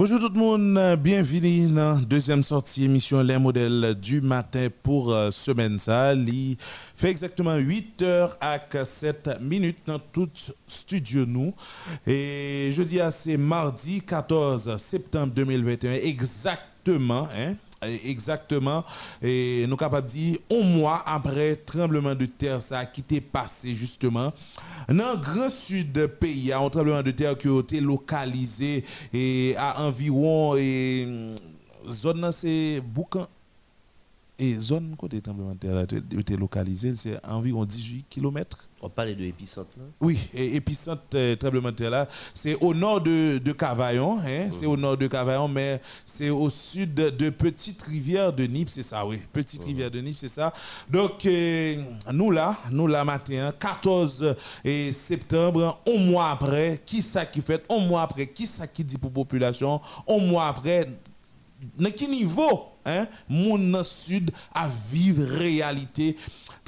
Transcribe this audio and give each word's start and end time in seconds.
Bonjour 0.00 0.18
tout 0.18 0.32
le 0.32 0.38
monde, 0.40 0.96
bienvenue 0.98 1.68
dans 1.68 1.92
la 1.92 2.00
deuxième 2.00 2.42
sortie 2.42 2.86
émission 2.86 3.20
Les 3.20 3.36
modèles 3.36 3.94
du 4.00 4.22
matin 4.22 4.68
pour 4.82 5.12
euh, 5.12 5.30
semaine 5.30 5.78
ça. 5.78 6.14
Il 6.14 6.56
fait 6.96 7.10
exactement 7.10 7.56
8 7.56 8.00
heures 8.00 8.38
à 8.40 8.58
7 8.58 9.42
minutes 9.42 9.80
dans 9.84 9.98
tout 9.98 10.30
studio 10.66 11.26
nous. 11.26 11.52
Et 12.06 12.70
je 12.72 12.82
dis 12.82 12.98
à 12.98 13.10
c'est 13.10 13.36
mardi 13.36 14.00
14 14.00 14.78
septembre 14.78 15.34
2021 15.34 15.92
exactement. 15.92 17.28
Hein? 17.36 17.56
Exactement. 17.82 18.84
Et 19.22 19.64
nous 19.66 19.76
capables 19.76 20.06
de 20.06 20.12
dire, 20.12 20.38
un 20.50 20.64
mois 20.64 21.02
après 21.06 21.56
tremblement 21.56 22.14
de 22.14 22.26
terre, 22.26 22.60
ça 22.60 22.80
a 22.80 22.86
quitté 22.86 23.20
passé 23.20 23.74
justement. 23.74 24.32
Dans 24.88 24.94
le 25.12 25.16
grand 25.16 25.48
sud 25.48 25.92
du 25.92 26.08
pays, 26.08 26.52
un 26.52 26.68
tremblement 26.68 27.02
de 27.02 27.10
terre 27.10 27.38
qui 27.38 27.48
a 27.48 27.58
été 27.58 27.80
localisé 27.80 28.84
et 29.12 29.54
à 29.56 29.82
environ, 29.82 30.56
et, 30.56 31.30
zone 31.90 32.30
c'est 32.32 32.82
Boucan. 32.84 33.26
Et 34.38 34.54
zone 34.58 34.94
côté 34.96 35.20
tremblement 35.20 35.52
de 35.52 35.58
terre 35.58 35.76
a 35.76 35.82
été 36.20 36.36
localisé, 36.36 36.94
c'est 36.96 37.24
environ 37.26 37.64
18 37.64 38.06
km. 38.10 38.69
On 38.82 38.88
parle 38.88 39.14
de 39.14 39.22
l'épicentre 39.22 39.70
là. 39.76 39.84
Oui, 40.00 40.18
épicentre 40.32 41.02
euh, 41.14 41.36
tremblement 41.36 41.70
de 41.70 41.76
terre 41.76 41.90
là, 41.90 42.08
c'est 42.32 42.54
au 42.62 42.72
nord 42.72 43.02
de, 43.02 43.36
de 43.36 43.52
Cavaillon, 43.52 44.18
hein, 44.18 44.48
c'est 44.50 44.64
au 44.64 44.76
nord 44.76 44.96
de 44.96 45.06
Cavaillon, 45.06 45.48
mais 45.48 45.80
c'est 46.06 46.30
au 46.30 46.48
sud 46.48 46.94
de, 46.94 47.30
Petite 47.30 47.82
Rivière 47.82 48.32
de 48.32 48.44
Nîmes, 48.44 48.68
c'est 48.68 48.82
ça, 48.82 49.04
oui, 49.04 49.20
Petite 49.32 49.64
Rivière 49.64 49.90
de 49.90 50.00
Nîmes, 50.00 50.14
c'est 50.16 50.28
ça. 50.28 50.52
Donc, 50.88 51.26
euh, 51.26 51.76
nous 52.12 52.30
là, 52.30 52.56
nous 52.70 52.86
là 52.86 53.04
matin, 53.04 53.52
14 53.58 54.34
et 54.64 54.92
septembre, 54.92 55.78
un 55.86 55.98
mois 55.98 56.30
après, 56.30 56.80
qui 56.86 57.02
ça 57.02 57.26
qui 57.26 57.42
fait, 57.42 57.62
un 57.70 57.80
mois 57.80 58.02
après, 58.02 58.28
qui 58.28 58.46
ça 58.46 58.66
qui 58.66 58.82
dit 58.82 58.96
pour 58.96 59.10
la 59.10 59.14
population, 59.14 59.78
un 60.08 60.18
mois 60.18 60.48
après, 60.48 60.86
dans 61.78 61.90
quel 61.94 62.10
niveau, 62.10 62.64
hein, 62.86 63.06
mon 63.28 63.82
sud 63.82 64.30
à 64.54 64.68
vivre 64.68 65.22
réalité 65.22 66.16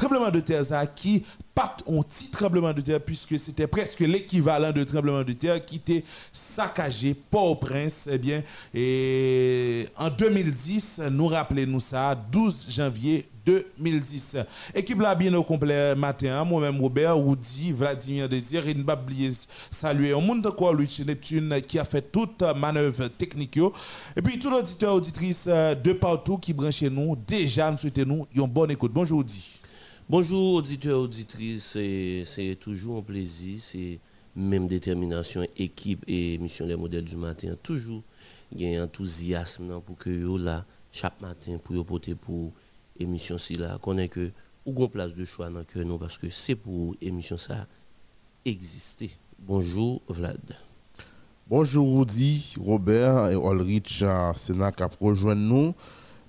tremblement 0.02 0.30
de 0.30 0.40
terre 0.40 0.64
ça 0.64 0.84
qui 0.84 1.22
pas 1.54 1.76
un 1.88 2.02
petit 2.02 2.28
tremblement 2.30 2.72
de 2.72 2.80
terre 2.80 3.00
puisque 3.00 3.38
c'était 3.38 3.68
presque 3.68 4.00
l'équivalent 4.00 4.72
de 4.72 4.82
tremblement 4.82 5.22
de 5.22 5.32
terre 5.32 5.64
qui 5.64 5.76
était 5.76 6.02
saccagé 6.32 7.14
Port-au-Prince 7.14 8.08
eh 8.10 8.18
bien 8.18 8.42
et 8.74 9.86
en 9.96 10.10
2010 10.10 11.02
nous 11.12 11.28
rappelez-nous 11.28 11.78
ça 11.78 12.16
12 12.16 12.66
janvier 12.70 13.28
2010. 13.46 14.38
Équipe 14.74 15.00
là 15.00 15.16
bien 15.16 15.34
au 15.34 15.42
complet 15.42 15.96
matin, 15.96 16.44
moi-même 16.44 16.80
Robert, 16.80 17.18
Woody, 17.18 17.72
Vladimir 17.72 18.28
Désir, 18.28 18.68
et 18.68 18.72
ne 18.72 18.84
pas 18.84 18.94
oublier 18.94 19.32
saluer 19.68 20.12
un 20.12 20.20
monde 20.20 20.48
quoi 20.56 20.72
Louis 20.72 21.02
Neptune 21.04 21.60
qui 21.66 21.80
a 21.80 21.84
fait 21.84 22.12
toute 22.12 22.40
manœuvre 22.56 23.08
technique. 23.08 23.58
Et 24.16 24.22
puis 24.22 24.38
tout 24.38 24.48
l'auditeur, 24.48 24.94
auditrice 24.94 25.48
de 25.48 25.92
partout 25.92 26.38
qui 26.38 26.52
branche 26.52 26.82
nous, 26.82 27.16
déjà 27.16 27.68
nous 27.72 27.78
souhaitons 27.78 28.04
nous 28.06 28.26
une 28.32 28.46
bonne 28.46 28.70
écoute. 28.70 28.92
Bonjour 28.92 29.18
Woody. 29.18 29.61
Bonjour 30.12 30.56
auditeurs, 30.56 31.00
auditrices, 31.00 31.78
c'est 32.26 32.58
toujours 32.60 32.98
un 32.98 33.02
plaisir, 33.02 33.58
c'est 33.58 33.98
même 34.36 34.66
détermination, 34.66 35.42
équipe 35.56 36.04
et 36.06 36.36
mission 36.36 36.66
des 36.66 36.76
modèles 36.76 37.06
du 37.06 37.16
matin, 37.16 37.54
toujours 37.62 38.02
il 38.54 38.76
a 38.76 38.84
enthousiasme 38.84 39.80
pour 39.80 39.96
que 39.96 40.10
là 40.38 40.66
chaque 40.90 41.18
matin 41.22 41.56
pour 41.56 41.86
porter 41.86 42.14
pour 42.14 42.52
émission 43.00 43.38
si 43.38 43.54
là 43.54 43.78
connaît 43.80 44.08
que 44.08 44.32
ou 44.66 44.86
place 44.86 45.14
de 45.14 45.24
choix 45.24 45.48
dans 45.48 45.64
nous 45.82 45.96
parce 45.96 46.18
que 46.18 46.28
c'est 46.28 46.56
pour 46.56 46.94
émission 47.00 47.38
ça 47.38 47.66
exister. 48.44 49.12
Bonjour 49.38 50.02
Vlad. 50.10 50.42
Bonjour 51.48 52.00
Rudy, 52.00 52.54
Robert 52.60 53.28
et 53.28 53.34
Ulrich 53.34 54.04
Sénat 54.36 54.72
qui 54.72 54.82
rejoint 55.00 55.34
nous. 55.34 55.72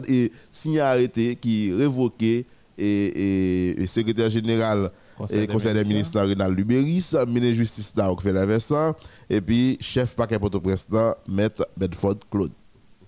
et 0.08 0.32
signer 0.50 0.80
arrêté 0.80 1.36
qui 1.36 1.72
révoqué 1.72 2.44
et, 2.76 3.82
et, 3.82 3.86
secrétaire 3.86 4.30
général 4.30 4.90
et 5.30 5.46
conseil 5.46 5.74
des 5.74 5.84
ministres 5.84 6.18
Renal 6.20 6.54
Luberis, 6.54 7.12
ministre 7.26 7.48
de 7.48 7.52
justice 7.52 7.94
Vincent 7.94 8.94
et 9.28 9.40
puis 9.40 9.76
chef 9.80 10.16
paquet 10.16 10.38
porte-président 10.38 11.14
Maître 11.28 11.68
Bedford 11.76 12.16
Claude. 12.30 12.52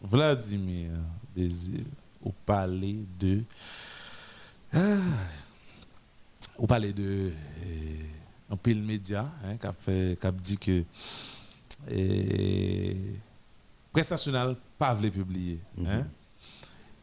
Vladimir 0.02 0.90
Désir 1.34 1.80
au 2.22 2.32
palais 2.44 2.98
de 3.18 3.40
ah, 4.74 4.78
vous 6.62 6.68
parlez 6.68 6.92
de 6.92 7.32
euh, 7.32 8.52
un 8.52 8.56
pile 8.56 8.80
média 8.84 9.28
hein, 9.44 9.56
qui 9.56 9.66
a 9.66 9.72
fait 9.72 10.16
qui 10.20 10.26
a 10.28 10.30
dit 10.30 10.56
que 10.56 10.84
euh, 11.90 12.94
presse 13.90 14.12
nationale 14.12 14.54
pas 14.78 14.94
voulu 14.94 15.10
publier 15.10 15.58
mm 15.76 15.86
hein, 15.88 16.06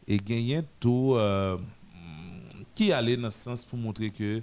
et 0.08 0.16
gagner 0.16 0.62
tout 0.80 1.12
euh, 1.14 1.58
qui 2.74 2.90
allait 2.90 3.18
dans 3.18 3.30
ce 3.30 3.38
sens 3.38 3.62
pour 3.62 3.78
montrer 3.78 4.08
que 4.08 4.40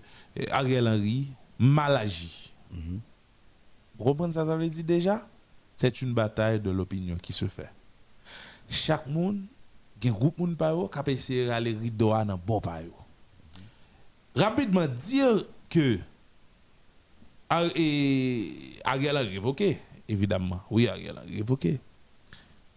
Ariel 0.51 0.87
Henry 0.87 1.27
mal 1.57 1.97
agi. 1.97 2.53
Mm 2.71 2.97
Vous 3.97 4.03
comprenez 4.03 4.33
ça, 4.33 4.45
ça 4.45 4.55
veut 4.55 4.69
dire 4.69 4.83
déjà? 4.83 5.27
C'est 5.75 6.03
une 6.03 6.13
bataille 6.13 6.59
de 6.59 6.69
l'opinion 6.69 7.15
qui 7.15 7.33
se 7.33 7.45
fait. 7.47 7.71
Chaque 8.69 9.07
monde, 9.07 9.41
il 9.99 10.05
y 10.05 10.09
a 10.09 10.13
un 10.13 10.15
groupe 10.15 10.39
de 10.39 10.53
qui 10.55 10.99
a 10.99 11.11
essayé 11.11 11.47
de 11.47 11.49
aller 11.49 11.73
rideau 11.73 12.09
dans 12.09 12.37
bon 12.37 12.61
payo 12.61 12.93
rapidement 14.37 14.87
dire 14.87 15.43
que 15.69 15.97
Ariel 17.49 19.17
a 19.17 19.21
révoqué, 19.21 19.77
évidemment. 20.07 20.61
Oui, 20.69 20.87
Ariel 20.87 21.17
a 21.17 21.21
révoqué. 21.21 21.79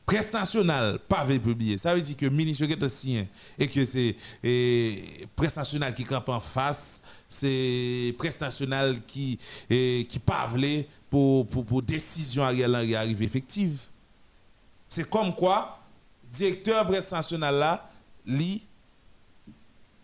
Presse 0.07 0.33
nationale, 0.33 0.99
pas 0.99 1.25
publié. 1.25 1.79
Ça 1.79 1.95
veut 1.95 2.01
dire 2.01 2.17
que 2.17 2.27
ministre 2.27 2.65
est 2.65 2.89
signé 2.89 3.29
et 3.59 3.69
que 3.69 3.85
c'est 3.85 4.17
presse 5.37 5.57
nationale 5.57 5.95
qui 5.95 6.05
campe 6.05 6.29
en 6.31 6.41
face, 6.41 7.05
c'est 7.29 8.15
presse 8.19 8.41
nationale 8.41 9.01
qui 9.07 9.39
qui 9.69 10.19
pas 10.25 10.49
pour, 11.09 11.47
pour, 11.47 11.65
pour 11.65 11.83
décision 11.83 12.43
Ariel 12.43 12.75
Henry 12.75 12.95
arrive 12.97 13.23
effective. 13.23 13.81
C'est 14.89 15.09
comme 15.09 15.33
quoi, 15.35 15.79
directeur 16.31 16.87
presse 16.89 17.13
nationale 17.13 17.55
là, 17.57 17.91
lui, 18.27 18.63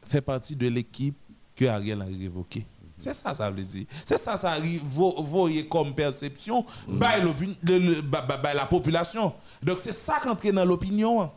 fait 0.04 0.20
partie 0.20 0.54
de 0.54 0.68
l'équipe 0.68 1.16
que 1.56 1.64
Ariel 1.64 2.02
a 2.02 2.04
révoqué. 2.04 2.64
C'est 2.98 3.12
ça, 3.14 3.34
ça 3.34 3.50
veut 3.50 3.62
dire. 3.62 3.84
C'est 4.06 4.16
ça, 4.18 4.36
ça 4.36 4.52
arrive, 4.52 4.82
vo- 4.84 5.22
voyez 5.22 5.66
comme 5.66 5.94
perception 5.94 6.64
by, 6.88 7.20
le- 7.22 8.00
by- 8.02 8.54
la 8.54 8.66
population. 8.66 9.34
Donc, 9.62 9.80
c'est 9.80 9.92
ça 9.92 10.18
qui 10.22 10.28
entre 10.28 10.50
dans 10.50 10.64
l'opinion. 10.64 11.22
hein. 11.22 11.32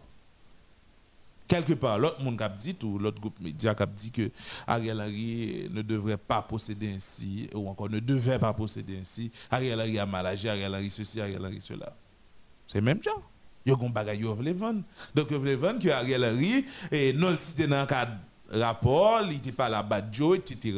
Quelque 1.47 1.73
part, 1.73 1.97
l'autre 1.97 2.21
monde 2.23 2.37
qui 2.37 2.43
a 2.43 2.49
dit, 2.49 2.75
ou 2.83 2.99
l'autre 2.99 3.19
groupe 3.19 3.39
média 3.41 3.73
qui 3.73 3.81
a 3.81 3.85
dit 3.87 4.11
que 4.11 4.29
Ariel 4.67 5.01
Henry 5.01 5.67
ne 5.71 5.81
devrait 5.81 6.17
pas 6.17 6.43
posséder 6.43 6.93
ainsi, 6.95 7.49
ou 7.55 7.67
encore 7.67 7.89
ne 7.89 7.99
devait 7.99 8.37
pas 8.37 8.53
posséder 8.53 8.99
ainsi. 9.01 9.31
Ariel 9.49 9.79
Henry 9.81 9.97
a 9.97 10.05
mal 10.05 10.27
agi, 10.27 10.47
Ariel 10.47 10.75
Henry 10.75 10.91
ceci, 10.91 11.19
Ariel 11.19 11.43
Henry 11.43 11.59
cela. 11.59 11.91
C'est 12.67 12.81
même 12.81 13.01
genre. 13.01 13.23
Gon 13.67 13.89
bagay 13.89 14.17
yo 14.17 14.33
vle 14.35 14.51
vendre. 14.53 14.81
Donc 15.13 15.29
yo 15.31 15.39
vle 15.39 15.55
vendre 15.55 15.79
que 15.79 15.89
Ariel 15.89 16.23
Henry 16.23 16.65
et 16.91 17.13
non 17.13 17.35
cité 17.35 17.67
dans 17.67 17.85
cadre 17.85 18.13
rapport, 18.51 19.21
il 19.25 19.37
était 19.37 19.51
pas 19.51 19.69
la 19.69 19.83
badjo 19.83 20.35
etc. 20.35 20.73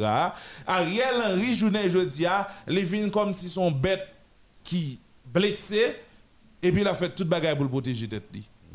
Ariel 0.66 1.14
Henry 1.26 1.54
journée 1.54 1.88
jodi 1.90 2.26
a, 2.26 2.48
les 2.66 2.84
vin 2.84 3.08
comme 3.08 3.32
si 3.34 3.48
son 3.48 3.70
bête 3.70 4.06
qui 4.62 5.00
blessé 5.26 5.96
et 6.62 6.70
puis 6.70 6.82
il 6.82 6.88
a 6.88 6.94
fait 6.94 7.14
toute 7.14 7.28
bagay 7.28 7.54
pour 7.54 7.64
le 7.64 7.70
protéger 7.70 8.08
tête. 8.08 8.24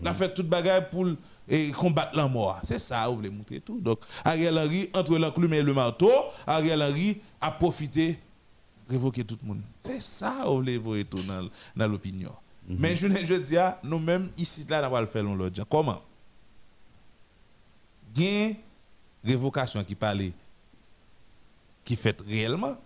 Il 0.02 0.08
a 0.08 0.14
fait 0.14 0.34
toute 0.34 0.48
bagay 0.48 0.82
pour 0.92 1.08
et 1.48 1.72
combattre 1.72 2.16
la 2.16 2.28
mort. 2.28 2.60
C'est 2.64 2.80
ça, 2.80 3.08
vous 3.08 3.16
voulez 3.16 3.30
montrer 3.30 3.62
tout. 3.62 3.80
Donc, 3.80 4.00
Ariel 4.26 4.58
Henry, 4.58 4.90
entre 4.94 5.18
l'enclume 5.18 5.54
et 5.54 5.64
le 5.64 5.74
marteau, 5.74 6.12
Ariel 6.46 6.82
Henry 6.82 7.22
a 7.40 7.52
profité 7.52 8.20
révoquer 8.90 9.24
tout 9.24 9.38
le 9.42 9.48
monde. 9.48 9.62
C'est 9.84 10.02
ça, 10.02 10.44
vous 10.46 10.56
voulez 10.56 10.78
voir 10.78 11.00
tout 11.10 11.22
dans, 11.24 11.48
dans 11.76 11.88
l'opinion. 11.88 12.34
Mais 12.68 12.96
je, 12.98 13.08
je 13.08 13.36
dis, 13.36 13.58
ah, 13.58 13.80
nous-mêmes, 13.84 14.30
ici, 14.38 14.66
là, 14.70 14.82
nous 14.82 14.88
allons 14.88 15.02
le 15.02 15.08
faire 15.08 15.24
l'autre. 15.24 15.64
Comment? 15.70 16.02
Une 18.18 18.56
révocation 19.24 19.84
qui 19.84 19.96
parlait, 19.96 20.34
qui 21.84 21.96
fait 21.96 22.20
réellement. 22.28 22.78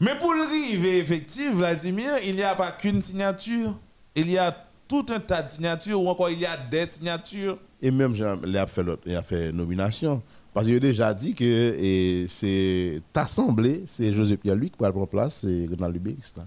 Mais 0.00 0.16
pour 0.18 0.32
le 0.32 0.42
arriver 0.42 0.98
effectif, 0.98 1.52
Vladimir, 1.54 2.18
il 2.24 2.36
n'y 2.36 2.42
a 2.42 2.54
pas 2.54 2.70
qu'une 2.70 3.02
signature. 3.02 3.76
Il 4.14 4.30
y 4.30 4.38
a 4.38 4.56
tout 4.86 5.04
un 5.10 5.20
tas 5.20 5.42
de 5.42 5.50
signatures, 5.50 6.00
ou 6.00 6.08
encore 6.08 6.30
il 6.30 6.38
y 6.38 6.46
a 6.46 6.56
des 6.56 6.86
signatures. 6.86 7.58
Et 7.80 7.90
même, 7.90 8.14
il 8.14 8.56
a 8.56 8.66
fait, 8.66 8.84
il 9.06 9.16
a 9.16 9.22
fait 9.22 9.52
nomination. 9.52 10.22
Parce 10.54 10.66
qu'il 10.66 10.76
a 10.76 10.80
déjà 10.80 11.12
dit 11.14 11.34
que 11.34 12.26
c'est 12.28 13.02
assemblée, 13.14 13.84
c'est 13.86 14.12
José 14.12 14.36
Pierre-Louis 14.36 14.70
qui 14.70 14.78
va 14.78 14.90
prendre 14.90 15.06
place, 15.06 15.40
c'est 15.40 15.66
Renal 15.70 15.92
Lubériste. 15.92 16.40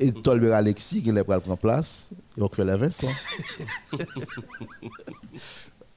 Et 0.00 0.12
Tolber 0.12 0.52
Alexis 0.52 1.02
qui 1.02 1.10
va 1.10 1.24
prendre 1.24 1.56
place, 1.56 2.10
et 2.36 2.40
Rockefeller 2.40 2.76
Vincent. 2.76 3.08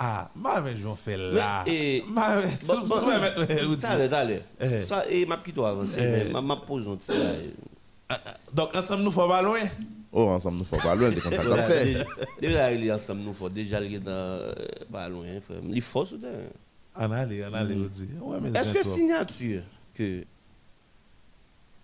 Ah, 0.04 0.32
ma 0.36 0.60
mais 0.62 0.76
je 0.76 0.88
vais 0.88 0.96
faire 0.96 1.20
là. 1.20 1.64
Mais, 1.68 1.98
et- 1.98 2.04
Ma 2.10 2.38
mais, 2.38 2.44
Bon, 2.66 2.82
tu- 2.82 2.88
bon, 2.88 3.00
tu 3.00 3.06
vas 3.06 3.20
mettre- 3.20 3.66
vous 3.66 3.76
T'allez, 3.76 4.08
dire. 4.08 4.10
t'allez. 4.10 4.42
Eh. 4.60 4.80
Ça, 4.80 5.06
et 5.08 5.26
ma 5.28 5.38
petite 5.38 5.60
avancer, 5.60 6.00
Eh. 6.00 6.04
mais 6.04 6.32
ma, 6.32 6.42
ma 6.42 6.56
pose 6.56 6.90
un 6.90 6.96
petit 6.96 7.12
bail. 7.12 7.54
Ah, 8.10 8.20
ah, 8.26 8.34
Donc, 8.52 8.76
ensemble, 8.76 9.04
nous 9.04 9.12
faisons 9.12 9.28
pas 9.28 9.42
loin? 9.44 9.60
Oh, 10.12 10.28
ensemble, 10.30 10.58
nous 10.58 10.64
ne 10.64 10.68
faut 10.68 10.78
pas 10.78 10.96
loin 10.96 11.10
de 11.10 11.20
frère. 11.20 11.96
Il 15.72 15.82
faut 15.82 16.06
soudain. 16.06 16.30
On 16.96 17.12
allez, 17.12 17.46
on 17.46 17.54
allez, 17.54 17.76
vous 17.76 17.88
dire. 17.88 18.08
Ouais, 18.26 18.40
mais 18.42 18.50
Est-ce 18.50 18.70
c'est 18.70 18.80
que 18.80 18.84
toi. 18.84 18.92
signature 18.96 19.62
que 19.94 20.24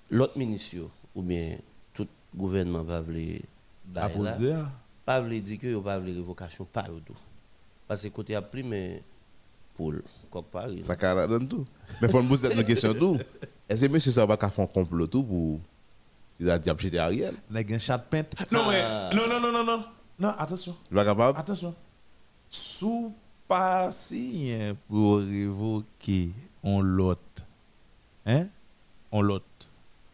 l'autre 0.10 0.38
ministre 0.38 0.76
ou 1.16 1.22
bien 1.22 1.56
tout 1.94 2.08
gouvernement 2.36 2.84
va 2.84 3.00
vouloir 3.02 3.40
À 3.96 4.10
poser, 4.10 4.52
hein? 4.54 4.68
pas 5.06 5.22
vouloir 5.22 5.40
dire 5.42 5.58
que 5.60 5.68
yo 5.68 5.82
pas 5.82 5.98
vouloir 5.98 6.16
révocation 6.18 6.66
pas 6.66 6.86
yo 6.90 7.00
tout. 7.06 7.14
Parce 7.88 8.04
que 8.04 8.08
côté 8.10 8.36
a 8.36 8.42
pris 8.42 8.64
mais 8.64 9.02
pour 9.76 9.94
coq 10.30 10.46
Paris. 10.52 10.84
Ça 10.84 10.96
carré 10.96 11.28
dans 11.28 11.46
tout. 11.46 11.66
Mais 12.02 12.08
il 12.08 12.12
faut 12.12 12.22
me 12.22 12.28
poser 12.28 12.54
une 12.54 12.64
question 12.66 12.94
tout. 12.94 13.18
Est-ce 13.70 13.86
que 13.86 13.92
monsieur 13.92 14.12
ça 14.12 14.26
va 14.26 14.38
faire 14.38 14.60
un 14.64 14.68
complot 14.68 15.08
tout 15.08 15.24
pour. 15.24 15.60
Il 16.40 16.50
a 16.50 16.60
dit 16.60 16.70
acheter 16.70 17.00
Ariel? 17.00 17.34
N'a 17.50 17.62
un 17.68 17.80
chat 17.80 17.98
peint. 17.98 18.24
Non, 18.52 18.70
mais, 18.70 18.82
Ah. 18.84 19.10
non, 19.16 19.28
non, 19.28 19.40
non, 19.40 19.52
non, 19.52 19.64
non. 19.64 19.84
Non, 20.20 20.30
attention. 20.38 20.76
Il 20.92 20.96
capable? 20.98 21.38
Attention. 21.40 21.74
Sous 22.50 23.14
pas 23.48 23.92
signé 23.92 24.74
pour 24.88 25.18
révoquer 25.20 26.32
on 26.64 26.82
l'autre. 26.82 27.22
Hein? 28.26 28.48
On 29.12 29.22
l'autre. 29.22 29.46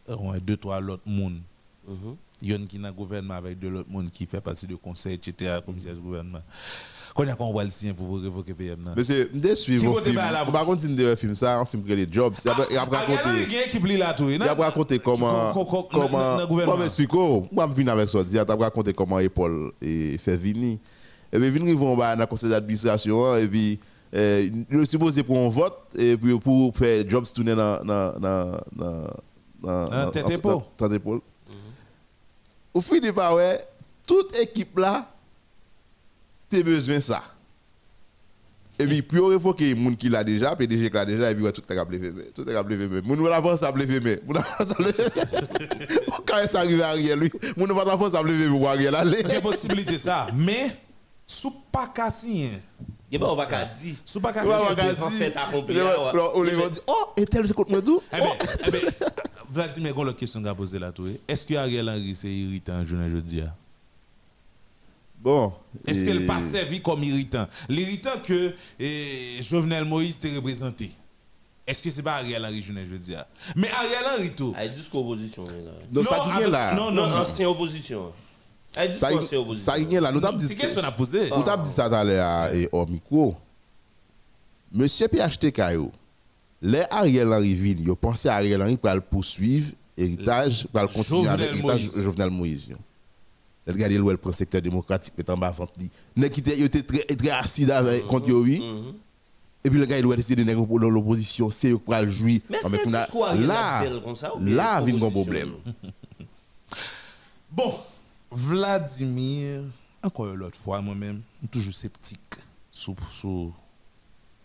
On 0.06 0.30
a 0.32 0.38
deux, 0.38 0.56
trois 0.56 0.80
l'autre 0.80 1.02
monde. 1.06 1.40
Mhm. 1.86 2.16
Il 2.42 2.50
y 2.50 2.54
en 2.54 2.62
a 2.62 2.66
qui 2.66 2.78
dans 2.78 2.88
le 2.88 2.92
gouvernement 2.94 3.34
avec 3.34 3.58
deux 3.58 3.72
autres 3.72 3.90
monde 3.90 4.10
qui 4.10 4.26
fait 4.26 4.40
partie 4.40 4.66
du 4.66 4.76
conseil, 4.76 5.14
etc., 5.14 5.60
commissaire 5.64 5.94
du 5.94 6.00
gouvernement. 6.00 6.42
Quand 7.14 7.24
on 7.38 7.52
voit 7.52 7.64
le 7.64 7.70
pour 7.94 8.06
vous 8.06 8.14
révoquer 8.20 8.54
PM. 8.54 8.92
Monsieur, 8.96 9.30
je 9.32 9.38
Qui 9.54 9.62
suivre 9.62 9.90
un 9.92 9.94
côté 9.94 10.10
film. 10.10 10.20
ça, 11.36 11.58
un 11.60 11.64
film 11.64 11.84
qui 11.84 11.92
est 11.92 11.96
les 11.96 12.06
jobs. 12.10 12.34
Il 12.44 12.50
a 12.50 12.54
Ah, 12.58 12.66
a 12.76 12.82
ah, 12.82 12.96
raconté. 12.96 13.28
y 13.52 13.56
a 13.56 13.60
un 13.60 13.68
qui 13.68 13.78
plie 13.80 13.96
là 13.96 14.14
tout? 14.14 14.28
Il 14.30 14.42
a 14.42 14.54
raconté 14.54 14.98
comment. 14.98 15.52
Co- 15.52 15.64
co- 15.64 15.82
co- 15.84 15.88
comment 16.00 16.36
le 16.38 16.46
gouvernement. 16.46 16.76
Moi, 17.52 17.66
oh, 17.68 17.72
je 17.76 17.82
viens 17.82 17.92
avec 17.92 18.08
ça. 18.08 18.18
Il 18.28 18.38
a 18.38 18.44
raconté 18.44 18.92
comment 18.92 19.18
Paul 19.32 19.72
fait 20.18 20.36
venir. 20.36 20.78
Et 21.32 21.38
puis, 21.38 21.50
ils 21.68 21.76
vont 21.76 21.94
dans 22.16 22.22
le 22.22 22.26
conseil 22.26 22.50
d'administration. 22.50 23.26
hein, 23.32 23.38
Et 23.38 23.46
puis, 23.48 23.78
euh, 24.14 24.48
je 24.70 24.84
suppose 24.84 25.20
pour 25.22 25.38
un 25.38 25.48
vote. 25.48 25.78
Et 25.96 26.16
puis, 26.16 26.36
pour 26.40 26.76
faire 26.76 27.08
jobs 27.08 27.24
tourner 27.32 27.54
dans. 27.54 27.80
dans. 27.84 28.12
tête 30.10 30.30
épaule. 30.30 30.58
tête 30.76 30.92
épaule. 30.92 31.20
Au 32.72 32.80
bah 33.12 33.32
ouais, 33.34 33.64
toute 34.04 34.36
équipe 34.36 34.76
là, 34.78 35.08
tu 36.50 36.58
as 36.58 36.62
besoin 36.62 36.96
de 36.96 37.00
ça. 37.00 37.22
Et 38.78 38.86
puis, 38.86 39.20
on 39.20 39.28
révoquer 39.28 39.74
les 39.74 39.84
gens 39.84 39.94
qui 39.94 40.08
l'a 40.08 40.24
déjà, 40.24 40.56
PDG 40.56 40.90
qui 40.90 40.94
l'a 40.94 41.04
déjà, 41.04 41.30
et 41.30 41.34
puis 41.34 41.44
ouais, 41.44 41.52
tout 41.52 41.62
est 41.72 41.78
appelé 41.78 41.98
VME. 41.98 42.24
Tout 42.34 42.48
est 42.48 42.56
appelé 42.56 42.74
VME. 42.74 43.02
Moun 43.02 43.32
avance 43.32 43.62
à 43.62 43.68
appelé 43.68 43.86
VME. 43.86 44.20
Moun 44.26 44.36
avance 44.36 44.72
à 44.72 44.72
appelé 44.72 44.90
Quand 46.26 46.48
ça 46.48 46.60
arrive 46.60 46.82
à 46.82 46.88
Ariel, 46.88 47.18
lui, 47.20 47.30
moun 47.56 47.70
avance 47.70 48.14
à 48.14 48.18
appelé 48.18 48.34
VME 48.34 48.58
pour 48.58 48.68
Ariel 48.68 48.94
aller. 48.94 49.20
Il 49.24 49.30
y 49.30 49.36
a 49.36 49.40
possibilité 49.40 49.96
ça. 49.96 50.26
Mais, 50.34 50.76
sous 51.24 51.54
pas 51.70 51.92
qu'à 51.94 52.10
signer. 52.10 52.60
Il 53.12 53.20
pas 53.20 53.30
on 53.30 53.36
va 53.36 53.46
qu'à 53.46 53.64
dire. 53.64 53.94
Sous 54.04 54.20
pas 54.20 54.32
va 54.32 54.42
en 54.42 54.74
dire. 54.74 55.08
fait 55.08 55.36
accompli. 55.36 55.76
On 56.34 56.42
les 56.42 56.56
va 56.56 56.68
dire, 56.68 56.82
oh, 56.88 57.12
et 57.16 57.26
tel 57.26 57.46
c'est 57.46 57.54
contre 57.54 57.70
moi 57.70 57.80
tout. 57.80 58.02
Vladimir, 59.50 59.96
une 59.96 60.08
autre 60.08 60.18
question 60.18 60.42
que 60.42 60.52
poser 60.52 60.80
là, 60.80 60.90
tout. 60.90 61.06
Est-ce 61.28 61.46
que 61.46 61.54
Ariel 61.54 61.88
Henry 61.88 62.16
c'est 62.16 62.26
irritant, 62.26 62.84
je 62.84 62.96
ne 62.96 63.20
dis 63.20 63.40
pas 63.40 63.54
Bon. 65.24 65.52
Est-ce 65.86 66.02
et- 66.02 66.06
qu'elle 66.06 66.26
pas 66.26 66.38
servi 66.38 66.82
comme 66.82 67.02
irritant? 67.02 67.48
L'irritant 67.70 68.20
que 68.22 68.52
eh, 68.78 69.38
Jovenel 69.40 69.86
Moïse 69.86 70.18
t'a 70.20 70.28
représenté. 70.36 70.92
Est-ce 71.66 71.82
que 71.82 71.90
c'est 71.90 72.02
pas 72.02 72.16
Ariel 72.16 72.44
Henry, 72.44 72.62
je 72.62 72.72
ne 72.72 72.84
veux 72.84 72.98
dire? 72.98 73.24
Mais 73.56 73.70
Ariel 73.70 74.04
Henry, 74.18 74.30
tout. 74.32 74.54
Opposition 74.92 75.46
ça 76.04 76.24
qui 76.36 76.42
est 76.42 76.48
là. 76.48 76.74
Non, 76.74 76.90
Non, 76.90 77.06
non, 77.06 77.08
non. 77.08 77.16
ancien 77.22 77.48
opposition. 77.48 78.12
Ça 78.74 78.90
jusqu'au 78.90 79.06
ancien 79.06 79.28
ça 79.28 79.38
opposition. 79.40 79.72
qui 79.88 79.96
est 79.96 80.00
là. 80.00 80.12
Nous 80.12 80.20
t'avons 80.20 80.36
dit. 80.36 80.46
C'est 80.46 80.56
question 80.56 80.82
à 80.84 80.92
poser. 80.92 81.30
Nous 81.30 81.42
t'avons 81.42 81.62
dit 81.62 81.70
ça 81.70 81.86
à- 81.86 82.54
et 82.54 82.68
au 82.70 82.84
micro. 82.84 83.34
Monsieur 84.70 85.08
PHTK, 85.08 85.62
les 86.60 86.82
Ariel 86.90 87.32
Henry 87.32 87.54
vin, 87.54 87.82
yo 87.82 87.96
pensez 87.96 88.28
à 88.28 88.34
Ariel 88.36 88.60
Henry 88.60 88.76
pour 88.76 88.90
le 88.92 89.00
poursuivre 89.00 89.72
héritage, 89.96 90.66
pour 90.70 90.82
le 90.82 90.88
continuer 90.88 91.28
avec 91.28 91.48
héritage 91.48 91.80
Moïse. 91.80 91.94
de 91.96 92.02
Jovenel 92.02 92.30
Moïse. 92.30 92.68
Yo. 93.66 93.72
Le 93.72 93.72
regardez 93.72 93.98
le 93.98 94.16
prend 94.16 94.32
secteur 94.32 94.62
démocratique, 94.62 95.14
mais 95.16 95.28
en 95.30 95.36
bas 95.36 95.48
avant 95.48 95.68
dit. 95.76 95.90
Nèg 96.16 96.30
qui 96.30 96.40
était 96.40 96.82
très 96.82 97.04
très 97.04 97.30
acide 97.30 97.70
avec 97.70 98.06
contre 98.06 98.30
oui. 98.32 98.60
Mhm. 98.60 98.94
Et 99.66 99.70
puis 99.70 99.78
le 99.78 99.86
gars 99.86 99.96
il 99.98 100.02
doit 100.02 100.16
décider 100.16 100.44
nèg 100.44 100.56
dans 100.56 100.90
l'opposition, 100.90 101.50
c'est 101.50 101.70
yo 101.70 101.78
qui 101.78 102.08
jouir. 102.08 102.40
Mais 102.50 102.58
Ah, 102.62 102.68
c'est 102.70 102.90
là, 102.90 103.84
là 104.40 104.80
vient 104.82 105.02
un 105.02 105.10
problème. 105.10 105.52
Bon, 107.50 107.72
Vladimir, 108.32 109.62
encore 110.02 110.34
une 110.34 110.42
autre 110.42 110.58
fois, 110.58 110.80
moi-même, 110.80 111.22
je 111.40 111.46
suis 111.46 111.48
toujours 111.50 111.74
sceptique 111.74 112.34
sur, 112.72 112.96
sur, 113.12 113.52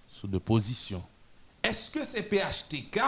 sur 0.08 0.28
de 0.28 0.38
position. 0.38 1.02
Est-ce 1.64 1.90
que 1.90 2.06
c'est 2.06 2.22
PHTK 2.22 3.00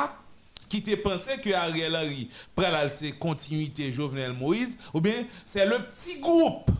qui 0.71 0.81
te 0.81 0.95
pensé 0.95 1.31
que 1.43 1.49
Ariel 1.53 1.93
Henry 1.93 2.29
pral 2.55 2.89
c'est 2.89 3.11
continuité 3.11 3.91
Jovenel 3.91 4.31
Moïse 4.31 4.77
ou 4.93 5.01
bien 5.01 5.25
c'est 5.45 5.65
le 5.65 5.77
petit 5.79 6.19
groupe 6.21 6.71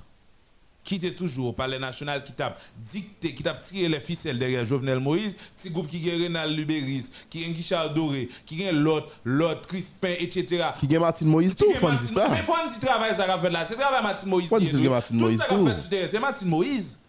qui 0.84 0.96
était 0.96 1.12
toujours 1.14 1.50
au 1.50 1.54
palais 1.54 1.78
national 1.78 2.24
qui 2.24 2.32
t'a 2.32 2.56
dicté, 2.86 3.36
qui 3.36 3.44
t'a 3.44 3.54
tiré 3.54 3.88
les 3.90 4.00
ficelles 4.00 4.40
derrière 4.40 4.66
Jovenel 4.66 5.00
Moïse, 5.00 5.36
petit 5.56 5.70
groupe 5.70 5.88
qui 5.88 6.10
a 6.10 6.14
Renal 6.14 6.56
Lubéris, 6.56 7.12
qui 7.30 7.44
a 7.46 7.50
Guichard 7.50 7.94
Doré, 7.94 8.30
qui 8.46 8.66
a 8.66 8.72
l'autre, 8.72 9.10
l'autre, 9.24 9.68
Crispin, 9.68 10.16
etc. 10.20 10.64
Qui 10.80 10.88
gagne 10.88 11.02
Martin 11.02 11.26
Moïse 11.28 11.56
tout, 11.56 11.66
Martin- 11.82 11.98
dire 11.98 12.10
ça. 12.10 12.30
Mais 12.30 12.42
travail 12.82 13.14
ça 13.14 13.26
qu'a 13.26 13.40
fait 13.40 13.50
là, 13.52 13.66
c'est 13.66 13.76
travail 13.76 14.02
Martin 14.02 14.28
Moïse. 14.28 14.50
Tout. 14.50 15.38
Ça 15.38 15.46
qu'a 15.46 15.58
fait 15.76 16.08
c'est 16.10 16.20
Martin 16.20 16.46
Moïse. 16.48 17.01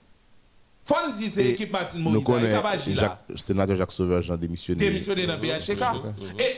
Dire 0.84 1.30
c'est 1.30 1.44
l'équipe 1.44 1.72
Martin 1.72 1.98
Nous 1.98 2.10
Moïse. 2.10 2.24
il 2.42 2.60
pas 2.60 2.76
là. 2.76 3.24
Sénateur 3.36 3.76
Jacques 3.76 3.92
Sauveur, 3.92 4.20
Jean 4.20 4.36
démissionné. 4.36 4.78
Démissionné 4.78 5.26
dans 5.26 5.38
PHK. 5.38 5.80
Et 6.38 6.56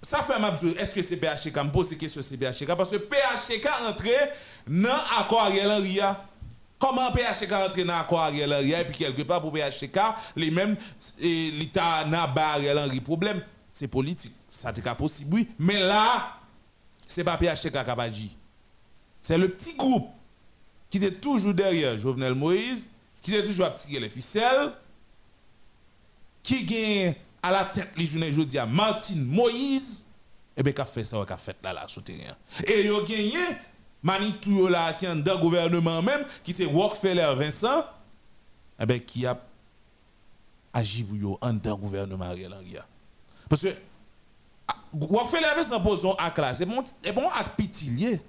ça 0.00 0.22
fait 0.22 0.38
m'a 0.38 0.54
est-ce 0.78 0.94
que 0.94 1.02
c'est 1.02 1.16
PHK 1.16 1.56
Me 1.64 1.70
pose 1.70 1.88
ces 1.88 1.96
questions 1.96 2.22
c'est 2.22 2.36
PHK 2.36 2.74
parce 2.76 2.90
que 2.90 2.96
PHK 2.96 3.68
entré 3.88 4.12
dans 4.68 4.88
l'accord 4.88 5.42
Ariel 5.42 5.70
Henry. 5.70 5.98
Comment 6.78 7.10
PHK 7.10 7.52
entré 7.52 7.84
dans 7.84 7.96
l'accord 7.96 8.20
Ariel 8.20 8.52
Henry 8.52 8.72
et 8.72 8.84
puis 8.84 8.98
quelque 8.98 9.22
part 9.22 9.40
pour 9.40 9.52
PHK 9.52 9.98
les 10.36 10.50
mêmes 10.50 10.76
l'État 11.20 12.04
n'a 12.06 12.28
pas 12.28 12.52
Ariel 12.54 12.78
Henry 12.78 13.00
problème. 13.00 13.42
c'est 13.70 13.88
politique. 13.88 14.34
Ça 14.48 14.72
t'est 14.72 14.82
possible, 14.94 15.34
oui. 15.34 15.48
Mais 15.58 15.78
là, 15.78 16.38
c'est 17.08 17.24
pas 17.24 17.36
PHTK 17.36 17.72
Kabadji. 17.84 18.36
C'est 19.20 19.36
le 19.36 19.48
petit 19.48 19.76
groupe 19.76 20.08
qui 20.88 20.98
était 20.98 21.10
toujours 21.10 21.52
derrière 21.52 21.98
Jovenel 21.98 22.34
Moïse, 22.34 22.92
qui 23.26 23.34
était 23.34 23.48
toujours 23.48 23.66
à 23.66 23.70
tirer 23.70 23.98
les 23.98 24.08
ficelles, 24.08 24.72
qui 26.44 26.64
gagne 26.64 27.16
à 27.42 27.50
la 27.50 27.64
tête 27.64 27.90
les 27.96 28.06
journées 28.06 28.30
aujourd'hui 28.30 28.56
à 28.56 28.66
Martine 28.66 29.26
Moïse, 29.26 30.06
et 30.56 30.62
bien, 30.62 30.72
qu'a 30.72 30.84
fait 30.84 31.04
ça, 31.04 31.24
qu'a 31.26 31.36
fait 31.36 31.56
là, 31.64 31.72
là, 31.72 31.88
souterrain. 31.88 32.36
Et 32.64 32.82
il 32.82 32.90
a 32.90 33.00
gagné 33.00 33.56
Manitou 34.00 34.68
là, 34.68 34.94
qui 34.94 35.06
est 35.06 35.14
dans 35.16 35.34
le 35.34 35.40
gouvernement 35.40 36.00
même, 36.02 36.24
qui 36.44 36.52
c'est 36.52 36.66
Rockefeller 36.66 37.34
Vincent, 37.36 37.84
et 38.78 38.86
bien, 38.86 39.00
qui 39.00 39.26
a 39.26 39.36
agi 40.72 41.02
pour 41.02 41.38
en 41.40 41.52
dans 41.52 41.70
le 41.70 41.76
gouvernement 41.76 42.26
Ariel 42.26 42.54
Henry. 42.54 42.76
Parce 43.48 43.62
que 43.62 43.74
Rockefeller 44.92 45.52
Vincent 45.56 45.80
pose 45.80 46.06
un 46.06 46.14
acte 46.24 46.38
là, 46.38 46.54
c'est 46.54 46.64
bon, 46.64 46.84
bon 47.12 47.28
acte 47.30 47.56
pitilier. 47.56 48.20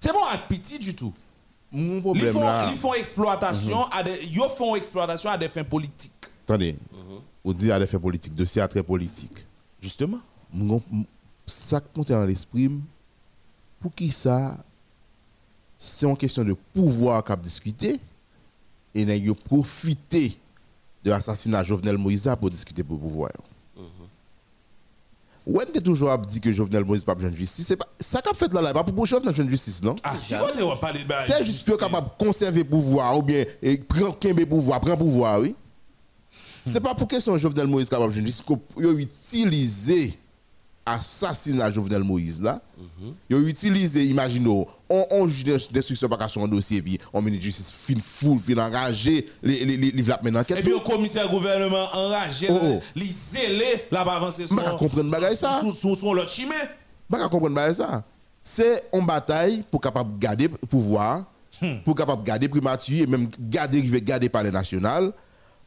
C'est 0.00 0.12
bon 0.12 0.24
acte 0.24 0.48
petit 0.48 0.80
du 0.80 0.96
tout. 0.96 1.14
Mon 1.72 1.96
Ils 1.96 2.00
problème 2.02 2.32
font, 2.32 2.40
là. 2.40 2.68
ils 2.70 2.76
font 2.76 2.94
exploitation 2.94 3.84
à 3.86 4.02
des, 4.02 4.18
ils 4.24 4.40
font 4.56 4.76
exploitation 4.76 5.30
à 5.30 5.36
des 5.38 5.48
fins 5.48 5.64
politiques. 5.64 6.12
Attendez. 6.44 6.76
On 7.44 7.52
dit 7.52 7.70
à 7.70 7.78
des 7.78 7.86
fins 7.86 7.98
politiques, 7.98 8.34
dossier 8.34 8.62
à 8.62 8.68
très 8.68 8.82
politique. 8.82 9.46
Justement. 9.80 10.18
Ça 11.46 11.80
qui 11.80 11.86
monte 11.94 12.08
dans 12.08 12.24
l'esprit, 12.24 12.70
pour 13.80 13.94
qui 13.94 14.10
ça, 14.10 14.56
c'est 15.76 16.06
une 16.06 16.16
question 16.16 16.42
de 16.42 16.54
pouvoir 16.74 17.22
qu'a 17.22 17.36
discuter 17.36 18.00
et 18.94 19.04
n'a 19.04 19.34
profité 19.34 20.36
de 21.04 21.10
l'assassinat 21.10 21.62
de 21.62 21.66
Jovenel 21.66 21.98
Moïse 21.98 22.28
pour 22.40 22.50
discuter 22.50 22.82
pour 22.82 22.96
le 22.96 23.02
pouvoir. 23.02 23.30
Ou 25.46 25.60
est 25.60 25.80
toujours 25.80 26.10
à 26.10 26.18
dire 26.18 26.40
que 26.40 26.50
Jovenel 26.50 26.84
Moïse 26.84 27.04
pas 27.04 27.14
besoin 27.14 27.30
de 27.30 27.36
justice, 27.36 27.68
c'est 27.68 27.76
pas 27.76 27.86
ça 28.00 28.20
qu'a 28.20 28.34
fait 28.34 28.52
là 28.52 28.60
là, 28.60 28.74
pas 28.74 28.82
pour 28.82 29.06
Jovenel 29.06 29.30
besoin 29.30 29.44
de 29.44 29.50
justice 29.50 29.80
non? 29.80 29.94
Ah, 30.02 30.12
de 30.12 31.22
C'est 31.22 31.44
juste 31.44 31.68
pour 31.68 31.78
capable 31.78 32.08
de 32.08 32.24
conserver 32.24 32.64
le 32.64 32.68
pouvoir 32.68 33.16
ou 33.16 33.22
bien 33.22 33.44
eh, 33.62 33.78
prendre 33.78 34.18
le 34.22 34.44
pouvoir, 34.44 34.80
prendre 34.80 34.96
le 34.96 35.04
pouvoir, 35.04 35.40
oui. 35.40 35.54
C'est 36.64 36.80
pas 36.80 36.96
pour 36.96 37.06
question 37.06 37.38
Jovenel 37.38 37.68
Moïse 37.68 37.88
capable 37.88 38.12
de 38.12 38.20
justice 38.20 38.42
qu'on 38.42 38.60
a 38.76 38.92
utilisé 38.92 40.18
assassinat 40.84 41.70
Jovenel 41.70 42.02
Moïse 42.02 42.42
là. 42.42 42.60
Ils 43.30 43.36
ont 43.36 43.40
utilisé, 43.40 44.04
imaginez, 44.04 44.66
on, 44.88 45.28
juge 45.28 45.70
d'instruction 45.70 46.08
par 46.08 46.30
sur 46.30 46.42
un 46.42 46.48
dossier, 46.48 46.80
puis 46.80 46.98
on 47.12 47.20
ministre 47.20 47.40
de 47.40 47.50
justice 47.50 47.72
fin 47.72 47.94
full, 48.00 48.38
fin 48.38 48.70
les 49.42 49.64
les 49.64 49.76
les 49.76 50.02
maintenant. 50.02 50.42
Et 50.42 50.62
puis, 50.62 50.70
le 50.70 50.78
commissaire 50.78 51.28
gouvernement 51.28 51.88
enragé, 51.92 52.46
Oh, 52.50 52.58
oh. 52.62 52.80
les 52.94 53.06
zélé, 53.06 53.86
là, 53.90 54.04
va 54.04 54.12
avancer 54.12 54.44
M'a 54.50 54.72
comprendre 54.72 55.10
bagay 55.10 55.34
ça. 55.34 55.60
Sous, 55.60 55.94
sous 55.96 56.14
l'autre 56.14 56.30
chimé. 56.30 56.54
Pas 57.10 57.18
qu'à 57.18 57.28
comprendre 57.28 57.54
pas 57.54 57.72
ça. 57.74 58.02
C'est 58.42 58.84
une 58.92 59.04
bataille 59.04 59.64
pour 59.70 59.80
capable 59.80 60.18
garder 60.18 60.48
le 60.48 60.66
pouvoir, 60.68 61.24
pour 61.84 61.94
capable 61.94 62.22
garder 62.22 62.48
primature 62.48 63.02
et 63.02 63.06
même 63.06 63.28
garder 63.40 63.82
garder 64.00 64.28
par 64.28 64.44
les 64.44 64.50
national. 64.50 65.12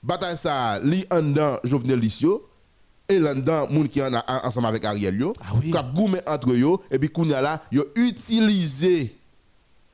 Bataille 0.01 0.37
ça, 0.37 0.79
li 0.79 1.05
en 1.11 1.21
dedans 1.21 1.57
Jovenel 1.63 1.99
Lissio 1.99 2.47
et 3.09 3.19
là 3.19 3.33
dedans 3.33 3.67
moun 3.69 3.89
qui 3.89 4.01
en 4.01 4.13
a 4.13 4.47
ensemble 4.47 4.67
avec 4.67 4.85
Ariel 4.85 5.19
yo. 5.19 5.33
Ah 5.41 5.51
oui. 5.55 5.73
Entre 6.27 6.55
yo 6.55 6.81
et 6.89 6.99
puis 6.99 7.09
kounya 7.09 7.41
là, 7.41 7.61
yo 7.71 7.85
utilisé 7.95 9.17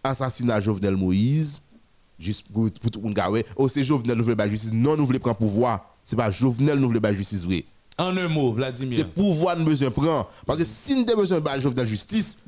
assassinat 0.04 0.60
Jovenel 0.60 0.96
Moïse 0.96 1.62
juste 2.20 2.48
pour 2.52 2.70
pour 2.70 2.92
tout 2.92 3.02
le 3.02 3.08
monde. 3.08 3.44
Oh 3.56 3.68
c'est 3.70 3.84
Jovenel 3.84 4.18
nous 4.18 4.24
voulons 4.24 4.36
pas 4.36 4.50
justice, 4.50 4.72
non 4.72 4.96
nous 4.98 5.06
voulons 5.06 5.20
prendre 5.20 5.38
pouvoir. 5.38 5.96
C'est 6.04 6.16
pas 6.16 6.30
Jovenel 6.30 6.78
nous 6.78 6.88
voulons 6.88 7.02
pas 7.02 7.14
justice 7.14 7.44
vrai. 7.46 7.66
En 7.98 8.16
un 8.18 8.28
mot, 8.28 8.52
Vladimir. 8.52 8.98
C'est 8.98 9.06
pouvoir 9.06 9.58
nous 9.58 9.64
besoin 9.64 9.90
prendre. 9.90 10.30
Parce 10.46 10.60
que 10.60 10.66
si 10.66 10.96
nous 10.96 11.10
avons 11.10 11.22
besoin 11.22 11.40
de 11.40 11.62
Jovenel 11.62 11.88
justice, 11.88 12.40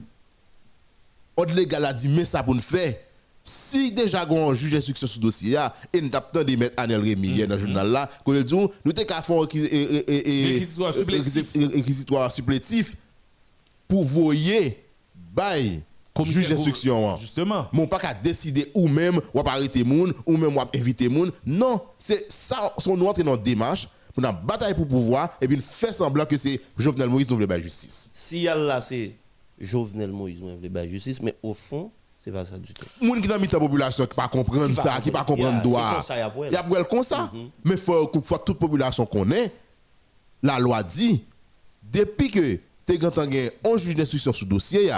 légal 1.56 1.86
a 1.86 1.94
dit, 1.94 2.10
mais 2.10 2.26
ça 2.26 2.44
pour 2.44 2.54
nous 2.54 2.62
faire. 2.62 2.96
Si 3.50 3.94
déjà 3.94 4.27
on 4.30 4.54
juge 4.54 4.74
d'instruction 4.74 5.08
sur 5.08 5.16
ce 5.16 5.22
dossier 5.22 5.58
et 5.94 6.01
nous 6.01 6.10
avons 6.13 6.44
de 6.44 6.56
mettre 6.58 6.74
Anel 6.75 7.00
Rémy 7.00 7.30
hier 7.30 7.48
dans 7.48 7.56
le 7.56 7.62
journal 7.62 7.89
là, 7.89 8.10
qu'on 8.25 8.34
dit, 8.34 8.54
nous 8.54 8.68
avons 8.84 9.06
qu'à 9.06 9.22
faire 9.22 9.39
Réquisitoire 11.56 12.30
supplétif. 12.30 12.96
pour 13.88 14.04
voyer 14.04 14.84
bail 15.34 15.82
Commissaire 16.13 16.42
juge 16.42 16.50
d'instruction. 16.50 17.10
hein. 17.10 17.16
Justement. 17.16 17.68
Mon 17.72 17.88
pas 17.88 18.00
qu'à 18.00 18.13
décider 18.13 18.70
ou 18.74 18.89
même 18.89 19.22
ou 19.34 19.42
pas 19.42 19.51
arrêter 19.54 19.86
moun 19.86 20.13
ou 20.25 20.36
même 20.36 20.58
ou 20.58 20.62
inviter 20.75 21.08
moun. 21.08 21.32
Non, 21.46 21.80
c'est 21.98 22.30
ça 22.30 22.74
son 22.80 22.98
nous 22.98 23.13
dans 23.13 23.36
une 23.38 23.44
démarche 23.44 23.88
pour 24.13 24.25
une 24.25 24.46
bataille 24.46 24.74
pour 24.74 24.89
pouvoir 24.89 25.30
et 25.39 25.48
puis 25.48 25.62
faire 25.62 25.96
semblant 25.96 26.25
que 26.25 26.36
c'est 26.36 26.60
Jovenel 26.77 27.08
Moïse 27.08 27.30
nous 27.30 27.38
veut 27.38 27.46
la 27.46 27.62
justice. 27.62 28.10
Si 28.13 28.42
y 28.42 28.48
a 28.50 28.56
là, 28.56 28.82
c'est 28.82 29.13
Jovenel 29.58 30.12
Moïse, 30.12 30.42
moi, 30.42 30.51
je 30.62 30.68
veux 30.68 30.88
justice, 30.88 31.22
mais 31.22 31.36
au 31.42 31.54
fond, 31.54 31.92
c'est 32.28 32.34
pas 32.34 32.44
ça 32.44 32.58
du 32.58 32.74
tout. 32.74 32.86
Moun 33.02 33.22
qui 33.22 33.28
dans 33.30 33.38
la 33.38 33.48
population 33.48 34.06
qui 34.06 34.14
pas 34.16 34.28
comprendre 34.28 34.68
Qui 34.68 34.76
ça, 34.76 35.00
qui 35.02 35.12
pas 35.12 35.24
comprendre. 35.24 35.60
a- 35.60 35.62
droit. 35.62 35.98
a 36.00 36.02
ça, 36.02 36.18
y 36.18 36.22
a 36.22 36.30
pour 36.30 36.46
elle. 36.46 36.52
Y 36.52 36.56
a 36.58 36.64
pour 36.64 36.78
elle 36.78 36.84
comme 36.86 37.04
ça. 37.04 37.32
Mais 37.64 37.78
faut 37.78 38.12
faut 38.22 38.38
toute 38.40 38.60
population 38.60 39.06
connaît 39.06 39.50
la 40.44 40.60
loi 40.60 40.84
dit 40.84 41.24
depuis 41.82 42.30
que 42.30 42.60
tu 42.86 43.06
as 43.06 43.70
un 43.72 43.78
juge 43.78 43.96
d'instruction 43.96 44.34
sur 44.34 44.46
dossier 44.46 44.92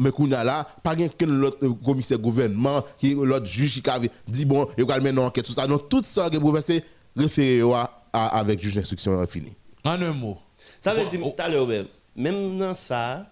mais 0.00 0.10
qu'on 0.10 0.32
a 0.32 0.42
là 0.42 0.66
pas 0.82 0.96
qu'un 0.96 1.08
l'autre 1.26 1.58
euh, 1.62 1.72
commissaire 1.84 2.18
gouvernement 2.18 2.82
qui 2.98 3.14
l'autre 3.14 3.46
juge 3.46 3.80
qui 3.80 3.88
a 3.90 4.00
dit 4.26 4.44
bon 4.44 4.66
il 4.76 4.84
va 4.84 4.98
mener 4.98 5.10
une 5.10 5.20
enquête 5.20 5.44
tout 5.44 5.52
ça 5.52 5.68
non 5.68 5.78
tout 5.78 6.02
ça 6.04 6.28
que 6.28 6.36
vous 6.36 6.60
c'est 6.60 6.84
référé 7.16 7.62
à, 7.72 7.88
à- 8.12 8.38
avec 8.40 8.60
juge 8.60 8.74
d'instruction 8.74 9.24
fini. 9.28 9.52
En 9.84 10.02
un 10.02 10.12
mot. 10.12 10.36
Ça 10.80 10.92
veut 10.94 11.04
Bon, 11.04 11.08
dire, 11.10 11.20
oh. 11.24 11.34
tout 11.36 11.42
à 11.42 11.48
l'heure, 11.48 11.68
même, 12.16 12.58
dans 12.58 12.74
ça, 12.74 13.26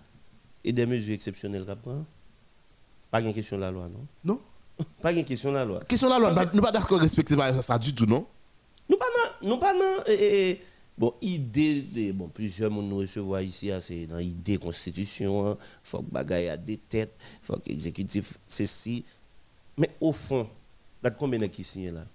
et 0.64 0.72
des 0.72 0.86
mesures 0.86 1.14
exceptionnelles 1.14 1.64
qu'on 1.64 1.76
prend, 1.76 2.04
pas 3.12 3.20
une 3.20 3.34
question 3.34 3.56
de 3.56 3.60
la 3.60 3.70
loi, 3.70 3.84
non? 3.90 4.06
Non 4.24 4.40
Pas 5.02 5.12
une 5.12 5.22
question 5.22 5.50
de 5.50 5.56
la 5.56 5.66
loi. 5.66 5.80
Question 5.86 6.08
là, 6.08 6.18
loi, 6.18 6.32
nous 6.54 6.62
pas 6.62 6.72
d'accord 6.72 6.98
respecter 6.98 7.36
ça, 7.36 7.60
ça 7.60 7.78
du 7.78 7.94
tout 7.94 8.06
non? 8.06 8.26
Nous 8.88 8.96
pas 8.96 9.04
nous 9.42 9.58
pas 9.58 9.74
eh, 10.06 10.12
eh, 10.12 10.50
eh, 10.50 10.60
bon, 10.96 11.12
idée, 11.20 11.82
de, 11.82 12.12
bon, 12.12 12.28
plusieurs 12.28 12.70
monde 12.70 12.88
nous 12.88 12.96
recevoir 12.96 13.42
ici, 13.42 13.70
ah, 13.70 13.82
c'est 13.82 14.06
dans 14.06 14.18
idée 14.18 14.56
constitution, 14.56 15.46
hein, 15.46 15.58
faut 15.82 15.98
que 15.98 16.10
bagaille 16.10 16.48
a 16.48 16.56
des 16.56 16.78
têtes, 16.78 17.12
faut 17.42 17.56
que 17.58 17.68
l'exécutif, 17.68 18.38
ceci. 18.46 19.04
Mais 19.76 19.90
au 20.00 20.12
fond, 20.12 20.48
regarde 21.02 21.18
combien 21.18 21.38
de 21.38 21.46
qui 21.46 21.64
signent 21.64 21.92
là? 21.92 22.06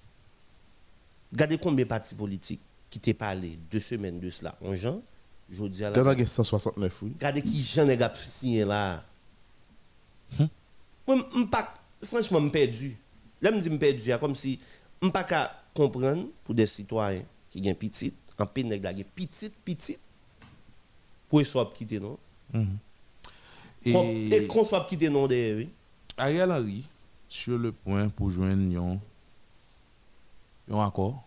Regardez 1.32 1.60
combien 1.60 1.86
de 1.86 1.90
partis 1.90 2.16
politiques 2.16 2.62
qui 2.90 3.00
t'ont 3.00 3.14
parlé 3.14 3.60
deux 3.70 3.80
semaines 3.80 4.20
de 4.20 4.32
cela 4.32 4.58
en 4.66 4.76
juin, 4.76 5.00
je 5.48 5.64
dis 5.66 5.84
à 5.86 5.92
la 5.92 5.96
Dans 5.96 6.04
la 6.04 6.26
169 6.26 7.02
oui. 7.04 7.12
Regardez 7.14 7.44
qui 7.44 7.62
j'en 7.62 7.88
ai 7.88 8.00
signé 8.16 8.66
là. 8.66 9.04
Moi, 11.08 11.26
je 11.36 11.44
pas, 11.46 11.74
franchement, 12.04 12.42
je 12.42 12.50
perdu. 12.50 12.98
Là, 13.42 13.52
je 13.52 13.56
me 13.56 13.62
dis 13.62 13.70
je 13.70 13.76
perdu, 13.76 14.00
c'est 14.00 14.20
comme 14.20 14.36
si 14.36 14.60
je 15.02 15.08
pas 15.10 15.24
qu'à 15.24 15.62
comprendre 15.74 16.28
pour 16.44 16.54
des 16.56 16.66
citoyens 16.66 17.22
qui 17.50 17.62
ont 17.70 17.74
petit, 17.76 18.14
en 18.38 18.46
peine 18.46 18.70
de 18.70 19.04
petit, 19.04 19.50
petit, 19.64 19.98
pour 21.30 21.40
qu'ils 21.40 21.48
soient 21.48 21.72
quittés, 21.74 22.00
non? 22.00 22.18
Et, 23.86 24.36
Et, 24.36 24.48
qu'on 24.48 24.64
soit 24.64 24.86
quitté, 24.86 25.10
non, 25.10 25.28
derrière, 25.28 25.58
oui. 25.58 25.70
Ariel 26.18 26.52
Henry, 26.52 26.84
sur 27.30 27.58
le 27.58 27.72
point 27.72 28.10
pour 28.10 28.30
joindre 28.32 28.82
un, 28.82 29.00
un 30.74 30.86
accord, 30.86 31.24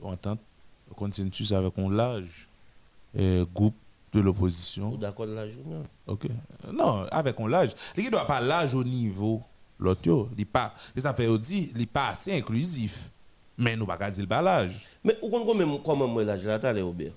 une 0.00 0.08
entente, 0.08 0.40
un 0.90 0.94
consensus 0.94 1.52
avec 1.52 1.78
un 1.78 1.90
large 1.90 2.48
euh, 3.18 3.44
groupe 3.54 3.74
de 4.12 4.20
l'opposition. 4.20 4.90
Ou 4.92 4.96
D'accord 4.96 5.26
de 5.26 5.32
la 5.34 5.48
journée. 5.48 5.82
Ok. 6.06 6.26
Non, 6.72 7.06
avec 7.10 7.38
un 7.40 7.48
large. 7.48 7.70
Il 7.96 8.04
ne 8.04 8.10
doit 8.10 8.26
pas 8.26 8.40
large 8.40 8.74
au 8.74 8.82
niveau 8.84 9.42
l'autre. 9.78 10.28
Il 10.36 10.46
pas. 10.46 10.74
Et 10.96 11.00
ça 11.00 11.14
fait 11.14 11.26
aussi, 11.28 11.70
il 11.74 11.78
n'est 11.78 11.86
pas 11.86 12.08
assez 12.08 12.36
inclusif. 12.36 13.10
Mais 13.56 13.76
nous 13.76 13.82
ne 13.82 13.84
pouvons 13.86 13.98
pas 13.98 14.10
dire 14.10 14.22
le 14.22 14.28
pas 14.28 14.42
large. 14.42 14.74
Mais 15.04 15.16
qu'on 15.20 15.54
même 15.54 15.82
comment 15.82 16.08
moi 16.08 16.24
l'âge 16.24 16.44
là 16.44 16.58
t'as 16.58 16.72
l'air 16.72 16.86
bien. 16.92 17.10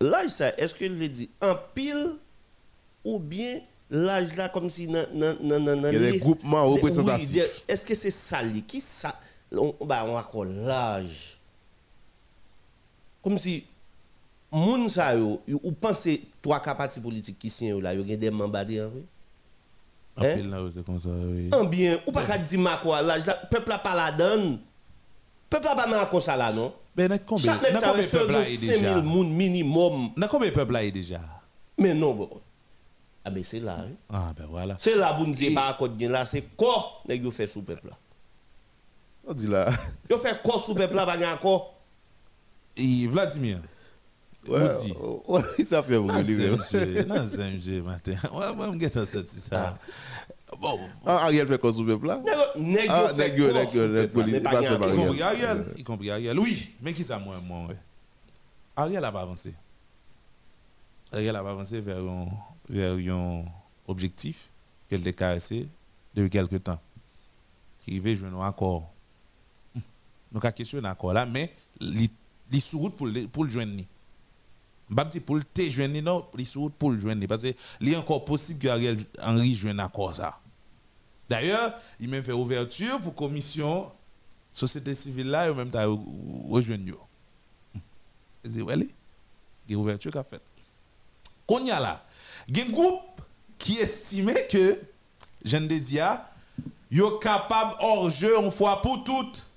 L'âge 0.00 0.30
ça 0.30 0.50
est-ce 0.56 0.74
que 0.74 0.84
le 0.84 1.08
dit 1.08 1.28
en 1.40 1.54
pile 1.74 2.16
ou 3.04 3.18
bien 3.18 3.60
l'âge 3.90 4.36
là 4.36 4.48
comme 4.48 4.70
si 4.70 4.86
nan 4.88 5.06
nan 5.12 5.36
nan 5.42 5.64
nan 5.64 5.92
Il 5.92 6.00
y 6.02 6.06
a 6.06 6.10
des 6.12 6.18
groupements 6.18 6.66
des- 6.68 6.74
représentatifs. 6.74 7.30
oui, 7.34 7.62
est-ce 7.68 7.84
que 7.84 7.94
c'est 7.96 8.10
ça 8.12 8.42
li? 8.42 8.62
Qui 8.62 8.80
ça? 8.80 9.18
On 9.54 9.74
bah 9.84 10.04
on 10.08 10.16
accorde 10.16 10.54
l'âge. 10.54 11.38
Comme 13.22 13.38
si 13.38 13.64
moun 14.52 14.88
sa 14.88 15.14
yo 15.16 15.40
yo- 15.48 15.60
ou 15.62 15.72
pensez 15.72 16.22
trois 16.42 16.60
partis 16.60 17.00
politiques 17.00 17.38
qui 17.38 17.48
sont 17.50 17.80
là 17.80 17.94
yo 17.94 18.04
gen 18.06 18.16
des 18.18 18.30
membres 18.30 18.62
oui? 18.68 19.04
En 20.14 20.24
Hein? 20.24 20.34
pile, 20.36 20.50
là, 20.50 20.58
c'est 20.74 20.84
comme 20.84 20.98
ça. 20.98 21.08
Oui. 21.08 21.48
En 21.54 21.64
bien 21.64 21.98
ou 22.06 22.12
pas 22.12 22.22
qu'à 22.26 22.36
dire 22.36 22.60
ma 22.60 22.76
quoi 22.76 23.00
l'âge 23.00 23.24
là 23.24 23.34
peuple 23.50 23.70
là 23.70 23.78
pas 23.78 23.94
la 23.96 24.12
donne. 24.12 24.58
Peuple 25.48 25.64
là 25.64 25.74
pas 25.74 25.86
dans 25.88 26.06
comme 26.10 26.20
ça 26.20 26.36
là 26.36 26.52
non? 26.52 26.72
Mais 26.94 27.08
dans 27.08 27.18
combien, 27.26 27.54
ça 27.54 27.58
combien 27.58 28.02
de 28.02 28.06
peuples 28.08 28.32
là 28.32 28.40
est 28.40 28.52
reçoit 28.52 28.76
déjà? 28.76 28.92
5000 28.94 29.02
moun 29.04 29.32
minimum. 29.32 30.10
Dans 30.14 30.28
combien 30.28 30.50
là 30.50 30.84
est 30.84 30.90
déjà? 30.90 31.20
Mais 31.78 31.94
non, 31.94 32.12
bon. 32.12 32.28
Ah 33.24 33.30
ben 33.30 33.42
c'est 33.42 33.60
là. 33.60 33.78
hein. 33.80 33.92
Ah, 34.12 34.32
ben 34.36 34.44
voilà. 34.50 34.76
C'est 34.78 34.96
là 34.96 35.14
pour 35.14 35.26
nous 35.26 35.32
dire 35.32 35.54
pas 35.54 35.78
là, 36.10 36.26
c'est 36.26 36.42
quoi 36.56 37.00
nèg 37.08 37.24
yo 37.24 37.30
fait 37.30 37.46
sous 37.46 37.62
peuple 37.62 37.88
là? 37.88 37.94
On 39.26 39.32
dit 39.32 39.46
là 39.48 39.70
Yo 40.10 40.18
fait 40.18 40.42
quoi 40.42 40.60
sous 40.60 40.74
peuple 40.74 40.94
là 40.96 41.06
pas 41.06 41.16
gain 41.16 41.32
encore? 41.32 41.74
Et 42.76 43.06
Vladimir, 43.06 43.60
Ouais, 44.48 44.64
Outi. 44.64 44.92
ouais, 45.28 45.42
ça 45.64 45.82
fait 45.84 45.94
Non, 46.00 46.06
brûler. 46.06 46.24
c'est 46.24 46.36
même. 46.36 46.56
monsieur. 46.56 47.04
Non, 47.04 47.26
c'est 47.26 47.52
monsieur, 47.52 47.82
matin. 47.82 48.14
Ouais, 48.34 48.52
moi, 48.54 48.70
je 48.72 48.98
me 48.98 49.04
sorti 49.04 49.38
ça. 49.40 49.78
Bon, 50.60 50.78
Ah, 51.06 51.24
Ariel 51.24 51.46
fait 51.46 51.58
quoi 51.60 51.72
sous 51.72 51.84
le 51.84 51.98
plat 51.98 52.20
Nèg 52.56 52.86
Ah, 52.90 53.08
yo 53.36 53.50
seulement 53.52 54.02
y 54.42 54.42
Ariel. 54.46 54.82
compris 54.84 55.22
Ariel. 55.22 55.66
Y 55.78 55.82
compris 55.84 56.10
Ariel. 56.10 56.38
Oui, 56.38 56.74
mais 56.82 56.92
qui 56.92 57.04
ça, 57.04 57.18
moi, 57.18 57.36
moi, 57.46 57.66
ouais? 57.68 57.76
Ariel 58.76 59.04
a 59.04 59.12
pas 59.12 59.22
avancé. 59.22 59.54
Ariel 61.12 61.36
a 61.36 61.42
pas 61.42 61.50
avancé 61.50 61.80
vers 61.80 61.98
un, 61.98 62.26
vers 62.68 62.94
un 63.14 63.44
objectif 63.86 64.50
qu'elle 64.88 65.06
a 65.06 65.12
caressé 65.12 65.68
depuis 66.14 66.30
quelque 66.30 66.56
temps. 66.56 66.80
Qui 67.78 67.92
arrivait 67.92 68.16
jouer 68.16 68.28
un 68.28 68.40
accord. 68.46 68.90
Hum. 69.76 69.82
Nous 70.32 70.40
avons 70.42 70.52
questionné 70.52 70.86
un 70.86 70.90
accord 70.90 71.12
là, 71.12 71.26
mais 71.26 71.52
il 71.80 72.08
est 72.52 72.60
sous 72.60 72.78
route 72.78 72.96
pour 72.96 73.06
le, 73.06 73.26
pour 73.28 73.44
le 73.44 73.50
joindre. 73.50 73.72
ni. 73.72 73.86
Pas 74.94 75.04
dire 75.04 75.22
pour 75.22 75.38
te 75.52 75.70
joindre, 75.70 76.00
non, 76.02 76.26
pour 76.78 76.90
le 76.90 76.98
joindre. 76.98 77.26
Parce 77.26 77.42
que 77.42 77.54
il 77.80 77.92
est 77.92 77.96
encore 77.96 78.24
possible 78.24 78.60
que 78.60 78.68
Ariel 78.68 78.98
Henry 79.20 79.54
joigne 79.54 79.80
accord 79.80 80.14
ça. 80.14 80.38
D'ailleurs, 81.28 81.74
il 81.98 82.08
m'a 82.08 82.20
fait 82.20 82.32
ouverture 82.32 83.00
pour 83.00 83.14
commission 83.14 83.90
société 84.52 84.94
civile 84.94 85.28
là 85.28 85.48
et 85.48 85.54
même 85.54 85.70
temps 85.70 86.04
rejoindre. 86.50 87.08
Il 88.44 88.50
dit 88.50 88.62
ouais, 88.62 88.76
il 88.76 89.72
y 89.72 89.74
a 89.74 89.78
ouverture 89.78 90.12
qu'a 90.12 90.24
fait. 90.24 90.42
Qu'on 91.46 91.64
y 91.64 91.70
a 91.70 91.80
là, 91.80 92.04
il 92.48 92.58
y 92.58 92.60
a 92.60 92.64
un 92.64 92.68
groupe 92.70 93.22
qui 93.56 93.78
estimait 93.78 94.46
que 94.46 94.78
jeune 95.44 95.68
Dédia 95.68 96.28
yo 96.90 97.18
capable 97.18 97.76
hors 97.80 98.10
jeu 98.10 98.38
une 98.38 98.50
fois 98.50 98.82
pour 98.82 99.02
toutes. 99.04 99.48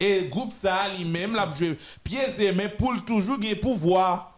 Et 0.00 0.26
groupe 0.28 0.52
ça 0.52 0.88
lui-même 0.98 1.34
l'a 1.34 1.50
joué 1.54 1.78
pieds 2.02 2.18
et 2.40 2.52
mains 2.52 2.68
pour 2.76 3.02
toujours 3.04 3.38
gagner 3.38 3.54
pouvoir. 3.54 4.33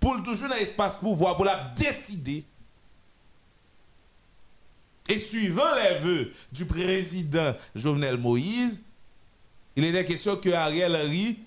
Pour 0.00 0.14
le 0.14 0.22
toujours 0.22 0.48
dans 0.48 0.54
espace 0.56 0.96
pouvoir 0.96 1.36
pour 1.36 1.44
la 1.44 1.56
décider 1.76 2.44
et 5.08 5.18
suivant 5.18 5.62
les 5.74 5.98
vœux 6.00 6.32
du 6.52 6.66
président 6.66 7.54
Jovenel 7.74 8.18
Moïse, 8.18 8.82
il 9.74 9.84
était 9.84 10.04
question 10.04 10.36
que 10.36 10.50
Ariel 10.50 10.94
Henry 10.94 11.38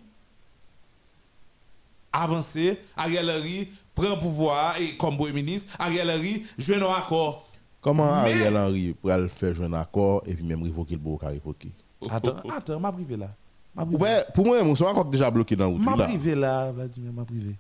avance, 2.12 2.58
Ariel 2.98 3.30
Henry 3.30 3.70
prend 3.96 4.18
pouvoir 4.18 4.76
et 4.80 4.96
comme 4.98 5.16
premier 5.16 5.34
ministre, 5.34 5.76
Ariel 5.80 6.10
Henry 6.10 6.44
joue 6.58 6.74
un 6.74 6.92
accord. 6.94 7.48
Comment 7.82 8.06
Mais- 8.24 8.32
Ariel 8.34 8.58
Henry 8.58 8.94
pourrait 8.94 9.18
le 9.20 9.28
faire 9.28 9.54
jouer 9.54 9.66
un 9.66 9.74
accord 9.74 10.22
et 10.26 10.34
puis 10.36 10.44
même 10.44 10.64
révoquer 10.64 10.96
le 10.96 11.00
beau 11.02 11.18
révoquer 11.22 11.72
Attends, 12.10 12.36
attends, 12.50 12.80
m'a 12.80 12.92
privé 12.92 13.16
là. 13.16 13.30
M'a 13.76 13.86
privé. 13.86 14.02
Ouais, 14.02 14.24
pour 14.34 14.46
moi, 14.46 14.62
mon 14.64 14.74
encore 14.74 15.06
déjà 15.06 15.30
bloqué 15.30 15.56
dans 15.56 15.70
le 15.70 15.78
M'a 15.78 15.96
privé 15.98 16.36
là, 16.36 16.72
Vladimir, 16.72 17.14
m'a 17.14 17.24
privé. 17.26 17.56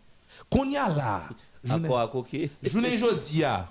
Qu'on 0.49 0.69
y 0.69 0.77
a 0.77 0.89
là, 0.89 1.23
journée 1.63 2.97
jodi 2.97 3.43
a, 3.43 3.69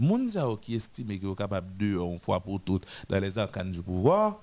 moun 0.00 0.26
sa 0.26 0.40
yo 0.40 0.56
qui 0.56 0.74
estime 0.74 1.18
que 1.18 1.26
est 1.26 1.36
capable 1.36 1.76
de 1.76 1.98
une 1.98 2.18
fois 2.18 2.40
pour 2.40 2.60
toutes 2.60 2.86
dans 3.08 3.20
les 3.20 3.38
arcanes 3.38 3.70
du 3.70 3.82
pouvoir, 3.82 4.40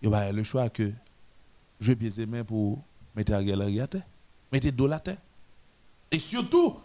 il 0.00 0.10
y 0.10 0.14
a 0.14 0.32
le 0.32 0.42
choix 0.42 0.68
que 0.70 0.90
je 1.78 1.92
pieds 1.92 2.20
et 2.20 2.26
mains 2.26 2.42
pour 2.42 2.82
mettre 3.14 3.34
Ariel 3.34 3.60
Henry 3.60 3.80
à 3.80 3.86
terre, 3.86 4.06
mettre 4.50 4.70
dos 4.70 4.86
la 4.86 4.98
terre. 4.98 5.18
Et 6.10 6.18
surtout, 6.18 6.80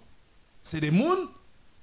c'est 0.61 0.81
des 0.81 0.91
gens 0.91 1.15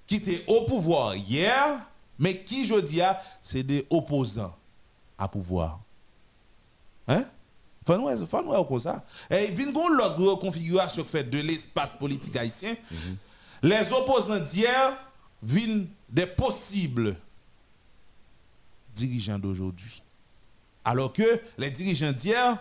qui 0.07 0.17
étaient 0.17 0.45
au 0.47 0.67
pouvoir 0.67 1.17
hier, 1.17 1.89
mais 2.19 2.43
qui, 2.43 2.67
je 2.67 2.79
dis, 2.81 3.01
c'est 3.43 3.63
des 3.63 3.87
opposants 3.91 4.55
à 5.17 5.29
pouvoir. 5.29 5.81
Hein? 7.09 7.25
Faut 7.85 7.99
nous, 7.99 8.26
faut 8.26 8.43
nous 8.43 8.64
comme 8.64 8.81
ça. 8.81 9.05
Et 9.31 9.49
il 9.49 9.59
y 9.59 9.62
a 9.62 9.69
une 9.69 9.76
autre 9.76 10.41
configuration 10.41 11.05
fait 11.05 11.25
de 11.25 11.38
l'espace 11.38 11.95
politique 11.95 12.37
haïtien. 12.37 12.75
Les 13.62 13.93
opposants 13.93 14.41
d'hier 14.41 14.97
viennent 15.43 15.87
des 16.09 16.26
possibles 16.26 17.16
dirigeants 18.94 19.38
d'aujourd'hui. 19.38 20.03
Alors 20.85 21.12
que 21.12 21.40
les 21.59 21.70
dirigeants 21.70 22.12
d'hier, 22.12 22.59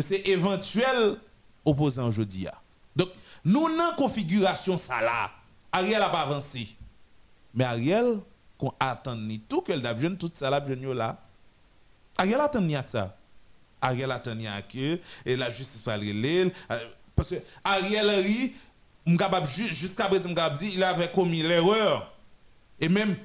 c'est 0.00 0.28
éventuel 0.28 1.18
opposant 1.64 2.08
aujourd'hui. 2.08 2.46
Donc, 2.94 3.08
nous 3.44 3.68
dans 3.76 3.94
configuration 3.96 4.78
ça 4.78 5.02
là, 5.02 5.30
Ariel 5.72 6.00
a 6.00 6.08
pas 6.08 6.22
avancé. 6.22 6.68
Mais 7.54 7.64
Ariel, 7.64 8.20
qu'on 8.58 8.72
attend 8.80 9.16
ni 9.16 9.40
tout 9.40 9.60
que 9.60 9.72
le 9.72 9.98
jeune 9.98 10.16
tout 10.16 10.30
ça 10.32 10.48
là, 10.48 10.60
là. 10.60 11.18
Ariel 12.16 12.40
attend 12.40 12.60
ni 12.60 12.74
ça. 12.86 13.16
Ariel 13.86 14.10
attend 14.10 14.34
ni 14.34 14.46
à 14.46 14.62
que 14.62 14.98
et 15.24 15.36
la 15.36 15.48
justice 15.48 15.84
va 15.84 15.96
le 15.96 16.08
relire. 16.08 16.50
Euh, 16.70 16.78
parce 17.14 17.30
que 17.30 17.36
Ariel 17.64 18.08
Henry, 18.08 18.54
jusqu'à 19.70 20.08
présent 20.08 20.34
il 20.60 20.82
avait 20.82 21.10
commis 21.10 21.42
l'erreur. 21.42 22.12
Et 22.80 22.88
même 22.88 23.16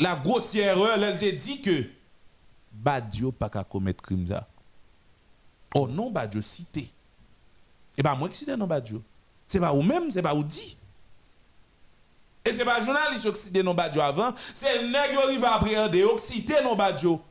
la 0.00 0.16
grossière 0.16 0.76
erreur, 0.76 1.02
elle 1.02 1.18
te 1.18 1.34
dit 1.34 1.62
que 1.62 1.84
Badio 2.72 3.32
pas 3.32 3.48
qu'à 3.48 3.64
commettre 3.64 4.02
crime 4.02 4.28
là. 4.28 4.46
Oh 5.74 5.86
non, 5.88 6.10
Badio 6.10 6.42
cité. 6.42 6.90
Et 7.96 8.02
pas 8.02 8.14
moi 8.14 8.28
qui 8.28 8.36
cite 8.36 8.48
non 8.50 8.66
Badio. 8.66 9.02
C'est 9.46 9.60
pas 9.60 9.72
ou 9.72 9.82
même, 9.82 10.10
c'est 10.10 10.22
pas 10.22 10.34
ou 10.34 10.42
dit. 10.44 10.76
Et 12.44 12.52
c'est 12.52 12.64
pas 12.64 12.80
journaliste 12.80 13.32
qui 13.32 13.40
cite 13.40 13.56
non 13.56 13.74
Badio 13.74 14.00
avant, 14.00 14.32
c'est 14.36 14.82
nèg 14.82 15.10
qui 15.10 15.36
après 15.36 15.46
appréhender 15.46 16.04
qui 16.16 16.32
cite 16.34 16.54
non 16.64 16.74
Badio. 16.76 17.22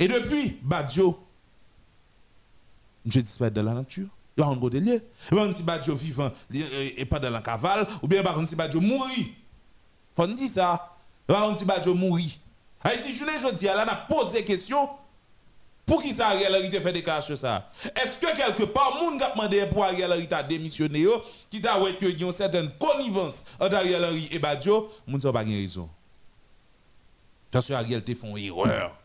Et 0.00 0.08
depuis, 0.08 0.58
Badio, 0.62 1.22
je 3.04 3.20
disparaît 3.20 3.50
dans 3.50 3.62
la 3.62 3.74
nature. 3.74 4.08
Il 4.36 4.40
y 4.40 4.44
a 4.44 4.48
un 4.48 4.58
côté 4.58 4.80
lié. 4.80 5.02
Et 5.30 5.34
pas 5.34 5.52
si 5.52 5.62
Badio 5.62 5.94
vivant 5.94 6.30
et 6.50 7.04
pas 7.04 7.18
dans 7.18 7.28
la 7.28 7.42
cavale, 7.42 7.86
ou 8.02 8.08
bien 8.08 8.22
par 8.22 8.34
contre 8.34 8.48
si 8.48 8.56
Badio 8.56 8.80
mourit. 8.80 9.34
Faut 10.16 10.26
dire 10.26 10.48
ça. 10.48 10.96
Par 11.26 11.42
contre 11.42 11.58
si 11.58 11.64
Badio 11.66 11.94
mourit. 11.94 12.40
Haïti, 12.82 13.14
je 13.14 13.24
ne 13.24 13.52
dis 13.52 13.66
là, 13.66 13.82
a 13.82 13.94
posé 13.94 14.42
question. 14.42 14.88
Pour 15.84 16.02
qui 16.02 16.14
ça 16.14 16.28
Ariel 16.28 16.54
Henry 16.54 16.70
fait 16.70 16.92
déclaration 16.92 17.36
ça? 17.36 17.68
Est-ce 18.00 18.20
que 18.20 18.34
quelque 18.34 18.62
part, 18.62 18.96
moun 19.02 19.20
a 19.20 19.30
demandé 19.32 19.66
pour 19.66 19.84
Ariel 19.84 20.10
Henry 20.10 20.28
ta 20.28 20.42
démissionné, 20.42 21.04
qui 21.50 21.60
t'a 21.60 21.78
ouais 21.80 21.98
y 22.00 22.06
a 22.06 22.26
une 22.26 22.32
certaine 22.32 22.70
connivence 22.78 23.44
entre 23.58 23.74
Ariel 23.74 24.04
Henry 24.04 24.28
et 24.30 24.38
Badio, 24.38 24.88
moun 25.06 25.20
sa 25.20 25.32
pas 25.32 25.40
raison. 25.40 25.90
Parce 27.50 27.66
que 27.66 27.72
Ariel 27.72 28.02
te 28.02 28.14
font 28.14 28.36
erreur 28.36 28.96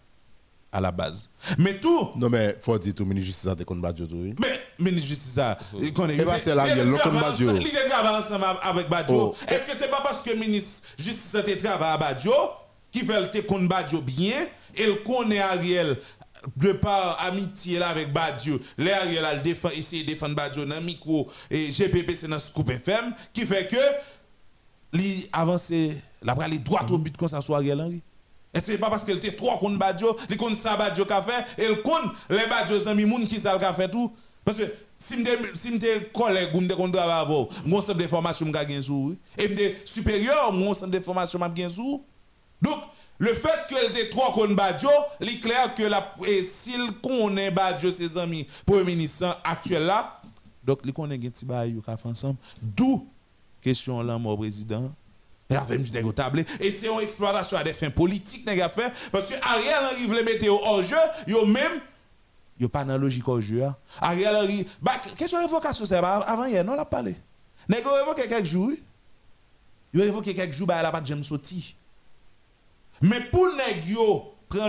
à 0.76 0.82
la 0.82 0.92
base. 0.92 1.30
Mais 1.58 1.80
tout, 1.80 2.10
Non, 2.18 2.30
mais 2.30 2.58
faut 2.60 2.78
dire 2.78 2.94
tout, 2.94 3.04
le 3.04 3.10
ministre 3.10 3.28
de 3.28 3.32
justice 3.32 3.48
a 3.48 3.54
été 3.54 3.64
contre 3.64 3.82
Badjo, 3.82 4.06
oui. 4.12 4.36
mais 4.42 4.60
ministre 4.78 5.08
justice 5.08 5.32
ça, 5.36 5.58
il 5.82 5.94
connaît. 5.94 6.18
Eh 6.20 6.26
ben, 6.26 6.38
c'est 6.38 6.54
là, 6.54 6.68
il 6.68 6.78
y 6.78 6.82
a 6.82 6.98
travaille 6.98 7.22
Badio. 7.22 7.50
ensemble- 7.52 7.62
Il 7.66 7.90
travaille 7.90 8.16
ensemble 8.18 8.46
avec 8.62 8.90
Badjo. 8.90 9.16
Oh. 9.16 9.36
Est-ce 9.48 9.66
que 9.72 9.78
c'est 9.78 9.90
pas 9.90 10.02
parce 10.02 10.22
que 10.22 10.36
ministre 10.38 10.90
justice 11.00 11.34
a 11.36 11.44
travaille 11.44 11.94
à 11.94 11.98
Badjo 11.98 12.34
qui 12.92 13.06
fait 13.06 13.22
le 13.22 13.42
contre 13.44 13.70
Badjo 13.70 14.02
bien 14.02 14.36
et 14.76 14.86
le 14.86 14.96
connaît 14.96 15.40
Ariel 15.40 15.98
de 16.58 16.74
par 16.74 17.22
amitié 17.26 17.80
là 17.80 17.88
avec 17.88 18.12
Badjo. 18.12 18.60
Les 18.78 18.92
Ariel 18.92 19.24
a 19.24 19.34
le 19.36 19.42
défend 19.42 19.70
essayer 19.70 20.04
de 20.04 20.10
défendre 20.10 20.36
Badjo 20.36 20.66
dans 20.66 20.76
le 20.76 20.82
micro 20.82 21.30
et 21.50 21.72
GPP 21.72 22.16
c'est 22.16 22.28
dans 22.28 22.38
Scoop 22.40 22.70
FM 22.70 23.14
qui 23.32 23.46
fait 23.46 23.66
que 23.68 23.78
li 24.98 25.30
avancer 25.32 25.96
la 26.22 26.34
droit 26.60 26.86
au 26.92 26.98
but 26.98 27.16
comme 27.16 27.30
ça 27.30 27.40
soit 27.40 27.58
Ariel 27.58 27.80
Henry. 27.80 28.02
Et 28.56 28.62
c'est 28.62 28.78
pas 28.78 28.90
parce 28.90 29.04
qu'elle 29.04 29.18
était 29.18 29.34
trop 29.34 29.58
contre 29.58 29.78
Badjo, 29.78 30.18
il 30.30 30.38
compte 30.38 30.56
ça 30.56 30.78
Badjo 30.78 31.04
qu'a 31.06 31.22
fait, 31.22 31.46
il 31.62 31.82
compte 31.82 32.12
les 32.30 32.48
Badjo 32.48 32.88
amis 32.88 33.04
moun 33.04 33.28
qui 33.28 33.38
ça 33.38 33.58
qu'a 33.60 33.74
fait 33.74 33.92
tout. 33.92 34.14
Parce 34.46 34.58
que 34.58 34.64
si 34.98 35.18
m'te 35.18 35.30
si 35.56 35.72
m'te 35.72 36.12
collègue 36.14 36.56
ou 36.56 36.62
m'te 36.62 36.74
contre 36.74 36.94
travail 36.94 37.20
avant, 37.20 37.50
mon 37.66 37.80
ensemble 37.80 38.04
de 38.04 38.08
formation 38.08 38.46
m'a 38.46 38.64
gagné 38.64 38.82
sous 38.82 39.18
et 39.38 39.50
m'te 39.50 39.76
supérieur, 39.84 40.54
mon 40.54 40.72
ensemble 40.72 40.94
de 40.94 41.00
formation 41.02 41.38
m'a 41.38 41.50
gagné 41.50 41.70
sous. 41.70 42.02
Donc 42.62 42.78
le 43.18 43.34
fait 43.34 43.68
qu'elle 43.68 43.90
était 43.90 44.10
trop 44.10 44.32
contre 44.32 44.56
Badjo, 44.56 44.90
il 45.20 45.30
est 45.30 45.40
clair 45.42 45.76
que 45.76 45.84
la 45.84 46.16
et 46.26 46.44
s'il 46.44 46.94
connaît 47.04 47.52
Badjo 47.52 47.92
ses 47.92 48.18
amis 48.18 48.48
premier 48.66 48.86
ministre 48.86 49.38
actuel 49.44 49.84
là, 49.84 50.22
donc 50.64 50.80
il 50.86 50.94
connaît 50.94 51.16
un 51.16 51.20
petit 51.20 51.44
bail 51.46 51.76
qu'a 51.86 51.98
fait 51.98 52.08
ensemble. 52.08 52.38
D'où 52.62 53.06
question 53.62 54.02
là 54.02 54.18
mon 54.18 54.38
président 54.38 54.94
et 55.48 56.72
c'est 56.72 56.88
une 56.88 57.00
exploitation 57.02 57.58
à 57.58 57.64
des 57.64 57.74
fins 57.74 57.92
politiques 57.92 58.46
parce 59.12 59.30
que 59.30 59.36
Ariel 59.44 59.76
Henry 59.92 60.08
voulait 60.08 60.24
mettre 60.24 60.48
hors 60.50 60.82
jeu, 60.82 60.96
yo 61.28 61.46
même 61.46 61.82
yo 62.60 62.68
pas 62.68 62.84
dans 62.84 62.98
logique 62.98 63.28
hors 63.28 63.42
jeu. 63.42 63.64
hein. 63.64 63.76
Ariel 64.02 64.36
Henry, 64.36 64.66
bah 64.82 65.00
question 65.16 65.38
révocation 65.40 65.86
c'est? 65.86 66.02
Pas 66.02 66.18
avant 66.18 66.46
hier 66.46 66.64
non 66.64 66.74
l'a 66.76 66.86
parlé. 66.86 67.16
Nèg 67.70 67.86
révoqué 67.86 68.28
quelques 68.28 68.46
jours. 68.46 68.72
Yo 69.94 70.02
révoqué 70.02 70.34
quelques 70.34 70.54
jours 70.54 70.66
bah 70.66 70.78
elle 70.80 70.86
a 70.88 70.92
pas 70.92 71.04
jamais 71.04 71.22
sorti. 71.22 71.76
Mais 73.02 73.22
pour 73.32 73.48
nèg 73.56 73.84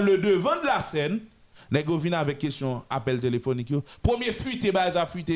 le 0.05 0.19
devant 0.19 0.61
de 0.61 0.67
la 0.67 0.83
scène, 0.83 1.21
nèg 1.71 1.89
vient 1.89 2.19
avec 2.19 2.37
question 2.37 2.85
appel 2.91 3.19
téléphonique. 3.19 3.73
Premier 4.03 4.31
fuite 4.31 4.71
bah 4.75 4.91
ça 4.93 5.07
fuite 5.07 5.33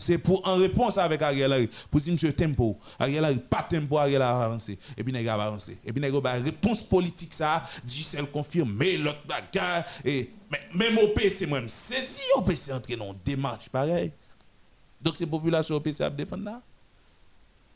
C'est 0.00 0.18
pour 0.18 0.46
en 0.46 0.54
réponse 0.54 0.96
avec 0.96 1.20
Ariel 1.22 1.52
Henry, 1.52 1.68
pour 1.90 1.98
dire 2.00 2.12
monsieur 2.12 2.32
tempo, 2.32 2.78
Ariel 3.00 3.24
Henry 3.24 3.40
pas 3.40 3.64
tempo, 3.64 3.98
Ariel 3.98 4.22
a 4.22 4.44
avancé, 4.44 4.78
et 4.96 5.02
puis 5.02 5.12
il 5.12 5.28
a 5.28 5.34
avancé. 5.34 5.76
Et 5.84 5.92
puis 5.92 6.00
il 6.00 6.26
a 6.26 6.32
réponse 6.34 6.84
politique 6.84 7.34
ça, 7.34 7.64
celle 7.84 8.26
confirme, 8.26 8.72
mais 8.72 8.96
l'autre 8.96 9.26
bagarre, 9.26 9.84
et 10.04 10.30
même 10.72 10.98
au 10.98 11.08
PC, 11.14 11.46
moi, 11.46 11.60
saisi 11.66 12.22
au 12.36 12.42
PC 12.42 12.72
entrer 12.72 12.94
dans 12.94 13.12
une 13.12 13.18
démarche 13.24 13.68
pareil. 13.68 14.12
Donc 15.02 15.16
c'est 15.16 15.24
la 15.24 15.30
population 15.32 15.74
au 15.74 15.80
PC 15.80 16.04
à 16.04 16.10
défendre. 16.10 16.60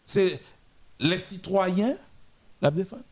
C'est 0.06 0.40
les 1.00 1.18
citoyens 1.18 1.96
la 2.60 2.70
défendre. 2.70 3.02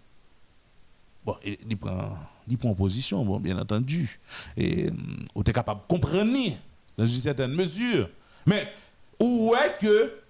Bon, 1.25 1.37
prend, 1.81 2.16
il 2.49 2.57
prend 2.57 2.75
position, 2.75 3.25
bon, 3.25 3.40
bien 3.40 3.59
entendu. 3.59 4.20
Et 4.57 4.88
on 5.35 5.42
est 5.42 5.53
capable 5.53 5.81
de 5.81 5.87
comprendre 5.88 6.53
dans 6.96 7.07
une 7.07 7.20
certaine 7.20 7.53
mesure. 7.53 8.09
Mais 8.46 8.73
où 9.20 9.54
est 9.54 9.78
que 9.78 10.20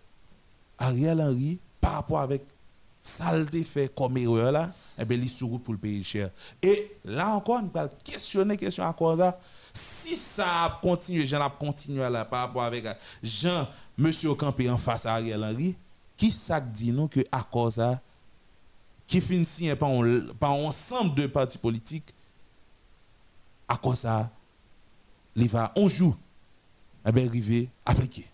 Ariel 0.78 1.20
Henry, 1.20 1.60
par 1.80 1.94
rapport 1.94 2.20
avec 2.20 2.42
saleté 3.02 3.64
fait 3.64 3.94
comme 3.94 4.16
erreur 4.16 4.52
là, 4.52 4.72
eh 4.98 5.04
bien, 5.04 5.16
il 5.16 5.60
pour 5.60 5.72
le 5.72 5.78
payer 5.78 6.02
cher. 6.02 6.30
Et 6.62 6.92
là 7.04 7.34
encore, 7.34 7.62
nous 7.62 7.70
allons 7.74 7.90
questionner 8.04 8.56
question 8.56 8.84
à 8.84 8.92
cause 8.92 9.18
ça? 9.18 9.38
Si 9.72 10.16
ça 10.16 10.64
a 10.64 10.80
continué, 10.82 11.24
Jean 11.24 11.40
a 11.40 11.48
continué 11.48 12.08
là 12.10 12.24
par 12.24 12.40
rapport 12.40 12.64
avec 12.64 12.84
Jean, 13.22 13.66
monsieur 13.96 14.34
Campé 14.34 14.68
en 14.68 14.76
face 14.76 15.06
à 15.06 15.14
Ariel 15.14 15.42
Henry, 15.42 15.76
qui 16.16 16.30
ça 16.30 16.60
dit 16.60 16.92
nous 16.92 17.08
que 17.08 17.20
à 17.30 17.42
cause 17.42 17.74
ça, 17.74 18.00
qui 19.06 19.20
finit 19.20 19.74
par, 19.76 19.90
par 20.38 20.52
ensemble 20.52 21.14
de 21.14 21.26
partis 21.26 21.58
politiques, 21.58 22.14
à 23.68 23.76
cause 23.76 24.00
ça, 24.00 24.30
il 25.36 25.48
va, 25.48 25.72
on 25.76 25.88
joue, 25.88 26.14
eh 27.06 27.12
bien, 27.12 27.26
arriver, 27.26 27.68
appliquer. 27.86 28.29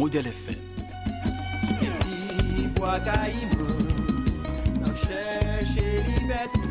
Model 0.00 0.24
FM. 0.24 0.60
Epi 1.86 2.80
Wakaimo, 2.80 3.66
nan 4.80 4.94
chèche 4.96 5.88
liberté, 6.08 6.68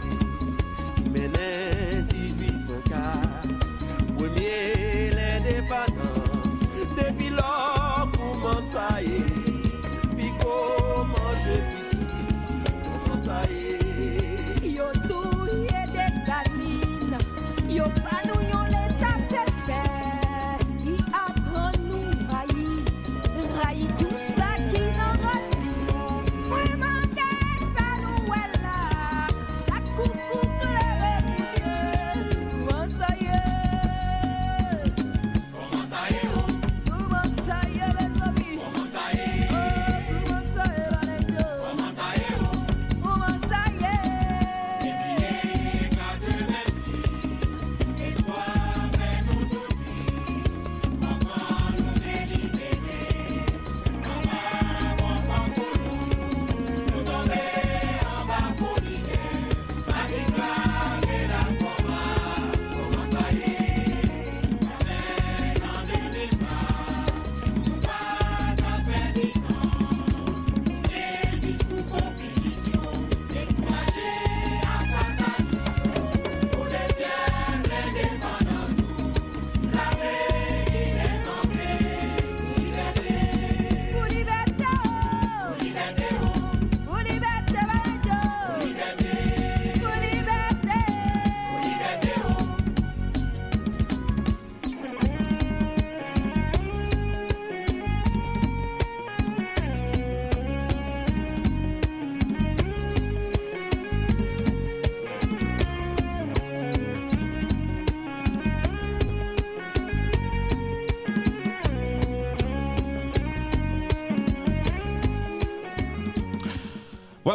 menen 1.13 2.07
1804, 2.09 3.53
premye 4.17 5.11
l'indépendance, 5.13 6.65
depi 6.97 7.29
lò 7.37 8.09
kouman 8.17 8.59
sa 8.73 8.87
ye, 9.05 9.21
pi 10.17 10.27
kouman 10.41 11.31
je 11.45 11.57
piti, 11.69 12.01
kouman 12.81 13.19
sa 13.27 13.39
ye. 13.53 13.88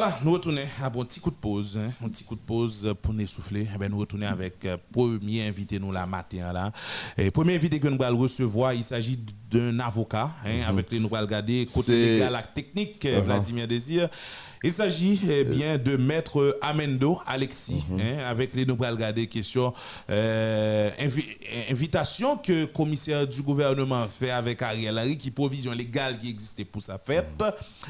Voilà, 0.05 0.19
nous 0.23 0.33
retournons 0.33 0.61
à 0.83 0.87
un 0.87 0.91
petit 0.91 1.19
coup 1.19 1.31
de 1.31 1.37
pause, 1.37 1.79
hein, 1.79 1.91
un 2.05 2.11
petit 2.11 2.25
coup 2.25 2.35
de 2.35 2.41
pause 2.41 2.95
pour 3.01 3.15
nous 3.15 3.27
souffler. 3.27 3.67
Eh 3.75 3.79
ben, 3.79 3.91
nous 3.91 3.99
retournons 3.99 4.27
avec 4.27 4.63
euh, 4.67 4.77
premier 4.93 5.49
invité 5.49 5.79
nous 5.79 5.93
la 5.93 6.05
matin 6.05 6.53
là. 6.53 6.73
Et 7.17 7.31
premier 7.31 7.55
invité 7.55 7.81
que 7.81 7.89
nous 7.89 8.03
allons 8.05 8.19
recevoir, 8.19 8.75
il 8.75 8.85
s'agit 8.85 9.19
d'un 9.51 9.81
avocat 9.81 10.29
hein, 10.45 10.61
avec 10.69 10.91
les 10.91 10.99
nous 10.99 11.09
allons 11.15 11.25
regarder 11.25 11.67
côté 11.73 12.17
légal 12.17 12.35
et 12.37 12.53
technique 12.53 13.07
euh, 13.07 13.23
Vladimir 13.23 13.67
Désir. 13.67 14.11
Il 14.67 14.73
s'agit 14.73 15.21
eh 15.31 15.45
bien 15.45 15.77
de 15.77 15.97
maître 15.99 16.59
Amendo 16.63 17.19
Alexis 17.27 17.85
hein, 17.93 18.17
avec 18.27 18.55
les 18.55 18.65
nous 18.65 18.77
regarder 18.77 19.27
question 19.27 19.75
euh, 20.09 20.91
invi- 20.99 21.37
invitation 21.71 22.39
que 22.39 22.53
le 22.63 22.67
commissaire 22.69 23.27
du 23.27 23.43
gouvernement 23.43 24.07
fait 24.09 24.31
avec 24.31 24.63
Ariel 24.63 24.99
Henry 24.99 25.19
qui 25.19 25.31
provision 25.31 25.73
légale 25.73 26.17
qui 26.17 26.31
existait 26.31 26.65
pour 26.65 26.81
sa 26.81 26.99
fête. 26.99 27.45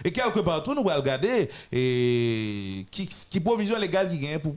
Et 0.04 0.10
quelque 0.10 0.40
part 0.40 0.64
tout 0.64 0.74
nous 0.74 0.80
allons 0.88 1.00
regarder 1.00 1.48
et 1.72 2.84
qui, 2.90 3.08
qui 3.30 3.38
provision 3.40 3.78
légale 3.78 4.08
qui 4.08 4.18
gagne 4.18 4.40
pour 4.40 4.56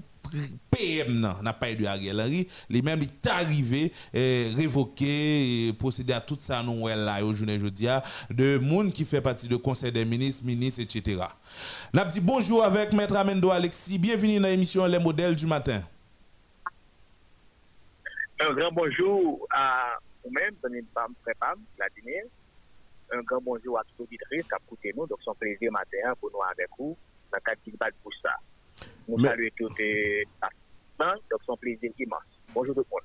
PM 0.70 1.36
n'a 1.42 1.54
pas 1.54 1.74
de 1.74 1.86
Ariel 1.86 2.20
Henry, 2.20 2.48
les 2.70 2.82
mêmes 2.82 3.02
est 3.02 3.28
arrivé 3.28 3.92
eh, 4.13 4.52
et 4.58 5.74
procéder 5.74 6.13
à 6.13 6.22
tout 6.22 6.38
ça 6.40 6.62
nous 6.63 6.88
là 6.88 7.24
au 7.24 7.34
journée 7.34 7.60
jeudi 7.60 7.88
de 8.30 8.58
monde 8.58 8.94
qui 8.94 9.06
fait 9.06 9.22
partie 9.22 9.48
du 9.48 9.58
conseil 9.58 9.92
des 9.92 10.06
ministres, 10.06 10.46
ministres 10.46 10.82
etc. 10.82 11.24
N'a 11.94 12.06
dit 12.06 12.22
bonjour 12.22 12.63
avec 12.63 12.94
maître 12.94 13.16
Amendo 13.16 13.50
Alexis, 13.50 13.98
bienvenue 13.98 14.40
dans 14.40 14.48
l'émission 14.48 14.86
Les 14.86 15.00
modèles 15.00 15.36
du 15.36 15.46
matin. 15.46 15.82
Un 18.40 18.54
grand 18.54 18.72
bonjour 18.72 19.48
à 19.50 19.98
vous-même, 20.24 20.54
Vladimir. 20.62 22.24
Un 23.12 23.22
grand 23.22 23.42
bonjour 23.42 23.80
à 23.80 23.84
tous 23.84 24.04
les 24.12 24.18
auditeurs 24.18 24.60
qui 24.70 24.90
ont 24.90 25.02
nous. 25.02 25.08
Donc, 25.08 25.20
c'est 25.24 25.32
un 25.32 25.34
plaisir 25.34 25.72
matin 25.72 26.13
pour 26.20 26.30
nous 26.32 26.44
avec 26.44 26.68
vous 26.78 26.96
dans 27.32 27.38
le 27.38 27.78
cadre 27.80 27.96
pour 28.04 28.13
ça. 28.22 28.36
Nous 29.08 29.17
Mais- 29.17 29.30
saluons 29.30 29.50
participants. 30.39 31.22
Donc, 31.32 31.39
c'est 31.46 31.52
un 31.52 31.56
plaisir 31.58 31.91
immense. 32.00 32.20
Bonjour 32.54 32.76
tout 32.76 32.82
le 32.82 32.86
monde. 32.91 33.02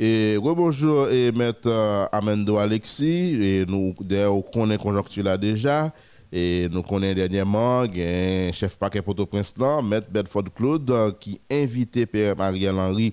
Et 0.00 0.36
rebonjour 0.36 1.08
et 1.10 1.32
maître 1.32 1.68
euh, 1.68 2.06
Amendo 2.12 2.56
Alexis, 2.58 3.36
et 3.42 3.66
nous 3.66 3.92
d'ailleurs 4.00 4.36
on 4.36 4.42
connaît 4.42 4.78
conjoncture 4.78 5.24
là 5.24 5.36
déjà. 5.36 5.92
Et 6.30 6.68
nous 6.70 6.82
connaissons 6.82 7.16
dernièrement, 7.16 7.80
un 7.80 8.52
chef 8.52 8.76
paquet 8.78 9.00
Port-au-Prince 9.02 9.54
là, 9.58 9.80
Maître 9.82 10.08
Bedford 10.10 10.44
Claude, 10.54 10.88
euh, 10.90 11.10
qui 11.18 11.40
invitait 11.50 12.04
PM 12.06 12.38
Ariel 12.40 12.74
Henry 12.76 13.12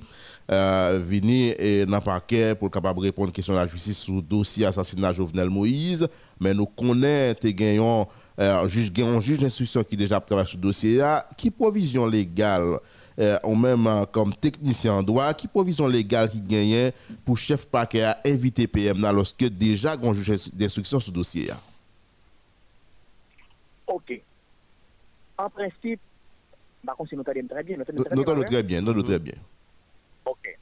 euh, 0.51 0.99
venir 1.01 1.55
et 1.57 1.85
dans 1.85 1.95
le 1.97 2.03
paquet 2.03 2.53
pour 2.55 2.69
capable 2.69 2.99
répondre 2.99 3.29
aux 3.29 3.31
questions 3.31 3.53
de 3.53 3.59
la 3.59 3.65
justice 3.65 3.97
sur 3.97 4.15
le 4.15 4.21
dossier 4.21 4.65
assassinat 4.65 5.13
Jovenel 5.13 5.49
Moïse. 5.49 6.05
Mais 6.41 6.53
nous 6.53 6.65
connaissons, 6.67 7.39
gagnons, 7.45 8.05
euh, 8.39 8.67
juge, 8.67 8.91
un 8.99 9.19
juge 9.19 9.39
d'instruction 9.39 9.83
qui 9.83 9.95
déjà 9.95 10.19
travaille 10.19 10.47
sur 10.47 10.57
le 10.57 10.63
dossier 10.63 11.01
qui 11.37 11.51
provision 11.51 12.05
légale 12.05 12.79
euh, 13.17 13.39
ou 13.43 13.55
même 13.55 13.87
euh, 13.87 14.05
comme 14.05 14.33
technicien 14.35 14.93
en 14.93 15.03
droit, 15.03 15.33
qui 15.33 15.47
provision 15.47 15.87
légale 15.87 16.29
qui 16.29 16.41
gagne 16.41 16.91
pour 17.23 17.37
chef 17.37 17.65
paquet 17.65 18.03
à 18.03 18.17
inviter 18.25 18.67
PM 18.67 18.99
là, 18.99 19.13
lorsque 19.13 19.45
déjà 19.45 19.93
un 19.93 20.13
juge 20.13 20.51
d'instruction 20.53 20.99
sur 20.99 21.13
le 21.13 21.15
dossier 21.15 21.47
là? 21.47 21.55
Ok. 23.87 24.21
En 25.37 25.49
principe, 25.49 26.01
par 26.85 26.95
contre, 26.97 27.09
si 27.09 27.15
nous 27.15 27.21
entendons 27.21 27.47
très 27.47 27.63
bien, 27.63 27.77
nous 27.77 27.83
entendons 27.83 28.43
très 28.43 28.63
bien, 28.63 28.81
nous 28.81 29.03
très 29.03 29.19
bien. 29.19 29.35
Ok. 30.25 30.59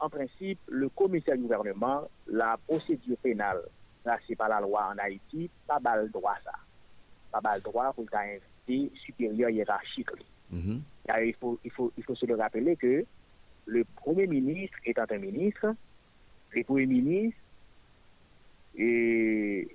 En 0.00 0.10
principe, 0.10 0.58
le 0.68 0.90
commissaire 0.90 1.36
du 1.36 1.42
gouvernement, 1.42 2.08
la 2.26 2.58
procédure 2.66 3.16
pénale 3.22 3.62
tracée 4.04 4.36
par 4.36 4.50
la 4.50 4.60
loi 4.60 4.92
en 4.94 4.98
Haïti, 4.98 5.48
pas 5.66 5.78
le 5.96 6.08
droit 6.10 6.34
ça. 6.44 6.52
Pas 7.34 7.40
mal 7.40 7.58
le 7.58 7.62
droit 7.64 7.92
pour 7.92 8.06
invité 8.14 8.92
supérieur 9.04 9.50
hiérarchique. 9.50 10.08
Mhm. 10.52 10.82
Il 11.26 11.34
faut, 11.34 11.58
il, 11.64 11.70
faut, 11.72 11.92
il 11.98 12.04
faut 12.04 12.14
se 12.14 12.26
le 12.26 12.36
rappeler 12.36 12.76
que 12.76 13.04
le 13.66 13.84
Premier 13.96 14.28
ministre 14.28 14.76
étant 14.86 15.06
un 15.10 15.18
ministre, 15.18 15.74
le 16.52 16.62
Premier 16.62 16.86
ministre, 16.86 17.40
et 18.76 19.68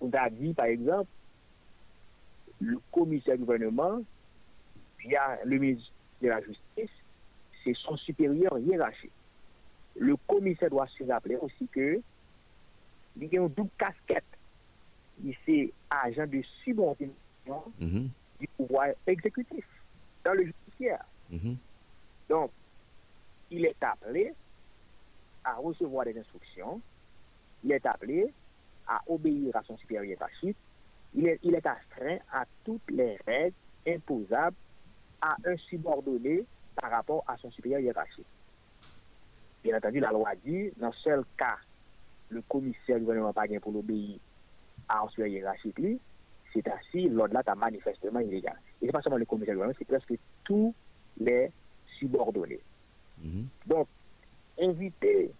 on 0.00 0.10
a 0.12 0.30
dit 0.30 0.54
par 0.54 0.64
exemple, 0.64 1.10
le 2.60 2.78
commissaire 2.90 3.36
du 3.36 3.44
gouvernement, 3.44 4.00
via 5.00 5.38
le 5.44 5.58
ministre 5.58 5.92
de 6.22 6.28
la 6.28 6.40
Justice, 6.40 6.96
c'est 7.62 7.76
son 7.76 7.98
supérieur 7.98 8.58
hiérarchique. 8.58 9.12
Le 9.96 10.16
commissaire 10.26 10.70
doit 10.70 10.86
se 10.86 11.04
rappeler 11.04 11.36
aussi 11.36 11.68
que 11.70 12.00
il 13.20 13.28
y 13.30 13.36
a 13.36 13.42
une 13.42 13.48
double 13.48 13.68
casquette. 13.76 14.24
Il 15.24 15.34
c'est 15.44 15.72
agent 15.90 16.26
de 16.26 16.42
subordination 16.64 17.14
Mhm. 17.80 18.08
du 18.40 18.48
pouvoir 18.56 18.88
exécutif 19.06 19.64
dans 20.24 20.32
le 20.34 20.44
judiciaire. 20.44 21.04
Mhm. 21.30 21.56
Donc, 22.28 22.50
il 23.50 23.64
est 23.64 23.82
appelé 23.82 24.32
à 25.44 25.54
recevoir 25.54 26.04
des 26.04 26.18
instructions, 26.18 26.80
il 27.64 27.72
est 27.72 27.84
appelé 27.86 28.32
à 28.86 29.00
obéir 29.06 29.56
à 29.56 29.62
son 29.62 29.76
supérieur 29.78 30.04
hiérarchique, 30.04 30.56
il 31.14 31.26
est, 31.26 31.38
il 31.42 31.54
est 31.54 31.66
astreint 31.66 32.18
à 32.32 32.44
toutes 32.64 32.90
les 32.90 33.16
règles 33.26 33.54
imposables 33.86 34.56
à 35.22 35.36
un 35.46 35.56
subordonné 35.56 36.44
par 36.76 36.90
rapport 36.90 37.24
à 37.26 37.36
son 37.38 37.50
supérieur 37.50 37.80
hiérarchique. 37.80 38.26
Bien 39.64 39.76
entendu, 39.78 40.00
la 40.00 40.10
loi 40.12 40.32
dit, 40.44 40.70
dans 40.76 40.92
seul 40.92 41.24
cas, 41.36 41.56
le 42.28 42.42
commissaire 42.42 42.98
du 42.98 43.04
gouvernement 43.04 43.32
pas 43.32 43.46
pour 43.60 43.72
l'obéir 43.72 44.18
à 44.88 45.02
un 45.02 45.08
supérieur 45.08 45.42
hiérarchique, 45.42 45.78
lui, 45.78 46.00
c'est 46.52 46.66
ainsi, 46.68 47.08
l'ordre 47.08 47.34
là, 47.34 47.42
est 47.46 47.54
manifestement 47.54 48.20
illégal. 48.20 48.58
Et 48.80 48.86
c'est 48.86 48.92
pas 48.92 49.02
seulement 49.02 49.18
le 49.18 49.26
commissaire 49.26 49.54
gouvernement, 49.54 49.76
c'est 49.78 49.84
presque 49.84 50.14
tous 50.44 50.74
les 51.20 51.50
subordonnés. 51.98 52.60
Mhm. 53.22 53.46
Donc, 53.66 53.88
inviter 54.60 55.30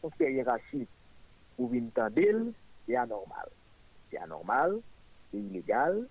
son 0.00 0.10
supérieur 0.10 0.46
hiérarchique 0.46 0.88
pour 1.56 1.68
venir 1.68 1.90
tendre, 1.94 2.52
c'est 2.86 2.96
anormal. 2.96 3.48
C'est 4.10 4.18
anormal, 4.18 4.80
c'est 5.30 5.38
illégal, 5.38 6.06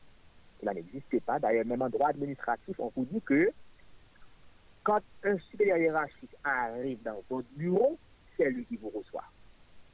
cela 0.60 0.73
n'existe 0.73 1.19
pas. 1.21 1.39
D'ailleurs, 1.39 1.65
même 1.65 1.82
en 1.82 1.89
droit 1.89 2.10
administratif, 2.10 2.80
on 2.80 2.91
vous 2.95 3.06
dit 3.06 3.21
que 3.21 3.52
quand 4.84 5.02
un 5.23 5.38
supérieur 5.38 5.78
hiérarchique 5.78 6.36
arrive 6.43 7.02
dans 7.04 7.21
votre 7.30 7.47
bureau, 7.56 7.97
c'est 8.38 8.49
lui 8.49 8.65
qui 8.65 8.78
vous 8.78 8.89
reçoit. 8.89 9.25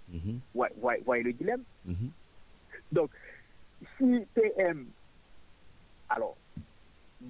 Mhm. 0.10 0.40
Ouais, 0.54 0.72
voyez, 0.78 1.02
voyez 1.04 1.24
le 1.24 1.34
dilemme? 1.34 1.64
Mhm. 1.86 2.12
Donc, 2.92 3.12
si 3.98 4.26
PM, 4.34 4.88
alors, 6.10 6.38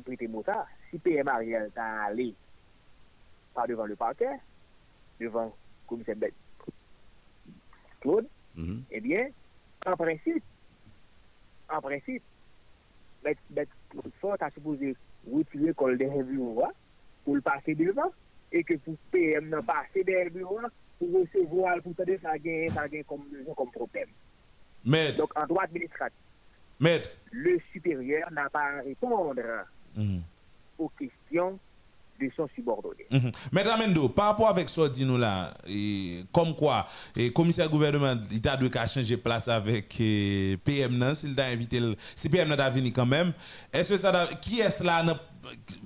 prêtez 0.04 0.28
mot 0.28 0.44
ça, 0.44 0.68
si 0.89 1.00
PM 1.00 1.28
Ariel 1.28 1.72
est 1.76 1.80
allé 1.80 2.36
par 3.54 3.68
devant 3.68 3.86
le 3.86 3.96
parquet, 3.96 4.39
devant 5.20 5.46
le 5.46 5.52
commissaire 5.88 6.15
Claude, 8.02 8.28
Mhm. 8.56 8.84
eh 8.91 9.02
bien, 9.02 9.30
en 9.86 9.96
principe, 9.96 10.44
en 11.70 11.82
principe, 11.82 12.24
Bet 13.50 13.68
Claude 13.89 14.13
Fort 14.22 14.38
a 14.39 14.52
supposé 14.52 14.96
retirer 15.32 15.68
le 15.68 15.74
col 15.74 15.98
des 15.98 16.06
bureaux 16.24 16.68
pour 17.24 17.36
le 17.36 17.41
passer 17.41 17.74
devant, 17.74 18.12
et 18.52 18.63
que 18.63 18.76
pour 18.76 18.96
PM 19.12 19.50
n'a 19.50 19.63
passer 19.63 20.04
des 20.04 20.30
bureaux 20.30 20.60
pour 21.00 21.12
recevoir, 21.12 21.82
pour 21.82 21.94
ça 21.96 22.04
ça 22.22 22.38
gagne 22.38 23.04
comme, 23.06 23.28
comme 23.58 23.72
problème. 23.72 24.10
Maître, 24.86 25.17
Donc, 25.21 25.32
en 25.38 25.45
droit 25.48 25.63
administratif, 25.63 26.17
maître. 26.80 27.10
le 27.32 27.60
supérieur 27.74 28.32
n'a 28.32 28.50
pas 28.50 28.60
à 28.80 28.82
répondre 28.84 29.41
Mhm. 29.95 30.21
aux 30.78 30.89
questions 30.89 31.60
de 32.19 32.30
son 32.36 32.48
subordonné. 32.56 33.06
Mhm. 33.12 33.32
Maître 33.52 33.71
Amendo, 33.74 34.08
par 34.08 34.28
rapport 34.28 34.48
avec 34.50 34.69
ça, 34.69 34.88
dis-nous 34.88 35.17
là, 35.17 35.54
et 35.67 36.24
comme 36.32 36.56
quoi, 36.56 36.86
et 37.15 37.32
commissaire 37.34 37.69
gouvernement, 37.69 38.13
il 38.32 38.48
a 38.48 38.56
dû 38.56 38.69
changer 38.88 39.17
place 39.17 39.48
avec 39.50 39.93
eh, 40.00 40.58
PM, 40.63 40.98
nan, 40.98 41.13
s'il 41.13 41.36
t'a 41.36 41.48
invité, 41.48 41.80
le- 41.80 41.95
si 42.15 42.30
PM 42.30 42.48
n'a 42.56 42.69
venu 42.69 42.91
quand 42.93 43.06
même, 43.06 43.34
est-ce 43.74 43.93
que 43.93 43.98
ça, 43.98 44.12
da- 44.13 44.28
qui 44.28 44.62
est-ce 44.62 44.84
là, 44.84 45.04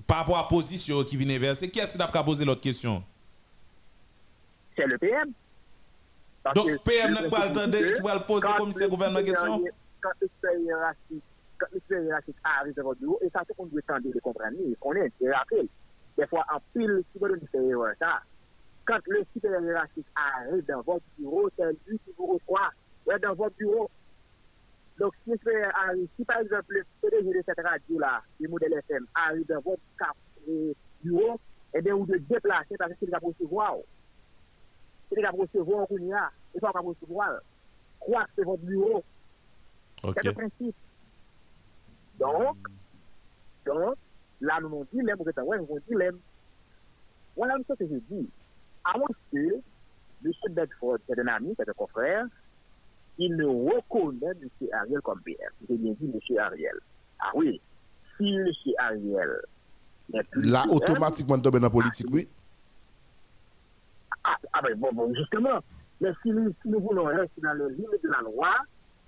par 0.06 0.18
rapport 0.20 0.38
à 0.38 0.42
la 0.44 0.48
position 0.48 1.04
qui 1.04 1.18
vient 1.18 1.40
verser, 1.40 1.70
qui 1.70 1.80
est-ce 1.80 1.98
qui 1.98 2.04
a 2.04 2.24
posé 2.24 2.46
l'autre 2.46 2.62
question? 2.62 3.04
C'est 4.76 4.86
le 4.86 4.98
PM. 4.98 5.32
Donc, 6.56 6.84
PM 6.84 7.14
n'a 7.14 7.30
pas 7.30 7.48
le 7.48 7.54
temps 7.54 7.68
de 7.68 8.26
poser 8.26 8.48
comme 8.58 8.72
c'est 8.72 8.90
gouvernement 8.90 9.24
question. 9.24 9.64
Quand 10.02 10.12
l'expérience 11.74 12.24
arrive 12.44 12.74
dans 12.76 12.84
votre 12.84 13.00
bureau, 13.02 13.20
et 13.22 13.30
ça, 13.30 13.42
c'est 13.46 13.56
qu'on 13.56 13.66
doit 13.66 13.82
tenter 13.82 14.10
de 14.10 14.20
comprendre, 14.20 14.56
on 14.82 14.94
est, 14.94 15.12
c'est 15.20 15.32
rappel, 15.32 15.68
des 16.18 16.28
fois, 16.28 16.46
en 16.54 16.60
pile, 16.74 17.04
si 17.12 17.20
vous 17.20 17.28
erreur, 17.28 17.94
ça, 18.00 18.22
quand 18.86 19.00
le 19.08 19.24
supérieur 19.34 19.62
hiérarchique 19.62 20.08
arrive 20.16 20.66
dans 20.66 20.82
votre 20.82 21.06
bureau, 21.18 21.50
c'est 21.58 21.72
lui 21.86 22.00
qui 22.00 22.12
vous 22.18 22.28
reçoit, 22.28 22.72
est 23.14 23.20
dans 23.20 23.36
votre 23.36 23.56
bureau. 23.58 23.90
Donc, 25.00 25.14
si, 25.24 25.32
arrive, 25.32 26.08
si 26.18 26.26
par 26.26 26.40
exemple 26.40 26.66
le 26.70 26.84
PDG 27.02 27.38
de 27.38 27.44
cette 27.46 27.66
radio-là, 27.66 28.22
le 28.40 28.50
modèle 28.50 28.74
FM, 28.74 29.06
arrive 29.16 29.46
ah, 29.50 29.54
dans 29.54 29.62
votre 29.62 29.82
euh, 30.50 30.74
bureau, 31.04 31.40
eh 31.74 31.82
bien, 31.82 31.96
vous 31.96 32.06
devez 32.06 32.20
déplacer 32.20 32.76
parce 32.78 32.94
qu'il 32.96 33.10
va 33.10 33.20
recevoir. 33.20 33.76
C'est 35.10 35.22
pour 35.32 35.40
recevoir 35.42 35.88
qu'on 35.88 35.98
y 35.98 36.14
a. 36.14 36.32
Et 36.56 36.60
pas 36.60 36.72
recevoir. 36.72 37.40
Croire 38.00 38.28
c'est 38.36 38.44
votre 38.44 38.64
bureau. 38.64 39.04
C'est 40.02 40.26
le 40.26 40.34
principe. 40.34 40.76
Donc, 42.20 42.58
donc, 43.66 43.96
là, 44.42 44.60
nous 44.62 44.68
avons 44.68 44.88
dit, 44.92 45.00
nous 45.02 45.10
avons 45.10 45.24
dit. 45.88 46.20
Voilà 47.36 47.56
ce 47.68 47.74
que 47.74 47.88
je 47.88 47.96
dis. 48.10 48.30
Avant 48.84 49.06
que 49.32 49.62
M. 50.26 50.32
Bedford, 50.50 50.98
c'est 51.08 51.20
un 51.20 51.28
ami, 51.28 51.54
c'est 51.58 51.70
un 51.70 51.74
confrère, 51.74 52.26
il 53.18 53.36
ne 53.36 53.46
reconnaît 53.46 54.32
M. 54.42 54.68
Ariel 54.74 55.02
comme 55.02 55.22
PM. 55.22 55.52
J'ai 55.70 55.78
bien 55.78 55.94
dit 56.00 56.12
M. 56.14 56.40
Ariel. 56.40 56.80
Ah 57.20 57.32
oui, 57.36 57.62
si 58.18 58.34
M. 58.34 58.48
Ariel 58.80 59.42
Là, 60.34 60.66
automatiquement, 60.70 61.38
dans 61.38 61.52
la 61.60 61.70
politique, 61.70 62.08
oui. 62.12 62.28
Ah, 64.30 64.38
ah 64.54 64.62
ben 64.62 64.78
bon, 64.78 64.90
bon, 64.94 65.14
justement. 65.16 65.60
Mais 66.02 66.10
si 66.22 66.30
nous, 66.30 66.54
si 66.62 66.70
nous 66.70 66.80
voulons 66.80 67.06
rester 67.06 67.42
dans 67.42 67.54
le 67.54 67.70
limite 67.70 68.04
de 68.04 68.10
la 68.10 68.22
loi, 68.22 68.50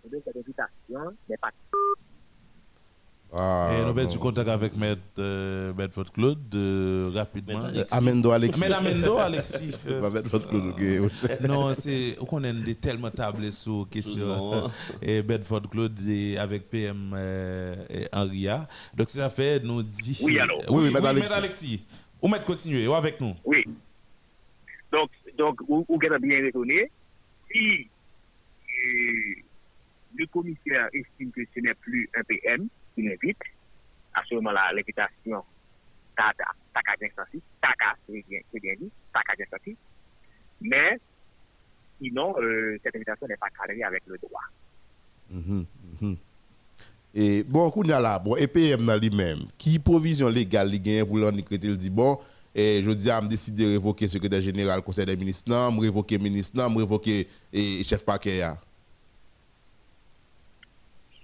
eh 0.05 0.09
bien, 0.09 0.19
cette 0.25 0.35
invitation 0.35 1.15
n'est 1.29 1.37
pas 1.37 1.49
Ah, 3.33 3.69
Et 3.71 3.81
nous 3.83 3.89
avons 3.89 4.09
du 4.11 4.17
contact 4.17 4.49
avec 4.49 4.75
Maître 4.75 4.99
euh, 5.19 5.71
Bedford 5.73 6.11
Claude, 6.11 6.39
euh, 6.55 7.11
rapidement. 7.13 7.59
Maître 7.59 7.67
Alexis. 7.69 7.95
Amendo 7.95 8.31
Alexis. 8.31 8.59
Maître 8.59 8.77
Amendo, 8.77 9.17
Alexis. 9.17 9.75
euh, 9.87 10.01
Pas 10.01 10.09
votre 10.09 10.49
Claude, 10.49 10.65
ok. 10.71 11.47
non, 11.47 11.73
c'est 11.75 12.17
on 12.29 12.43
est 12.43 12.81
tellement 12.81 13.11
tablés 13.11 13.51
sur 13.51 13.87
question 13.89 14.63
et 15.01 15.21
Bedford 15.21 15.61
Claude 15.69 15.97
avec 16.39 16.69
PM 16.69 17.13
euh, 17.15 17.75
et 17.89 18.07
Henria. 18.11 18.67
Donc 18.97 19.09
ça 19.09 19.29
fait 19.29 19.63
nous 19.63 19.83
dit 19.83 20.19
Oui, 20.23 20.37
allô? 20.39 20.57
Oui, 20.57 20.65
Oui, 20.69 20.83
oui, 20.87 20.93
Maître 20.93 21.13
Maître 21.13 21.31
Alexis. 21.31 21.33
Alexis. 21.33 21.85
Ou 22.21 22.27
mettre 22.27 22.45
continuer 22.45 22.85
ou 22.87 22.93
avec 22.93 23.21
nous. 23.21 23.33
Oui. 23.45 23.63
Donc, 24.91 25.09
donc 25.37 25.61
vous 25.67 25.85
avez 25.89 26.19
bien 26.19 26.45
retourné. 26.45 26.91
Si 27.51 27.87
euh, 27.87 29.41
le 30.15 30.25
commissaire 30.27 30.89
estime 30.93 31.31
que 31.31 31.41
ce 31.53 31.59
n'est 31.59 31.73
plus 31.75 32.09
un 32.15 32.23
PM 32.23 32.67
qui 32.95 33.03
l'invite, 33.03 33.37
à 34.13 34.21
ce 34.27 34.35
moment-là, 34.35 34.71
l'invitation, 34.73 35.43
t'as 36.15 36.33
qu'à 36.33 36.95
bien 36.99 37.09
qu'à, 37.09 37.95
c'est 38.07 38.23
bien, 38.27 38.73
dit, 38.79 38.91
t'as 39.13 39.21
qu'à 39.23 39.35
bien. 39.35 39.73
Mais, 40.61 40.99
sinon, 42.01 42.35
euh, 42.39 42.77
cette 42.83 42.95
invitation 42.95 43.27
n'est 43.27 43.37
pas 43.37 43.49
cadrée 43.49 43.83
avec 43.83 44.03
le 44.05 44.17
droit. 44.17 44.41
Mhm, 45.29 45.65
mhm. 46.01 46.17
Et 47.13 47.43
bon, 47.43 47.69
coup 47.71 47.83
là, 47.83 48.19
bon, 48.19 48.35
EPM 48.35 48.85
dans 48.85 48.99
lui-même, 48.99 49.39
qui 49.57 49.79
provision 49.79 50.29
légale 50.29 50.69
li 50.69 50.79
gagne 50.79 51.05
pour 51.05 51.19
il 51.19 51.77
dit 51.77 51.89
bon, 51.89 52.17
et 52.53 52.81
je 52.83 52.91
dis 52.91 53.09
à 53.09 53.21
me 53.21 53.27
décider 53.27 53.65
de 53.65 53.71
révoquer 53.71 54.07
secrétaire 54.07 54.41
général 54.41 54.81
conseil 54.81 55.05
des 55.05 55.15
ministres, 55.15 55.49
non, 55.49 55.71
me 55.71 55.81
révoquer 55.81 56.17
ministre, 56.17 56.57
non, 56.57 56.69
me 56.69 56.79
révoquer 56.79 57.27
et 57.53 57.83
chef 57.83 58.03
paquet 58.03 58.37
ya. 58.37 58.57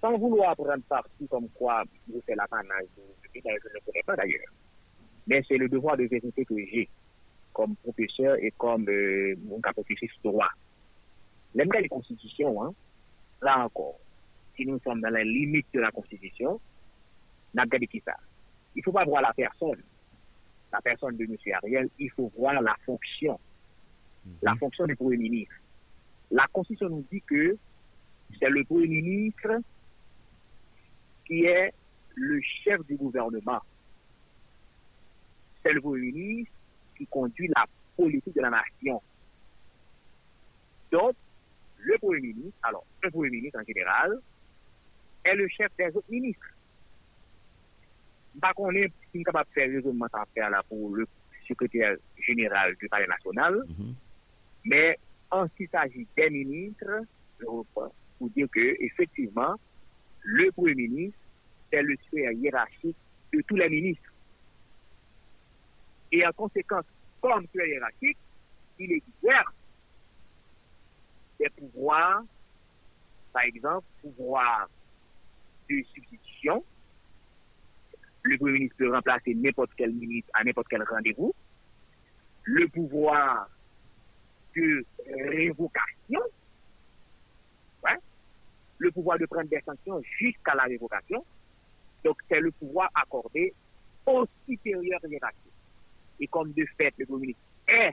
sans 0.01 0.17
vouloir 0.17 0.55
prendre 0.55 0.83
parti 0.87 1.27
comme 1.29 1.49
quoi 1.49 1.83
je 2.07 2.19
fais 2.25 2.35
l'apanage 2.35 2.85
du 2.95 3.41
je 3.43 3.49
ne 3.49 3.73
le 3.73 3.79
connais 3.85 4.03
pas 4.05 4.15
d'ailleurs. 4.15 4.51
Mais 5.27 5.43
c'est 5.47 5.57
le 5.57 5.67
devoir 5.67 5.97
de 5.97 6.05
vérité 6.05 6.45
que 6.45 6.55
j'ai 6.57 6.89
comme 7.53 7.75
professeur 7.77 8.35
et 8.37 8.53
comme 8.57 8.87
euh, 8.87 9.35
mon 9.45 9.59
capoticiste 9.59 10.13
droit. 10.23 10.49
Même 11.55 11.67
dans 11.67 11.79
les 11.79 11.89
constitutions, 11.89 12.63
hein, 12.63 12.73
là 13.41 13.65
encore, 13.65 13.99
si 14.55 14.65
nous 14.65 14.79
sommes 14.79 15.01
dans 15.01 15.09
les 15.13 15.23
limites 15.23 15.67
de 15.73 15.79
la 15.79 15.91
constitution, 15.91 16.59
n'a 17.53 17.63
ça. 18.05 18.15
Il 18.75 18.79
ne 18.79 18.83
faut 18.83 18.91
pas 18.91 19.05
voir 19.05 19.21
la 19.21 19.33
personne, 19.33 19.81
la 20.71 20.81
personne 20.81 21.15
de 21.17 21.23
M. 21.23 21.35
Ariel, 21.61 21.89
il 21.99 22.09
faut 22.11 22.31
voir 22.37 22.61
la 22.61 22.75
fonction, 22.85 23.39
la 24.41 24.55
fonction 24.55 24.85
du 24.85 24.95
Premier 24.95 25.17
ministre. 25.17 25.55
La 26.31 26.45
constitution 26.47 26.89
nous 26.89 27.05
dit 27.11 27.21
que 27.21 27.57
c'est 28.39 28.49
le 28.49 28.63
Premier 28.65 28.87
ministre 28.87 29.59
qui 31.25 31.45
est 31.45 31.73
le 32.15 32.41
chef 32.63 32.85
du 32.85 32.95
gouvernement. 32.95 33.61
C'est 35.63 35.73
le 35.73 35.81
Premier 35.81 36.11
ministre 36.11 36.53
qui 36.97 37.05
conduit 37.07 37.49
la 37.55 37.65
politique 37.95 38.35
de 38.35 38.41
la 38.41 38.49
nation. 38.49 39.01
Donc, 40.91 41.15
le 41.79 41.97
Premier 41.99 42.21
ministre, 42.21 42.57
alors, 42.63 42.85
le 43.01 43.11
Premier 43.11 43.29
ministre 43.29 43.59
en 43.59 43.65
général, 43.65 44.19
est 45.23 45.35
le 45.35 45.47
chef 45.49 45.69
des 45.77 45.95
autres 45.95 46.09
ministres. 46.09 46.47
Par 48.41 48.53
contre, 48.53 48.73
on 48.73 48.75
est 48.75 49.23
capable 49.23 49.49
de 49.49 49.53
faire 49.53 49.69
raisonnement 49.69 50.07
à 50.13 50.25
faire 50.33 50.49
là 50.49 50.61
pour 50.67 50.95
le 50.95 51.07
secrétaire 51.47 51.95
général 52.17 52.75
du 52.75 52.87
Palais 52.87 53.07
national, 53.07 53.63
mais 54.65 54.97
en 55.31 55.47
ce 55.47 55.53
qui 55.55 55.67
s'agit 55.67 56.07
des 56.15 56.29
ministres, 56.29 57.03
je 57.39 57.45
reprends 57.45 57.91
pour 58.17 58.29
dire 58.31 58.47
que, 58.51 58.75
effectivement, 58.83 59.55
le 60.23 60.51
Premier 60.51 60.75
ministre, 60.75 61.19
c'est 61.71 61.81
le 61.81 61.95
sphère 62.07 62.31
hiérarchique 62.31 62.95
de 63.33 63.41
tous 63.41 63.55
les 63.55 63.69
ministres. 63.69 64.11
Et 66.11 66.25
en 66.25 66.31
conséquence, 66.31 66.85
comme 67.21 67.45
sphère 67.47 67.65
hiérarchique, 67.65 68.17
il 68.79 68.91
exerce 68.91 69.53
des 71.39 71.49
pouvoirs, 71.49 72.23
par 73.33 73.43
exemple, 73.43 73.85
pouvoir 74.01 74.69
de 75.69 75.83
substitution. 75.93 76.63
Le 78.27 78.37
Premier 78.37 78.53
ministre 78.53 78.75
peut 78.77 78.91
remplacer 78.91 79.33
n'importe 79.33 79.71
quel 79.77 79.93
ministre 79.93 80.29
à 80.33 80.43
n'importe 80.43 80.67
quel 80.69 80.83
rendez-vous. 80.83 81.33
Le 82.43 82.67
pouvoir 82.67 83.49
de 84.55 84.85
révocation. 85.31 86.21
Le 88.79 88.91
pouvoir 88.91 89.17
de 89.17 89.25
prendre 89.25 89.49
des 89.49 89.61
sanctions 89.61 90.01
jusqu'à 90.19 90.53
la 90.53 90.63
révocation. 90.63 91.25
Donc, 92.03 92.17
c'est 92.29 92.39
le 92.39 92.51
pouvoir 92.51 92.91
accordé 92.93 93.53
au 94.05 94.25
supérieur 94.47 94.99
hiérarchique. 95.03 95.41
Et 96.19 96.27
comme 96.27 96.51
de 96.51 96.65
fait, 96.77 96.93
le 96.97 97.05
Premier 97.05 97.21
ministre 97.21 97.41
est 97.67 97.91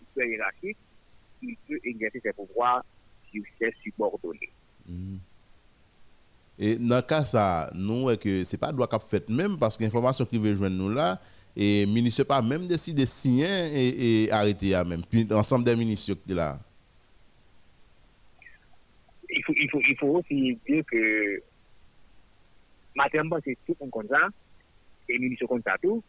supérieur 0.00 0.38
hiérarchique, 0.38 0.76
il 1.42 1.56
peut 1.66 1.80
exercer 1.84 2.20
ses 2.20 2.32
pouvoirs 2.32 2.84
sur 3.30 3.42
ses 3.58 3.72
subordonnés. 3.82 4.50
Et 6.62 6.76
dans 6.76 6.96
le 6.96 7.02
cas 7.02 7.24
ça, 7.24 7.70
nous, 7.74 8.14
que 8.18 8.44
c'est 8.44 8.58
pas 8.58 8.70
droit 8.70 8.86
qu'a 8.86 8.98
fait 8.98 9.26
même 9.30 9.56
parce 9.58 9.78
que 9.78 9.82
l'information 9.82 10.26
qui 10.26 10.38
veut 10.38 10.54
joindre 10.54 10.76
nous 10.76 10.90
là, 10.90 11.18
et 11.56 11.86
le 11.86 11.92
ministre 11.92 12.24
pas 12.24 12.42
même 12.42 12.66
décidé 12.66 13.02
de 13.02 13.06
signer 13.06 13.46
et, 13.46 14.24
et 14.24 14.30
arrêter 14.30 14.70
là 14.70 14.84
même. 14.84 15.02
Puis 15.08 15.26
ensemble 15.32 15.64
des 15.64 15.74
ministres 15.74 16.12
qui 16.14 16.34
là. 16.34 16.58
Il 19.30 19.42
faut, 19.42 19.54
il 19.56 19.70
faut, 19.70 19.80
il 19.88 19.96
faut 19.96 20.06
aussi 20.08 20.58
dire 20.68 20.84
que 20.84 21.42
matériellement, 22.94 23.38
c'est 23.42 23.56
tout 23.66 23.74
comme 23.90 24.08
ça, 24.08 24.28
et 25.08 25.18
ministre 25.18 25.46
comme 25.46 25.62
ça 25.62 25.76
tout. 25.80 26.02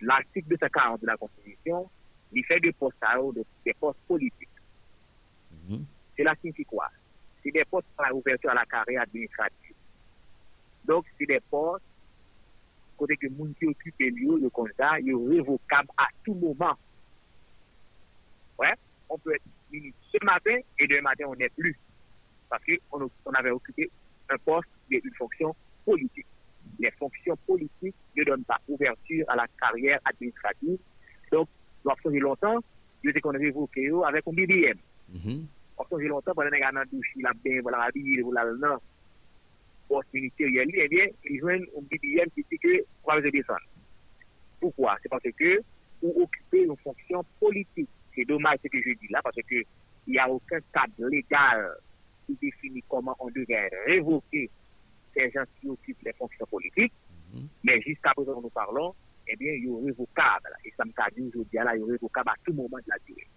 L'article 0.00 0.48
240 0.50 1.00
de 1.00 1.06
la 1.06 1.16
Constitution, 1.16 1.90
il 2.32 2.44
fait 2.44 2.60
des 2.60 2.72
postes 2.72 3.02
à 3.02 3.16
des 3.64 3.74
postes 3.74 3.98
politiques. 4.06 4.48
Cela 6.16 6.34
signifie 6.40 6.64
quoi? 6.64 6.88
C'est 7.42 7.50
des 7.50 7.64
postes 7.64 7.86
par 7.96 8.14
ouverture 8.14 8.50
à 8.50 8.54
la 8.54 8.66
carrière 8.66 9.02
administrative. 9.02 9.74
Donc, 10.84 11.04
c'est 11.18 11.26
des 11.26 11.40
postes 11.50 11.84
côté 12.98 13.16
que 13.16 13.28
moun 13.28 13.54
qui 13.54 13.66
occupe 13.66 13.94
le 14.00 14.08
lieu, 14.08 14.38
le 14.42 14.50
contrat, 14.50 15.00
il 15.00 15.10
est 15.10 15.36
révocable 15.36 15.88
à 15.96 16.08
tout 16.24 16.34
moment. 16.34 16.74
Ouais, 18.58 18.74
on 19.08 19.16
peut 19.18 19.34
être 19.34 19.44
ministre 19.70 19.98
ce 20.12 20.24
matin 20.24 20.58
et 20.78 20.86
demain 20.86 21.02
matin, 21.02 21.24
on 21.28 21.36
n'est 21.36 21.48
plus. 21.48 21.78
Parce 22.50 22.62
qu'on 22.64 23.08
on 23.24 23.30
avait 23.32 23.50
occupé 23.50 23.88
un 24.28 24.36
poste 24.38 24.68
d'une 24.90 25.14
fonction 25.16 25.54
politique. 25.84 26.26
Les 26.78 26.90
fonctions 26.92 27.36
politiques 27.46 27.94
ne 28.16 28.24
donnent 28.24 28.44
pas 28.44 28.58
ouverture 28.68 29.24
à 29.28 29.36
la 29.36 29.46
carrière 29.60 30.00
administrative. 30.04 30.78
Donc, 31.30 31.48
lorsque 31.84 32.10
j'ai 32.10 32.18
longtemps, 32.18 32.58
je 33.04 33.12
sais 33.12 33.20
qu'on 33.20 33.30
révoqué 33.30 33.90
avec 34.06 34.26
un 34.26 34.32
BBM. 34.32 34.78
Lorsque 35.78 36.00
j'ai 36.00 36.08
longtemps, 36.08 36.34
pendant 36.34 36.50
que 36.50 36.56
j'ai 36.56 36.90
douche, 36.90 37.12
il 37.16 37.26
a 37.26 37.32
bien, 37.44 37.60
voilà, 37.62 37.82
habillé, 37.82 38.20
voilà, 38.22 38.44
non. 38.52 38.78
Poste 39.88 40.12
ministériel, 40.12 40.68
eh 40.74 40.88
bien, 40.88 41.06
ils 41.24 41.38
joignent 41.40 41.66
un 41.76 41.82
BBM 41.82 42.28
qui 42.34 42.44
dit 42.50 42.58
que, 42.58 42.84
on 43.04 43.14
va 43.14 43.20
descendre. 43.20 43.60
Pourquoi? 44.60 44.96
C'est 45.02 45.08
parce 45.08 45.22
que 45.22 45.60
vous 46.02 46.14
occupez 46.22 46.64
une 46.64 46.76
fonction 46.76 47.24
politique. 47.40 47.88
C'est 48.14 48.24
dommage 48.24 48.58
ce 48.62 48.68
que 48.68 48.78
je 48.82 48.90
dis 48.98 49.08
là, 49.08 49.20
parce 49.22 49.36
que 49.36 49.54
il 50.08 50.12
n'y 50.12 50.18
a 50.18 50.28
aucun 50.28 50.58
cadre 50.72 51.08
légal 51.08 51.70
qui 52.26 52.36
définit 52.40 52.82
comment 52.88 53.14
on 53.20 53.28
devrait 53.28 53.70
révoquer 53.86 54.50
ces 55.14 55.30
gens 55.30 55.44
qui 55.60 55.68
occupent 55.68 56.02
les 56.02 56.12
fonctions 56.14 56.46
politiques. 56.46 56.92
Mais 57.62 57.80
jusqu'à 57.82 58.12
présent, 58.14 58.40
nous 58.40 58.50
parlons, 58.50 58.94
eh 59.26 59.36
bien, 59.36 59.52
il 59.52 59.68
est 59.68 59.84
révocable. 59.86 60.50
Et 60.64 60.72
ça 60.76 60.84
me 60.84 60.90
dit 61.14 61.28
aujourd'hui, 61.28 61.58
là, 61.58 61.76
il 61.76 61.82
est 61.82 61.92
révocable 61.92 62.30
à 62.30 62.34
tout 62.44 62.52
moment 62.52 62.78
de 62.78 62.88
la 62.88 62.96
durée. 63.06 63.28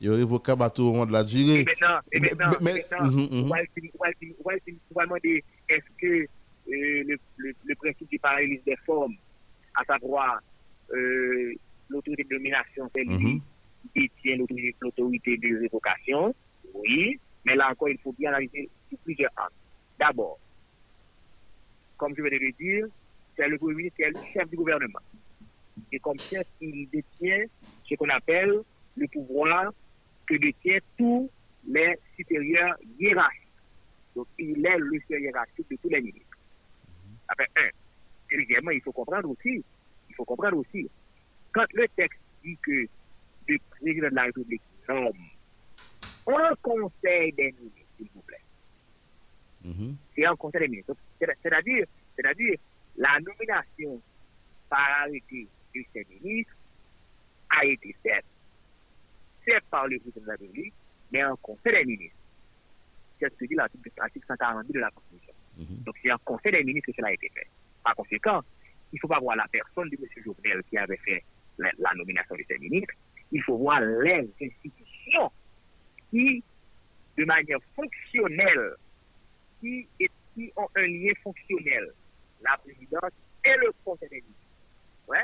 Il 0.00 0.08
est 0.08 0.14
révocable 0.14 0.62
à 0.62 0.70
tout 0.70 0.82
moment 0.84 1.06
de 1.06 1.12
la 1.12 1.24
durée. 1.24 1.60
Et 1.60 1.64
maintenant, 1.64 1.98
et 2.12 2.20
maintenant, 2.20 2.52
mais- 2.62 2.74
maintenant, 2.90 3.06
Mhm, 3.10 3.28
mhm. 3.30 3.44
on 3.44 4.94
va 4.94 5.04
demander 5.06 5.44
est-ce 5.68 5.84
que 6.00 6.22
euh, 6.22 6.26
le, 6.68 7.16
le, 7.36 7.52
le 7.64 7.74
principe 7.76 8.08
du 8.10 8.18
parallélisme 8.18 8.64
des 8.66 8.76
formes, 8.84 9.14
à 9.74 9.84
savoir 9.84 10.40
euh, 10.92 11.54
l'autorité 11.88 12.24
de 12.24 12.28
domination, 12.36 12.90
c'est 12.94 13.04
lui 13.04 13.14
Mhm. 13.14 13.40
qui 13.94 14.00
détient 14.24 14.44
l'autorité 14.82 15.36
de 15.38 15.60
révocation, 15.60 16.34
oui, 16.74 17.18
mais 17.44 17.54
là 17.56 17.70
encore, 17.70 17.88
il 17.88 17.98
faut 17.98 18.12
bien 18.12 18.30
analyser 18.30 18.68
sur 18.88 18.98
plusieurs 18.98 19.30
angles. 19.38 19.52
D'abord, 19.98 20.38
comme 21.96 22.14
je 22.16 22.22
venais 22.22 22.38
de 22.38 22.44
le 22.44 22.52
dire, 22.52 22.86
c'est 23.36 23.48
le 23.48 23.56
Premier 23.58 23.74
ministre 23.76 23.96
qui 23.96 24.02
est 24.02 24.10
le 24.10 24.20
chef 24.34 24.50
du 24.50 24.56
gouvernement. 24.56 24.98
Et 25.92 25.98
comme 26.00 26.18
chef, 26.18 26.46
il 26.60 26.88
détient 26.90 27.44
ce 27.88 27.94
qu'on 27.94 28.08
appelle 28.08 28.60
le 28.96 29.06
pouvoir 29.08 29.72
que 30.26 30.34
détient 30.36 30.78
tous 30.98 31.30
les 31.66 31.96
supérieurs 32.16 32.76
hiérarchiques. 32.98 33.42
Donc, 34.14 34.26
il 34.38 34.64
est 34.66 34.78
le 34.78 34.98
supérieur 35.00 35.32
hiérarchique 35.32 35.70
de 35.70 35.76
tous 35.76 35.88
les 35.88 36.00
ministres. 36.00 36.38
Enfin, 37.30 37.44
un. 37.56 37.68
Deuxièmement, 38.30 38.70
il 38.72 38.80
faut 38.82 38.92
comprendre 38.92 39.30
aussi, 39.30 39.64
il 40.08 40.14
faut 40.14 40.24
comprendre 40.24 40.58
aussi, 40.58 40.88
quand 41.52 41.66
le 41.74 41.86
texte 41.96 42.20
dit 42.42 42.56
que 42.62 42.86
le 43.48 43.58
président 43.70 44.08
de 44.08 44.14
la 44.14 44.24
République 44.24 44.62
nomme 44.88 45.12
un 46.28 46.54
conseil 46.60 47.32
des 47.32 47.52
ministres, 47.52 47.90
s'il 47.96 48.08
vous 48.14 48.22
plaît, 48.22 48.40
Mhm. 49.64 49.96
c'est 50.14 50.24
un 50.26 50.36
conseil 50.36 50.62
des 50.62 50.68
ministres. 50.68 50.94
C'est-à-dire, 51.18 52.56
la 52.96 53.18
nomination 53.20 54.02
par 54.68 55.02
arrêté 55.02 55.48
de 55.74 55.84
ces 55.92 56.04
ministres 56.04 56.52
a 57.50 57.64
été 57.64 57.94
faite, 58.02 58.24
par 59.70 59.86
le 59.86 59.98
président 59.98 60.22
de 60.22 60.26
la 60.26 60.32
République, 60.32 60.74
mais 61.12 61.24
en 61.24 61.36
conseil 61.36 61.72
des 61.72 61.84
ministres. 61.84 62.16
C'est 63.18 63.32
ce 63.32 63.38
que 63.38 63.44
dit 63.46 63.54
l'article 63.54 63.90
l'article 63.96 64.26
142 64.26 64.72
de 64.72 64.78
la 64.78 64.90
Constitution. 64.90 65.32
Mhm. 65.56 65.84
Donc, 65.84 65.94
c'est 66.02 66.12
en 66.12 66.18
conseil 66.18 66.52
des 66.52 66.64
ministres 66.64 66.90
que 66.90 66.96
cela 66.96 67.08
a 67.08 67.12
été 67.12 67.30
fait. 67.30 67.46
Par 67.82 67.94
conséquent, 67.94 68.42
il 68.92 68.96
ne 68.96 69.00
faut 69.00 69.08
pas 69.08 69.20
voir 69.20 69.36
la 69.36 69.46
personne 69.48 69.88
de 69.88 69.96
M. 69.96 70.24
Jovenel 70.24 70.62
qui 70.68 70.76
avait 70.76 70.98
fait 70.98 71.24
la, 71.58 71.70
la 71.78 71.94
nomination 71.94 72.34
de 72.34 72.44
ces 72.46 72.58
ministres. 72.58 72.94
Il 73.32 73.42
faut 73.42 73.56
voir 73.56 73.80
les 73.80 74.28
institutions 74.40 75.30
qui, 76.10 76.42
de 77.16 77.24
manière 77.24 77.58
fonctionnelle, 77.74 78.74
qui, 79.60 79.88
qui 80.34 80.52
ont 80.56 80.68
un 80.76 80.86
lien 80.86 81.12
fonctionnel, 81.22 81.90
la 82.42 82.56
présidence 82.58 83.10
et 83.44 83.56
le 83.56 83.72
conseil 83.84 84.08
des 84.08 84.16
ministres. 84.16 84.42
Ouais. 85.08 85.22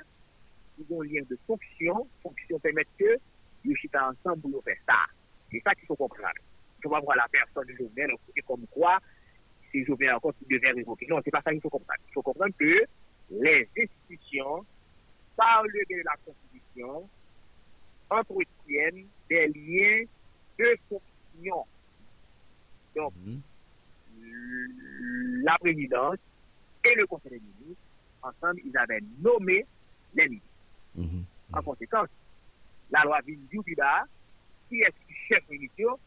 Ils 0.79 0.95
ont 0.95 1.03
un 1.03 1.07
lien 1.07 1.23
de 1.29 1.39
fonction. 1.47 2.09
Fonction 2.23 2.59
permet 2.59 2.87
que 2.99 3.19
ils 3.65 3.77
soient 3.77 4.11
ensemble 4.11 4.43
pour 4.51 4.65
faire 4.65 4.77
ça. 4.87 5.05
C'est 5.51 5.61
ça 5.61 5.75
qu'il 5.75 5.87
faut 5.87 5.97
comprendre. 5.97 6.31
Il 6.37 6.79
ne 6.79 6.83
faut 6.83 6.91
pas 6.91 7.01
voir 7.01 7.17
la 7.17 7.29
personne 7.31 7.67
de 7.67 7.75
Jovenel 7.77 8.11
comme 8.47 8.67
quoi 8.71 8.99
c'est 9.73 9.85
Jovenel 9.85 10.15
encore 10.15 10.35
devait 10.49 10.71
révoquer. 10.71 11.07
Non, 11.09 11.21
c'est 11.25 11.31
pas 11.31 11.43
ça 11.43 11.51
qu'il 11.51 11.61
faut 11.61 11.71
comprendre. 11.71 12.01
Il 12.09 12.13
faut 12.13 12.23
comprendre 12.23 12.55
que 12.59 12.85
les 13.31 13.69
institutions, 13.79 14.65
par 15.37 15.63
le 15.65 15.85
biais 15.89 15.99
de 15.99 16.05
la 16.05 16.17
Constitution, 16.25 17.09
entretiennent 18.11 19.07
des 19.29 19.47
liens 19.49 20.05
de 20.59 20.77
fonction. 20.89 21.65
Donc, 22.95 23.15
la 25.45 25.59
présidence 25.59 26.19
et 26.85 26.95
le 26.95 27.07
conseil 27.07 27.33
des 27.33 27.41
ministres, 27.41 27.83
ensemble, 28.23 28.61
ils 28.65 28.77
avaient 28.77 29.01
nommé 29.21 29.65
les 30.15 30.29
ministres. 30.29 30.49
Mhm. 30.95 31.25
En 31.55 31.63
conséquence, 31.63 32.09
la 32.93 33.03
loi 33.05 33.19
vient 33.27 33.37
qui 34.69 34.81
est 34.81 34.87
le 34.87 35.15
chef 35.29 35.49
ministre, 35.49 35.99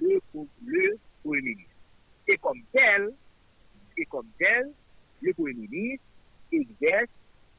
le, 0.00 0.20
le 0.64 0.98
premier 1.22 1.42
ministre. 1.42 1.70
Et 2.28 2.38
comme 2.38 2.60
tel, 2.72 3.10
et 3.96 4.06
comme 4.06 4.26
tel, 4.38 4.70
le 5.20 5.34
premier 5.34 5.54
ministre 5.54 6.04
exerce 6.52 7.10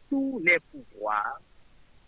tous 0.09 0.41
les 0.43 0.57
pouvoirs 0.71 1.39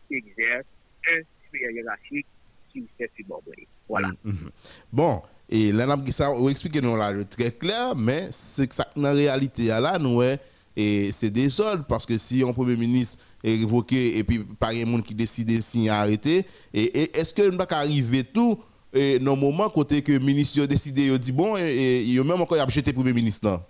qu'exerce 0.09 0.65
un 1.09 1.21
supérieur 1.45 1.71
hiérarchique 1.71 2.27
qui 2.71 2.87
s'est 2.97 3.11
subordonné. 3.15 3.67
Voilà. 3.87 4.09
Mhm. 4.23 4.49
Bon, 4.91 5.21
et 5.49 5.71
là, 5.71 5.85
vous 5.95 6.49
expliquez 6.49 6.81
nous 6.81 6.95
là 6.95 7.13
très 7.25 7.51
clair, 7.51 7.95
mais 7.95 8.31
c'est 8.31 8.67
que 8.67 8.75
ça, 8.75 8.87
la 8.95 9.13
réalité, 9.13 9.67
là, 9.67 9.97
nous, 9.97 10.17
ouais, 10.17 10.37
et 10.79 11.11
c'est 11.11 11.31
des 11.31 11.59
ordres, 11.59 11.85
parce 11.89 12.05
que 12.05 12.19
si 12.19 12.43
un 12.43 12.53
premier 12.53 12.77
ministre 12.77 13.25
est 13.43 13.55
révoqué 13.57 14.19
et 14.19 14.23
puis 14.23 14.37
par 14.59 14.69
un 14.69 14.85
monde 14.85 15.01
qui 15.01 15.15
décide 15.15 15.47
de 15.47 15.59
s'y 15.59 15.89
arrêter, 15.89 16.45
et, 16.71 16.83
et 17.01 17.17
est-ce 17.17 17.33
que 17.33 17.49
nous 17.49 17.57
pas 17.57 17.65
arriver 17.71 18.23
tout, 18.23 18.63
et 18.93 19.17
dans 19.17 19.33
le 19.33 19.41
moment 19.41 19.69
côté 19.71 20.03
que 20.03 20.11
le 20.11 20.19
ministre 20.19 20.61
a 20.61 20.67
décidé, 20.67 21.07
il 21.07 21.17
dit 21.17 21.31
bon, 21.31 21.57
et, 21.57 22.03
il 22.03 22.19
a 22.19 22.23
même 22.23 22.39
encore 22.41 22.57
le 22.91 22.93
premier 22.93 23.13
ministre 23.13 23.47
là. 23.47 23.67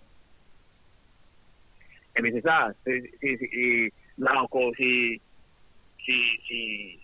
Eh 2.18 2.22
bien, 2.22 2.32
c'est 2.36 2.41
ça. 2.43 2.74
C'est- 2.86 3.93
là 4.18 4.41
encore, 4.43 4.72
c'est. 4.78 5.22
c'est- 6.05 6.99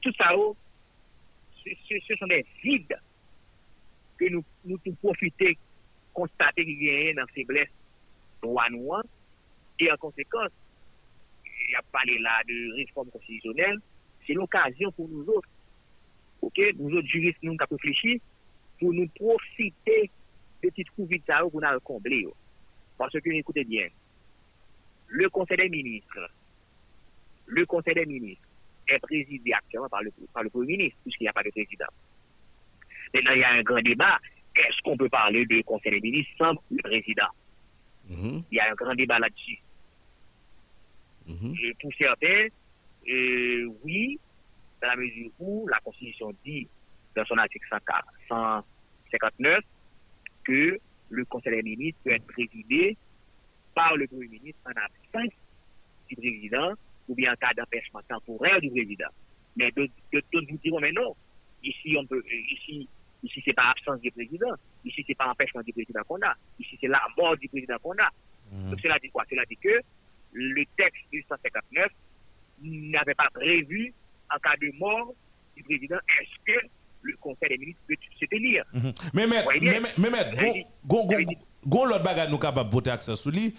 Tout 0.00 0.12
ça, 0.16 0.30
oh, 0.34 0.56
ce, 1.64 2.16
sont 2.16 2.26
des 2.28 2.46
vides 2.64 2.96
que 4.16 4.30
nous, 4.30 4.44
nous 4.64 4.78
profiter, 5.02 5.58
constater 6.14 6.64
qu'il 6.64 6.82
y 6.82 7.10
a 7.10 7.14
dans 7.14 7.26
faiblesse 7.34 7.68
Et 9.80 9.92
en 9.92 9.96
conséquence, 9.96 10.50
il 11.44 11.72
y 11.72 11.76
a 11.76 11.82
parlé 11.92 12.18
là 12.18 12.40
de 12.46 12.76
réforme 12.76 13.10
constitutionnelle. 13.10 13.78
C'est 14.26 14.32
l'occasion 14.32 14.90
pour 14.92 15.08
nous 15.08 15.24
autres, 15.28 15.48
ok, 16.42 16.58
nous 16.78 16.96
autres 16.96 17.06
juristes, 17.06 17.38
nous 17.42 17.56
avons 17.58 17.76
réfléchi 17.76 18.20
pour 18.78 18.92
nous 18.92 19.08
profiter 19.08 20.10
de 20.62 20.68
petites 20.68 20.88
trous 20.88 21.06
vides 21.06 21.22
nous 21.28 21.80
combler. 21.84 22.26
oh. 22.26 22.34
Parce 22.96 23.12
que, 23.12 23.30
écoutez 23.30 23.64
bien, 23.64 23.88
le 25.08 25.28
Conseil 25.30 25.56
des 25.56 25.68
ministres, 25.68 26.30
le 27.46 27.64
Conseil 27.64 27.94
des 27.94 28.06
ministres 28.06 28.46
est 28.88 28.98
présidé 28.98 29.52
actuellement 29.52 29.88
par 29.88 30.02
le, 30.02 30.12
par 30.32 30.42
le 30.42 30.50
Premier 30.50 30.76
ministre, 30.76 30.98
puisqu'il 31.02 31.24
n'y 31.24 31.28
a 31.28 31.32
pas 31.32 31.42
de 31.42 31.50
président. 31.50 31.86
Maintenant, 33.14 33.32
il 33.32 33.40
y 33.40 33.44
a 33.44 33.52
un 33.52 33.62
grand 33.62 33.80
débat. 33.80 34.18
Est-ce 34.54 34.82
qu'on 34.82 34.96
peut 34.96 35.08
parler 35.08 35.46
de 35.46 35.62
Conseil 35.62 35.92
des 35.92 36.00
ministres 36.00 36.32
sans 36.36 36.54
le 36.70 36.82
président? 36.82 37.28
Mhm, 38.08 38.42
Il 38.50 38.56
y 38.56 38.60
a 38.60 38.70
un 38.70 38.74
grand 38.74 38.94
débat 38.94 39.18
là-dessus. 39.18 39.58
mhm, 41.26 41.54
Et 41.62 41.74
pour 41.80 41.92
certains, 41.98 42.46
euh, 43.08 43.68
oui, 43.84 44.18
dans 44.80 44.88
la 44.88 44.96
mesure 44.96 45.30
où 45.38 45.68
la 45.68 45.78
Constitution 45.80 46.32
dit, 46.44 46.66
dans 47.14 47.24
son 47.24 47.36
article 47.38 47.66
104 47.68 48.06
159, 48.28 49.64
que 50.44 50.78
le 51.10 51.24
Conseil 51.24 51.56
des 51.56 51.62
ministres 51.62 52.00
peut 52.04 52.12
être 52.12 52.26
présidé 52.26 52.96
par 53.74 53.96
le 53.96 54.06
Premier 54.06 54.28
ministre 54.28 54.60
en 54.66 54.70
absence 54.70 55.32
du 56.08 56.16
président 56.16 56.72
ou 57.08 57.14
bien 57.14 57.32
en 57.32 57.36
cas 57.36 57.52
d'empêchement 57.54 58.00
temporaire 58.08 58.60
du 58.60 58.70
président. 58.70 59.08
Mais 59.56 59.70
d'autres 59.72 59.92
d'autres 60.12 60.46
vous 60.50 60.58
diront, 60.58 60.80
mais 60.80 60.92
non, 60.92 61.14
ici, 61.62 61.96
on 61.98 62.06
peut, 62.06 62.22
euh, 62.24 62.52
ici, 62.52 62.88
ici 63.22 63.42
c'est 63.44 63.52
pas 63.52 63.70
absence 63.70 64.00
du 64.00 64.10
président, 64.10 64.54
ici 64.84 65.04
c'est 65.06 65.16
pas 65.16 65.28
empêchement 65.28 65.62
du 65.62 65.72
président 65.72 66.02
qu'on 66.06 66.20
a, 66.22 66.34
ici 66.58 66.76
c'est 66.80 66.88
la 66.88 67.02
mort 67.16 67.36
du 67.36 67.48
président 67.48 67.76
qu'on 67.82 67.92
a. 67.92 68.10
Donc 68.70 68.80
cela 68.80 68.98
dit 68.98 69.10
quoi? 69.10 69.24
Cela 69.28 69.44
dit 69.44 69.56
que 69.56 69.80
le 70.32 70.64
texte 70.76 71.02
du 71.12 71.24
159 71.28 71.88
n'avait 72.62 73.14
pas 73.14 73.28
prévu, 73.32 73.92
en 74.34 74.38
cas 74.38 74.56
de 74.60 74.70
mort 74.78 75.12
du 75.56 75.62
président, 75.62 75.98
est-ce 76.20 76.36
que 76.52 76.66
le 77.02 77.16
Conseil 77.16 77.48
des 77.50 77.58
ministres 77.58 77.82
peut 77.86 77.94
se 78.18 78.24
tenir? 78.26 78.64
Mais 79.14 79.26
mais, 79.26 79.42
mais 79.98 80.10
maître, 80.10 80.42
Ouais, 80.42 80.66
gon, 80.84 81.06
gon, 81.66 81.84
l'autre 81.84 82.02
bagarre 82.02 82.30
nous 82.30 82.38
capable 82.38 82.68
de 82.70 82.74
voter 82.74 82.90
accent 82.90 83.14
lui, 83.30 83.54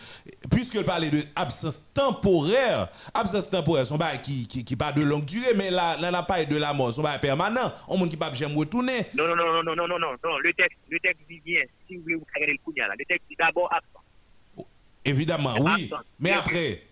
puisque 0.51 0.83
parlait 0.85 1.09
de 1.09 1.21
absence 1.35 1.93
temporaire, 1.93 2.89
absence 3.13 3.49
temporaire, 3.49 3.85
son 3.85 3.99
qui, 4.23 4.47
qui, 4.47 4.63
qui 4.63 4.75
pas 4.75 4.91
de 4.91 5.01
longue 5.01 5.25
durée, 5.25 5.53
mais 5.55 5.71
là, 5.71 5.97
là, 5.99 6.11
n'a 6.11 6.23
pas 6.23 6.43
de 6.45 6.57
la 6.57 6.73
mort, 6.73 6.93
son 6.93 7.03
bail 7.03 7.19
permanent, 7.19 7.71
on 7.87 7.97
monde 7.97 8.09
qui 8.09 8.17
pas 8.17 8.33
jamais 8.33 8.55
retourner. 8.55 9.05
Non, 9.15 9.27
non, 9.27 9.35
non, 9.35 9.63
non, 9.63 9.75
non, 9.75 9.87
non, 9.87 9.99
non, 9.99 10.15
non, 10.23 10.37
le 10.39 10.53
texte, 10.53 10.77
le 10.89 10.99
texte 10.99 11.21
dit 11.29 11.41
bien, 11.43 11.63
si 11.87 11.97
vous 11.97 12.03
voulez 12.03 12.15
vous 12.15 12.27
regarder 12.33 12.53
le 12.53 12.59
coup 12.63 12.73
là, 12.75 12.87
le 12.97 13.05
texte 13.05 13.27
dit 13.29 13.35
d'abord 13.37 13.71
absent. 13.73 14.67
Évidemment, 15.05 15.55
oui. 15.59 15.89
Mais 16.19 16.31
après, 16.31 16.83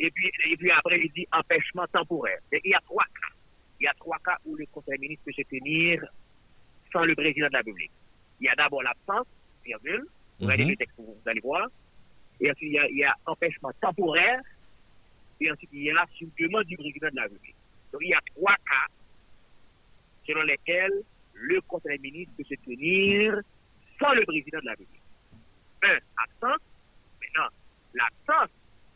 Et 0.00 0.10
puis, 0.10 0.30
et 0.50 0.56
puis 0.56 0.70
après, 0.70 1.00
il 1.00 1.12
dit 1.12 1.26
empêchement 1.32 1.86
temporaire. 1.92 2.38
Et 2.52 2.60
il 2.64 2.70
y 2.70 2.74
a 2.74 2.80
trois 2.86 3.04
cas. 3.04 3.34
Il 3.80 3.84
y 3.84 3.88
a 3.88 3.94
trois 3.94 4.18
cas 4.24 4.36
où 4.44 4.54
le 4.56 4.64
Conseil 4.72 4.98
des 4.98 5.08
ministres 5.08 5.24
peut 5.24 5.32
se 5.36 5.42
tenir 5.42 6.04
sans 6.92 7.04
le 7.04 7.14
président 7.14 7.48
de 7.48 7.52
la 7.52 7.58
République. 7.58 7.90
Il 8.40 8.46
y 8.46 8.48
a 8.48 8.54
d'abord 8.54 8.82
l'absence, 8.82 9.26
virgule. 9.68 10.04
Vous 10.38 10.46
regardez 10.46 10.64
Mhm. 10.64 10.70
le 10.70 10.76
texte, 10.76 10.94
vous 10.98 11.16
allez 11.26 11.40
voir. 11.40 11.68
Et 12.40 12.50
ensuite, 12.50 12.70
il 12.70 12.74
y 12.74 12.78
a, 12.78 12.88
il 12.88 12.96
y 12.98 13.04
a 13.04 13.14
empêchement 13.26 13.70
temporaire. 13.80 14.40
Et 15.40 15.50
ensuite, 15.50 15.70
il 15.72 15.82
y 15.84 15.90
a 15.90 16.04
sur 16.14 16.28
demande 16.38 16.64
du 16.64 16.76
président 16.76 17.08
de 17.10 17.16
la 17.16 17.22
République. 17.22 17.56
Donc, 17.92 18.00
il 18.04 18.08
y 18.08 18.14
a 18.14 18.20
trois 18.34 18.54
cas 18.56 18.86
selon 20.26 20.42
lesquels 20.42 21.02
le 21.34 21.60
Conseil 21.62 21.98
des 21.98 22.10
ministres 22.10 22.34
peut 22.36 22.44
se 22.44 22.54
tenir 22.64 23.40
sans 23.98 24.12
le 24.12 24.24
président 24.24 24.58
de 24.60 24.66
la 24.66 24.72
République. 24.72 25.02
Un, 25.82 25.98
absence. 26.24 26.60
Maintenant, 27.20 27.48
l'absence, 27.94 28.50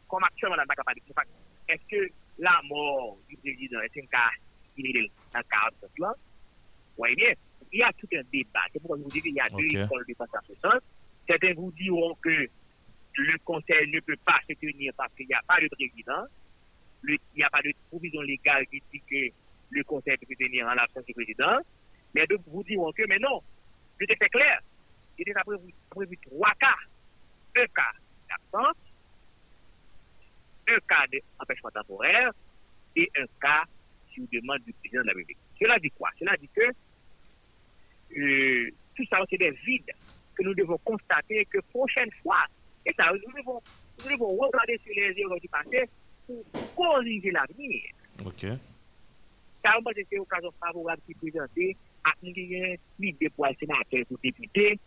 comme 0.09 0.25
actuellement 0.25 0.57
dans 0.57 0.63
le 0.63 0.69
est-ce 1.69 1.83
que 1.89 2.13
la 2.39 2.61
mort 2.65 3.17
du 3.29 3.37
président 3.37 3.81
est 3.81 3.97
un 3.99 4.07
cas 4.07 4.31
qui 4.75 4.87
est 4.87 5.11
un 5.35 5.43
cas 5.43 5.69
absence 5.69 5.99
là? 5.99 6.13
Oui, 6.99 7.15
bien. 7.15 7.33
Il 7.73 7.79
y 7.79 7.83
a 7.83 7.93
tout 7.95 8.09
un 8.15 8.23
débat. 8.33 8.61
C'est 8.73 8.79
pourquoi 8.81 8.99
je 8.99 9.03
vous 9.03 9.09
dis 9.11 9.23
qu'il 9.23 9.35
y 9.35 9.41
a 9.41 9.45
deux 9.45 9.65
Ok. 9.65 9.87
écoles 9.87 10.05
de 10.09 10.15
pensée 10.15 10.37
en 10.37 10.47
ce 10.47 10.55
sens. 10.61 10.81
Certains 11.27 11.55
vous 11.55 11.73
diront 11.73 12.15
que 12.17 12.29
le 13.15 13.39
Conseil 13.45 13.91
ne 13.91 14.01
peut 14.01 14.17
pas 14.25 14.39
se 14.49 14.55
tenir 14.55 14.93
parce 14.97 15.13
qu'il 15.15 15.27
n'y 15.27 15.35
a 15.35 15.43
pas 15.47 15.61
de 15.61 15.69
président. 15.69 16.25
Le- 17.03 17.15
il 17.35 17.39
n'y 17.39 17.43
a 17.45 17.51
pas 17.51 17.63
de 17.63 17.73
provision 17.89 18.21
légale 18.23 18.67
qui 18.67 18.83
dit 18.93 19.01
que 19.11 19.35
le 19.71 19.85
Conseil 19.85 20.17
peut 20.19 20.27
se 20.29 20.39
tenir 20.45 20.67
en 20.67 20.75
l'absence 20.75 21.05
du 21.07 21.15
président. 21.15 21.59
Mais 22.15 22.27
d'autres 22.27 22.45
vous 22.47 22.63
diront 22.65 22.93
que, 22.93 23.03
mais 23.09 23.19
non, 23.19 23.41
le 23.99 24.07
texte 24.07 24.23
est 24.23 24.29
clair. 24.29 24.61
Il 25.19 25.23
était 25.23 25.33
prévu, 25.45 25.73
prévu 25.91 26.19
trois 26.19 26.53
cas. 26.61 26.75
Un 27.57 27.67
cas 27.67 27.93
d'absence, 28.29 28.77
un 30.69 30.79
cas 30.89 31.05
d'empêchement 31.39 31.71
temporaire 31.71 32.31
et 32.97 33.11
un 33.19 33.27
cas 33.41 33.65
sur 34.13 34.25
demande 34.33 34.61
du 34.65 34.73
président 34.75 35.03
de 35.03 35.07
la 35.09 35.13
République. 35.13 35.39
Cela 35.59 35.79
dit 35.79 35.91
quoi? 35.93 36.11
Cela 36.19 36.37
dit 36.37 36.49
que 36.55 36.63
euh, 38.19 38.71
tout 38.95 39.05
ça, 39.09 39.19
c'est 39.29 39.39
des 39.39 39.51
vides 39.51 39.91
que 40.35 40.43
nous 40.43 40.55
devons 40.55 40.79
constater 40.85 41.47
que 41.47 41.59
prochaine 41.71 42.11
fois, 42.23 42.45
et 42.85 42.93
ça, 42.95 43.11
nous 43.13 43.33
devons, 43.41 43.61
nous 44.05 44.11
devons 44.11 44.29
regarder 44.29 44.79
sur 44.85 44.93
les 44.95 45.15
erreurs 45.19 45.41
du 45.41 45.49
passé 45.49 45.89
pour 46.27 46.45
corriger 46.75 47.31
l'avenir. 47.31 47.83
ok. 48.25 48.59
Ça, 49.65 49.71
moi, 49.81 49.93
c'est 49.95 50.07
une 50.11 50.21
occasion 50.21 50.53
favorable 50.59 51.01
qui 51.07 51.13
est 51.13 51.31
présentée 51.31 51.77
à 52.05 52.11
l'idée 52.23 53.29
pour 53.37 53.47
le 53.47 53.55
sénateur, 53.61 54.05
pour 54.07 54.19
le 54.23 54.31
député, 54.31 54.79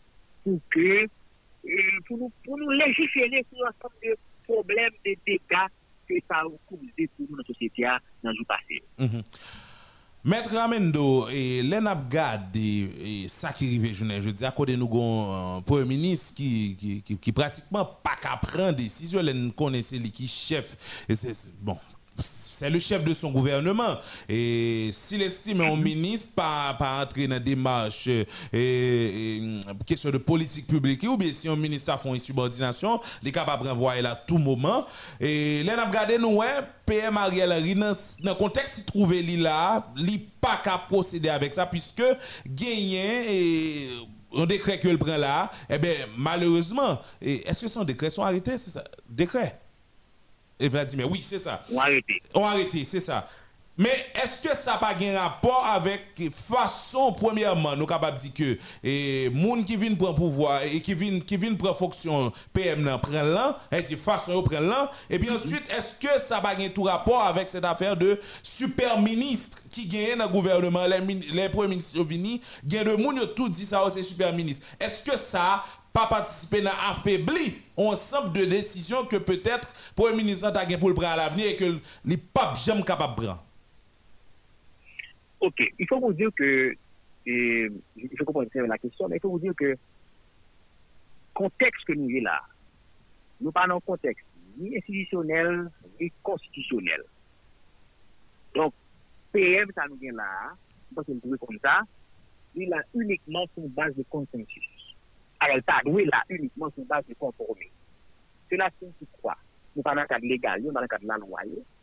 pour 0.43 0.59
que, 0.69 1.03
euh, 1.03 1.99
pour 2.07 2.17
nous, 2.17 2.31
pour 2.43 2.57
nous 2.57 2.71
légiférer 2.71 3.45
sur 3.49 3.63
l'ensemble 3.63 3.95
de 4.03 4.17
problèmes, 4.43 4.91
de 5.05 5.15
dégâts 5.25 5.67
que 6.07 6.13
ça 6.27 6.39
a 6.39 6.43
causé 6.67 7.09
pour 7.15 7.25
nous, 7.29 7.37
notre 7.37 7.53
société, 7.53 7.83
dans 8.21 8.29
le 8.31 8.35
jour 8.35 8.45
passé. 8.45 8.83
Mhm. 8.99 9.23
Maître 10.25 10.55
Ramendo, 10.55 11.27
et 11.29 11.61
l'ENAP 11.61 12.09
garde 12.09 12.55
et 12.55 13.27
ça 13.27 13.53
qui 13.53 13.67
arrive, 13.67 13.93
je 13.93 14.29
dis, 14.31 14.43
à 14.43 14.49
côté 14.49 14.75
nous 14.75 14.87
avons 14.87 15.57
un 15.57 15.61
premier 15.61 15.85
ministre 15.85 16.33
qui, 16.33 16.75
qui, 17.05 17.17
qui, 17.17 17.31
pratiquement 17.31 17.85
pas 17.85 18.15
qu'à 18.19 18.35
prendre 18.35 18.75
décision, 18.75 19.21
connaissons 19.55 19.97
lui 19.97 20.09
qui 20.09 20.27
chef, 20.27 21.05
et 21.07 21.13
bon, 21.61 21.77
c'est 22.17 22.69
le 22.69 22.79
chef 22.79 23.03
de 23.03 23.13
son 23.13 23.31
gouvernement. 23.31 23.97
Et 24.29 24.89
s'il 24.91 25.21
estime 25.21 25.61
un 25.61 25.75
ministre 25.75 26.33
pas, 26.35 26.73
pas 26.79 27.03
entrer 27.03 27.27
dans 27.27 27.35
des 27.35 27.55
démarches 27.55 28.07
et, 28.07 28.25
et, 28.53 29.41
question 29.85 30.09
de 30.09 30.17
politique 30.17 30.67
publique, 30.67 31.03
ou 31.03 31.17
bien 31.17 31.31
si 31.31 31.49
un 31.49 31.55
ministre 31.55 31.91
a 31.91 31.97
fait 31.97 32.09
une 32.09 32.19
subordination, 32.19 32.99
il 33.21 33.29
est 33.29 33.31
capable 33.31 33.63
de 33.63 33.69
renvoyer 33.69 34.01
là 34.01 34.11
à 34.11 34.15
tout 34.15 34.37
moment. 34.37 34.85
Et 35.19 35.63
là, 35.63 35.81
a 35.81 35.85
regardé 35.85 36.17
nous, 36.17 36.35
ouais, 36.35 36.47
PM 36.85 37.17
Ariel 37.17 37.51
Henry, 37.51 37.75
dans 37.75 37.91
le 38.23 38.33
contexte 38.35 38.79
il 38.79 38.85
trouve 38.85 39.13
là, 39.13 39.85
il 39.97 40.19
pas 40.39 40.61
qu'à 40.63 40.77
procéder 40.77 41.29
avec 41.29 41.53
ça, 41.53 41.65
puisque 41.65 42.03
gagné 42.47 43.35
et 43.35 43.89
un 44.37 44.45
décret 44.45 44.79
que 44.79 44.87
le 44.87 44.97
prend 44.97 45.17
là, 45.17 45.51
eh 45.69 45.77
bien, 45.77 45.93
malheureusement, 46.17 46.99
est-ce 47.21 47.65
que 47.65 47.67
son 47.69 47.83
décret 47.83 48.09
sont 48.09 48.23
arrêtés, 48.23 48.57
c'est 48.57 48.71
ça? 48.71 48.83
Décret 49.09 49.59
Et 50.59 50.69
Vladimir, 50.69 51.09
oui, 51.09 51.19
c'est 51.21 51.37
ça. 51.39 51.63
On 51.71 51.79
arrêté. 51.79 52.21
ont 52.33 52.45
arrêté, 52.45 52.83
c'est 52.83 52.99
ça. 52.99 53.27
Mais 53.77 54.05
est-ce 54.23 54.39
que 54.39 54.55
ça 54.55 54.71
n'a 54.73 54.77
pas 54.77 54.95
un 55.01 55.19
rapport 55.19 55.65
avec 55.65 56.01
façon, 56.31 57.11
premièrement, 57.11 57.75
nous 57.75 57.85
capables 57.85 58.17
de 58.17 58.21
dire 58.21 58.33
que 58.33 58.57
les 58.83 59.31
gens 59.33 59.63
qui 59.63 59.75
viennent 59.75 59.97
prendre 59.97 60.15
pouvoir 60.15 60.63
et 60.63 60.81
qui 60.81 60.93
viennent, 60.93 61.21
qui 61.21 61.35
viennent 61.35 61.57
prendre 61.57 61.75
fonction 61.75 62.31
PM 62.53 62.97
prennent 63.01 63.33
là, 63.33 63.59
et 63.71 63.81
dit 63.81 63.95
façon 63.95 64.43
et 65.09 65.19
puis 65.19 65.29
ensuite, 65.29 65.63
est-ce 65.77 65.95
que 65.95 66.19
ça 66.19 66.35
n'a 66.35 66.41
pas 66.41 66.55
un 66.57 66.69
tout 66.69 66.83
rapport 66.83 67.21
avec 67.21 67.49
cette 67.49 67.65
affaire 67.65 67.97
de 67.97 68.19
super 68.41 68.99
ministre 69.01 69.59
qui 69.69 69.87
gagne 69.87 70.17
dans 70.17 70.25
le 70.25 70.31
gouvernement, 70.31 70.85
les, 70.85 70.99
les 71.33 71.49
premiers 71.49 71.69
ministres 71.69 72.01
vini, 72.03 72.41
gagne 72.63 72.85
de 72.85 72.91
ont 72.91 73.27
tout 73.35 73.49
dit 73.49 73.65
ça, 73.65 73.83
oh, 73.85 73.89
c'est 73.89 74.03
super 74.03 74.33
ministre. 74.33 74.65
Est-ce 74.79 75.03
que 75.03 75.17
ça 75.17 75.63
pas 75.91 76.07
participer 76.07 76.61
à 76.67 76.91
affaiblir 76.91 77.53
un 77.77 77.83
ensemble 77.83 78.33
de 78.33 78.45
décisions 78.45 79.05
que 79.05 79.15
peut-être 79.15 79.69
Premier 79.95 80.17
ministre 80.17 80.47
a 80.47 80.77
pour 80.77 80.89
le 80.89 80.95
prendre 80.95 81.11
à 81.11 81.15
l'avenir 81.15 81.47
et 81.47 81.55
que 81.55 81.79
les 82.03 82.17
papes 82.17 82.57
jamais 82.57 82.83
capable 82.83 83.15
de 83.15 83.25
prendre? 83.27 83.44
Ok, 85.39 85.61
il 85.77 85.87
faut 85.87 85.99
vous 85.99 86.13
dire 86.13 86.29
que, 86.35 86.73
et, 87.25 87.69
je 87.97 88.23
comprends 88.23 88.43
bien 88.43 88.67
la 88.67 88.77
question, 88.77 89.07
mais 89.07 89.17
il 89.17 89.19
faut 89.19 89.31
vous 89.31 89.39
dire 89.39 89.55
que 89.55 89.75
contexte 91.33 91.85
que 91.85 91.93
nous 91.93 92.09
est 92.09 92.21
là, 92.21 92.41
nous 93.41 93.51
parlons 93.51 93.79
contexte 93.81 94.25
ni 94.57 94.77
institutionnel, 94.77 95.69
ni 95.99 96.11
constitutionnel. 96.23 97.03
Donc, 98.53 98.73
PM, 99.31 99.69
ça 99.75 99.83
nous 99.89 99.95
vient 99.95 100.13
là, 100.13 100.53
parce 100.95 101.07
que 101.07 101.11
nous 101.11 101.19
trouvons 101.19 101.37
comme 101.37 101.59
ça, 101.61 101.81
il 102.55 102.73
a 102.73 102.81
uniquement 102.93 103.45
sur 103.53 103.67
base 103.69 103.93
de 103.95 104.03
consensus. 104.03 104.95
Alors, 105.39 105.57
ça 105.67 105.81
doué 105.83 106.05
là 106.05 106.23
uniquement 106.29 106.69
sur 106.71 106.85
base 106.85 107.05
de 107.07 107.13
compromis. 107.15 107.69
Cela 108.49 108.69
signifie 108.79 109.07
quoi 109.21 109.35
Nous 109.75 109.81
parlons 109.81 109.97
dans 109.97 110.03
le 110.03 110.07
cadre 110.07 110.25
légal, 110.25 110.61
nous 110.61 110.71
dans 110.71 110.81
le 110.81 110.87
cadre 110.87 111.03
de 111.03 111.07
la 111.07 111.17
loi. 111.17 111.41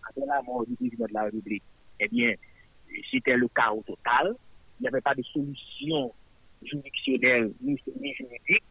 Après 0.08 0.26
la 0.26 0.42
mort 0.42 0.66
du 0.66 0.74
président 0.76 1.06
de 1.06 1.12
la 1.12 1.24
République, 1.24 1.62
eh 2.00 2.08
bien, 2.08 2.34
c'était 3.10 3.36
le 3.36 3.48
chaos 3.48 3.82
total. 3.86 4.34
Il 4.78 4.82
n'y 4.82 4.88
avait 4.88 5.00
pas 5.00 5.14
de 5.14 5.22
solution 5.22 6.12
juridictionnelle 6.62 7.52
ni, 7.60 7.78
ni 8.00 8.14
juridique 8.14 8.64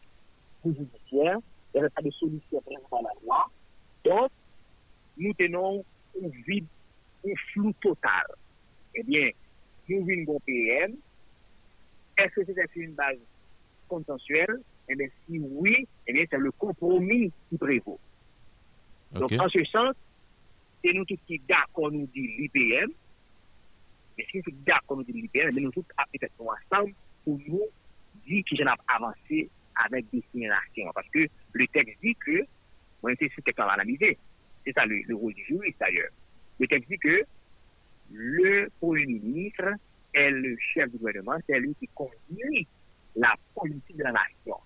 ni 0.65 0.75
judiciaire. 0.75 1.37
Il 1.73 1.77
n'y 1.77 1.79
avait 1.79 1.89
pas 1.89 2.01
de 2.01 2.11
solution 2.11 2.61
prévue 2.61 2.81
par 2.89 3.01
la 3.01 3.09
loi. 3.23 3.49
Donc, 4.03 4.31
nous 5.17 5.33
tenons 5.33 5.83
un 6.21 6.27
vide, 6.45 6.65
un 7.25 7.33
flou 7.51 7.73
total. 7.81 8.25
Eh 8.95 9.03
bien, 9.03 9.29
nous 9.89 10.05
venons 10.05 10.39
PM. 10.45 10.95
Est-ce 12.17 12.35
que 12.35 12.45
c'était 12.45 12.67
sur 12.73 12.81
une 12.81 12.93
base 12.93 13.17
consensuelle 13.87 14.59
Eh 14.89 14.95
bien, 14.95 15.07
si 15.25 15.39
oui, 15.39 15.87
eh 16.07 16.13
bien, 16.13 16.25
c'est 16.29 16.37
le 16.37 16.51
compromis 16.51 17.31
qui 17.49 17.57
prévaut. 17.57 17.99
Donc, 19.13 19.31
en 19.33 19.49
ce 19.49 19.63
sens, 19.65 19.95
c'est 20.83 20.93
nous 20.93 21.05
tous 21.05 21.17
qui 21.27 21.39
d'accord 21.47 21.91
nous 21.91 22.07
dit 22.07 22.27
l'IPM, 22.37 22.91
mais 24.17 24.25
si 24.29 24.37
nous 24.37 24.53
d'accord 24.65 24.97
nous 24.97 25.03
dit 25.03 25.13
l'IPM, 25.13 25.49
mais 25.53 25.61
nous 25.61 25.71
tous 25.71 25.83
peut-être 25.83 26.33
ensemble 26.39 26.93
pour 27.23 27.39
nous 27.47 27.61
dire 28.27 28.43
que 28.49 28.55
j'en 28.55 28.65
ai 28.65 28.77
avancé 28.87 29.49
avec 29.75 30.05
destination. 30.11 30.91
Parce 30.93 31.07
que 31.09 31.27
le 31.53 31.67
texte 31.67 31.97
dit 32.01 32.15
que, 32.15 32.45
moi, 33.01 33.11
c'est 33.19 33.31
ce 33.35 33.41
texte 33.41 33.59
qu'on 33.59 33.65
va 33.65 33.73
analyser. 33.73 34.17
C'est 34.65 34.73
ça 34.73 34.85
le, 34.85 35.01
le 35.07 35.15
rôle 35.15 35.33
du 35.33 35.43
juriste 35.45 35.79
d'ailleurs. 35.79 36.11
Le 36.59 36.67
texte 36.67 36.89
dit 36.89 36.97
que 36.97 37.23
le 38.11 38.69
Premier 38.79 39.05
ministre 39.05 39.73
est 40.13 40.31
le 40.31 40.57
chef 40.73 40.91
du 40.91 40.97
gouvernement, 40.97 41.37
c'est 41.47 41.59
lui 41.59 41.73
qui 41.75 41.87
conduit 41.95 42.67
la 43.15 43.33
politique 43.55 43.97
de 43.97 44.03
la 44.03 44.11
nation. 44.11 44.57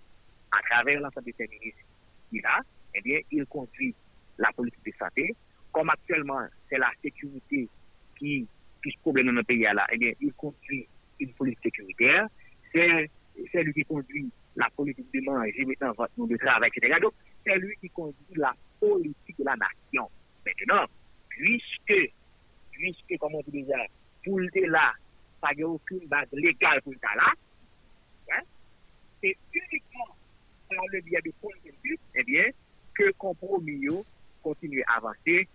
À 0.51 0.61
travers 0.69 0.99
l'ensemble 0.99 1.27
de 1.27 1.33
ses 1.37 1.47
ministres 1.47 1.81
qu'il 2.29 2.45
a, 2.45 2.61
eh 2.95 3.01
bien, 3.01 3.19
il 3.31 3.45
conduit 3.45 3.93
la 4.37 4.51
politique 4.53 4.85
de 4.85 4.93
santé. 4.97 5.35
Comme 5.71 5.89
actuellement, 5.89 6.41
c'est 6.69 6.77
la 6.77 6.91
sécurité 7.01 7.67
qui 8.17 8.47
pose 8.85 9.01
problème 9.01 9.27
dans 9.27 9.33
notre 9.33 9.47
pays 9.47 9.61
là, 9.61 9.85
eh 9.91 9.97
bien, 9.97 10.13
il 10.21 10.33
conduit 10.33 10.87
une 11.19 11.33
politique 11.33 11.63
sécuritaire. 11.63 12.27
C'est 12.73 13.63
lui 13.63 13.73
qui 13.73 13.83
conduit 13.83 14.29
la 14.55 14.69
politique 14.75 15.07
de 15.13 15.21
manger, 15.21 15.65
mettant 15.65 15.91
votre 15.93 16.11
nom 16.17 16.25
de 16.25 16.37
travail, 16.37 16.69
etc. 16.73 16.97
Donc, 17.01 17.13
c'est 17.45 17.57
lui 17.57 17.75
qui 17.81 17.89
conduit 17.89 18.35
la 18.35 18.53
politique 18.79 19.37
de 19.37 19.43
la 19.43 19.55
nation. 19.55 20.09
Maintenant, 20.45 20.85
puisque, 21.29 22.13
puisque, 22.71 23.17
comme 23.19 23.35
on 23.35 23.41
dit 23.47 23.63
déjà, 23.63 23.77
pour 24.23 24.39
le 24.39 24.49
là, 24.69 24.93
pas 25.41 25.53
de 25.53 25.63
aucune 25.63 26.07
base 26.07 26.27
légale 26.31 26.81
pour 26.81 26.93
le 26.93 26.99
là, 27.01 27.33
hein, 28.31 28.41
c'est 29.21 29.37
uniquement 29.53 30.15
par 30.69 30.85
le 30.91 31.01
biais 31.01 31.21
de 31.23 31.31
consensus, 31.41 31.99
eh 32.15 32.23
bien, 32.23 32.45
que 32.93 33.11
compromis 33.13 33.87
continue 34.41 34.83
à 34.87 34.97
avancer 34.97 35.47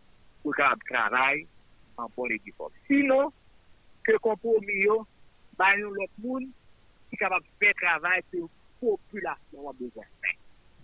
pour 0.43 0.53
le 0.53 0.89
travail 0.89 1.47
en 1.97 2.07
bonne 2.16 2.32
et 2.32 2.41
due 2.45 2.55
forme. 2.57 2.72
Sinon, 2.86 3.32
que 4.05 4.16
compromis 4.18 4.86
bah, 5.59 5.66
nous, 5.78 5.91
l'autre 5.91 6.12
monde, 6.22 6.45
qui 7.09 7.16
est 7.16 7.18
capable 7.18 7.45
de 7.45 7.66
faire 7.66 7.74
travail 7.80 8.22
que 8.32 8.38
la 8.38 8.47
population 8.80 9.68
a 9.68 9.72
besoin. 9.72 10.05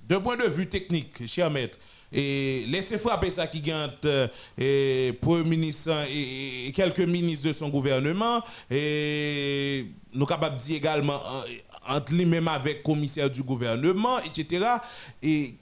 de 0.08 0.16
point 0.18 0.36
de 0.36 0.44
vue 0.44 0.66
technique, 0.66 1.26
cher 1.26 1.50
maître, 1.50 1.78
laissez 2.12 2.98
frapper 2.98 3.30
ça 3.30 3.46
qui 3.46 3.60
gagne 3.60 3.90
euh, 4.04 5.12
Premier 5.20 5.48
ministre 5.48 5.92
et, 6.08 6.68
et 6.68 6.72
quelques 6.72 7.00
ministres 7.00 7.48
de 7.48 7.52
son 7.52 7.70
gouvernement, 7.70 8.42
et 8.70 9.86
nous 10.12 10.26
capables 10.26 10.56
dire 10.56 10.76
également 10.76 11.14
euh, 11.14 11.42
entre 11.88 12.12
lui-même 12.12 12.48
avec 12.48 12.82
commissaire 12.82 13.30
du 13.30 13.42
gouvernement, 13.42 14.18
etc. 14.20 14.66
Et 15.22 15.54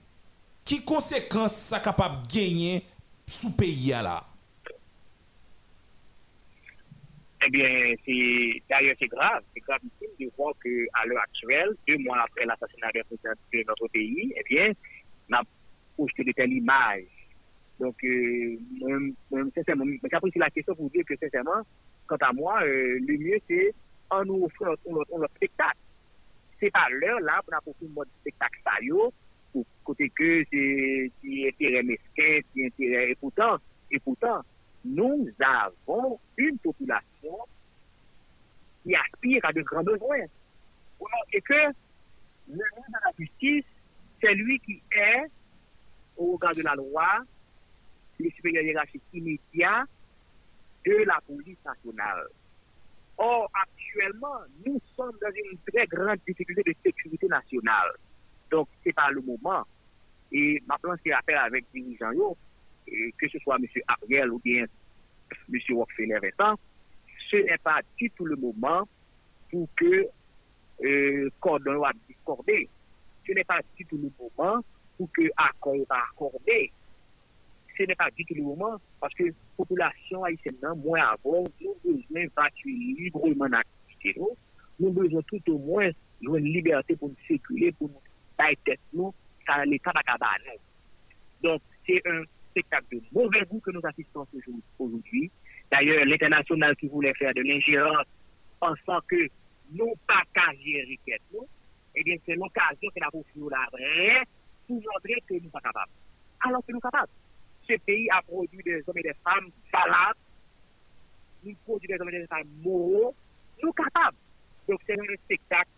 qui 0.65 0.85
conséquences 0.85 1.55
ça 1.55 1.79
capable 1.79 2.27
de 2.27 2.35
gagner 2.35 2.85
sous 3.27 3.53
pays 3.53 3.89
là? 3.91 4.27
Eh 7.47 7.51
bien, 7.51 7.95
c'est 8.07 8.63
d'ailleurs 8.71 8.97
c'est 8.99 9.09
grave, 9.09 9.43
c'est 9.53 9.61
gravissime 9.61 10.09
de 10.19 10.31
voir 10.37 10.55
que 10.65 10.87
à 10.95 11.05
l'heure 11.05 11.23
actuelle, 11.23 11.75
deux 11.87 11.99
mois 11.99 12.19
après 12.25 12.47
l'assassinat 12.47 12.91
de 12.93 13.65
notre 13.67 13.89
pays, 13.89 14.33
eh 14.35 14.43
bien, 14.49 14.73
on 15.31 15.35
a 15.35 15.43
projeté 15.95 16.25
de 16.25 16.33
telles 16.33 16.53
images. 16.53 17.05
Donc, 17.79 17.97
euh, 18.05 18.57
sincèrement, 19.55 19.85
j'apprécie 20.11 20.39
la 20.39 20.49
question 20.49 20.75
pour 20.75 20.89
dire 20.91 21.05
que 21.07 21.17
sincèrement, 21.17 21.63
quant 22.07 22.17
à 22.21 22.33
moi, 22.33 22.63
euh, 22.63 22.99
le 23.07 23.19
mieux 23.19 23.39
c'est 23.47 23.75
en 24.11 24.25
nous 24.25 24.45
offrant 24.45 24.75
notre, 24.87 25.35
spectacle. 25.37 25.79
C'est 26.61 26.71
pas 26.71 26.87
l'heure 26.91 27.21
là 27.21 27.41
pour 27.45 27.55
avoir 27.55 27.77
un 27.83 27.95
mode 27.95 28.09
spectacle 28.21 28.61
ça 28.65 28.71
pour 29.53 29.65
côté 29.85 30.09
que 30.09 30.45
c'est 30.51 31.11
c'est 31.23 31.49
intérêt 31.49 31.83
mesquin, 31.83 32.41
c'est 32.55 32.67
intérêt 32.67 33.11
et 33.11 33.15
pourtant, 33.17 33.59
et 33.91 33.99
pourtant, 33.99 34.41
nous 34.85 35.29
avons 35.41 36.21
une 36.37 36.59
population 36.59 37.39
qui 38.83 38.95
aspire 38.95 39.45
à 39.45 39.53
de 39.53 39.63
grands 39.63 39.83
besoins. 39.83 40.27
Et 41.33 41.41
que 41.41 41.55
le 42.49 42.55
ministre 42.55 42.89
de 42.89 43.05
la 43.05 43.13
Justice, 43.19 43.65
c'est 44.21 44.35
lui 44.35 44.59
qui 44.61 44.83
est, 44.93 45.25
au 46.17 46.33
regard 46.33 46.55
de 46.55 46.63
la 46.63 46.75
loi, 46.75 47.25
le 48.21 48.31
supérieur 48.31 48.63
hiérarchique 48.63 49.03
immédiat 49.13 49.85
de 50.87 51.05
la 51.05 51.21
police 51.27 51.59
nationale. 51.65 52.27
Or, 53.17 53.51
actuellement, 53.55 54.41
nous 54.67 54.81
sommes 54.97 55.17
dans 55.21 55.31
une 55.31 55.59
très 55.69 55.87
grande 55.87 56.19
difficulté 56.27 56.63
de 56.63 56.75
sécurité 56.85 57.27
nationale. 57.29 57.93
Donc, 58.51 58.69
c'est 58.83 58.93
pas 58.93 59.11
le 59.11 59.21
moment. 59.21 59.65
Et 60.33 60.63
maintenant, 60.67 60.95
c'est 61.05 61.13
affaire 61.13 61.45
avec 61.45 61.65
dirigeants, 61.73 62.37
que 62.87 63.29
ce 63.29 63.39
soit 63.39 63.57
M. 63.57 63.67
Ariel 63.89 64.31
ou 64.31 64.39
bien 64.39 64.65
M. 65.53 65.61
Rockefeller 65.71 66.19
Vincent, 66.23 66.59
ce 67.31 67.37
n'est 67.37 67.59
pas 67.59 67.81
du 67.97 68.11
tout 68.11 68.25
le 68.25 68.37
moment 68.37 68.87
pour 69.51 69.69
que 69.77 70.07
euh, 70.85 71.31
cordon 71.41 71.77
soit 71.77 71.93
discordé. 72.09 72.69
Ce 73.27 73.33
n'est 73.33 73.45
pas 73.45 73.61
du 73.77 73.85
tout 73.87 73.97
le 73.97 74.11
moment 74.19 74.63
pour 74.97 75.11
que 75.13 75.23
accord 75.37 75.77
soit 75.87 75.99
accordé. 76.11 76.73
Ce 77.77 77.83
n'est 77.83 77.95
pas 77.95 78.11
du 78.11 78.25
tout 78.25 78.35
le 78.35 78.43
moment 78.43 78.81
parce 79.01 79.15
que 79.15 79.25
la 79.25 79.33
population 79.57 80.25
haïtienne, 80.25 80.57
moins 80.77 81.09
avant, 81.09 81.45
nous 81.61 81.77
besoin 81.83 82.03
d'évacuer 82.11 82.71
librement 82.71 83.47
l'activité. 83.47 84.15
Nous 84.19 84.37
Nous 84.79 84.93
besoin 84.93 85.23
tout 85.23 85.51
au 85.51 85.59
moins 85.59 85.91
d'une 86.21 86.37
liberté 86.37 86.97
pour 86.97 87.09
nous 87.09 87.17
circuler, 87.27 87.73
pour 87.73 87.89
nous 87.89 88.01
tête 88.37 88.79
nous, 88.93 89.13
qu'à 89.47 89.65
battre 89.65 90.43
nous. 90.47 90.61
Donc, 91.43 91.61
c'est 91.87 92.03
un 92.07 92.23
spectacle 92.55 92.87
de 92.93 93.03
mauvais 93.13 93.45
goût 93.47 93.61
que 93.61 93.73
nous 93.73 93.81
assistons 93.85 94.27
aujourd'hui-. 94.79 95.31
D'ailleurs, 95.71 96.05
l'international 96.05 96.77
qui 96.77 96.87
voulait 96.89 97.15
faire 97.15 97.35
de 97.35 97.43
l'ingérence, 97.43 98.07
pensant 98.61 99.01
que 99.09 99.29
nous 99.73 99.95
pas 100.07 100.23
gérer 100.63 100.99
tête 101.05 101.23
nous, 101.33 101.47
eh 101.97 102.03
bien, 102.03 102.17
c'est 102.25 102.35
l'occasion 102.35 102.89
que 102.95 103.01
nous 103.01 103.07
avons 103.07 103.25
fait 103.25 103.51
la 103.51 103.67
vraie 103.73 104.23
pour 104.67 104.77
montrer 104.77 105.23
que 105.27 105.35
nous 105.35 105.51
sommes 105.51 105.61
capables. 105.63 105.91
Alors 106.45 106.65
que 106.65 106.73
nous 106.73 106.81
sommes 106.81 106.91
capables. 106.91 107.13
Ce 107.69 107.75
pays 107.85 108.09
a 108.11 108.23
produit 108.23 108.63
des 108.65 108.83
hommes 108.87 108.99
et 108.99 109.03
des 109.03 109.15
femmes 109.25 109.51
valables, 109.73 110.19
nous 111.45 111.55
produit 111.65 111.89
des 111.89 112.01
hommes 112.01 112.11
et 112.11 112.21
des 112.21 112.27
femmes 112.27 112.49
moraux, 112.63 113.15
nous 113.63 113.69
sommes 113.69 113.85
capables. 113.85 114.17
Donc, 114.69 114.81
c'est 114.87 114.99
un 114.99 115.17
spectacle 115.25 115.71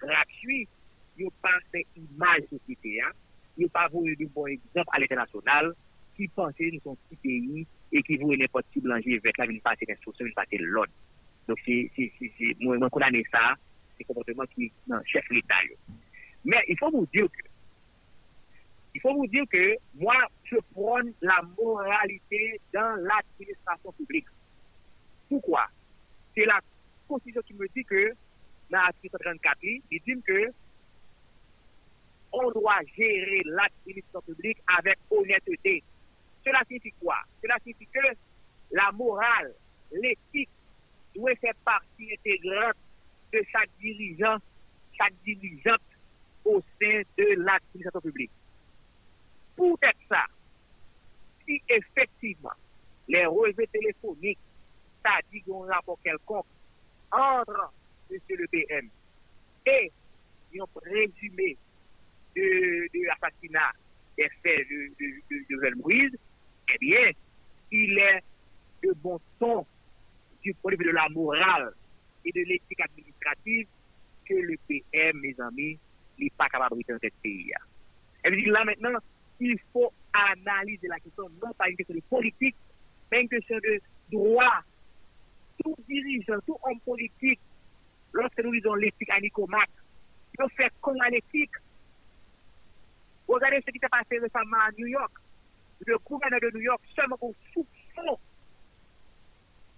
gratuit 0.00 0.68
n'ont 1.18 1.30
pas 1.42 1.58
fait 1.70 1.86
image 1.96 2.42
société, 2.50 3.00
hein. 3.02 3.10
n'ont 3.58 3.68
pas 3.68 3.88
voulu 3.88 4.16
de 4.16 4.26
bon 4.26 4.46
exemple 4.46 4.88
à 4.92 4.98
l'international, 4.98 5.74
qui 6.20 6.28
pensaient 6.28 6.70
que 6.70 6.74
nous 6.74 6.80
sommes 6.80 6.96
petit 7.08 7.16
pays 7.16 7.66
et 7.92 8.02
qui 8.02 8.16
voulaient 8.18 8.36
n'importe 8.36 8.66
qui 8.72 8.80
blanger 8.80 9.16
avec 9.16 9.38
la 9.38 9.46
ville 9.46 9.60
passer 9.62 9.86
l'instruction, 9.88 10.26
une 10.26 10.34
passer 10.34 10.58
l'ordre. 10.58 10.92
Donc, 11.48 11.58
c'est, 11.64 11.90
moi, 12.60 12.76
moi, 12.78 12.90
condamne 12.90 13.22
ça, 13.30 13.54
c'est 13.96 14.04
comportement 14.04 14.44
qui, 14.54 14.70
non, 14.86 15.00
chef 15.04 15.24
l'État. 15.30 15.54
Mais 16.44 16.62
il 16.68 16.78
faut 16.78 16.90
vous 16.90 17.06
dire 17.06 17.26
que, 17.26 17.48
il 18.94 19.00
faut 19.00 19.14
vous 19.14 19.26
dire 19.26 19.44
que 19.50 19.76
moi, 19.94 20.16
je 20.44 20.56
prône 20.72 21.12
la 21.22 21.40
moralité 21.58 22.60
dans 22.74 22.96
l'administration 22.96 23.92
publique. 23.92 24.26
Pourquoi? 25.28 25.66
C'est 26.34 26.44
la 26.44 26.60
Constitution 27.08 27.42
qui 27.46 27.54
me 27.54 27.66
dit 27.74 27.84
que, 27.84 28.10
dans 28.70 28.78
l'article 28.78 29.16
34, 29.18 29.58
il 29.62 29.82
dit 29.90 30.22
que 30.26 30.52
on 32.32 32.50
doit 32.52 32.78
gérer 32.96 33.42
l'administration 33.44 34.20
publique 34.20 34.58
avec 34.78 34.98
honnêteté. 35.10 35.82
Cela 36.44 36.60
signifie 36.66 36.92
quoi? 37.00 37.16
Cela 37.42 37.56
signifie 37.62 37.86
que 37.86 38.00
la 38.72 38.90
morale, 38.92 39.54
l'éthique 39.92 40.48
doit 41.14 41.34
faire 41.36 41.54
partie 41.64 42.12
intégrante 42.12 42.76
de 43.32 43.42
chaque 43.50 43.70
dirigeant, 43.80 44.36
chaque 44.96 45.14
dirigeante 45.24 45.80
au 46.44 46.60
sein 46.80 47.02
de 47.18 47.42
l'administration 47.42 48.00
publique. 48.00 48.30
Pour 49.56 49.78
être 49.82 49.98
ça, 50.08 50.24
si 51.46 51.60
effectivement 51.68 52.52
les 53.08 53.26
relevés 53.26 53.66
téléphoniques, 53.66 54.38
c'est-à-dire 55.02 55.56
un 55.56 55.74
rapport 55.74 55.98
quelconque 56.02 56.46
entre 57.10 57.72
M. 58.10 58.18
le 58.28 58.46
PM 58.48 58.88
et 59.66 59.92
un 60.58 60.64
résumé 60.82 61.56
de, 62.36 63.06
l'assassinat 63.06 63.72
des 64.16 64.28
faits 64.42 64.68
de, 64.68 64.92
de, 64.98 65.74
Moïse, 65.76 66.16
eh 66.74 66.78
bien, 66.78 67.10
il 67.70 67.98
est 67.98 68.22
de 68.82 68.92
bon 69.02 69.20
ton 69.38 69.66
du 70.42 70.54
point 70.54 70.72
de 70.72 70.78
vue 70.78 70.86
de 70.86 70.90
la 70.90 71.08
morale 71.10 71.72
et 72.24 72.32
de 72.32 72.40
l'éthique 72.40 72.80
administrative 72.80 73.66
que 74.26 74.34
le 74.34 74.56
PM, 74.68 75.20
mes 75.20 75.34
amis, 75.40 75.78
n'est 76.18 76.30
pas 76.30 76.48
capable 76.48 76.76
de 76.78 76.92
dans 76.92 76.98
ce 77.02 77.08
pays. 77.22 77.52
Et 78.24 78.30
puis 78.30 78.46
là 78.46 78.64
maintenant, 78.64 78.98
il 79.38 79.58
faut 79.72 79.92
analyser 80.12 80.88
la 80.88 80.98
question, 80.98 81.28
non 81.42 81.52
pas 81.54 81.68
une 81.68 81.76
question 81.76 81.94
de 81.94 82.02
politique, 82.08 82.56
mais 83.10 83.22
une 83.22 83.28
question 83.28 83.56
de 83.56 83.80
droit. 84.10 84.62
Tout 85.62 85.76
dirigeant, 85.86 86.38
tout 86.46 86.56
homme 86.62 86.80
politique, 86.80 87.40
lorsque 88.12 88.42
nous 88.42 88.52
lisons 88.52 88.74
l'éthique 88.74 89.10
à 89.10 89.20
Nicomac, 89.20 89.68
il 90.38 90.50
fait 90.56 90.72
comme 90.80 91.00
à 91.02 91.10
l'éthique. 91.10 91.52
Regardez 93.28 93.62
ce 93.66 93.70
qui 93.70 93.78
s'est 93.78 93.88
passé 93.88 94.18
récemment 94.18 94.56
à 94.56 94.72
New 94.78 94.86
York. 94.86 95.12
Le 95.86 95.96
gouverneur 95.98 96.40
de 96.40 96.50
New 96.54 96.62
York, 96.62 96.80
seulement 96.94 97.16
pour 97.16 97.34
soupçon, 97.52 98.18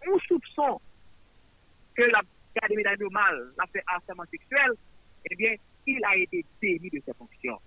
un 0.07 0.19
soupçon 0.27 0.81
que 1.95 2.03
la 2.03 2.23
médaille 2.75 2.99
normale 2.99 3.53
l'a 3.57 3.67
fait 3.73 3.83
harcèlement 3.87 4.25
sexuel, 4.31 4.73
eh 5.31 5.37
bien, 5.37 5.55
il 5.87 6.05
a 6.05 6.17
été 6.17 6.45
démis 6.61 6.91
de 6.91 7.01
ses 7.05 7.13
fonctions. 7.15 7.59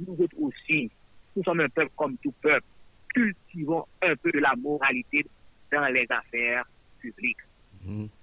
Nous 0.00 0.14
autres 0.18 0.36
aussi, 0.40 0.90
nous 1.34 1.42
sommes 1.44 1.60
un 1.60 1.68
peuple 1.68 1.92
comme 1.96 2.16
tout 2.18 2.34
peuple. 2.42 2.66
Cultivons 3.14 3.86
un 4.02 4.14
peu 4.16 4.30
de 4.32 4.38
la 4.38 4.54
moralité 4.56 5.24
dans 5.72 5.86
les 5.86 6.06
affaires 6.10 6.64
publiques. 6.98 7.38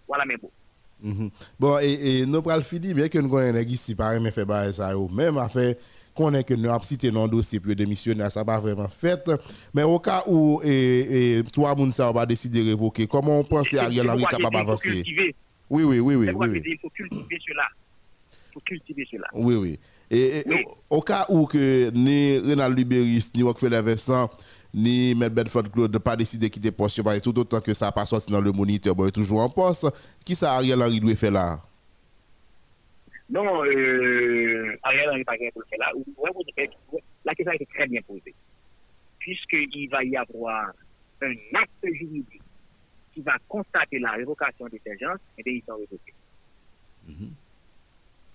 Voilà 0.08 0.26
mes 0.26 0.38
mots. 0.38 0.52
Mhm. 1.02 1.32
Bon, 1.60 1.80
et, 1.80 2.22
et 2.22 2.26
nous 2.26 2.42
fini, 2.62 2.94
bien 2.94 3.10
que 3.10 3.18
nous 3.20 3.30
connaissons 3.30 3.68
ici, 3.68 3.96
par 3.96 4.14
exemple, 4.14 4.32
fait 4.32 4.46
bail 4.46 4.74
ça, 4.74 4.94
même 5.12 5.38
affaire 5.38 5.76
qu'on 6.14 6.34
est 6.34 6.44
que 6.44 6.54
nous 6.54 6.70
avons 6.70 6.82
cité 6.84 7.12
dans 7.12 7.24
le 7.24 7.30
dossier 7.32 7.60
pour 7.60 7.74
démissionner, 7.76 8.30
ça 8.30 8.42
n'a 8.42 8.46
pas 8.46 8.60
vraiment 8.60 8.88
fait. 8.88 9.30
Mais 9.74 9.84
au 9.84 10.00
cas 10.00 10.24
où 10.28 10.62
et, 10.64 11.38
et, 11.40 11.44
toi, 11.44 11.74
Mounsa, 11.76 12.12
va 12.12 12.26
décider 12.26 12.64
de 12.64 12.70
révoquer, 12.70 13.08
comment 13.08 13.40
on 13.40 13.44
pense 13.44 13.74
Ariel 13.74 14.10
Henry 14.10 14.24
capable 14.26 14.56
d'avancer. 14.56 15.04
Oui, 15.70 15.84
oui, 15.84 16.00
oui, 16.00 16.16
oui, 16.16 16.30
oui, 16.36 16.62
que 16.62 16.68
Il 16.70 16.78
faut 16.80 16.90
cultiver 16.90 17.40
cela. 17.48 17.64
Il 18.32 18.54
faut 18.54 18.60
cultiver 18.60 19.08
cela. 19.10 19.28
Oui, 19.34 19.56
oui. 19.56 19.80
Et, 20.12 20.40
et, 20.40 20.44
Oui. 20.48 20.64
au, 20.90 20.98
au 20.98 21.02
cas 21.02 21.26
où 21.30 21.46
que 21.48 21.90
ni 21.92 22.38
Renald 22.38 22.78
Libéris, 22.78 23.32
ni 23.34 23.42
Rockefeller 23.42 23.82
Vincent, 23.82 24.30
ni 24.74 25.16
Mel 25.16 25.30
Bedford 25.30 25.64
Claude 25.72 25.94
ne 25.94 25.98
pas 25.98 26.16
décidé 26.16 26.48
de 26.48 26.54
quitter 26.54 26.72
poste, 26.72 27.02
que 27.02 27.20
tout 27.20 27.40
autant 27.40 27.60
que 27.60 27.74
ça 27.74 27.86
n'a 27.86 27.92
pas 27.92 28.06
sorti 28.06 28.32
dans 28.32 28.42
le 28.42 28.52
moniteur, 28.52 28.94
bon, 28.96 29.06
il 29.06 29.08
est 29.08 29.12
toujours 29.12 29.40
en 29.42 29.50
poste, 29.50 29.88
qui 30.26 30.36
ça 30.36 30.54
Ariel 30.54 30.82
Henry 30.82 31.00
doit 31.00 31.16
faire 31.16 31.32
là? 31.32 31.62
Non, 33.30 33.64
euh, 33.66 34.78
Ariel 34.84 35.10
Henry 35.10 35.24
pas 35.24 35.34
pour 35.54 35.62
le 35.62 35.68
faire 35.70 35.80
là. 35.80 37.00
La 37.26 37.34
question 37.34 37.52
a 37.52 37.56
été 37.56 37.66
très 37.66 37.88
bien 37.88 38.02
posée. 38.02 38.36
Puisqu'il 39.20 39.90
va 39.90 40.04
y 40.04 40.18
avoir 40.18 40.72
un 41.22 41.34
acte 41.54 41.86
juridique 41.86 42.42
qui 43.14 43.22
va 43.22 43.38
constater 43.48 44.00
la 44.00 44.12
révocation 44.12 44.66
de 44.66 44.80
ces 44.84 44.98
gens, 44.98 45.14
et 45.38 45.44
bien 45.44 45.54
ils 45.54 45.64
sont 45.64 45.78
révoqués. 45.78 46.14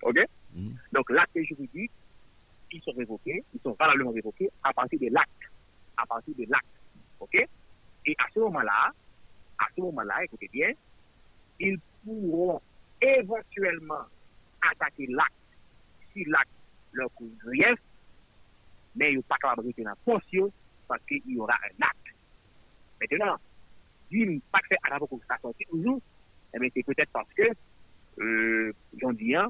OK? 0.01 0.17
Mhm. 0.55 0.75
Donc 0.93 1.09
l'acte 1.11 1.37
juridique, 1.39 1.91
ils 2.71 2.81
sont 2.81 2.91
révoqués, 2.91 3.43
ils 3.53 3.61
sont 3.61 3.75
valablement 3.79 4.11
révoqués 4.11 4.49
à 4.63 4.73
partir 4.73 4.99
de 4.99 5.07
l'acte. 5.11 5.29
À 5.97 6.05
partir 6.05 6.33
de 6.35 6.45
l'acte. 6.49 6.65
OK? 7.19 7.35
Et 8.05 8.15
à 8.17 8.25
ce 8.33 8.39
moment-là, 8.39 8.91
à 9.59 9.65
ce 9.75 9.81
moment-là, 9.81 10.23
écoutez 10.23 10.49
bien, 10.51 10.71
ils 11.59 11.77
pourront 12.03 12.61
éventuellement 13.01 14.05
attaquer 14.61 15.07
l'acte 15.07 15.33
si 16.13 16.23
l'acte 16.25 16.49
leur 16.93 17.13
cause 17.13 17.31
grief, 17.43 17.79
mais 18.95 19.13
ils 19.13 19.17
ne 19.17 19.21
pas 19.21 19.37
capables 19.37 19.67
de 19.67 19.83
dans 19.83 19.89
la 19.89 19.95
pension 19.95 20.51
parce 20.87 21.03
qu'il 21.05 21.21
y 21.27 21.37
aura 21.39 21.53
un 21.53 21.83
acte. 21.83 22.15
Maintenant, 22.99 23.37
s'ils 24.09 24.41
pas 24.51 24.59
fait 24.67 24.77
à 24.83 24.89
la 24.89 24.99
que 24.99 25.15
ça 25.27 25.37
sortit 25.41 25.65
toujours, 25.65 26.01
eh 26.53 26.71
c'est 26.73 26.83
peut-être 26.83 27.11
parce 27.11 27.31
que, 27.33 27.43
euh, 28.19 28.73
j'en 28.99 29.13
dis 29.13 29.35
un, 29.35 29.49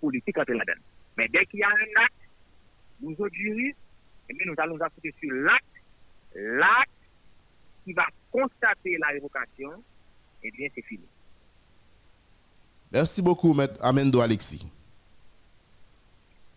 politique 0.00 0.38
entre 0.38 0.52
la 0.52 0.64
donne. 0.64 0.80
Mais 1.16 1.28
dès 1.28 1.44
qu'il 1.46 1.60
y 1.60 1.62
a 1.62 1.68
un 1.68 2.02
acte, 2.02 2.14
nous 3.00 3.12
autres 3.12 3.34
juristes, 3.34 3.78
eh 4.28 4.34
bien, 4.34 4.46
nous 4.46 4.54
allons 4.58 4.80
appuyer 4.80 5.14
sur 5.20 5.30
l'acte, 5.32 5.64
l'acte 6.34 6.90
qui 7.84 7.92
va 7.92 8.06
constater 8.30 8.96
la 8.98 9.08
révocation, 9.08 9.82
eh 10.42 10.50
bien, 10.50 10.68
c'est 10.74 10.82
fini. 10.82 11.04
Merci 12.92 13.22
beaucoup, 13.22 13.54
Maître 13.54 13.78
Amendo 13.80 14.20
Alexis. 14.20 14.68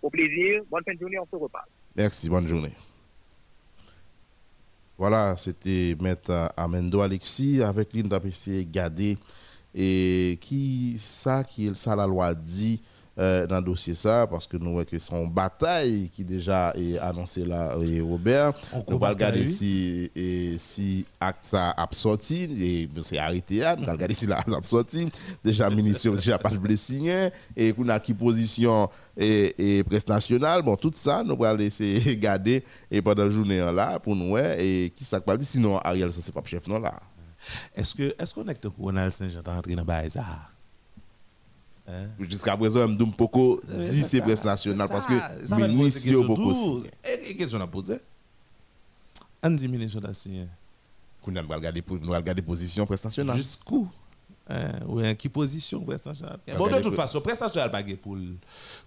Au 0.02 0.10
plaisir, 0.10 0.64
bonne 0.70 0.84
fin 0.84 0.94
de 0.94 1.00
journée, 1.00 1.18
on 1.18 1.26
se 1.26 1.36
reparle. 1.42 1.68
Merci, 1.96 2.30
bonne 2.30 2.46
journée. 2.46 2.74
Voilà, 4.98 5.36
c'était 5.38 5.96
Maître 6.00 6.50
Amendo 6.58 7.02
Alexis 7.02 7.62
avec 7.64 7.94
lui, 7.94 8.04
nous 8.04 8.14
avons 8.14 8.28
essayé 8.28 8.66
de 8.66 8.72
garder 8.72 9.18
et 9.74 10.38
qui 10.42 10.98
ça 11.00 11.44
qui 11.44 11.74
ça 11.76 11.96
la 11.96 12.08
loi 12.08 12.34
dit 12.34 12.82
euh, 13.18 13.48
dans 13.48 13.58
le 13.58 13.64
dossier 13.64 13.96
ça 13.96 14.28
parce 14.28 14.46
que 14.46 14.58
nous 14.58 14.74
voyons 14.74 14.86
que 14.86 15.00
son 15.00 15.26
bataille 15.26 16.10
qui 16.12 16.26
déjà 16.26 16.74
est 16.76 16.98
annoncé 17.00 17.46
là 17.46 17.74
et 17.82 18.02
Robert. 18.02 18.52
On 18.88 18.98
va 18.98 19.10
regarder 19.10 19.48
si 19.48 20.12
et 20.14 20.58
si 20.58 21.06
acte 21.20 21.46
ça 21.46 21.72
a 21.72 21.88
sorti. 21.92 22.44
Et 22.60 22.90
c'est 23.02 23.18
arrêté 23.18 23.60
là 23.60 23.78
on 23.80 23.84
va 23.84 23.94
regarder 23.94 24.14
si 24.14 24.28
la 24.28 24.40
a 24.40 24.64
sorti. 24.64 25.10
Déjà 25.44 25.70
ministre 25.70 26.10
déjà 26.10 26.38
pas 26.38 26.50
de 26.50 26.76
signé 26.76 27.30
et 27.56 27.72
qu'on 27.72 27.88
a 27.88 28.02
qui 28.02 28.14
position 28.14 28.90
et, 29.16 29.78
et 29.78 29.84
presse 29.86 30.08
nationale 30.10 30.62
bon 30.62 30.76
tout 30.76 30.92
ça 30.94 31.24
nous 31.24 31.38
va 31.38 31.54
laisser 31.54 32.18
garder 32.22 32.64
et 32.92 33.02
pendant 33.02 33.24
la 33.24 33.30
journée 33.30 33.60
là 33.60 33.98
pour 33.98 34.16
nous 34.16 34.38
et 34.38 34.92
qui 34.94 35.06
ça 35.06 35.22
pas 35.22 35.38
dit 35.38 35.46
sinon 35.46 35.78
Ariel 35.78 36.12
ça 36.12 36.20
c'est 36.22 36.34
pas 36.34 36.42
chef 36.44 36.68
non 36.68 36.80
là. 36.80 36.94
Est-ce 37.76 37.96
que 37.96 38.14
est-ce 38.20 38.34
qu'on 38.34 38.48
est 38.48 38.68
Ronald 38.78 39.12
Saint-Jean 39.12 39.42
est 39.42 39.50
entré 39.50 39.76
dans 39.76 40.10
ça 40.10 40.26
jusqu'à 42.20 42.58
présent 42.58 42.88
me 42.88 43.12
poko 43.12 43.62
dit 43.68 44.04
c'est 44.04 44.22
presse 44.22 44.44
nationale 44.44 44.88
parce 44.90 45.08
que 45.08 45.68
ministre 45.68 46.08
yo 46.08 46.24
beaucoup 46.24 46.54
signé 46.54 46.90
Et 47.04 47.36
question 47.36 47.62
à 47.62 47.68
poser. 47.68 48.00
On 49.44 49.52
dit 49.52 49.68
ministre 49.68 50.00
a 50.08 50.14
signé. 50.14 50.48
qu'on 51.26 51.36
a 51.36 51.42
regarder 51.42 51.84
nous 52.42 52.44
position 52.44 52.86
presse 52.86 53.04
nationale. 53.04 53.36
Jusqu'où? 53.38 53.88
Hein, 54.48 54.74
ouais, 54.88 55.16
qui 55.16 55.28
position 55.28 55.82
presse 55.82 56.06
nationale? 56.06 56.38
Bon, 56.56 56.68
de 56.68 56.80
toute 56.82 56.96
façon, 56.96 57.20
presse 57.20 57.42
nationale 57.42 57.72
pas 57.72 57.84
pour 58.02 58.16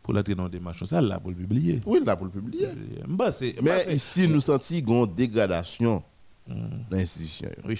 pour 0.03 0.15
l'entrer 0.15 0.35
dans 0.35 0.49
des 0.49 0.61
marches 0.61 0.85
ça 0.85 1.01
là 1.01 1.19
pour 1.19 1.31
le 1.31 1.37
publier. 1.37 1.81
oui 1.85 2.01
là 2.05 2.17
pour 2.17 2.27
le 2.27 2.33
publier. 2.33 2.69
Mais 3.63 3.95
ici 3.95 4.29
nous 4.29 4.41
senti 4.41 4.79
une 4.79 5.07
dégradation 5.07 6.03
dans 6.47 6.57
l'institution 6.91 7.51
oui, 7.65 7.79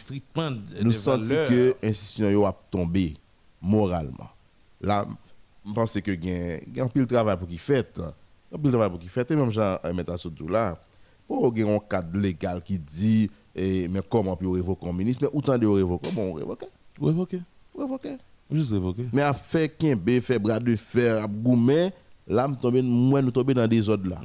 nous 0.83 0.93
valeur. 0.93 1.49
que 1.49 1.77
l'institution 1.83 2.47
a 2.47 2.53
tombé 2.71 3.17
moralement 3.63 4.31
là 4.81 5.07
je 5.67 5.73
pense 5.73 6.01
que 6.01 6.13
gen 6.13 6.61
gen 6.75 6.89
pile 6.89 7.07
travail 7.07 7.37
pour 7.37 7.49
qui 7.49 7.59
fait 7.59 8.01
un 8.53 8.59
pile 8.59 8.71
travail 8.71 8.91
pour 8.91 8.99
qui 8.99 9.09
fait 9.09 9.31
et 9.31 9.37
même 9.37 9.51
Jean 9.51 9.79
mettre 9.95 10.19
ça 10.19 10.29
tout 10.31 10.49
là 10.49 10.79
pour 11.27 11.55
gen 11.55 11.69
un 11.69 11.79
cadre 11.79 12.19
légal 12.19 12.63
qui 12.63 12.79
dit 12.79 13.31
eh, 13.55 13.89
mais 13.89 14.01
comment 14.09 14.37
puis 14.37 14.47
révoquer 14.47 14.89
un 14.89 14.93
ministre? 14.93 15.25
Mais 15.25 15.37
autant 15.37 15.59
de 15.59 15.67
révoquer? 15.67 16.11
Bon 16.13 16.33
révoquer 16.33 16.69
révoquer. 17.01 17.41
révoquer 17.77 18.17
Juste 18.51 18.73
révoquer. 18.73 19.07
mais 19.13 19.23
à 19.23 19.33
faire 19.35 19.69
Kembe, 19.77 20.21
faire 20.21 20.41
bras 20.41 20.59
de 20.59 20.75
fer, 20.77 21.23
à 21.23 21.27
goumer, 21.27 21.91
là, 22.27 22.49
moi, 22.49 23.21
nous 23.21 23.31
tombons 23.31 23.53
dans 23.53 23.69
des 23.69 23.89
ordres 23.89 24.09
là. 24.09 24.21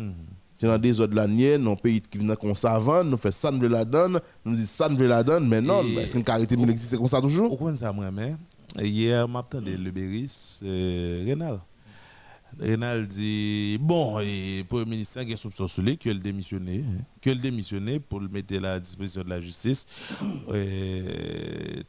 C'est 0.58 0.68
dans 0.68 0.78
des 0.78 0.94
là, 0.94 1.28
niais, 1.28 1.58
dans 1.58 1.72
un 1.72 1.76
pays 1.76 2.00
qui 2.00 2.20
vient 2.20 2.36
comme 2.36 2.56
ça 2.56 2.74
avant, 2.74 3.04
nous 3.04 3.18
fait 3.18 3.32
ça, 3.34 3.52
nous 3.52 3.68
la 3.68 3.84
donne, 3.84 4.20
nous 4.46 4.56
dit 4.56 4.66
ça, 4.66 4.88
nous 4.88 4.98
la 5.00 5.24
donne, 5.24 5.48
mais 5.50 5.60
non, 5.60 5.84
est-ce 6.00 6.14
qu'une 6.14 6.24
carité 6.24 6.56
existe 6.70 6.96
comme 6.96 7.08
ça 7.08 7.20
toujours? 7.20 7.58
Coin 7.58 7.76
ça, 7.76 7.92
moi, 7.92 8.10
mais 8.12 8.36
hier, 8.80 9.28
m'attendais 9.28 9.78
le 9.78 9.92
Béris, 9.92 10.60
euh, 10.64 11.24
Rénal. 11.26 11.60
Rénal 12.60 13.08
dit 13.08 13.78
bon, 13.82 14.20
et 14.20 14.60
le 14.60 14.64
Premier 14.64 14.86
ministre 14.86 15.22
a 15.22 15.38
soupçon 15.38 15.68
sur 15.68 15.82
lui 15.82 15.98
que 15.98 16.10
le 16.10 16.20
démissionné, 16.20 16.84
hein, 16.88 17.02
que 17.22 17.32
le 17.32 17.38
démissionné 17.38 18.00
pour 18.00 18.20
le 18.20 18.28
mettre 18.28 18.56
à 18.56 18.60
la 18.60 18.80
disposition 18.80 19.24
de 19.24 19.30
la 19.30 19.42
justice. 19.42 19.88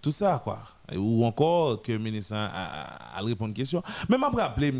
Tout 0.01 0.11
ça, 0.11 0.41
quoi. 0.43 0.61
Ou 0.97 1.25
encore 1.25 1.81
que 1.83 1.93
le 1.93 1.99
ministre 1.99 2.35
a, 2.37 3.21
répondre 3.23 3.53
à 3.53 3.55
question. 3.55 3.83
Mais 4.09 4.19
m'a 4.19 4.29
rappelé 4.29 4.73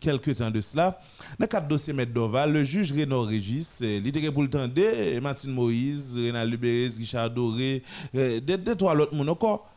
quelques, 0.00 0.36
temps 0.36 0.50
de 0.50 0.60
cela, 0.60 0.98
dans 1.38 1.44
le 1.44 1.46
cadre 1.46 1.68
dossier 1.68 1.92
Maître 1.92 2.12
le 2.46 2.64
juge 2.64 2.92
Renaud 2.92 3.22
Régis, 3.22 3.80
euh, 3.82 4.00
était 4.04 4.30
pour 4.30 4.42
le 4.42 4.50
temps 4.50 4.68
de 4.68 5.20
Martine 5.20 5.52
Moïse, 5.52 6.16
Rénal 6.16 6.48
Lubéris, 6.48 6.96
Richard 6.98 7.30
Doré, 7.30 7.82
euh, 8.14 8.40
deux, 8.40 8.74
trois 8.74 8.94
autres 8.96 9.28
encore. 9.28 9.75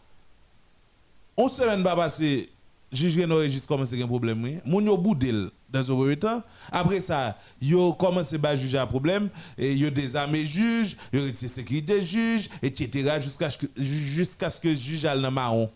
On 1.42 1.48
semaine 1.48 1.82
pas 1.84 1.96
passé, 1.96 2.50
juge 2.92 3.18
Renaud 3.18 3.40
à 3.40 3.46
avoir 3.46 3.80
un 3.94 4.08
problème. 4.08 4.44
oui. 4.44 4.58
Moun 4.66 4.86
yo 4.86 4.98
boudel 4.98 5.50
dans 5.70 5.90
un 5.90 5.96
premier 5.96 6.18
temps. 6.20 6.44
Après 6.70 7.00
ça, 7.00 7.38
yo 7.62 7.94
commencé 7.94 8.38
à 8.44 8.58
juger 8.58 8.78
un 8.78 8.86
problème. 8.86 9.30
Et 9.58 9.74
yo 9.74 9.90
désarmé 9.90 10.46
juge, 10.46 10.98
yo 11.14 11.24
retiré 11.24 11.48
sécurité 11.48 12.04
juge, 12.04 12.50
etc. 12.62 13.22
Jusqu'à 13.22 13.48
jusqu'à 13.78 14.50
ce 14.50 14.60
que 14.60 14.76
juge 14.76 15.06
aille 15.06 15.22
dans 15.22 15.32
marron. 15.32 15.72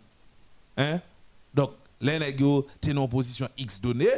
Hein? 0.76 1.00
Donc, 1.54 1.72
les 2.02 2.20
nèg 2.20 2.42
yo 2.42 2.68
t'es 2.82 2.94
en 2.98 3.08
position 3.08 3.48
X 3.56 3.80
donnée, 3.80 4.10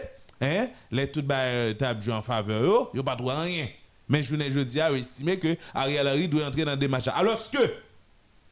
hein? 0.41 0.66
Les 0.89 1.12
tout 1.12 1.22
ba 1.22 1.41
euh, 1.41 2.02
joué 2.02 2.14
en 2.16 2.24
faveur 2.24 2.64
yo, 2.64 2.89
yo 2.96 3.04
pas 3.04 3.16
droit 3.16 3.36
à 3.36 3.41
rien. 3.41 3.68
Mais 4.10 4.24
je 4.24 4.36
ne 4.36 4.50
jeudi 4.50 4.82
a 4.82 4.91
estimé 4.91 5.38
que 5.38 5.56
Ariel 5.76 6.08
Henry 6.08 6.28
doit 6.28 6.48
entrer 6.48 6.66
dans 6.66 6.76
des 6.76 6.88
matchs. 6.88 7.10
Alors 7.14 7.39
que 7.52 7.60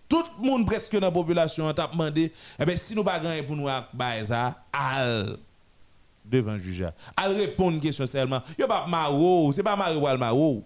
tout 0.09 0.23
le 0.41 0.47
monde 0.49 0.65
presque 0.65 0.93
dans 0.93 1.07
la 1.07 1.11
population 1.11 1.71
t'a 1.73 1.87
demandé 1.87 2.31
eh 2.59 2.65
ben 2.65 2.77
si 2.77 2.95
nous 2.95 3.03
pas 3.03 3.19
pour 3.47 3.55
nous 3.55 3.67
ça 4.25 4.55
al 4.71 5.37
devant 6.25 6.53
le 6.53 6.59
juge 6.59 6.85
al 7.17 7.31
répondre 7.33 7.73
une 7.75 7.79
question 7.79 8.05
seulement 8.05 8.41
yo 8.57 8.67
pas 8.67 8.85
maro 8.87 9.51
c'est 9.51 9.63
pas 9.63 9.75
maro 9.75 9.99
ou 9.99 10.17
maro 10.17 10.63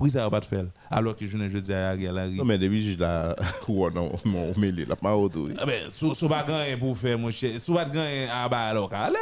pour 0.00 0.08
ça 0.08 0.24
va 0.24 0.30
pas 0.30 0.40
te 0.40 0.46
faire 0.46 0.64
alors 0.90 1.14
que 1.14 1.26
je 1.26 1.36
ne 1.36 1.46
jeudi 1.46 1.74
à 1.74 1.90
Ariel 1.90 2.18
Henry 2.18 2.36
Non, 2.36 2.46
mais 2.46 2.56
depuis 2.56 2.96
que 2.96 3.02
là, 3.02 3.36
ou 3.68 3.90
non, 3.90 4.10
mon 4.24 4.50
mêlé, 4.56 4.86
là, 4.86 4.96
pas 4.96 5.14
auto. 5.14 5.46
Ah 5.58 5.66
ben, 5.66 5.90
sou, 5.90 6.14
sou 6.14 6.26
pas 6.26 6.42
gagner 6.42 6.78
pour 6.78 6.96
faire, 6.96 7.18
mon 7.18 7.30
cher. 7.30 7.60
Sou 7.60 7.74
pas 7.74 7.84
gagner 7.84 8.26
à 8.30 8.48
bas 8.48 8.72
local. 8.72 9.12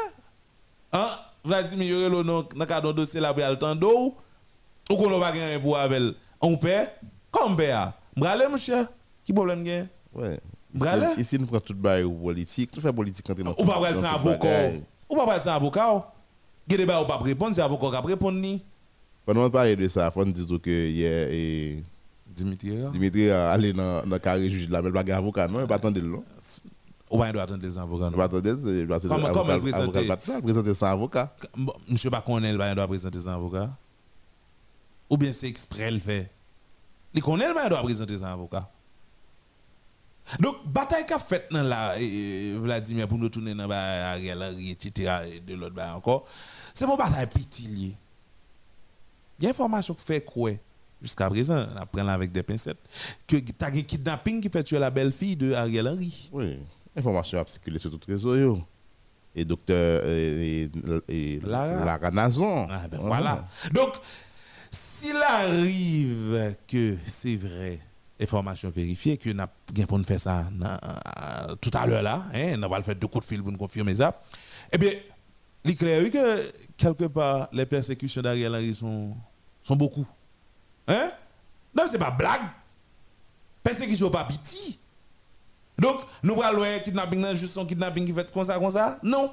Hein? 0.92 1.08
Vladimir 1.44 1.88
Yorelo, 1.98 2.22
dans 2.22 2.46
le 2.56 2.64
cadre 2.64 2.92
de 2.92 2.98
dossier 2.98 3.20
là, 3.20 3.34
pour 3.34 3.42
le 3.44 3.58
temps 3.58 3.74
d'eau, 3.74 4.14
ou? 4.88 4.96
Qu'on 4.96 5.18
va 5.18 5.32
gagner 5.32 5.58
pour 5.58 5.76
avec 5.76 6.00
on 6.40 6.56
paie, 6.56 6.94
comme 7.32 7.56
mon 8.16 8.56
cher. 8.56 8.86
Qui 9.28 9.34
problème 9.34 9.62
gagne? 9.62 9.86
Ouais. 10.14 10.40
Ici, 10.74 11.20
ici, 11.20 11.38
nous 11.38 11.44
prenons 11.44 11.60
tout 11.60 11.74
le 11.74 11.78
bail 11.78 12.02
politique, 12.10 12.70
tout 12.70 12.80
fait 12.80 12.94
politique 12.94 13.26
quand 13.26 13.38
Ou 13.38 13.44
pas 13.44 13.74
prendre 13.74 13.84
un 13.86 14.14
avocat. 14.14 14.70
Ou? 15.06 15.16
Pas 15.16 15.26
prendre 15.26 15.48
un 15.48 15.54
avocat. 15.54 16.12
Débat 16.66 17.02
ou 17.02 17.06
pas 17.06 17.18
répondre, 17.18 17.54
c'est 17.54 17.60
avocat 17.60 17.88
qui 17.88 17.92
va 17.92 18.00
répondre 18.00 18.38
ni? 18.38 18.64
Pendant 19.26 19.44
qu'on 19.44 19.50
parle 19.50 19.76
de 19.76 19.86
ça, 19.86 20.06
il 20.06 20.12
faut 20.14 20.24
nous 20.24 20.32
dire 20.32 20.46
que 20.62 20.70
hier, 20.70 21.28
et 21.30 21.84
Dimitri, 22.26 22.70
Dimitri 22.90 23.30
a 23.30 23.50
allé 23.50 23.74
dans 23.74 24.02
le 24.08 24.18
carré 24.18 24.48
juge 24.48 24.70
là, 24.70 24.80
mais 24.80 24.88
il 24.88 24.92
n'y 24.92 24.98
a 24.98 25.02
pas 25.02 25.10
d'avocat, 25.10 25.46
non, 25.46 25.60
il 25.60 25.66
pas 25.66 25.74
attendre 25.74 26.00
long. 26.00 26.24
ou 27.10 27.18
pas 27.18 27.30
doit 27.30 27.42
attendre 27.42 27.66
les 27.66 27.76
avocats. 27.76 28.06
Il 28.06 28.10
non? 28.12 28.16
pas 28.16 28.24
attendre, 28.24 28.58
c'est 28.58 28.86
parce 28.86 29.02
que 29.02 29.08
Comment- 29.08 29.28
comment 29.30 29.60
présenter? 29.60 30.08
présenter 30.42 30.72
sans 30.72 30.86
avocat. 30.86 31.36
Monsieur 31.86 32.08
pas 32.08 32.22
connaît 32.22 32.50
le 32.50 32.74
doit 32.74 32.86
présenter 32.86 33.20
son 33.20 33.28
avocat. 33.28 33.68
Ou 35.10 35.18
bien 35.18 35.34
c'est 35.34 35.48
exprès 35.48 35.90
le 35.90 35.98
fait. 35.98 36.30
Il 37.12 37.20
connaît 37.22 37.46
le 37.48 37.68
doit 37.68 37.82
présenter 37.82 38.16
son 38.16 38.24
avocat. 38.24 38.70
Donc, 40.40 40.56
bataille 40.66 41.06
qu'a 41.06 41.18
faite 41.18 41.48
dans 41.50 41.62
la 41.62 41.94
eh, 41.98 42.56
Vladimir 42.58 43.08
pour 43.08 43.18
nous 43.18 43.28
tourner 43.28 43.54
dans 43.54 43.70
Ariel 43.70 44.42
Henry, 44.42 44.72
etc. 44.72 45.20
et 45.32 45.40
de 45.40 45.54
l'autre 45.54 45.80
encore, 45.94 46.26
c'est 46.74 46.84
une 46.84 46.96
bataille 46.96 47.26
petit 47.26 47.96
Il 49.38 49.44
y 49.44 49.46
a 49.46 49.50
information 49.50 49.94
qui 49.94 50.04
fait 50.04 50.20
quoi? 50.20 50.52
Jusqu'à 51.00 51.28
présent, 51.28 51.64
on 51.72 51.76
apprend 51.76 52.02
là 52.02 52.12
avec 52.12 52.32
des 52.32 52.42
pincettes, 52.42 52.78
que 53.26 53.36
tu 53.36 53.52
as 53.60 53.66
un 53.66 53.82
kidnapping 53.82 54.40
qui 54.40 54.48
fait 54.48 54.64
tuer 54.64 54.80
la 54.80 54.90
belle-fille 54.90 55.36
de 55.36 55.52
Ariel 55.52 55.86
Henry. 55.86 56.28
Oui, 56.32 56.58
information 56.96 57.40
a 57.40 57.46
circulé 57.46 57.78
sur 57.78 57.90
tout 57.90 58.00
le 58.06 58.14
réseau. 58.14 58.58
Et 59.34 59.44
docteur 59.44 60.04
et, 60.06 60.68
et, 61.08 61.40
Lara. 61.40 61.84
Lara 61.84 62.10
Nazon. 62.10 62.66
Ah, 62.68 62.88
ben 62.88 62.98
voilà. 62.98 63.46
Donc, 63.72 63.94
s'il 64.70 65.16
arrive 65.16 66.56
que 66.66 66.96
c'est 67.04 67.36
vrai, 67.36 67.78
information 68.20 68.70
vérifiée, 68.70 69.16
que 69.16 69.30
n'a 69.30 69.48
bien 69.72 69.86
pour 69.86 69.98
nous 69.98 70.04
faire 70.04 70.20
ça 70.20 70.46
euh, 70.60 71.54
tout 71.60 71.70
à 71.74 71.86
l'heure 71.86 72.02
là, 72.02 72.24
hein, 72.34 72.60
on 72.62 72.68
va 72.68 72.78
le 72.78 72.84
faire 72.84 72.96
deux 72.96 73.06
coups 73.06 73.24
de 73.24 73.28
fil 73.28 73.42
pour 73.42 73.52
nous 73.52 73.58
confirmer 73.58 73.94
ça, 73.94 74.20
eh 74.72 74.78
bien, 74.78 74.90
il 75.64 75.70
est 75.72 75.74
clair 75.74 76.10
que 76.10 76.52
quelque 76.76 77.04
part, 77.04 77.48
les 77.52 77.66
persécutions 77.66 78.22
d'Ariel 78.22 78.54
Henry 78.54 78.74
sont, 78.74 79.14
sont 79.62 79.76
beaucoup. 79.76 80.06
Hein? 80.86 81.10
Non, 81.74 81.84
c'est 81.86 81.98
pas 81.98 82.10
blague. 82.10 82.42
Persécution 83.62 84.10
pas 84.10 84.24
pitié. 84.24 84.78
Donc, 85.78 86.00
nous 86.22 86.40
allons 86.42 86.58
voir 86.58 86.82
kidnapping, 86.82 87.20
nan, 87.20 87.36
juste 87.36 87.52
son 87.52 87.66
kidnapping 87.66 88.06
qui 88.06 88.12
fait 88.12 88.30
comme 88.32 88.44
ça, 88.44 88.58
comme 88.58 88.70
ça? 88.70 88.98
Non. 89.02 89.32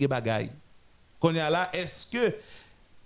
Ge 0.00 0.06
bagay. 0.06 0.50
Qu'on 1.18 1.34
y 1.34 1.40
a 1.40 1.50
là, 1.50 1.68
est-ce 1.72 2.06
que 2.06 2.34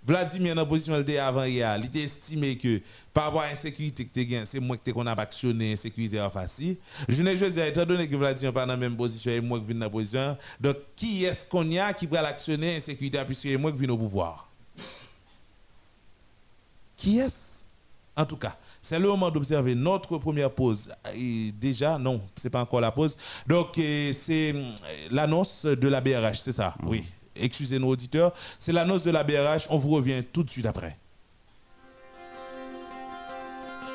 Vladimir, 0.05 0.53
dans 0.55 0.61
la 0.61 0.67
position 0.67 0.99
était 0.99 1.17
avant 1.17 1.45
hier, 1.45 1.77
il 1.77 1.85
était 1.85 2.01
estimé 2.01 2.57
que 2.57 2.81
par 3.13 3.25
rapport 3.25 3.41
à 3.41 3.49
l'insécurité 3.49 4.05
que 4.05 4.11
tu 4.11 4.25
gagné, 4.25 4.45
c'est 4.45 4.59
moi 4.59 4.75
qui 4.77 4.91
qu'on 4.91 5.05
a 5.07 5.13
actionné 5.13 5.71
l'insécurité 5.71 6.19
en 6.19 6.29
facile. 6.29 6.75
Je 7.07 7.21
ne 7.21 7.31
veux 7.31 7.49
dire, 7.49 7.65
étant 7.65 7.85
donné 7.85 8.07
que 8.07 8.15
Vladimir 8.15 8.49
n'est 8.49 8.53
pas 8.53 8.65
dans 8.65 8.73
la 8.73 8.77
même 8.77 8.97
position 8.97 9.31
et 9.31 9.39
moi 9.39 9.59
qui 9.59 9.67
viens 9.67 9.75
dans 9.75 9.85
la 9.85 9.89
position, 9.89 10.37
donc 10.59 10.77
qui 10.95 11.23
est-ce 11.23 11.47
qu'on 11.47 11.65
y 11.69 11.79
a 11.79 11.93
qui 11.93 12.05
va 12.05 12.21
l'actionner 12.21 12.73
l'insécurité 12.73 13.19
puisque 13.25 13.43
c'est 13.43 13.57
moi 13.57 13.71
qui 13.71 13.79
viens 13.79 13.89
au 13.89 13.97
pouvoir? 13.97 14.49
Qui 16.97 17.19
est-ce? 17.19 17.63
En 18.15 18.25
tout 18.25 18.37
cas, 18.37 18.55
c'est 18.81 18.99
le 18.99 19.07
moment 19.07 19.31
d'observer 19.31 19.73
notre 19.73 20.19
première 20.19 20.51
pause. 20.51 20.93
Et 21.15 21.51
déjà, 21.53 21.97
non, 21.97 22.21
c'est 22.35 22.49
pas 22.49 22.61
encore 22.61 22.79
la 22.79 22.91
pause. 22.91 23.17
Donc, 23.47 23.77
euh, 23.79 24.13
c'est 24.13 24.53
euh, 24.53 24.71
l'annonce 25.09 25.65
de 25.65 25.87
la 25.87 25.99
BRH, 25.99 26.39
c'est 26.39 26.51
ça? 26.51 26.75
Oui. 26.83 27.03
Excusez 27.35 27.79
nos 27.79 27.89
auditeurs. 27.89 28.33
C'est 28.59 28.73
l'annonce 28.73 29.03
de 29.03 29.11
la 29.11 29.23
BRH. 29.23 29.67
On 29.69 29.77
vous 29.77 29.91
revient 29.91 30.23
tout 30.31 30.43
de 30.43 30.49
suite 30.49 30.65
après. 30.65 30.97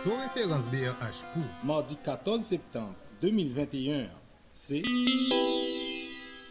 Ton 0.05 0.17
référence 0.21 0.69
BRH 0.69 1.25
pour 1.35 1.43
Mardi 1.65 1.97
14 2.05 2.43
septembre 2.43 2.95
2021, 3.21 4.07
c'est 4.55 4.83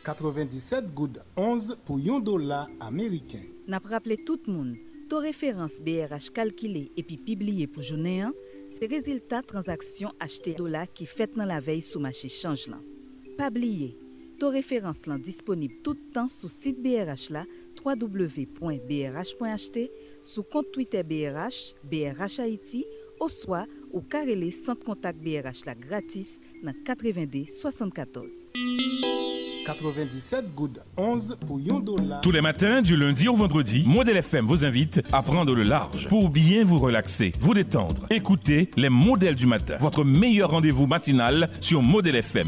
97 0.04 0.94
gouttes 0.94 1.20
11 1.38 1.78
pour 1.86 1.98
1 1.98 2.20
dollar 2.20 2.68
américain. 2.82 3.44
N'a 3.68 3.80
rappelé 3.80 4.18
tout 4.18 4.40
le 4.48 4.54
monde, 4.54 4.76
taux 5.10 5.20
référence 5.20 5.80
BRH 5.82 6.30
calculé 6.34 6.92
et 6.98 7.04
puis 7.04 7.18
publié 7.18 7.68
pour 7.68 7.84
journée 7.84 8.22
1, 8.22 8.34
c'est 8.68 8.88
résultat 8.88 9.42
transaction 9.42 10.12
acheté 10.20 10.54
dollar 10.54 10.86
qui 10.94 11.06
fait 11.06 11.34
dans 11.34 11.46
la 11.46 11.62
veille 11.62 11.82
sous 11.82 12.00
marché 12.00 12.28
change 12.28 12.68
là. 12.68 12.78
Pas 13.38 13.48
oublier, 13.48 13.98
taux 14.38 14.50
référence 14.50 15.06
là 15.06 15.18
disponible 15.18 15.76
tout 15.84 15.94
le 15.94 16.14
temps 16.14 16.28
sur 16.28 16.50
site 16.50 16.82
BRH 16.82 17.30
là 17.32 17.46
www.brh.ht, 17.86 19.80
sous 20.22 20.44
compte 20.44 20.72
Twitter 20.72 21.04
BRH, 21.04 21.76
BRH 21.84 22.40
Haïti, 22.40 22.86
ou 23.22 23.30
soit 23.30 23.66
au 23.92 24.02
carrelé 24.02 24.52
centre 24.52 24.84
contact 24.86 25.20
BRH 25.20 25.66
là 25.66 25.76
gratis 25.76 26.42
dans 26.64 26.74
82 26.86 27.46
74. 27.48 28.52
97 29.66 30.56
gouttes 30.56 30.80
11 30.96 31.38
pour 31.46 31.58
1 31.58 31.80
dollar. 31.82 32.22
Tous 32.22 32.32
les 32.32 32.40
matins, 32.42 32.82
du 32.82 32.96
lundi 32.96 33.28
au 33.28 33.36
vendredi, 33.36 33.84
Modèle 33.86 34.18
FM 34.18 34.46
vous 34.46 34.64
invite 34.64 35.02
à 35.12 35.22
prendre 35.22 35.54
le 35.54 35.64
large 35.64 36.08
pour 36.08 36.30
bien 36.30 36.64
vous 36.64 36.78
relaxer, 36.78 37.34
vous 37.42 37.54
détendre. 37.54 38.06
Écoutez 38.10 38.70
les 38.78 38.90
modèles 38.90 39.36
du 39.36 39.46
matin, 39.46 39.76
votre 39.82 40.06
meilleur 40.06 40.52
rendez-vous 40.52 40.88
matinal 40.88 41.50
sur 41.60 41.82
Modèle 41.82 42.16
FM. 42.16 42.48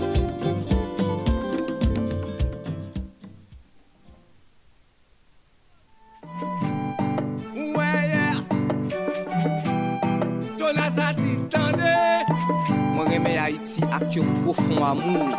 Ak 13.91 14.15
yo 14.15 14.23
profond 14.43 14.83
amour. 14.83 15.29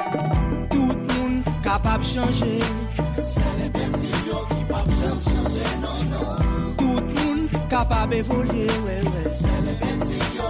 Tout 0.70 0.96
moun 1.09 1.42
ka 1.64 1.80
capable 1.80 2.05
de 2.05 2.09
changer. 2.09 2.61
C'est 3.16 3.53
l'imbécile 3.59 4.12
qui 4.50 4.64
pas 4.68 4.84
changer, 5.00 5.68
non, 5.80 5.98
non. 6.12 6.26
Tout 6.76 7.00
le 7.00 7.12
monde 7.14 7.48
capable 7.68 8.12
d'évoluer, 8.12 8.68
ouais, 8.84 9.00
ouais. 9.03 9.28
C'est 9.30 9.61
l'imbécile 9.64 10.40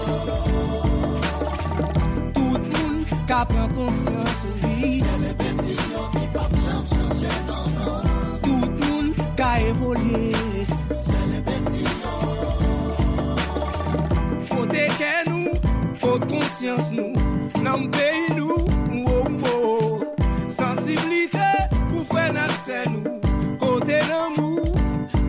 Tout 2.34 2.54
le 2.54 2.68
monde 2.74 3.04
capable 3.26 3.54
prendre 3.54 3.74
conscience, 3.74 4.40
oui. 4.64 5.02
C'est 5.04 5.18
l'imbécile 5.24 5.76
qui 6.12 6.26
pas 6.34 6.50
changer, 6.90 7.34
non, 7.46 7.64
non. 7.78 8.00
Tout 8.42 8.64
le 8.66 8.78
l'imbécile 11.30 11.88
Faut 14.46 14.66
que 14.66 15.30
nous, 15.30 15.50
faut 15.94 16.18
conscience 16.18 16.90
dans 17.62 17.76
le 17.76 17.88
pays 17.88 18.36
nous, 18.36 18.56
oh, 19.06 19.24
oh. 19.44 20.00
Sensibilité 20.48 21.38
pour 21.90 22.06
faire 22.16 22.32
naître 22.32 22.90
nous, 22.90 23.56
côté 23.58 24.00
d'amour, 24.08 24.60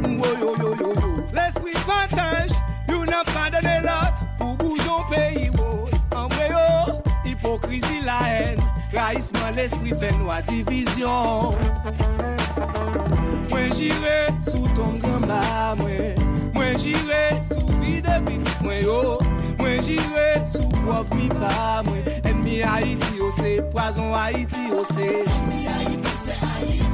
oh, 0.04 0.08
yo, 0.40 0.56
yo, 0.60 0.76
yo, 0.80 0.94
yo. 0.96 1.14
L'esprit 1.34 1.74
partage, 1.86 2.52
you 2.90 3.06
n'a 3.06 3.24
pas 3.26 3.50
donné 3.52 3.80
l'autre 3.82 4.16
pour 4.38 4.56
bouger 4.58 4.90
au 4.90 5.14
pays, 5.14 5.52
oh. 5.60 5.90
En 6.16 6.28
vrai, 6.28 6.50
oh, 6.54 6.92
hypocrisie, 7.26 8.02
la 8.06 8.28
haine, 8.30 8.60
raïsement, 8.94 9.52
l'esprit 9.56 9.94
fait 10.00 10.16
nous 10.18 10.32
à 10.32 10.42
division. 10.42 11.52
Moi 13.50 13.60
j'irai 13.76 14.34
sous 14.40 14.68
ton 14.76 14.98
grand 15.00 15.20
moi. 15.78 15.90
Moi 16.54 16.66
j'irai 16.78 17.42
sous 17.44 17.68
vie 17.82 18.02
de 18.02 18.20
petit 18.26 18.64
moi 18.64 18.76
yo. 18.76 19.20
jire 19.84 20.48
sou 20.48 20.70
prof 20.84 21.12
mi 21.16 21.28
pa 21.30 21.84
mwen. 21.88 22.04
Enmi 22.24 22.62
Haiti 22.62 23.12
oh, 23.12 23.26
yo 23.26 23.32
se, 23.32 23.62
poazon 23.74 24.12
Haiti 24.14 24.68
oh, 24.72 24.76
yo 24.76 24.86
se 24.94 25.10
Enmi 25.24 25.66
Haiti 25.66 26.18
se 26.26 26.40
Haiti. 26.46 26.93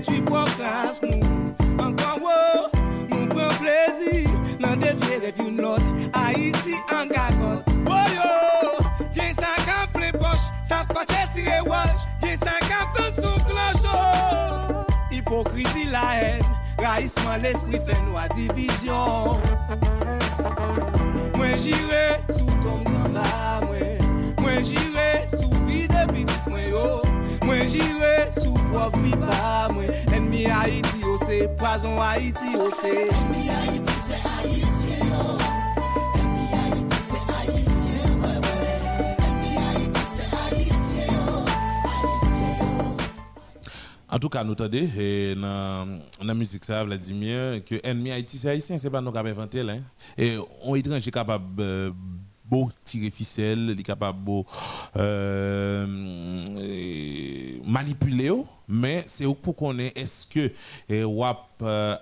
Pour 0.00 0.12
détruire 0.12 0.24
pour 0.24 0.44
classe 0.56 1.02
nous. 1.02 1.54
Encore 1.78 2.18
wow, 2.22 2.80
nous 3.10 3.26
prend 3.26 3.48
plaisir, 3.54 4.30
dans 4.60 4.76
défier 4.76 5.18
rêve 5.18 5.46
une 5.46 5.64
autre. 5.64 5.82
Haïti 6.12 6.74
en 6.90 7.06
gagote. 7.06 7.64
Oh 7.86 8.06
yo, 8.14 8.86
j'ai 9.14 9.34
ça 9.34 9.48
en 9.68 9.98
plein 9.98 10.12
poche, 10.12 10.46
ça 10.66 10.84
fait 10.88 11.34
tirer 11.34 11.60
wash, 11.66 11.88
j'ai 12.22 12.36
ça 12.36 12.52
en 12.70 13.22
son 13.22 13.44
cloche. 13.44 14.84
Hypocrisie, 15.10 15.86
la 15.90 16.16
haine, 16.20 16.42
raïsement, 16.78 17.36
l'esprit 17.42 17.80
fait 17.86 17.98
nous 18.06 18.16
à 18.16 18.28
division. 18.28 19.38
Moi 21.36 21.56
j'irai 21.56 22.20
sous 22.28 22.44
ton 22.62 22.82
bas, 23.12 23.60
moi. 23.66 23.76
Moi 24.38 24.62
j'irai 24.62 25.26
sous 25.30 25.50
vie 25.66 25.88
de 25.88 26.12
petit 26.12 26.50
moi 26.50 26.60
yo. 26.60 27.09
Moi 27.50 27.66
j'irai 27.66 28.30
sous 28.32 28.52
pauvre 28.52 28.96
mi 28.98 29.10
pa 29.10 29.66
oh 31.04 31.16
c'est 31.26 31.48
poison 31.56 32.00
Haïti 32.00 32.44
oh. 32.54 32.70
Ennemi 32.80 33.48
Haïti 33.50 33.92
c'est 34.06 34.22
Haïti 34.38 34.62
oh. 35.10 35.36
Ennemi 36.14 36.46
Haïti 36.54 36.96
c'est 37.08 37.26
Haïti 40.54 41.10
oh. 41.10 41.42
En 44.08 44.18
tout 44.20 44.28
cas, 44.28 44.44
nous 44.44 44.52
entendons 44.52 44.88
et 44.96 45.34
dans 45.34 45.98
la 46.22 46.34
musique 46.34 46.64
ça 46.64 46.84
Vladimir 46.84 47.64
que 47.64 47.80
ennemi 47.82 48.12
Haïti 48.12 48.38
c'est 48.38 48.50
haïtien, 48.50 48.78
c'est 48.78 48.90
pas 48.90 49.00
nous 49.00 49.10
qui 49.10 49.18
avons 49.18 49.28
inventé 49.28 49.64
là. 49.64 49.74
Et 50.16 50.38
on 50.62 50.76
étranger 50.76 51.10
capable 51.10 51.64
beau 52.50 52.68
tirer 52.84 53.10
ficelle, 53.10 53.70
il 53.70 53.80
est 53.80 53.82
capable 53.84 54.18
beau 54.18 54.44
euh, 54.96 55.86
manipuler 57.64 58.32
mais 58.68 59.02
c'est 59.06 59.26
pour 59.34 59.56
qu'on 59.56 59.78
est 59.78 59.96
est-ce 59.98 60.26
que 60.26 60.52
euh, 60.92 61.04
wap 61.04 61.48
euh, 61.62 61.96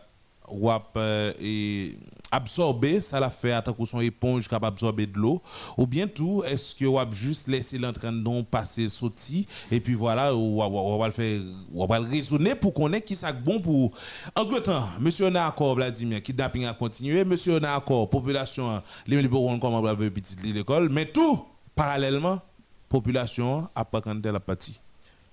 wap 0.51 0.93
euh, 0.97 1.33
et 1.41 1.97
absorber 2.31 3.01
ça 3.01 3.21
l'a 3.21 3.31
fait 3.31 3.53
à 3.53 3.63
tant 3.63 3.75
son 3.85 4.01
éponge 4.01 4.49
capable 4.49 4.75
absorber 4.75 5.07
de 5.07 5.19
l'eau. 5.19 5.43
Ou 5.77 5.87
bien 5.87 6.07
tout 6.07 6.43
est-ce 6.45 6.75
que 6.75 6.85
wap 6.85 7.13
juste 7.13 7.49
laisser 7.49 7.79
l'entraînement 7.79 8.43
passer 8.45 8.89
sorti 8.89 9.47
et 9.71 9.81
puis 9.81 9.95
voilà 9.95 10.35
on 10.35 10.99
va 10.99 11.07
le 11.07 11.13
faire 11.13 11.41
on 11.75 11.87
va 11.87 12.01
le 12.01 12.09
raisonner 12.09 12.55
pour 12.55 12.73
qu'on 12.75 12.93
ait 12.93 13.01
qui 13.01 13.15
ça 13.15 13.33
bon 13.33 13.61
pour 13.61 13.93
entre 14.35 14.61
temps 14.63 14.89
monsieur 15.01 15.27
on 15.27 15.35
a 15.35 15.45
accord 15.45 15.75
Vladimir 15.75 16.23
kidnapping 16.23 16.67
a 16.67 16.75
continué 16.75 17.25
monsieur 17.25 17.59
on 17.59 17.65
a 17.65 17.73
accord 17.73 18.09
population 18.11 18.83
les 19.07 19.29
bon 19.29 19.59
comment 19.59 19.81
va 19.81 19.95
veut 19.95 20.11
petite 20.11 20.43
l'école 20.43 20.89
mais 20.89 21.07
tout 21.07 21.45
parallèlement 21.75 22.41
population 22.89 23.69
a 23.75 23.85
pas 23.85 24.01
quand 24.01 24.25
la 24.25 24.41
partie 24.41 24.81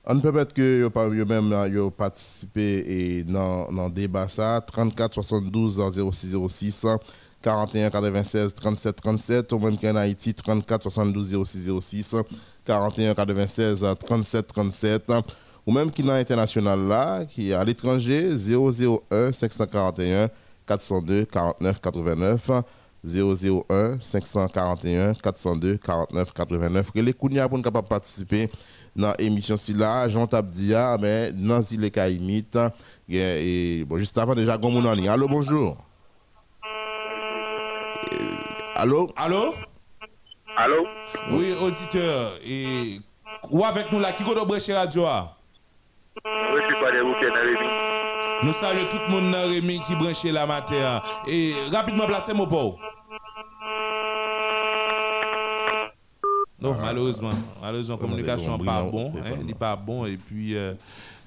On 0.08 0.20
peut 0.20 0.32
mettre 0.32 0.54
que 0.54 0.82
yo 0.82 1.26
même 1.26 1.74
yo 1.74 1.90
participé 1.90 2.84
et 2.88 3.24
dans 3.24 3.72
dans 3.72 3.90
débat 3.90 4.30
ça. 4.30 4.62
34 4.62 5.16
72 5.16 5.82
06 6.12 6.38
06 6.48 6.86
41 7.42 7.90
96 7.90 8.54
37 8.54 8.96
37 9.02 9.52
ou 9.54 9.60
même 9.60 9.78
qu'en 9.78 9.96
Haïti 9.96 10.34
34 10.34 10.84
72 10.84 11.44
06 11.44 11.72
06 11.80 12.16
41 12.66 13.16
96 13.16 13.86
37 14.00 14.48
37 14.48 15.12
ou 15.66 15.72
même 15.72 15.90
qui 15.90 16.04
dans 16.04 16.14
l'international 16.14 16.88
là 16.88 17.26
qui 17.26 17.50
est 17.50 17.54
à 17.54 17.64
l'étranger 17.64 18.30
001 18.30 19.32
541 19.32 20.30
402 20.68 21.26
49 21.26 21.82
89 21.82 22.52
001 23.04 24.00
541 24.00 25.14
402 25.14 25.78
49 25.78 26.34
89 26.34 26.92
les 26.96 27.14
Kounia 27.14 27.48
pour 27.48 27.62
capable 27.62 27.88
participer 27.88 28.50
dans 28.96 29.14
l'émission 29.20 29.58
si 29.58 29.74
là 29.74 30.08
Jean 30.08 30.28
Tabdia 30.28 30.98
mais 31.00 31.32
dans 31.34 31.62
Zile 31.62 31.92
Kaimit 31.92 32.48
et 33.10 33.84
bon 33.86 33.98
juste 33.98 34.18
avant 34.18 34.36
déjà 34.36 34.58
gon 34.58 34.72
moun 34.72 34.86
en 34.86 34.94
ligne. 34.94 35.10
Allô 35.10 35.28
bonjour. 35.28 35.78
Euh, 36.66 36.96
Allô? 38.78 39.08
Allô? 39.16 39.54
Allô? 40.58 40.86
Oui, 41.32 41.54
auditeur. 41.62 42.34
Et 42.46 43.00
ou 43.50 43.64
avec 43.64 43.92
nous 43.92 44.00
là, 44.00 44.12
qui 44.12 44.24
go 44.24 44.34
brancher 44.46 44.74
radio 44.74 45.06
a? 45.06 45.38
Oui, 46.26 46.62
routes 47.02 47.22
dans 47.34 47.42
Rémi. 47.42 47.68
Nous 48.44 48.54
saluons 48.54 48.86
tout 48.90 48.98
le 49.08 49.12
monde 49.14 49.32
dans 49.32 49.48
Rémi 49.48 49.80
qui 49.82 49.96
branche 49.96 50.24
la 50.26 50.46
matin. 50.46 51.02
Et 51.28 51.54
rapidement 51.72 52.06
placez 52.06 52.34
mon 52.34 52.46
pot. 56.66 56.74
Non, 56.74 56.82
malheureusement, 56.82 57.32
malheureusement, 57.62 57.98
communication 57.98 58.58
pas 58.58 58.84
bon, 58.84 59.14
on 59.14 59.20
hein, 59.20 59.54
pas 59.58 59.76
bon 59.76 60.06
et 60.06 60.18
puis 60.18 60.56
euh, 60.56 60.74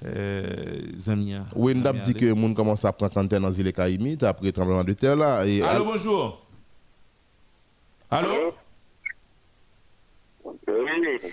euh, 0.05 0.81
Zamia. 0.95 1.45
Oui, 1.55 1.75
nous 1.75 1.85
avons 1.87 1.99
dit 1.99 2.13
que 2.13 2.31
moun 2.33 2.53
commence 2.53 2.85
à 2.85 2.91
prendre 2.91 3.17
antenne 3.17 3.41
dans 3.41 3.51
Zile 3.51 3.71
Kaimit 3.73 4.17
après 4.23 4.47
le 4.47 4.51
tremblement 4.51 4.83
de 4.83 4.93
terre 4.93 5.15
là 5.15 5.45
et 5.45 5.61
Allô, 5.61 5.85
bonjour. 5.85 6.45
Allô? 8.11 8.53
Oui. 10.43 11.31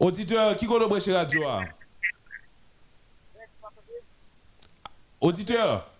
Auditeur, 0.00 0.56
qui 0.56 0.66
go 0.66 0.78
brancher 0.88 1.12
radio? 1.12 1.42
Auditeur? 5.20 5.90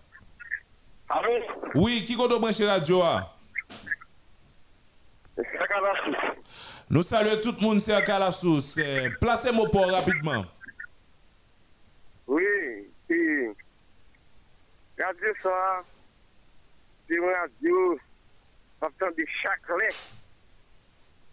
Allô? 1.09 1.29
Oui, 1.75 2.03
qui 2.05 2.15
go 2.15 2.27
brancher 2.39 2.65
radio 2.65 3.01
Nous 6.91 7.03
saluons 7.03 7.39
tout 7.39 7.53
le 7.59 7.61
monde, 7.61 7.79
c'est 7.79 7.93
à 7.93 8.17
la 8.17 8.31
source. 8.31 8.79
Euh, 8.79 9.09
placez 9.21 9.51
mon 9.51 9.69
port 9.69 9.91
rapidement. 9.91 10.43
Oui, 12.25 12.43
et 13.11 13.49
Radio 14.97 15.33
ça, 15.43 15.77
c'est 17.07 17.13
une 17.13 17.25
radio, 17.25 17.99
partant 18.79 19.11
de 19.15 19.23
chaque 19.43 19.69
lettre. 19.79 20.13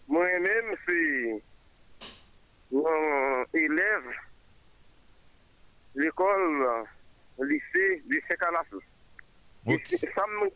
Moi-même, 0.07 0.77
c'est 0.87 1.43
un 2.75 3.45
élève, 3.55 4.11
l'école, 5.95 6.85
le 7.39 7.47
lycée, 7.47 8.03
lycée 8.11 8.37
Calassous. 8.39 8.83
Et 9.69 9.83
ça 9.87 10.25
me 10.29 10.51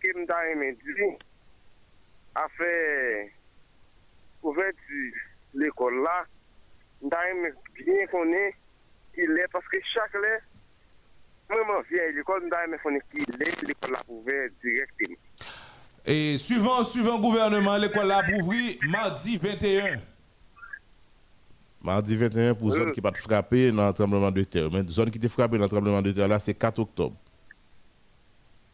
dit, 0.75 1.17
a 2.35 2.47
fait 2.51 3.33
ouverture 4.43 5.15
l'école 5.55 6.03
là, 6.03 6.25
je 7.03 7.09
bien 7.09 8.07
connaître 8.07 8.57
il 9.17 9.31
est 9.39 9.49
parce 9.53 9.67
que 9.69 9.79
chaque 9.93 10.15
lettre 10.15 10.45
Mwen 11.51 11.83
vieille 11.91 12.15
l'école, 12.15 12.43
nous 12.45 12.57
avons 12.57 12.79
fait 12.79 13.19
une 13.19 13.67
l'école 13.67 13.97
a 13.97 14.01
ouvert 14.09 14.49
directement. 14.63 15.17
Et 16.07 16.39
suivant, 16.39 16.85
suivant 16.85 17.19
gouvernement, 17.19 17.77
l'école 17.77 18.13
a 18.13 18.23
ouvert 18.41 18.77
mardi 18.89 19.37
21. 19.37 20.01
Mardi 21.83 22.17
21 22.17 22.55
pour 22.55 22.71
zone 22.71 22.89
Euh. 22.89 22.91
qui 22.93 23.01
pas 23.01 23.11
frappé 23.13 23.73
dans 23.73 23.87
le 23.87 23.93
tremblement 23.93 24.31
de 24.31 24.45
terre. 24.45 24.69
Mais 24.71 24.87
zone 24.87 25.11
qui 25.11 25.19
était 25.19 25.29
frappée 25.29 25.57
dans 25.57 25.65
le 25.65 25.69
tremblement 25.69 26.03
de 26.03 26.13
terre 26.13 26.29
là, 26.29 26.39
c'est 26.39 26.55
4 26.55 26.79
octobre. 26.79 27.17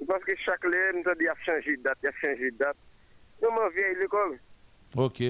Parce 0.07 0.23
que 0.25 0.33
chaque 0.45 0.65
année, 0.65 1.03
nous 1.03 1.11
avons 1.11 1.41
changé 1.45 1.77
de 1.77 1.83
date, 1.83 1.99
il 2.03 2.09
a 2.09 2.13
changé 2.13 2.51
de 2.51 2.57
date. 2.59 2.77
Nous 3.43 3.51
m'en 3.51 3.69
vieille 3.71 3.97
l'école. 3.99 4.39
Ok. 4.97 5.23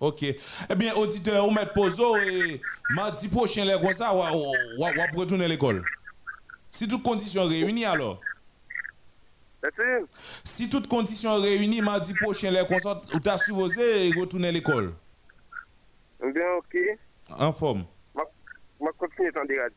Ok. 0.00 0.22
Eh 0.22 0.74
bien, 0.74 0.94
auditeur, 0.94 1.46
on 1.46 1.50
met 1.50 1.66
poso 1.66 2.16
et 2.18 2.60
mardi 2.90 3.28
prochain, 3.28 3.64
les 3.64 3.80
comme 3.80 3.92
ça, 3.92 4.10
retourner 4.10 5.44
à 5.44 5.48
l'école. 5.48 5.84
Si 6.70 6.88
toutes 6.88 7.02
conditions 7.02 7.44
réunies, 7.44 7.84
alors. 7.84 8.20
Si 10.44 10.68
toutes 10.68 10.88
conditions 10.88 11.40
réunies, 11.40 11.80
mardi 11.80 12.12
prochain, 12.14 12.50
les 12.50 12.66
comme 12.66 12.80
ça, 12.80 13.00
ou 13.14 13.20
t'as 13.20 13.38
supposé 13.38 14.10
retourner 14.18 14.48
à 14.48 14.52
l'école. 14.52 14.92
Bien, 16.20 16.52
ok. 16.58 16.76
En 17.30 17.52
forme. 17.52 17.84
Je 18.80 18.84
vais 18.84 18.92
continuer 18.98 19.58
à. 19.58 19.68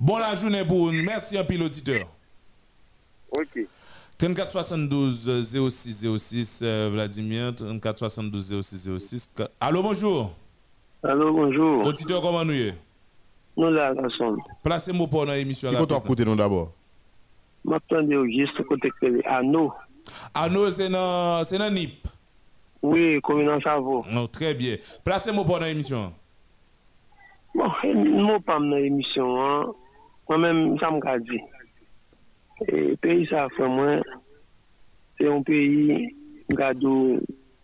Bon 0.00 0.18
la 0.18 0.34
journée 0.34 0.64
pour 0.64 0.92
nous. 0.92 1.02
Merci 1.02 1.38
un 1.38 1.44
pile 1.44 1.62
auditeur. 1.62 2.06
Ok. 3.30 3.60
34 4.18 4.50
72 4.50 5.68
06 5.70 6.18
06 6.18 6.60
euh, 6.64 6.90
Vladimir 6.92 7.54
34 7.54 7.98
72 7.98 8.60
06 8.62 8.88
06 8.98 9.26
Ka- 9.36 9.48
Allô 9.60 9.82
bonjour 9.82 10.32
Allô, 11.04 11.32
bonjour. 11.32 11.86
Auditeur 11.86 12.20
comment 12.20 12.44
nous 12.44 12.54
y 12.54 12.62
est? 12.68 12.74
Nous 13.56 13.70
là, 13.70 13.94
garçon. 13.94 14.36
Placez-moi 14.64 15.06
pour 15.06 15.24
dans 15.24 15.32
l'émission 15.32 15.70
Qui 15.70 15.76
peut 15.76 15.94
écouter 15.94 16.24
nous 16.24 16.34
d'abord? 16.34 16.72
M'attendez 17.64 18.16
juste 18.36 18.60
côté 18.66 18.90
que 19.00 19.06
les 19.06 19.22
anneaux. 19.24 19.72
Anneau 20.34 20.72
c'est 20.72 20.88
dans 20.88 21.44
c'est 21.44 21.58
dans 21.58 21.70
NIP. 21.72 22.04
Oui, 22.82 23.20
commune 23.22 23.60
Savo. 23.62 24.04
Non, 24.10 24.26
très 24.26 24.54
bien. 24.54 24.76
Placez-moi 25.04 25.44
pour 25.44 25.60
dans 25.60 25.66
l'émission. 25.66 26.12
Bon, 27.54 27.70
nous 27.84 28.40
pas 28.40 28.58
dans 28.58 28.66
l'émission. 28.76 29.40
Hein. 29.40 29.66
Moi-même, 30.28 30.76
ça 30.80 30.90
m'a 30.90 31.18
dit. 31.20 31.40
E 32.66 32.96
peyi 32.98 33.26
sa 33.30 33.44
fè 33.54 33.66
mwen, 33.70 34.00
se 35.14 35.26
yon 35.28 35.44
peyi 35.46 36.08
gado 36.58 36.92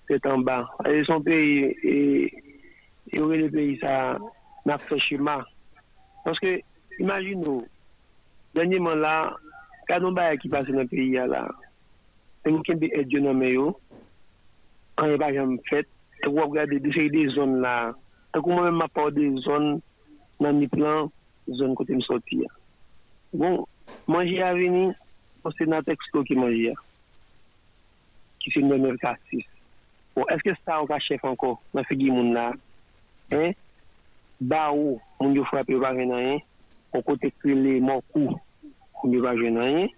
se 0.07 0.20
tan 0.22 0.45
ba. 0.47 0.61
E 0.86 1.03
son 1.09 1.24
peyi, 1.26 1.72
e, 1.82 1.95
e 3.11 3.16
yon 3.18 3.32
le 3.34 3.49
peyi 3.51 3.74
sa 3.82 4.14
na 4.68 4.78
fè 4.78 5.01
chima. 5.03 5.40
Panske, 6.22 6.61
imagine 7.03 7.42
nou, 7.42 7.64
denye 8.55 8.78
man 8.82 9.03
la, 9.03 9.16
kadon 9.90 10.14
ba 10.14 10.30
ya 10.30 10.38
ki 10.38 10.53
pase 10.53 10.76
nan 10.76 10.88
peyi 10.92 11.16
ya 11.16 11.26
la. 11.26 11.42
Ten 12.45 12.55
mwen 12.55 12.64
kembe 12.68 12.92
edyo 12.95 13.24
nan 13.24 13.40
meyo, 13.42 13.72
an 15.03 15.11
yon 15.11 15.22
pa 15.24 15.34
jan 15.34 15.59
fèt, 15.72 15.90
te 16.22 16.30
wap 16.30 16.55
gade 16.55 16.78
de 16.78 16.95
fèy 16.95 17.11
de 17.11 17.26
zon 17.34 17.59
la. 17.66 17.90
Te 18.30 18.38
kou 18.38 18.55
mwen 18.55 18.70
mwen 18.70 18.82
mapò 18.84 19.11
de 19.11 19.26
zon 19.42 19.72
nan 20.38 20.62
mi 20.62 20.70
plan, 20.70 21.11
zon 21.59 21.74
kote 21.74 21.99
msoti 21.99 22.45
ya. 22.45 22.55
Bon, 23.34 23.64
Manje 24.07 24.42
a 24.42 24.52
veni, 24.52 24.90
ou 25.44 25.52
se 25.57 25.66
nan 25.68 25.84
teksto 25.86 26.22
ki 26.28 26.36
manje 26.36 26.72
a. 26.74 26.80
Ki 28.42 28.52
se 28.52 28.62
mwen 28.64 28.82
mwen 28.82 28.98
kasis. 29.00 29.46
Ou 30.14 30.26
eske 30.34 30.52
sa 30.61 30.80
ou 30.82 30.88
ka 30.90 30.98
chef 31.02 31.24
anko, 31.24 31.55
nan 31.74 31.86
figi 31.88 32.11
moun 32.12 32.34
la. 32.36 32.50
Hein? 33.32 33.55
Ba 34.40 34.66
ou, 34.74 34.98
moun 35.20 35.36
yo 35.36 35.46
fwa 35.48 35.64
pe 35.66 35.78
wajen 35.80 36.12
nan 36.12 36.24
yen. 36.26 36.42
Ou 36.92 37.02
kote 37.07 37.32
krele 37.40 37.78
mou 37.82 38.05
kou, 38.12 38.36
moun 39.00 39.16
yo 39.16 39.24
wajen 39.24 39.57
nan 39.59 39.70
yen. 39.72 39.94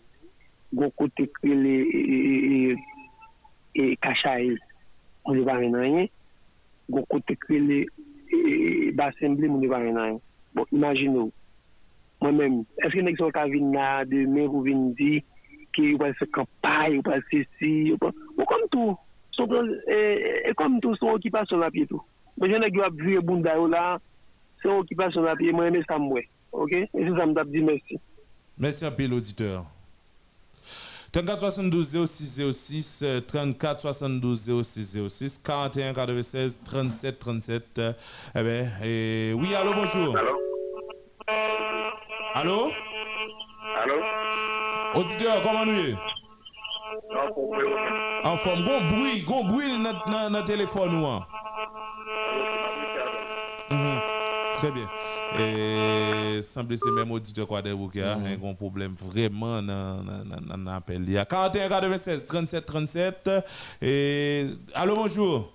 Ou 0.77 0.93
kote 0.97 1.27
krele 1.41 1.75
e 1.83 2.05
e 2.05 2.21
e, 2.21 2.37
e, 2.37 2.61
e, 2.71 3.83
e, 3.83 3.89
kacha 4.01 4.39
el, 4.41 4.55
moun 5.27 5.43
yo 5.43 5.49
wajen 5.51 5.75
nan 5.75 5.89
yen. 5.91 6.13
Ou 6.95 7.03
kote 7.11 7.35
krele 7.43 7.83
basemble, 8.97 9.51
moun 9.51 9.67
yo 9.67 9.75
wajen 9.75 9.99
nan 9.99 10.15
yen. 10.15 10.23
Bon, 10.57 10.65
imagine 10.73 11.19
ou. 11.19 11.33
mwen 12.23 12.39
men, 12.39 12.59
eske 12.85 13.05
nek 13.05 13.19
son 13.21 13.33
ka 13.35 13.47
vin 13.51 13.71
na 13.75 14.05
demen 14.09 14.49
ou 14.49 14.65
vin 14.67 14.89
di 14.99 15.21
ki 15.77 15.93
yo 15.93 16.01
pa 16.01 16.11
se 16.17 16.29
kampay, 16.33 16.97
yo 16.97 17.05
pa 17.07 17.21
se 17.29 17.45
si 17.59 17.73
yo 17.91 18.01
pa, 18.01 18.13
ou 18.37 18.49
kom 18.49 18.67
tou 18.73 18.97
son 19.37 19.51
kon, 19.51 19.71
e, 19.93 20.01
e 20.49 20.57
kom 20.59 20.81
tou 20.85 20.97
son 21.01 21.17
okipasyon 21.19 21.65
apye 21.67 21.87
tou, 21.91 22.03
mwen 22.41 22.57
jen 22.57 22.65
nek 22.65 22.77
yo 22.79 22.87
ap 22.87 22.97
vire 23.01 23.23
bunda 23.25 23.57
yo 23.59 23.69
la, 23.73 23.87
son 24.65 24.83
okipasyon 24.83 25.29
apye 25.35 25.55
mwen 25.57 25.73
eme 25.73 25.85
sa 25.85 26.01
mwe, 26.01 26.25
ok, 26.57 26.77
e 26.87 27.01
se 27.01 27.17
sa 27.17 27.29
mdap 27.29 27.53
di 27.53 27.65
mersi. 27.65 28.01
Mersi 28.57 28.89
apye 28.89 29.11
l'auditeur 29.13 29.67
34 31.17 31.39
72 31.39 32.07
06 32.07 32.53
06 32.53 33.05
34 33.29 33.81
72 33.81 34.51
06 34.63 35.09
06 35.09 35.39
41 35.39 35.95
96 35.95 36.61
37 36.65 37.19
37 37.19 37.81
eh 38.35 38.43
ben 38.43 38.71
et 38.83 39.33
oui 39.33 39.55
allô 39.55 39.73
bonjour. 39.73 40.17
Allô? 40.17 40.37
Allô? 42.37 42.71
Auditeur 44.95 45.43
comment 45.43 45.65
nous 45.65 45.73
y 45.73 45.91
est? 45.91 45.97
En 48.25 48.37
forme 48.37 48.63
bon 48.63 48.87
bruit, 48.89 49.25
bon 49.27 49.45
bruit 49.45 49.65
dans 49.83 50.31
dans 50.31 50.45
téléphone 50.45 51.03
ou 51.03 51.07
hein? 51.07 51.27
Mhm. 53.71 54.01
Très 54.53 54.71
bien. 54.71 54.87
Et 55.41 56.43
semble 56.43 56.77
c'est 56.77 56.91
même 56.91 57.11
auditeur 57.11 57.47
quoi 57.47 57.63
qui 57.63 58.03
a 58.03 58.17
un 58.17 58.37
gros 58.37 58.53
problème 58.53 58.95
vraiment 58.95 59.63
dans 59.63 60.05
l'appel. 60.63 61.05
Il 61.07 61.13
y 61.13 61.17
a 61.17 61.25
41 61.25 61.71
96 61.71 62.27
37 62.27 62.67
37 62.67 63.31
et 63.81 64.45
allô 64.75 64.95
bonjour. 64.95 65.55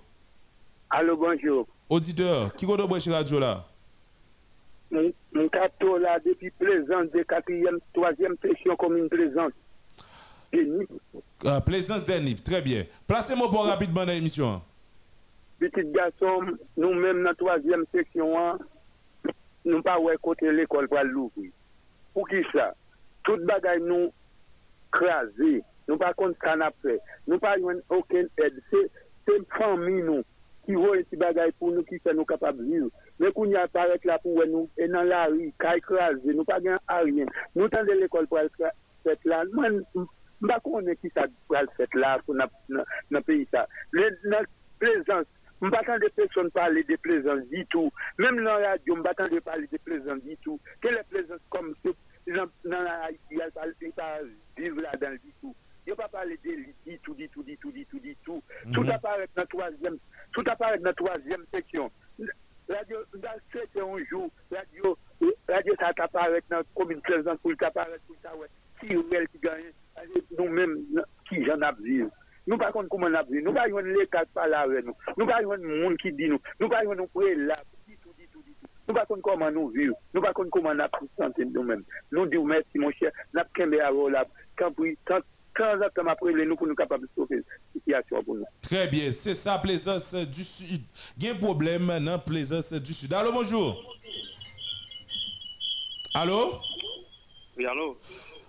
Allô 0.90 1.16
bonjour. 1.16 1.64
Auditeur, 1.88 2.52
qui 2.56 2.64
est 2.64 2.86
branché 2.88 3.12
radio 3.12 3.38
là? 3.38 3.64
Mon 4.92 5.48
cateau 5.48 5.96
là 5.96 6.18
depuis 6.20 6.50
plaisance 6.50 7.10
de 7.12 7.22
quatrième, 7.22 7.78
troisième 7.94 8.36
session 8.42 8.76
commune 8.76 9.08
plaisance. 9.08 9.52
Euh, 10.54 11.60
Plaisance 11.64 12.04
d'Enip, 12.04 12.44
très 12.44 12.60
bien. 12.60 12.84
Placez-moi 13.06 13.48
pour 13.50 13.64
rapidement 13.64 14.04
dans 14.04 14.12
l'émission. 14.12 14.60
Petit 15.58 15.84
garçon, 15.92 16.40
nous-mêmes 16.76 17.22
dans 17.22 17.30
la 17.30 17.34
troisième 17.34 17.84
section, 17.90 18.38
hein, 18.38 18.58
nous 19.64 19.80
pas 19.80 19.98
ouais 19.98 20.16
côté 20.20 20.52
l'école 20.52 20.88
pour 20.88 20.98
l'ouvrir. 21.04 21.50
Pour 22.12 22.28
qui 22.28 22.42
ça? 22.52 22.74
Tout 23.24 23.38
bagaille 23.44 23.80
nous 23.80 24.12
crasé. 24.90 25.62
Nous 25.88 25.96
pas 25.96 26.12
contre 26.12 26.38
ça 26.44 26.54
n'a 26.54 26.70
fait. 26.82 27.00
Nous 27.26 27.38
pas 27.38 27.54
aucune 27.88 28.28
aide. 28.38 28.62
C'est 28.70 29.48
famille 29.56 30.02
nous 30.02 30.22
qui 30.66 30.74
voit 30.74 30.96
ces 31.08 31.16
bagaille 31.16 31.52
pour 31.52 31.72
nous 31.72 31.82
qui 31.82 31.98
fait 31.98 32.12
nous 32.12 32.24
capables 32.24 32.58
de 32.58 32.64
vivre. 32.64 32.88
Mais 33.18 33.30
qu'on 33.32 33.46
y 33.46 33.56
apparaît 33.56 34.00
là 34.04 34.18
pour 34.18 34.44
nous 34.46 34.68
et 34.76 34.88
dans 34.88 35.02
la 35.02 35.26
rue, 35.26 35.52
qu'à 35.58 35.76
écraser, 35.76 36.34
nous 36.34 36.44
pas 36.44 36.60
gain 36.60 36.76
à 36.88 36.98
rien. 36.98 37.26
Nous 37.54 37.68
tendons 37.68 37.92
l'école 37.92 38.26
pour 38.26 38.40
être 38.40 38.56
fait 39.02 39.18
là. 39.24 39.44
Moi, 39.52 39.68
je 39.68 39.98
ne 39.98 40.60
connais 40.62 40.96
qui 40.96 41.10
ça 41.14 41.26
pour 41.46 41.56
être 41.56 41.72
fait 41.76 41.94
là 41.94 42.18
pour 42.24 42.34
le 42.34 43.20
pays 43.20 43.46
ça. 43.50 43.68
Le, 43.92 44.10
je 44.24 45.66
ne 45.66 45.70
pas 45.70 45.98
de 45.98 46.08
personne 46.08 46.50
parler 46.50 46.82
de 46.82 46.96
la 48.42 48.70
radio, 48.70 48.94
je 48.94 48.98
ne 48.98 49.04
pas 49.04 49.14
de 49.14 49.38
parler 49.38 49.68
de 49.70 49.76
est 49.76 51.02
plaisance 51.08 51.38
comme 51.50 51.74
ça? 51.84 51.90
Dans 52.26 52.82
la 52.82 53.10
là-dedans 54.56 55.12
du 55.24 55.32
tout. 55.40 55.54
Il 55.86 55.90
ne 55.90 55.96
pas 55.96 56.08
parler 56.08 56.38
de 56.44 56.96
tout, 57.02 57.14
tout, 57.14 57.42
du 57.42 57.58
tout, 57.58 57.72
la 59.36 59.46
troisième, 59.46 59.98
tout 60.32 60.44
apparaît 60.46 60.78
dans 60.78 60.90
la 60.90 60.94
troisième 60.94 61.44
section. 61.52 61.90
Radio, 62.68 62.98
dans 63.14 63.28
c'était 63.52 63.82
un 63.82 64.04
jour, 64.08 64.30
radio, 64.50 64.98
radio, 65.48 65.74
ça 65.78 65.92
apparaît 65.96 66.42
dans 66.48 66.58
la 66.58 66.64
commune 66.74 67.00
présence 67.02 67.38
pour 67.42 67.56
t'apparaître 67.56 68.02
pour 68.06 68.16
ça, 68.22 68.34
ouais. 68.36 68.46
Qui 68.80 68.94
est 68.94 69.26
qui 69.28 69.38
gagne, 69.38 69.72
nous-mêmes, 70.38 70.78
qui 71.28 71.44
j'en 71.44 71.60
ai 71.60 71.72
vu. 71.82 72.08
Nous 72.46 72.56
pas 72.58 72.72
contre 72.72 72.88
comment 73.70 73.80
on 73.80 73.80
a 73.80 73.82
vu. 73.82 73.82
Nous 73.82 73.82
pas 73.82 73.92
yon 73.92 73.98
l'État 73.98 74.24
parler 74.34 74.54
avec 74.54 74.84
nous. 74.84 74.96
Nous 75.16 75.26
pas 75.26 75.42
yon 75.42 75.58
monde 75.58 75.96
qui 75.98 76.12
dit 76.12 76.28
nous. 76.28 76.40
Nous 76.60 76.68
pas 76.68 76.84
yon 76.84 76.96
tout, 76.96 77.10
tout, 77.26 78.30
tout. 82.30 82.44
Merci 82.44 82.78
mon 82.78 82.90
cher. 82.92 83.12
N'a 83.32 83.44
pas 83.44 83.50
qu'un 83.54 83.72
à 83.72 83.90
là. 84.10 84.24
Quand 84.56 84.72
quand 85.04 85.20
quand 85.54 85.74
exactement 85.74 86.12
après 86.12 86.32
nous 86.32 86.56
pour 86.56 86.66
nous 86.66 86.74
capables 86.74 87.04
de 87.04 87.10
sauver 87.14 87.36
la 87.36 87.42
situation 87.74 88.24
pour 88.24 88.36
nous. 88.36 88.46
Très 88.62 88.88
bien, 88.88 89.12
c'est 89.12 89.34
ça, 89.34 89.58
Plaisance 89.58 90.14
du 90.14 90.42
Sud. 90.42 90.82
Il 91.18 91.24
y 91.24 91.28
a 91.28 91.32
un 91.32 91.36
problème 91.36 91.92
dans 92.04 92.18
Plaisance 92.18 92.72
du 92.72 92.94
Sud. 92.94 93.12
Allô, 93.12 93.32
bonjour. 93.32 93.96
Allô? 96.14 96.58
Oui, 97.56 97.66
allô? 97.66 97.98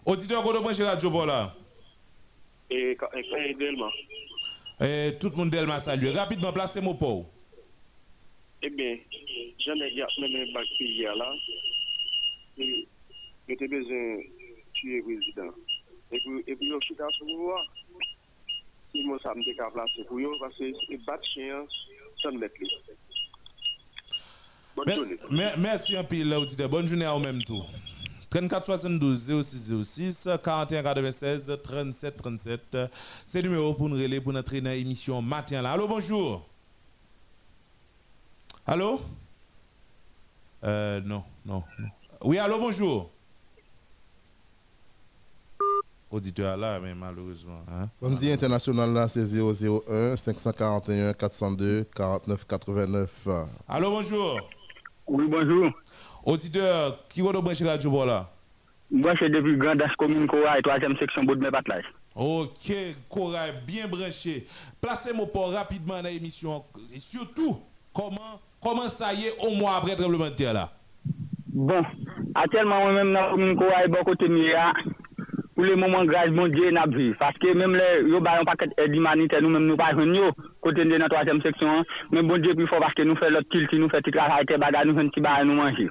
Auditeur, 0.05 0.43
branche 0.43 0.79
radio 0.81 1.09
placez 2.69 3.55
mon 3.71 3.89
pot. 3.89 4.12
Eh, 4.83 5.13
tout 5.19 5.31
moun 5.35 5.49
del 5.49 5.67
ma 5.67 5.79
salye. 5.79 6.11
Rapidman, 6.11 6.51
plase 6.51 6.81
mou 6.83 6.97
pou. 6.99 7.23
Ebe, 8.67 8.89
jan 9.63 9.79
e 9.79 9.87
gap 9.95 10.11
menen 10.19 10.51
bak 10.51 10.67
ki 10.75 10.87
gya 10.97 11.13
la, 11.15 11.29
yo 12.59 13.55
te 13.59 13.69
bezen 13.71 14.25
tuye 14.75 14.99
prezident. 15.07 15.55
Ebi 16.11 16.67
yo 16.67 16.81
chita 16.83 17.07
sou 17.15 17.29
mou 17.29 17.53
wak. 17.53 18.11
Si 18.91 19.05
moun 19.07 19.23
sa 19.23 19.31
mdeka 19.37 19.71
plase 19.71 20.03
pou 20.09 20.19
yo, 20.19 20.35
vase 20.41 20.73
e 20.91 20.99
bat 21.07 21.31
chen 21.31 21.63
san 22.19 22.35
met 22.43 22.59
li. 22.59 22.67
Bonne 24.75 24.99
jouni. 24.99 25.17
Mersi 25.63 25.95
an 25.95 26.11
pi 26.11 26.25
la 26.27 26.43
ou 26.43 26.49
ti 26.49 26.59
de. 26.59 26.67
Bonne 26.67 26.91
jouni 26.91 27.07
a 27.07 27.15
ou 27.15 27.23
menm 27.23 27.39
tou. 27.47 27.63
34 28.33 28.65
72 28.65 29.43
06 29.43 29.83
06 29.83 30.27
41 30.41 30.81
96 30.81 31.59
37 31.61 32.17
37. 32.17 32.77
C'est 33.27 33.43
le 33.43 33.49
numéro 33.49 33.75
pour 33.75 33.87
nous 33.89 33.95
relayer 33.95 34.19
pour 34.19 34.33
notre 34.33 34.57
dans 34.57 34.71
l'émission 34.71 35.21
matin 35.21 35.61
là. 35.61 35.73
Allô, 35.73 35.87
bonjour. 35.87 36.43
Allô? 38.65 38.99
Euh, 40.63 40.99
non, 41.01 41.23
non, 41.45 41.63
non. 41.77 41.89
Oui, 42.23 42.39
allô, 42.39 42.57
bonjour. 42.57 43.11
Auditeur 46.09 46.57
là, 46.57 46.79
mais 46.79 46.95
malheureusement. 46.95 47.61
Hein? 47.71 47.87
Fondi 47.99 48.31
international 48.31 48.93
là, 48.93 49.07
c'est 49.09 49.25
001 49.25 50.15
541 50.15 51.13
402 51.13 51.85
49 51.95 52.47
89. 52.47 53.27
Allô, 53.67 53.91
bonjour. 53.91 54.39
Oui, 55.05 55.27
bonjour. 55.27 55.71
Auditeur, 56.25 56.99
qui 57.09 57.21
va 57.21 57.31
nous 57.33 57.41
brancher 57.41 57.65
radio 57.65 57.89
pour 57.89 58.05
là? 58.05 58.29
Moi, 58.89 59.11
c'est 59.19 59.29
depuis 59.29 59.57
Grand 59.57 59.75
Das 59.75 59.91
Commune 59.97 60.25
3e 60.25 60.97
section 60.99 61.25
Patlage. 61.25 61.83
Ok, 62.15 62.71
Cora, 63.09 63.51
bien 63.67 63.87
branché. 63.87 64.45
Placez-moi 64.81 65.25
pas 65.33 65.57
rapidement 65.59 66.01
dans 66.01 66.09
l'émission. 66.09 66.63
Et 66.93 66.99
surtout, 66.99 67.57
comment, 67.93 68.39
comment 68.61 68.87
ça 68.87 69.13
y 69.13 69.25
est 69.25 69.45
au 69.45 69.55
mois 69.55 69.77
après 69.77 69.91
le 69.91 69.97
tremblement 69.97 70.29
de 70.29 70.35
terre 70.35 70.53
là? 70.53 70.69
Bon, 71.47 71.83
actuellement, 72.35 72.81
moi-même, 72.81 73.13
dans 73.13 73.21
la 73.21 73.29
commune 73.31 73.57
et 73.83 73.87
bon 73.89 74.03
côté 74.05 74.27
pour 75.55 75.65
le 75.65 75.75
moment, 75.75 76.03
bon 76.03 76.47
Dieu, 76.47 76.71
n'a 76.71 76.85
vu. 76.87 77.15
Parce 77.19 77.37
que 77.37 77.53
même 77.53 77.75
les, 77.75 78.09
yo 78.09 78.19
ba 78.19 78.39
un 78.39 78.43
paquet 78.43 78.67
d'aide 78.77 78.95
humanitaire, 78.95 79.41
nous-mêmes, 79.41 79.67
nous 79.67 79.77
pas 79.77 79.91
yo, 79.93 80.31
côté 80.61 80.83
de 80.83 80.97
3e 80.97 81.41
section, 81.43 81.69
hein. 81.69 81.83
mais 82.11 82.23
bon 82.23 82.37
Dieu, 82.37 82.55
plus 82.55 82.67
fort 82.67 82.79
parce 82.79 82.93
que 82.93 83.03
nous 83.03 83.15
faisons 83.15 83.31
l'autre 83.31 83.49
tilt, 83.51 83.71
nous 83.73 83.89
faisons 83.89 84.01
petit 84.01 84.11
travail, 84.11 84.45
nous 84.85 84.95
faisons 84.95 85.09
petit 85.09 85.21
bagarre, 85.21 85.45
nous 85.45 85.53
manger. 85.53 85.89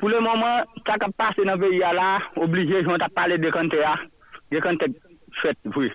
Pou 0.00 0.08
le 0.08 0.20
mouman, 0.24 0.64
sa 0.86 0.96
ka 1.00 1.10
pase 1.12 1.44
nan 1.44 1.60
veyi 1.60 1.82
a 1.84 1.92
la, 1.96 2.10
oblige 2.40 2.84
jwant 2.84 3.04
ap 3.04 3.12
pale 3.16 3.36
de 3.40 3.50
kante 3.52 3.80
a, 3.84 3.98
de 4.52 4.62
kante 4.64 4.88
fet 5.42 5.58
vwi. 5.76 5.90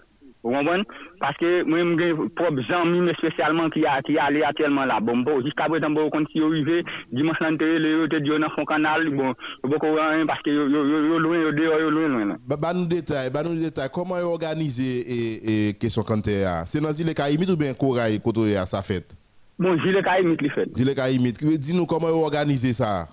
Ou 0.46 0.54
konpon? 0.54 0.84
Paske 1.18 1.64
mwen 1.66 1.96
mwen 1.96 2.28
prob 2.38 2.60
jan 2.68 2.86
mi 2.92 3.00
mwen 3.02 3.18
spesyalman 3.18 3.72
ki 3.74 3.82
a, 3.90 3.96
ki 4.06 4.20
a 4.22 4.28
li 4.30 4.44
atyelman 4.46 4.86
la. 4.92 5.00
Bon, 5.02 5.24
bon, 5.26 5.42
jiska 5.42 5.66
prezan 5.72 5.96
bon 5.98 6.12
konti 6.14 6.38
yo 6.38 6.52
vive, 6.54 6.84
dimans 7.10 7.42
lan 7.42 7.58
teye 7.58 7.80
le 7.82 7.96
yo 7.96 8.06
te 8.12 8.20
diyo 8.22 8.38
nan 8.42 8.54
fon 8.54 8.70
kanal, 8.70 9.08
bon, 9.10 9.34
yo 9.64 9.72
boko 9.74 9.96
wè 9.96 10.06
an, 10.06 10.30
paske 10.30 10.54
yo 10.54 10.68
lwen, 10.70 11.42
yo 11.48 11.56
deyo, 11.58 11.82
yo 11.82 11.90
lwen 11.90 12.14
lwen. 12.14 12.38
Ba 12.46 12.76
nou 12.78 12.86
detay, 12.92 13.32
ba 13.34 13.42
nou 13.48 13.58
detay, 13.58 13.90
koman 13.90 14.22
yo 14.22 14.30
organize 14.38 14.86
e 14.86 15.60
kesyon 15.82 16.06
kante 16.06 16.38
a? 16.46 16.60
Se 16.70 16.84
nan 16.84 16.94
zile 16.94 17.18
ka 17.18 17.32
imit 17.34 17.50
ou 17.50 17.58
ben 17.58 17.74
koray 17.82 18.22
koto 18.22 18.46
ya 18.46 18.70
sa 18.70 18.86
fet? 18.86 19.18
Bon, 19.58 19.74
zile 19.82 20.06
ka 20.06 20.20
imit 20.22 20.46
li 20.46 20.54
fet. 20.54 20.78
Zile 20.78 20.94
ka 20.94 21.10
imit. 21.10 21.42
Di 21.42 21.74
nou 21.74 21.90
koman 21.90 22.14
yo 22.14 22.22
organize 22.22 22.78
sa 22.78 23.00
a? 23.02 23.06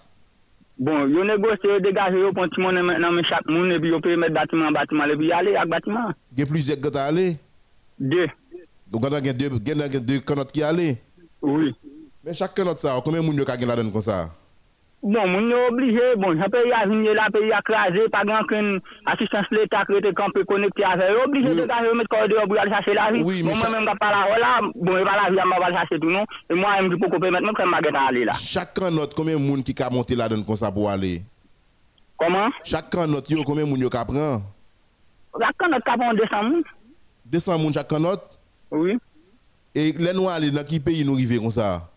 Bon, 0.79 1.07
yo 1.07 1.25
yo 1.25 1.81
dégagé, 1.81 2.19
yo 2.19 2.31
le 2.33 2.63
monde 2.63 3.01
dans 3.01 3.13
mes 3.13 3.23
chaque 3.25 3.47
monde, 3.47 3.71
et 3.73 3.79
puis 3.79 3.91
yo 3.91 4.01
peut 4.01 4.17
mettre 4.17 4.35
bâtiment, 4.35 4.67
en 4.67 4.73
bâtiment, 4.73 5.05
et 5.05 5.17
puis 5.17 5.27
y 5.29 5.33
aller 5.33 5.55
avec 5.55 5.71
bâtiment. 5.71 6.11
Il 6.37 6.41
y 6.41 6.43
a 6.43 6.47
plusieurs 6.47 6.77
qui 6.79 6.83
sont 6.85 6.97
allés? 6.97 7.37
Deux. 7.99 8.27
Donc, 8.91 9.05
il 9.07 9.27
y 9.27 9.29
a 9.29 9.33
deux, 9.33 9.51
il 9.55 9.79
y 9.79 9.83
a 9.83 10.01
deux 10.01 10.21
canottes 10.21 10.51
qui 10.53 10.61
sont 10.61 10.67
allés? 10.67 10.99
Oui. 11.41 11.75
Mais 12.25 12.35
chaque 12.35 12.55
canotte 12.55 12.79
ça, 12.79 13.01
Bon, 15.05 15.27
moun 15.27 15.51
yo 15.51 15.57
obligé, 15.69 16.15
bon, 16.17 16.39
ça 16.41 16.49
pays 16.49 16.71
a 16.73 16.87
venu 16.87 17.13
là, 17.13 17.27
pays 17.33 17.51
a 17.53 17.61
grand 18.25 18.45
qu'une 18.47 18.81
assistance 19.05 19.47
l'État 19.51 19.85
qui 19.85 19.95
était 19.97 20.13
campé 20.15 20.45
connecté 20.47 20.85
avec 20.85 21.09
eux, 21.11 21.25
obligé 21.27 21.49
de 21.49 21.55
dégager, 21.63 21.93
mettre 21.93 22.09
corps 22.09 22.29
dehors 22.29 22.47
pour 22.47 22.57
aller 22.61 22.71
chercher 22.71 22.95
la 22.95 23.11
vie. 23.11 23.21
Oui, 23.25 23.43
mais 23.43 23.51
Bon, 23.51 23.59
chaque- 23.59 23.71
moi-même, 23.71 23.89
je 23.93 23.99
pas 23.99 24.11
là, 24.13 24.39
là, 24.39 24.61
bon, 24.77 24.97
je 24.99 25.03
pas 25.03 25.17
la 25.25 25.31
vie, 25.31 25.39
je 25.43 25.49
vais 25.59 25.65
aller 25.65 25.75
chercher 25.77 25.99
tout, 25.99 26.09
non? 26.11 26.25
Et 26.51 26.55
moi, 26.55 26.71
je 26.83 26.95
peux 26.95 27.09
couper 27.11 27.31
maintenant, 27.31 27.53
comme 27.53 27.75
je 27.85 27.91
vais 27.91 27.99
aller 27.99 28.25
là. 28.27 28.33
Chaque 28.35 28.75
canotte, 28.75 29.13
combien 29.17 29.37
de 29.37 29.41
monde 29.43 29.65
qui 29.65 29.75
a 29.83 29.91
monté 29.91 30.15
là 30.15 30.29
dedans 30.29 30.45
comme 30.45 30.55
ça 30.55 30.71
pour 30.71 30.89
aller? 30.89 31.23
Comment? 32.17 32.51
Chaque 32.63 32.89
canotte, 32.91 33.29
yo, 33.29 33.43
combien 33.43 33.65
de 33.65 33.71
monde 33.71 33.81
qui 33.83 33.89
prend? 33.91 34.41
La 35.41 35.51
canotte 35.59 35.83
capon 35.85 36.15
200 36.15 36.43
moun. 36.45 36.63
200 37.27 37.59
moun 37.59 37.73
chaque 37.73 37.89
canotte? 37.89 38.23
Oui. 38.71 38.97
Noirs, 40.15 40.35
aller 40.37 40.53
dans 40.53 40.63
qui 40.65 40.79
pays 40.79 41.05
nous 41.05 41.15
arrivons 41.15 41.43
comme 41.43 41.51
ça? 41.51 41.89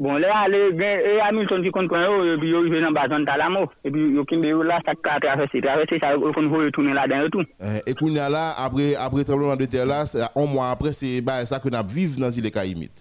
Bon, 0.00 0.16
là, 0.16 0.42
allez, 0.44 0.70
gen- 0.78 1.00
et 1.04 1.20
Hamilton 1.20 1.60
qui 1.60 1.70
compte 1.72 1.88
quand 1.88 1.98
et 2.24 2.38
puis 2.38 2.50
yo 2.50 2.58
arrivé 2.60 2.80
dans 2.80 2.90
la 2.90 3.08
zone 3.08 3.24
Talamo, 3.26 3.68
et 3.82 3.90
puis 3.90 4.14
yo 4.14 4.24
kimbe 4.24 4.44
yo 4.44 4.62
là, 4.62 4.78
ça 4.84 4.92
a 4.92 5.18
traversé, 5.20 5.60
traversé, 5.60 5.98
ça, 5.98 6.12
yo 6.12 6.32
kon 6.32 6.48
retourner 6.48 6.92
là-dedans 6.94 7.26
et 7.26 7.30
tout. 7.30 7.44
Euh, 7.60 7.78
et 7.84 7.94
qu'on 7.94 8.08
y 8.08 8.18
a 8.20 8.30
là, 8.30 8.54
après, 8.58 8.94
après 8.94 9.18
le 9.18 9.24
tremblement 9.24 9.56
de 9.56 9.64
terre 9.64 9.86
là, 9.86 10.06
c'est 10.06 10.22
un 10.22 10.46
mois 10.46 10.70
après, 10.70 10.92
c'est 10.92 11.20
bah, 11.20 11.44
ça 11.46 11.58
que 11.58 11.68
nous 11.68 11.88
vivons 11.88 12.20
dans 12.20 12.30
les 12.42 12.50
Kaimit. 12.50 12.92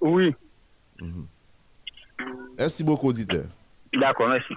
Oui. 0.00 0.34
Merci 2.58 2.82
beaucoup, 2.82 3.08
auditeur. 3.10 3.44
D'accord, 3.92 4.28
merci. 4.28 4.54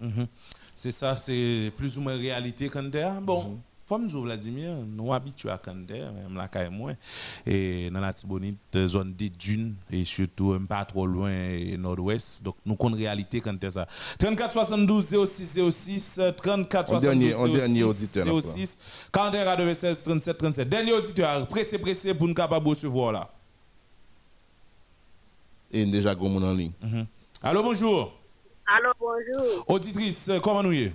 Mhm. 0.00 0.26
C'est 0.74 0.92
ça, 0.92 1.16
c'est 1.16 1.72
plus 1.76 1.98
ou 1.98 2.00
moins 2.02 2.16
réalité 2.16 2.68
Kandé. 2.68 3.04
Bon, 3.22 3.58
comme 3.88 4.06
nous, 4.06 4.22
Vladimir, 4.22 4.72
nous 4.86 5.12
habitués 5.12 5.50
à 5.50 5.58
Kandé, 5.58 5.94
même 6.00 6.34
la 6.36 6.48
caille 6.48 6.70
moins. 6.70 6.94
Et 7.46 7.90
dans 7.90 8.00
la 8.00 8.12
Tibonite, 8.12 8.58
zone 8.86 9.12
des 9.12 9.28
dunes, 9.28 9.74
et 9.90 10.04
surtout 10.04 10.52
un 10.52 10.64
pas 10.64 10.84
trop 10.86 11.04
loin 11.06 11.30
nord-ouest. 11.76 12.42
Donc, 12.42 12.56
nous 12.64 12.74
connaissons 12.76 12.98
réalité 13.00 13.40
Kandé 13.40 13.70
ça? 13.70 13.86
34 14.18 14.52
72 14.52 15.26
06 15.26 15.58
06, 15.70 16.20
34 16.36 16.94
En 16.94 16.98
dernier- 16.98 17.34
en 17.34 17.38
72 17.46 17.58
dernier 17.58 17.80
06 17.80 17.84
auditeur, 17.84 18.26
là, 18.34 18.40
06, 18.40 18.78
41 19.12 19.44
96 19.44 20.02
37 20.02 20.38
37. 20.38 20.68
Dernier 20.68 20.92
auditeur, 20.92 21.46
pressé, 21.48 21.78
pressé 21.78 22.14
pour 22.14 22.28
nous 22.28 22.34
capables 22.34 22.64
de 22.64 22.70
recevoir 22.70 23.12
là. 23.12 23.30
Et 25.70 25.84
déjà, 25.86 26.14
monde 26.14 26.44
en 26.44 26.52
ligne. 26.52 26.72
Mhm. 26.82 27.06
Allô, 27.42 27.62
bonjour. 27.62 28.12
Allô, 28.66 28.90
bonjour. 29.00 29.64
Auditrice, 29.68 30.30
comment 30.42 30.62
nous 30.62 30.72
y 30.72 30.82
est? 30.84 30.92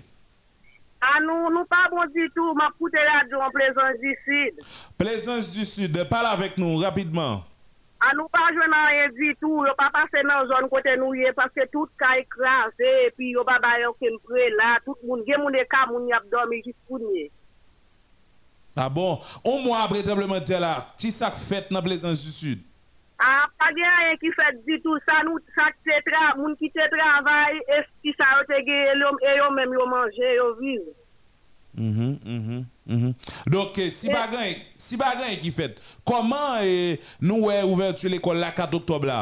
Ah, 1.00 1.20
nous, 1.22 1.50
nous 1.52 1.66
pas 1.66 1.90
bon 1.92 2.06
du 2.14 2.30
tout. 2.36 2.54
Ma 2.54 2.70
coûte 2.78 2.94
radio 2.96 3.40
en 3.40 3.52
plaisance 3.52 4.00
du 4.02 4.18
Sud. 4.26 4.90
Plaisance 4.98 5.52
du 5.52 5.64
Sud, 5.66 6.10
parle 6.10 6.28
avec 6.28 6.58
nous 6.58 6.78
rapidement. 6.78 7.44
Ah, 8.00 8.14
nous 8.16 8.28
pas 8.28 8.54
jouer 8.54 8.68
dans 8.68 8.88
rien 8.88 9.10
du 9.10 9.36
tout. 9.40 9.66
Yo 9.66 9.74
pas 9.78 9.92
passer 9.92 10.24
dans 10.24 10.48
zone 10.48 10.70
côté 10.70 10.98
nous 10.98 11.14
parce 11.36 11.52
que 11.56 11.68
tout 11.72 11.88
cas 12.00 12.18
écrasé. 12.20 13.08
Et 13.08 13.12
puis, 13.16 13.32
yo 13.32 13.44
pas 13.44 13.60
bailler 13.60 13.86
aucun 13.86 14.16
prêt 14.24 14.50
là. 14.58 14.80
Tout 14.86 14.96
le 15.02 15.08
monde, 15.08 15.24
gen 15.28 15.42
moun 15.42 15.54
cas, 15.70 15.86
moun 15.88 16.08
y 16.08 16.14
a 16.14 16.22
dormi 16.32 16.58
jusqu'au 16.64 17.00
nez. 17.00 17.32
Ah 18.76 18.90
bon, 18.90 19.20
un 19.44 19.64
mois 19.64 19.82
après 19.84 20.00
le 20.00 20.04
tremblement 20.04 20.40
de 20.40 20.44
terre 20.46 20.60
là, 20.60 20.94
qui 20.98 21.12
ça 21.12 21.32
fait 21.32 21.72
dans 21.72 21.82
Plaisance 21.82 22.24
du 22.24 22.32
Sud? 22.32 22.60
A, 23.18 23.48
pa 23.58 23.72
gen 23.74 23.88
a 23.90 24.04
yon 24.12 24.20
ki 24.22 24.30
fet 24.38 24.60
ditou, 24.68 25.00
sa 25.08 25.24
nou 25.26 25.42
sak 25.56 25.74
te 25.88 25.96
tra, 26.06 26.36
moun 26.38 26.54
ki 26.60 26.70
te 26.70 26.86
travay, 26.94 27.58
eski 27.80 28.14
sa 28.14 28.30
yo 28.36 28.44
te 28.50 28.62
ge 28.68 28.78
elom, 28.94 29.18
e 29.26 29.34
yo 29.40 29.48
menm 29.56 29.74
yo 29.74 29.88
manje, 29.90 30.34
yo 30.38 30.52
viv. 30.60 30.84
Mm-hmm, 31.78 32.14
mm-hmm, 32.26 32.62
mm-hmm. 32.90 33.12
Dok, 33.54 33.80
eh, 33.82 33.90
si 33.94 34.10
e- 34.10 34.14
bagan 34.14 34.46
yon 34.46 34.62
si 34.82 34.98
baga 35.02 35.30
ki 35.42 35.52
fet, 35.54 35.82
koman 36.06 36.62
eh, 36.66 37.02
nou 37.22 37.50
we 37.50 37.58
ouvertu 37.66 38.10
l'ekol 38.10 38.38
la 38.42 38.54
4 38.58 38.78
oktob 38.80 39.06
la? 39.10 39.22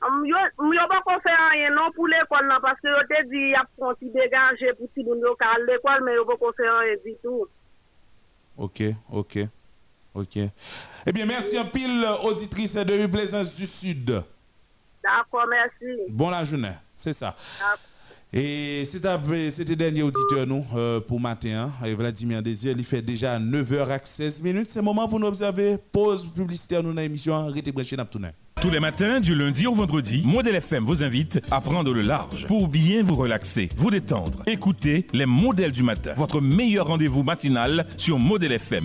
M 0.00 0.24
yo 0.28 0.84
ba 0.88 1.00
kon 1.04 1.20
fè 1.24 1.32
an 1.36 1.56
yon 1.60 1.76
non 1.76 1.92
pou 1.96 2.08
l'ekol 2.08 2.44
nan, 2.48 2.60
paske 2.64 2.88
yo 2.88 3.00
te 3.08 3.22
di 3.32 3.50
ap 3.56 3.68
kon 3.80 3.96
ti 4.00 4.08
degaje 4.12 4.72
pou 4.76 4.88
ti 4.92 5.04
doun 5.04 5.24
yo 5.24 5.34
kal 5.40 5.64
l'ekol, 5.68 6.04
men 6.04 6.16
yo 6.16 6.24
ba 6.28 6.36
kon 6.40 6.56
fè 6.56 6.68
an 6.68 6.86
yon 6.88 7.02
ditou. 7.04 7.48
Ok, 8.60 8.80
ok. 9.12 9.36
Ok. 10.14 10.36
Eh 11.06 11.12
bien, 11.12 11.26
merci 11.26 11.56
un 11.58 11.64
pile 11.64 12.04
auditrice 12.24 12.74
de 12.74 13.06
Plaisance 13.06 13.54
du 13.54 13.66
Sud. 13.66 14.22
D'accord, 15.02 15.46
merci. 15.48 15.98
Bon 16.10 16.30
la 16.30 16.44
journée, 16.44 16.72
c'est 16.94 17.12
ça. 17.14 17.34
Et 18.32 18.84
c'était 18.84 19.74
dernier 19.74 20.02
auditeur 20.04 20.46
nous 20.46 20.64
euh, 20.76 21.00
pour 21.00 21.18
matin. 21.18 21.72
hein. 21.82 21.86
Et 21.86 21.94
Vladimir 21.94 22.40
Désir, 22.42 22.74
il 22.78 22.84
fait 22.84 23.02
déjà 23.02 23.40
9h16 23.40 24.44
minutes. 24.44 24.70
C'est 24.70 24.78
le 24.78 24.84
moment 24.84 25.08
pour 25.08 25.18
nous 25.18 25.26
observer. 25.26 25.78
Pause 25.90 26.26
publicitaire 26.32 26.82
nous 26.82 26.92
dans 26.92 27.00
l'émission. 27.00 27.46
Restez 27.48 27.72
branchés 27.72 27.96
dans 27.96 28.04
tout 28.04 28.20
Tous 28.60 28.70
les 28.70 28.78
matins, 28.78 29.18
du 29.18 29.34
lundi 29.34 29.66
au 29.66 29.74
vendredi, 29.74 30.22
Modèle 30.24 30.54
FM 30.56 30.84
vous 30.84 31.02
invite 31.02 31.40
à 31.50 31.60
prendre 31.60 31.92
le 31.92 32.02
large 32.02 32.46
pour 32.46 32.68
bien 32.68 33.02
vous 33.02 33.14
relaxer, 33.16 33.68
vous 33.76 33.90
détendre. 33.90 34.42
Écoutez 34.46 35.06
les 35.12 35.26
modèles 35.26 35.72
du 35.72 35.82
matin, 35.82 36.12
votre 36.16 36.40
meilleur 36.40 36.86
rendez-vous 36.86 37.24
matinal 37.24 37.86
sur 37.96 38.18
Modèle 38.18 38.52
FM. 38.52 38.84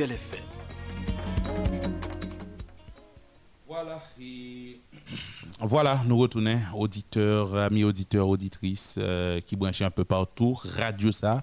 88.3 0.00 0.06
Modèle 0.06 0.12
FM. 0.12 0.40
Voilà, 3.68 4.00
et 4.20 4.80
voilà, 5.60 6.02
nous 6.04 6.18
retournons, 6.18 6.58
auditeurs, 6.74 7.54
amis 7.56 7.84
auditeurs, 7.84 8.26
auditrices 8.28 8.96
euh, 8.98 9.40
qui 9.40 9.54
branchent 9.54 9.82
un 9.82 9.90
peu 9.92 10.04
partout, 10.04 10.54
Radio 10.76 11.12
ça. 11.12 11.40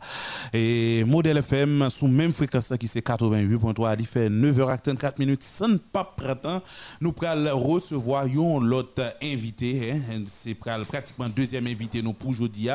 Et 0.51 1.05
Modèle 1.05 1.38
FM, 1.38 1.89
sous 1.89 2.07
même 2.07 2.34
fréquence 2.34 2.73
qui 2.79 2.88
c'est 2.89 2.99
88.3, 3.05 3.95
il 3.99 4.05
fait 4.05 4.29
9h34 4.29 5.13
minutes, 5.19 5.43
sans 5.43 5.77
pas 5.77 6.03
printemps. 6.03 6.61
Nous 6.99 7.13
allons 7.21 7.59
recevoir 7.59 8.25
l'autre 8.25 9.03
invité, 9.23 9.93
hein, 9.93 9.99
c'est 10.25 10.53
pral- 10.59 10.85
pratiquement 10.85 11.29
deuxième 11.29 11.67
invité 11.67 12.01
nous 12.01 12.13
pour 12.13 12.31
aujourd'hui. 12.31 12.67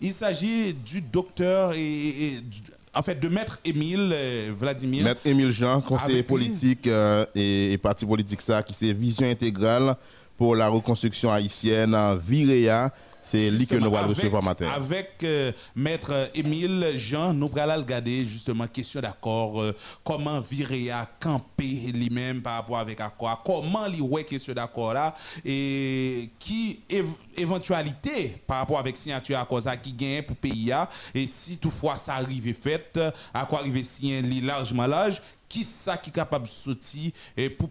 Il 0.00 0.12
s'agit 0.12 0.74
du 0.74 1.02
docteur 1.02 1.72
et, 1.74 1.78
et 2.08 2.40
du- 2.40 2.62
en 2.98 3.02
fait 3.02 3.20
de 3.20 3.28
maître 3.28 3.60
Émile 3.64 4.10
euh, 4.12 4.52
Vladimir. 4.56 5.04
Maître 5.04 5.22
Émile 5.24 5.52
Jean, 5.52 5.80
conseiller 5.80 6.24
politique 6.24 6.88
euh, 6.88 7.24
et, 7.36 7.72
et 7.72 7.78
parti 7.78 8.04
politique 8.04 8.40
ça, 8.40 8.62
qui 8.62 8.74
c'est 8.74 8.92
Vision 8.92 9.28
intégrale 9.28 9.94
pour 10.36 10.56
la 10.56 10.68
reconstruction 10.68 11.32
haïtienne 11.32 11.94
en 11.94 12.16
Viréa. 12.16 12.90
C'est 13.30 13.50
lui 13.50 13.66
que 13.66 13.74
nous 13.74 13.94
allons 13.94 14.08
recevoir 14.08 14.42
matin. 14.42 14.68
Avec 14.74 15.22
euh, 15.22 15.52
maître 15.76 16.30
Émile 16.34 16.92
Jean, 16.96 17.34
nous 17.34 17.50
allons 17.56 17.76
regarder 17.82 18.26
justement 18.26 18.66
question 18.66 19.02
d'accord, 19.02 19.60
euh, 19.60 19.74
comment 20.02 20.40
virer 20.40 20.90
à 20.90 21.06
camper 21.20 21.92
lui-même 21.92 22.40
par 22.40 22.54
rapport 22.54 22.78
avec 22.78 22.98
accord, 23.02 23.42
comment 23.44 23.86
lui 23.86 24.00
ouais 24.00 24.24
question 24.24 24.54
d'accord 24.54 24.94
là 24.94 25.14
et 25.44 26.30
qui 26.38 26.80
év- 26.88 27.04
éventualité 27.36 28.34
par 28.46 28.60
rapport 28.60 28.78
avec 28.78 28.96
signature 28.96 29.38
accord 29.38 29.62
ça 29.62 29.76
qui 29.76 29.92
gagne 29.92 30.22
pour 30.22 30.36
pays 30.36 30.72
et 31.14 31.26
si 31.26 31.58
toutefois 31.58 31.98
ça 31.98 32.14
arrive 32.14 32.54
fait, 32.54 32.98
à 33.34 33.44
quoi 33.44 33.58
arrive 33.60 33.84
signer 33.84 34.22
largement 34.40 34.86
large, 34.86 35.20
qui 35.48 35.64
ça 35.64 35.98
qui 35.98 36.08
est 36.08 36.12
capable 36.14 36.46
de 36.46 36.50
sortir 36.50 37.10
pour 37.58 37.68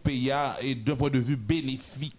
et 0.61 0.75
d'un 0.75 0.95
point 0.95 1.09
de 1.09 1.19
vue 1.19 1.35
bénéfique? 1.35 2.15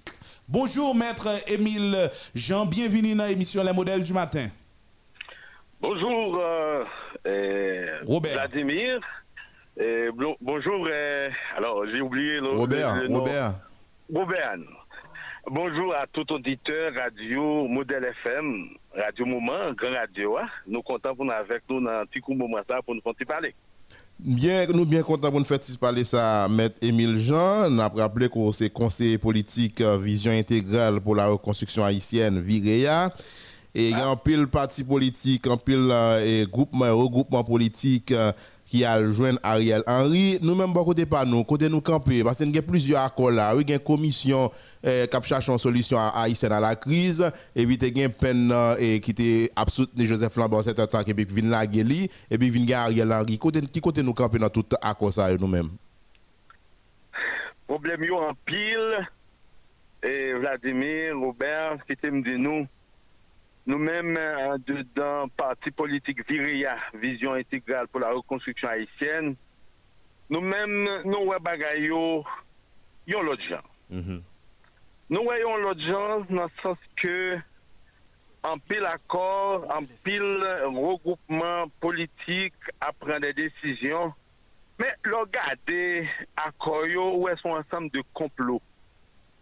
Bonjour 0.48 0.94
maître 0.94 1.28
Émile 1.50 2.08
Jean, 2.34 2.64
bienvenue 2.66 3.14
dans 3.14 3.26
l'émission 3.26 3.62
Les 3.62 3.72
modèles 3.72 4.02
du 4.02 4.12
matin. 4.12 4.48
Bonjour, 5.80 6.38
euh, 6.40 6.84
euh, 7.26 7.98
Robert. 8.06 8.32
Vladimir. 8.32 9.00
Euh, 9.80 10.10
bonjour, 10.40 10.88
alors 11.56 11.84
j'ai 11.92 12.00
oublié 12.00 12.40
le, 12.40 12.48
Robert, 12.48 12.96
le- 13.02 13.08
nom. 13.08 13.18
Robert. 13.18 13.52
Robert. 14.12 14.56
Bonjour 15.46 15.94
à 15.94 16.06
tout 16.06 16.30
auditeur 16.32 16.92
Radio 16.94 17.68
Modèle 17.68 18.12
FM, 18.24 18.70
Radio 18.94 19.24
Moment, 19.26 19.72
Grand 19.74 19.92
Radio. 19.92 20.36
hein. 20.38 20.48
Nous 20.66 20.82
comptons 20.82 21.14
pour 21.14 21.24
nous 21.24 21.30
avec 21.32 21.62
nous 21.70 21.80
dans 21.80 21.90
un 21.90 22.06
petit 22.06 22.20
coup 22.20 22.34
moment 22.34 22.58
ça 22.68 22.82
pour 22.82 22.94
nous 22.94 23.00
continuer 23.00 23.26
parler. 23.26 23.54
Bien, 24.20 24.66
nous 24.66 24.84
bien 24.84 25.02
contents 25.02 25.30
pour 25.30 25.38
nous 25.38 25.46
faire 25.46 25.60
parler 25.78 26.02
ça, 26.02 26.48
Maître 26.50 26.74
Émile 26.82 27.18
Jean. 27.18 27.70
Nous 27.70 27.80
avons 27.80 27.98
rappelé 27.98 28.28
que 28.28 28.50
c'est 28.50 28.68
conseiller 28.68 29.16
politique 29.16 29.80
euh, 29.80 29.96
Vision 29.96 30.32
intégrale 30.32 31.00
pour 31.00 31.14
la 31.14 31.28
reconstruction 31.28 31.84
haïtienne, 31.84 32.40
Viréa. 32.40 33.14
Et 33.76 33.90
il 33.90 33.96
y 33.96 34.00
a 34.00 34.08
un 34.08 34.16
pile 34.16 34.48
parti 34.48 34.82
politique, 34.82 35.46
un 35.46 35.56
pile 35.56 35.88
euh, 35.92 36.24
et 36.42 36.50
groupement, 36.50 36.86
regroupement 36.98 37.44
politique 37.44 38.10
euh, 38.10 38.32
qui 38.68 38.84
a 38.84 39.02
joint 39.10 39.36
Ariel 39.42 39.82
Henry. 39.86 40.38
Nous-mêmes, 40.42 40.72
bon 40.72 40.84
côté 40.84 41.06
pas 41.06 41.24
nous, 41.24 41.42
côté 41.42 41.68
nous 41.68 41.80
camper, 41.80 42.22
parce 42.22 42.38
qu'il 42.38 42.54
y 42.54 42.58
a 42.58 42.62
plusieurs 42.62 43.02
accords 43.02 43.30
là. 43.30 43.54
Il 43.58 43.68
y 43.68 43.72
a 43.72 43.76
une 43.76 43.82
commission 43.82 44.50
euh, 44.84 45.06
qui 45.06 45.28
cherche 45.28 45.48
une 45.48 45.58
solution 45.58 45.98
à 45.98 46.12
haïtienne 46.16 46.52
à 46.52 46.60
la 46.60 46.76
crise. 46.76 47.24
Et 47.56 47.66
puis, 47.66 47.76
il 47.80 47.98
y 47.98 48.02
a 48.02 48.04
une 48.04 48.12
peine 48.12 48.52
et 48.78 49.00
qui 49.00 49.12
était 49.12 49.50
absurde 49.56 49.90
de 49.94 50.04
Joseph 50.04 50.36
Lambert 50.36 50.64
cet 50.64 50.76
temps, 50.90 51.00
et 51.00 51.14
puis 51.14 51.24
vient 51.24 51.50
la 51.50 51.66
Guéli, 51.66 52.10
et 52.30 52.36
puis 52.36 52.50
vient 52.50 52.80
Ariel 52.80 53.10
Henry. 53.10 53.38
Côté, 53.38 53.60
qui 53.62 53.80
côté 53.80 54.02
nous 54.02 54.14
camper 54.14 54.38
dans 54.38 54.50
tout 54.50 54.66
accord 54.82 55.12
ça 55.12 55.34
nous-mêmes? 55.34 55.70
Problème 57.66 58.00
en 58.12 58.32
pile, 58.44 59.08
et 60.02 60.32
Vladimir, 60.34 61.18
Robert, 61.18 61.78
qui 61.86 61.96
te 61.96 62.06
me 62.06 62.22
dit 62.22 62.38
nous, 62.38 62.66
nous-mêmes, 63.68 64.16
euh, 64.16 64.56
dedans, 64.66 65.28
parti 65.28 65.70
politique 65.70 66.26
Viria, 66.28 66.76
Vision 66.94 67.34
intégrale 67.34 67.86
pour 67.88 68.00
la 68.00 68.10
reconstruction 68.10 68.66
haïtienne, 68.68 69.36
nous-mêmes, 70.30 71.02
nous, 71.04 71.24
ouais, 71.26 71.38
bagay 71.38 71.82
yo, 71.82 72.24
yon 73.06 73.22
l'autre 73.22 73.42
gens. 73.48 73.62
Nous 75.10 75.22
voyons 75.22 75.56
l'autre 75.58 75.80
gens 75.80 76.20
dans 76.30 76.44
le 76.44 76.50
sens 76.62 76.78
que 76.96 77.38
en 78.42 78.58
pile 78.58 78.84
accord, 78.86 79.66
en 79.70 79.84
pile 80.02 80.46
regroupement 80.64 81.66
politique 81.80 82.54
à 82.80 82.92
prendre 82.92 83.20
des 83.20 83.32
décisions. 83.32 84.12
Mais 84.78 84.94
regardez 85.04 86.08
accord 86.36 86.84
où 87.18 87.28
est 87.28 87.36
son 87.42 87.50
ensemble 87.50 87.90
de 87.90 88.02
complots. 88.14 88.62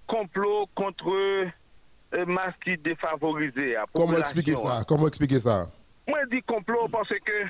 Complots 0.06 0.66
contre 0.74 1.46
euh, 2.14 2.24
masse 2.26 2.54
qui 2.62 2.72
à 2.72 3.84
Comment 3.92 4.18
expliquer 4.18 4.56
ça? 4.56 4.84
Comment 4.86 5.08
expliquer 5.08 5.40
ça? 5.40 5.66
Moi, 6.06 6.20
je 6.24 6.36
dis 6.36 6.42
complot 6.42 6.88
parce 6.90 7.08
que 7.08 7.44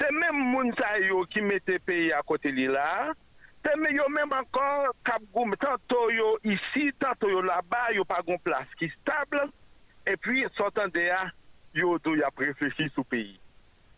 c'est 0.00 0.12
même 0.12 0.36
moun 0.36 0.72
sa 0.78 1.00
yo 1.00 1.24
qui 1.24 1.40
mettait 1.40 1.80
pays 1.80 2.12
à 2.12 2.22
côté 2.22 2.52
de 2.52 2.70
là. 2.70 3.12
C'est 3.64 3.76
même 3.76 3.96
yo 3.96 4.04
encore 4.04 4.94
Cap 5.04 5.20
Goum, 5.34 5.54
tantôt 5.56 6.10
yo 6.10 6.38
ici, 6.44 6.92
tantôt 6.98 7.28
yo 7.28 7.42
là-bas, 7.42 7.92
yo 7.92 8.04
pas 8.04 8.22
gon 8.24 8.38
place 8.38 8.68
qui 8.78 8.88
stable. 9.00 9.50
Et 10.06 10.16
puis, 10.16 10.46
sortant 10.56 10.86
de 10.86 11.00
là, 11.00 11.30
yo 11.74 11.98
do 11.98 12.14
y 12.14 12.22
a 12.22 12.30
réfléchi 12.36 12.88
sous 12.94 13.04
pays. 13.04 13.38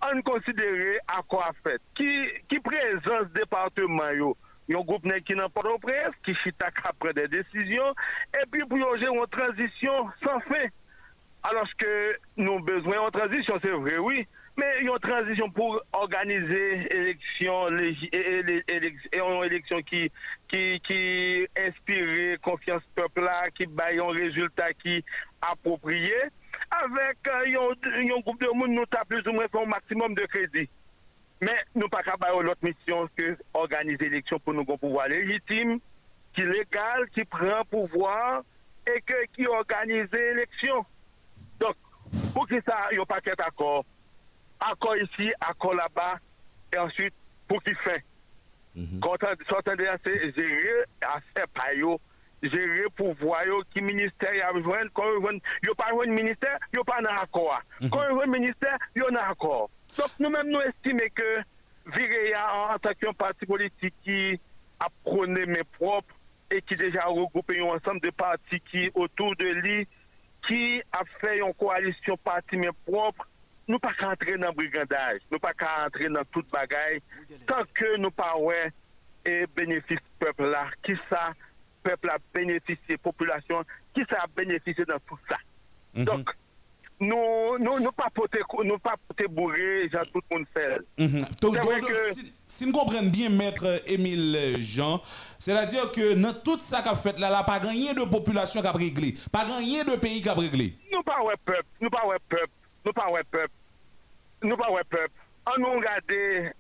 On 0.03 0.23
considère 0.23 0.99
accord 1.07 1.53
fait. 1.63 1.81
Qui, 1.95 2.27
qui 2.49 2.59
présence 2.59 3.31
département 3.35 4.11
yo, 4.11 4.37
yon 4.71 4.85
groupe 4.85 5.07
qui 5.27 5.35
n'a 5.35 5.49
pas 5.49 5.63
de 5.63 5.81
presse, 5.81 6.15
qui 6.25 6.35
chita 6.37 6.71
qu'à 6.71 6.93
prendre 6.99 7.15
des 7.15 7.29
décisions, 7.29 7.93
et 8.41 8.47
puis 8.51 8.63
pour 8.65 8.79
yo 8.79 8.97
gérer 8.97 9.13
une 9.13 9.27
transition 9.27 10.09
sans 10.23 10.41
fin. 10.41 10.67
Alors 11.43 11.67
que 11.79 12.17
nous 12.37 12.53
avons 12.53 12.61
besoin 12.61 13.07
de 13.07 13.11
transition, 13.19 13.59
c'est 13.63 13.71
vrai, 13.71 13.99
oui, 13.99 14.27
mais 14.57 14.81
une 14.83 14.99
transition 14.99 15.51
pour 15.51 15.81
organiser 15.93 16.87
élection, 16.95 17.69
une 17.69 19.45
élection 19.45 19.81
qui, 19.83 20.11
qui, 20.49 20.81
qui 20.81 21.47
inspire 21.59 22.41
confiance 22.43 22.83
peuple 22.95 23.29
qui 23.55 23.67
baille 23.67 23.99
un 23.99 24.13
résultat 24.13 24.73
qui 24.75 25.03
approprié, 25.41 26.15
avec 26.71 27.17
euh, 27.27 27.73
un, 27.83 28.17
un 28.17 28.21
groupe 28.21 28.41
de 28.41 28.49
monde 28.55 28.71
nous 28.71 28.85
plus 29.09 29.27
ou 29.27 29.33
moins 29.33 29.47
un 29.53 29.67
maximum 29.67 30.15
de 30.15 30.27
crédit. 30.27 30.69
Mais 31.41 31.57
nous 31.75 31.89
pas 31.89 32.03
capable 32.03 32.45
l'autre 32.45 32.61
mission 32.63 33.09
que 33.17 33.37
organiser 33.55 34.11
l'élection 34.11 34.39
pour 34.39 34.53
nous 34.53 34.61
avoir 34.61 34.75
un 34.75 34.79
pouvoir 34.79 35.09
légitime, 35.09 35.81
qui 36.35 36.43
est 36.43 36.47
légal, 36.47 37.09
qui 37.15 37.25
prend 37.25 37.65
pouvoir 37.65 38.43
et 38.87 39.01
que, 39.01 39.25
qui 39.35 39.47
organise 39.47 40.09
l'élection. 40.13 40.85
Donc, 41.59 41.77
pour 42.35 42.47
que 42.47 42.61
ça, 42.63 42.89
il 42.91 42.97
n'y 42.97 43.03
a 43.03 43.07
pas 43.07 43.21
qu'un 43.21 43.33
accord. 43.45 43.85
Accord 44.61 44.97
ici, 44.97 45.33
accord 45.41 45.75
là-bas, 45.75 46.19
et 46.75 46.79
ensuite, 46.79 47.15
pour 47.49 47.63
qui 47.63 47.75
fait? 47.77 48.05
Quand 49.01 49.17
on 49.23 49.45
sortant 49.49 49.75
de 49.75 49.83
là, 49.83 49.97
c'est 50.05 50.35
gérer 50.35 50.85
affaire 51.03 51.49
par 51.55 51.73
yo, 51.73 52.01
gérer 52.43 52.85
pouvoir 52.95 53.43
qui 53.75 53.83
ministère 53.83 54.35
y 54.35 54.41
a 54.41 54.53
besoin, 54.53 54.79
quand 54.95 55.05
il 55.05 55.41
n'y 55.65 55.71
a 55.71 55.75
pas 55.75 55.91
un 55.91 56.07
ministère, 56.07 56.59
il 56.73 56.77
n'y 56.77 56.81
a 56.81 56.85
pas 56.85 57.01
un 57.01 57.17
accord. 57.17 57.61
Quand 57.91 58.03
il 58.09 58.17
y 58.17 58.21
a 58.21 58.23
un 58.23 58.27
ministère, 58.27 58.79
il 58.95 59.03
y 59.03 59.05
a 59.05 59.09
un 59.09 59.31
accord. 59.31 59.71
Donc, 59.99 60.11
nous-mêmes, 60.19 60.49
nous 60.49 60.61
estimons 60.61 61.09
que 61.15 61.41
Viréa, 61.87 62.73
en 62.75 62.79
tant 62.79 62.95
qu'un 62.95 63.13
parti 63.13 63.47
politique 63.47 63.95
qui 64.05 64.39
a 64.79 64.89
prôné 65.05 65.47
mes 65.47 65.65
propres, 65.65 66.15
et 66.53 66.63
qui 66.63 66.75
déjà 66.75 67.05
regroupé 67.05 67.61
un 67.61 67.77
ensemble 67.77 68.01
de 68.01 68.11
partis 68.11 68.61
qui 68.71 68.91
autour 68.95 69.37
de 69.37 69.47
lui 69.47 69.87
qui 70.49 70.83
a 70.91 71.03
fait 71.21 71.39
une 71.39 71.55
coalition 71.55 72.17
parti 72.17 72.57
mais 72.57 72.71
propre 72.85 73.29
nous 73.69 73.79
pas 73.79 73.93
qu'à 73.95 74.11
entrer 74.11 74.37
dans 74.37 74.49
le 74.49 74.55
brigandage 74.55 75.21
nous 75.31 75.39
pas 75.39 75.55
qu'à 75.55 75.87
entrer 75.87 76.09
dans 76.09 76.25
toute 76.25 76.51
bagaille 76.51 77.01
tant 77.47 77.63
que 77.73 77.97
nous 77.99 78.11
pas 78.11 78.37
ouais 78.37 78.73
et 79.25 79.47
bénéfice 79.55 80.01
peuple 80.19 80.47
là 80.47 80.67
qui 80.83 80.95
ça 81.09 81.31
peuple 81.85 82.11
a 82.11 82.19
bénéficié 82.35 82.97
population 82.97 83.63
qui 83.95 84.03
ça 84.11 84.23
a 84.23 84.27
bénéficié 84.27 84.85
dans 84.85 84.99
tout 85.07 85.19
ça. 85.29 85.37
Donc 85.95 86.31
nous 87.81 87.93
pas 87.93 88.09
nous 88.65 88.79
pas 88.79 88.95
bourré 89.29 89.89
genre 89.91 90.05
tout 90.13 90.21
le 90.31 90.37
monde 90.37 90.47
fait 90.55 90.79
Mhm. 90.99 91.25
Que- 91.81 92.13
si, 92.13 92.33
si 92.47 92.67
nous 92.67 92.73
comprenons 92.73 93.09
bien, 93.09 93.31
maître 93.31 93.81
Émile 93.87 94.57
Jean, 94.59 95.01
c'est-à-dire 95.39 95.91
que 95.93 96.15
dans 96.15 96.35
tout 96.43 96.59
ça 96.59 96.83
qu'a 96.83 96.95
fait 96.95 97.19
là, 97.19 97.31
là, 97.31 97.43
pas 97.43 97.59
gagné 97.61 97.95
de 97.95 98.05
population 98.05 98.61
qui 98.61 98.67
a 98.67 98.73
réglé, 98.73 99.15
pas 99.33 99.45
gagné 99.47 99.83
de 99.85 99.97
pays 99.97 100.21
qui 100.21 100.29
a 100.29 100.35
réglé. 100.35 100.75
nous 100.93 101.03
pas 101.03 101.23
ouais 101.23 101.35
peuple, 101.45 101.65
nous 101.81 101.91
pas 101.91 102.07
ouais 102.07 102.17
peuple, 102.29 102.51
nous 102.85 102.93
pas 102.93 103.11
ouais 103.11 103.25
peuple, 103.31 103.53
nous 104.43 104.57
pas 104.57 104.71
ouais 104.71 104.85
peuple. 104.91 105.13
On 105.47 105.59
nous 105.59 105.73
regarde, 105.73 106.05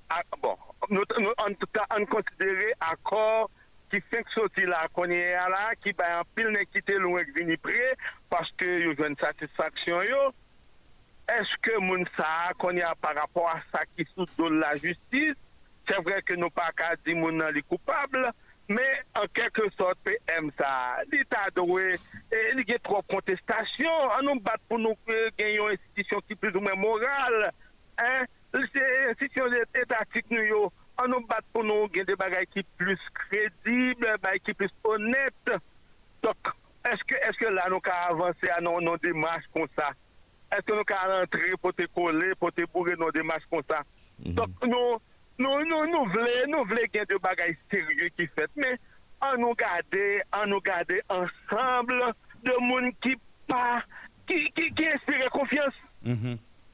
à- 0.09 0.23
bon, 0.43 0.57
nous, 0.89 1.03
nous, 1.19 1.31
en 1.39 1.53
ki 3.91 4.01
fek 4.11 4.31
soti 4.35 4.67
la 4.69 4.85
konye 4.95 5.21
a 5.39 5.47
la, 5.51 5.62
ki 5.83 5.95
bayan 5.99 6.29
pil 6.37 6.51
ne 6.55 6.65
kite 6.71 6.99
loun 7.01 7.21
ek 7.23 7.33
vini 7.37 7.59
pre, 7.61 7.95
paske 8.33 8.69
yo 8.85 8.95
jwen 8.95 9.17
satisfaksyon 9.21 10.07
yo, 10.09 10.23
eske 11.31 11.79
moun 11.83 12.07
sa 12.17 12.51
konye 12.62 12.85
a 12.87 12.95
par 12.99 13.17
rapport 13.19 13.51
a 13.51 13.59
sa 13.71 13.85
ki 13.97 14.07
sou 14.12 14.29
do 14.37 14.51
la 14.61 14.73
justis, 14.79 15.39
se 15.89 15.99
vre 16.07 16.21
ke 16.27 16.37
nou 16.39 16.53
pa 16.55 16.71
ka 16.77 16.95
di 17.05 17.17
moun 17.19 17.41
nan 17.41 17.55
li 17.57 17.62
koupable, 17.67 18.31
me 18.71 18.87
an 19.19 19.27
keke 19.35 19.67
sot 19.75 19.99
pe 20.07 20.15
em 20.37 20.51
sa, 20.59 20.71
li 21.11 21.23
ta 21.31 21.49
dowe, 21.57 21.87
e, 22.31 22.43
li 22.55 22.67
ge 22.69 22.79
tro 22.87 23.01
kontestasyon, 23.11 24.12
an 24.19 24.29
nou 24.29 24.43
bat 24.47 24.62
pou 24.71 24.79
nou 24.79 24.95
e, 25.11 25.23
genyon 25.39 25.75
institisyon 25.75 26.23
ki 26.29 26.39
plus 26.39 26.59
ou 26.59 26.62
men 26.67 26.79
moral, 26.79 27.51
hein? 27.99 28.31
institisyon 28.55 29.59
etatik 29.79 30.31
nou 30.31 30.47
yo, 30.47 30.62
on 31.02 31.09
nous 31.09 31.27
bat 31.27 31.40
pour 31.52 31.64
nous 31.64 31.89
gagner 31.89 32.05
des 32.05 32.16
bagages 32.16 32.47
qui 32.52 32.62
plus 32.77 32.98
crédibles, 33.14 34.16
bagages 34.22 34.40
qui 34.44 34.55
plus 34.55 34.70
honnêtes. 34.85 35.51
Donc, 36.22 36.36
est-ce 36.85 37.02
que, 37.05 37.14
est-ce 37.14 37.39
que 37.39 37.47
là, 37.47 37.66
nous 37.68 37.81
avons 37.85 38.22
avancé 38.24 38.48
à 38.48 38.60
nos, 38.60 38.81
nos 38.81 38.97
démarches 38.98 39.44
comme 39.55 39.66
ça? 39.77 39.90
Est-ce 40.52 40.62
que 40.62 40.72
nous 40.72 40.82
avons 40.97 41.20
rentré 41.20 41.52
pour 41.60 41.74
te 41.74 41.85
coller, 41.86 42.32
pour 42.39 42.52
te 42.52 42.62
bourrer 42.72 42.97
nos 42.97 43.10
démarches 43.10 43.44
comme 43.51 43.62
ça? 43.68 43.82
Donc, 44.18 44.51
nous, 44.62 44.98
nous, 45.39 45.64
nous, 45.64 45.86
nous 45.86 46.05
voulons, 46.10 46.47
nous 46.48 46.64
voulons 46.64 46.82
qu'il 46.90 46.97
y 46.97 46.98
ait 46.98 47.06
des 47.06 47.18
bagages 47.18 47.56
sérieux 47.70 48.09
qui 48.16 48.27
fait, 48.27 48.51
mais 48.56 48.77
on 49.22 49.36
nous 49.39 49.55
garder, 49.55 50.22
on 50.36 50.47
nous 50.47 50.60
garder 50.60 51.01
ensemble 51.09 52.12
de 52.43 52.52
monde 52.60 52.93
qui 53.02 53.16
pas, 53.47 53.82
qui, 54.27 54.51
qui, 54.52 54.72
qui 54.74 54.86
inspire 54.86 55.31
confiance. 55.31 55.74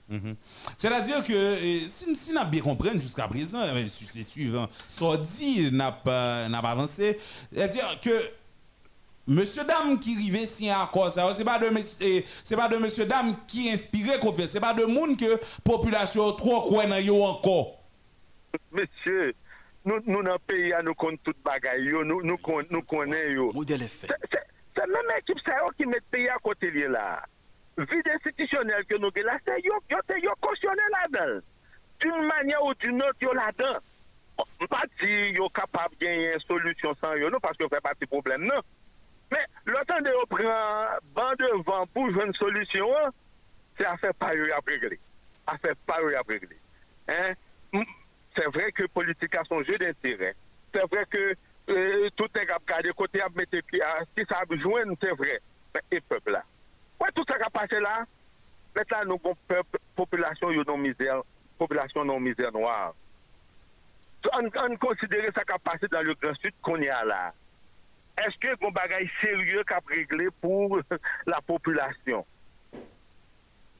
Mhm. 0.08 0.18
Mhm. 0.20 0.36
C'est-à-dire 0.78 1.24
que 1.24 1.56
si, 1.88 2.14
si 2.14 2.32
nous 2.32 2.44
bien 2.50 2.62
compris 2.62 2.90
jusqu'à 3.00 3.26
présent, 3.28 3.58
euh, 3.60 3.88
sur 3.88 4.06
ces 4.06 4.22
suivants, 4.22 4.68
ça 4.70 5.16
dit 5.16 5.70
n'a 5.72 5.90
pas, 5.92 6.48
n'a 6.48 6.62
pas 6.62 6.70
avancé, 6.70 7.18
c'est-à-dire 7.52 7.98
que 8.00 8.10
Monsieur 9.28 9.64
Dame 9.64 9.98
qui 9.98 10.16
rive 10.16 10.46
signer 10.46 10.70
accord 10.70 11.10
ça 11.10 11.26
c'est 11.34 11.44
pas 11.44 11.58
de 11.58 11.68
c'est 12.44 12.54
pas 12.56 12.68
de 12.68 12.76
monsieur 12.76 13.04
Dame 13.06 13.34
qui 13.48 13.68
inspiré 13.68 14.20
confiance 14.20 14.50
c'est 14.50 14.60
pas 14.60 14.72
de 14.72 14.84
monde 14.84 15.16
que 15.18 15.40
population 15.64 16.30
trop 16.34 16.60
croit 16.60 16.86
dans 16.86 17.24
encore 17.24 17.82
Monsieur, 18.70 19.34
nous, 19.84 19.96
nous 20.06 20.22
dans 20.22 20.34
le 20.34 20.38
pays, 20.38 20.72
nous 20.84 20.94
connaissons 20.94 21.20
toute 21.24 21.42
bagaille, 21.44 21.86
yo, 21.86 22.04
nous, 22.04 22.22
nous, 22.22 22.38
nous 22.70 22.82
yo. 23.34 23.50
Fait. 23.88 24.06
C'est- 24.06 24.28
C'est 24.32 24.38
c'est 24.76 24.86
même 24.86 25.18
équipe 25.18 25.38
ça 25.44 25.54
qui 25.76 25.86
met 25.86 25.96
le 25.96 26.00
pays 26.10 26.28
à 26.28 26.36
côté 26.38 26.70
lié 26.70 26.86
là. 26.86 27.22
vide 27.84 28.14
institisyonel 28.16 28.86
ke 28.88 28.98
nou 29.00 29.12
gen 29.12 29.28
la, 29.28 29.36
se 29.44 29.58
yo, 29.64 29.76
yo 29.92 30.00
te 30.08 30.16
yo 30.24 30.32
kosyonel 30.44 30.94
la 30.94 31.04
den. 31.12 31.36
D'une 32.00 32.26
manye 32.28 32.56
ou 32.62 32.74
d'une 32.80 32.96
not 32.96 33.20
yo 33.20 33.34
la 33.36 33.50
den. 33.58 33.76
Mpa 34.60 34.82
di 35.00 35.12
yo 35.36 35.48
kapab 35.56 35.92
genyen 36.00 36.40
solusyon 36.44 36.96
san 37.00 37.16
yo 37.20 37.28
nou, 37.32 37.40
paske 37.44 37.64
yo 37.64 37.70
fè 37.72 37.80
pati 37.84 38.08
problem 38.08 38.48
nan. 38.48 38.64
Men, 39.32 39.44
lotan 39.68 40.04
de 40.06 40.14
yo 40.14 40.24
pren 40.30 41.04
ban 41.16 41.36
devan 41.40 41.92
pou 41.92 42.12
jwen 42.12 42.32
solusyon 42.40 42.96
an, 43.02 43.16
se 43.76 43.88
a 43.88 43.96
fè 44.00 44.12
pa 44.16 44.32
yo 44.36 44.48
apregle. 44.56 44.96
A 45.48 45.58
fè 45.60 45.76
pa 45.88 46.00
yo 46.04 46.14
apregle. 46.20 46.56
Se 48.36 48.48
vre 48.52 48.70
ke 48.76 48.88
politika 48.92 49.44
son 49.48 49.64
je 49.68 49.76
d'intire. 49.80 50.32
Se 50.72 50.88
vre 50.92 51.04
ke 51.12 51.22
euh, 51.72 52.08
tout 52.16 52.40
e 52.40 52.48
kap 52.48 52.64
kade 52.68 52.92
kote 52.96 53.20
ap 53.24 53.36
mette 53.36 53.62
ki 53.68 53.80
a, 53.84 53.94
si 54.12 54.24
sa 54.28 54.42
ap 54.44 54.52
jwen, 54.56 54.96
se 55.00 55.12
vre. 55.20 55.40
E 55.92 56.00
pepla. 56.00 56.40
Wè 57.00 57.10
tout 57.14 57.28
sa 57.28 57.38
ka 57.40 57.50
pase 57.52 57.80
la, 57.82 58.04
met 58.76 58.92
la 58.92 59.02
nou 59.08 59.20
kon 59.22 59.36
populasyon 59.98 60.54
yo 60.56 60.64
nou 60.68 60.80
mizèr, 60.80 61.20
populasyon 61.60 62.08
nou 62.08 62.22
mizèr 62.22 62.52
noir. 62.54 62.94
An, 64.34 64.48
an 64.58 64.74
konsidere 64.82 65.30
sa 65.34 65.44
ka 65.46 65.58
pase 65.62 65.88
dan 65.92 66.06
le 66.08 66.16
Grand 66.18 66.38
Sud 66.40 66.56
kon 66.66 66.82
ya 66.82 67.02
bon 67.04 67.10
la. 67.12 67.20
Eske 68.24 68.54
kon 68.62 68.72
bagay 68.72 69.04
serye 69.20 69.62
kap 69.68 69.86
regle 69.92 70.30
pou 70.40 70.80
la 71.28 71.42
populasyon. 71.44 72.24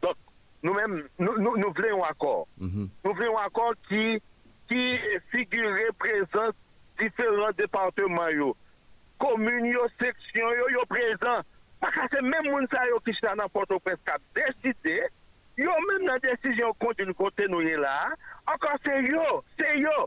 Don, 0.05 0.13
nou 0.61 0.77
men, 0.77 0.99
nou, 1.17 1.39
nou, 1.41 1.57
nou 1.57 1.73
vle 1.77 1.89
yon 1.95 2.05
akor. 2.05 2.45
Mm 2.61 2.71
-hmm. 2.71 2.93
Nou 3.05 3.17
vle 3.17 3.31
yon 3.31 3.41
akor 3.41 3.77
ki, 3.89 4.21
ki 4.69 4.83
figure 5.33 5.89
prezant 5.99 6.57
diferent 7.01 7.57
departement 7.57 8.31
yo. 8.37 8.53
Komun 9.17 9.65
yo, 9.73 9.89
seksyon 9.99 10.53
yo, 10.61 10.69
yo 10.77 10.85
prezant. 10.93 11.47
Pakase 11.83 12.23
men 12.25 12.51
moun 12.51 12.69
sa 12.73 12.85
yo 12.91 13.01
ki 13.05 13.15
sa 13.19 13.35
nan 13.39 13.51
Port-au-Prince 13.53 14.03
kap 14.09 14.23
deside, 14.37 15.11
yo 15.61 15.75
men 15.89 16.07
nan 16.09 16.23
desisyon 16.25 16.77
konti 16.83 17.07
nou 17.09 17.17
kote 17.19 17.49
nou 17.53 17.65
ye 17.65 17.77
la, 17.81 18.13
ankon 18.55 18.81
se 18.87 19.03
yo, 19.11 19.27
se 19.61 19.77
yo. 19.83 19.99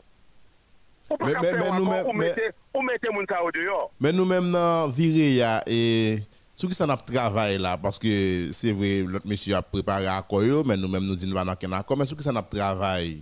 Ou 1.10 1.18
pa 1.18 1.30
kap 1.36 1.46
se 1.46 1.54
wakon 1.62 2.04
ou 2.10 2.84
mette 2.86 3.14
moun 3.14 3.30
sa 3.30 3.40
yo 3.44 3.54
de 3.54 3.64
yo. 3.68 3.80
Men 4.02 4.18
nou 4.18 4.28
men 4.28 4.52
nan 4.54 4.92
vire 4.94 5.32
ya 5.38 5.56
e... 5.68 6.20
Sou 6.60 6.68
ki 6.68 6.76
san 6.76 6.90
ap 6.92 7.06
travay 7.08 7.56
la, 7.56 7.78
paske 7.80 8.10
se 8.52 8.72
vwe, 8.76 9.06
lot 9.08 9.24
mesyu 9.24 9.54
ap 9.56 9.70
prepare 9.72 10.10
akoyo, 10.12 10.58
men 10.68 10.76
nou 10.76 10.92
men 10.92 11.06
nou 11.08 11.16
di 11.16 11.24
nou 11.24 11.38
van 11.38 11.48
anken 11.48 11.72
akoyo, 11.78 11.96
men 11.96 12.08
sou 12.10 12.18
ki 12.18 12.26
san 12.26 12.36
ap 12.36 12.50
travay? 12.52 13.14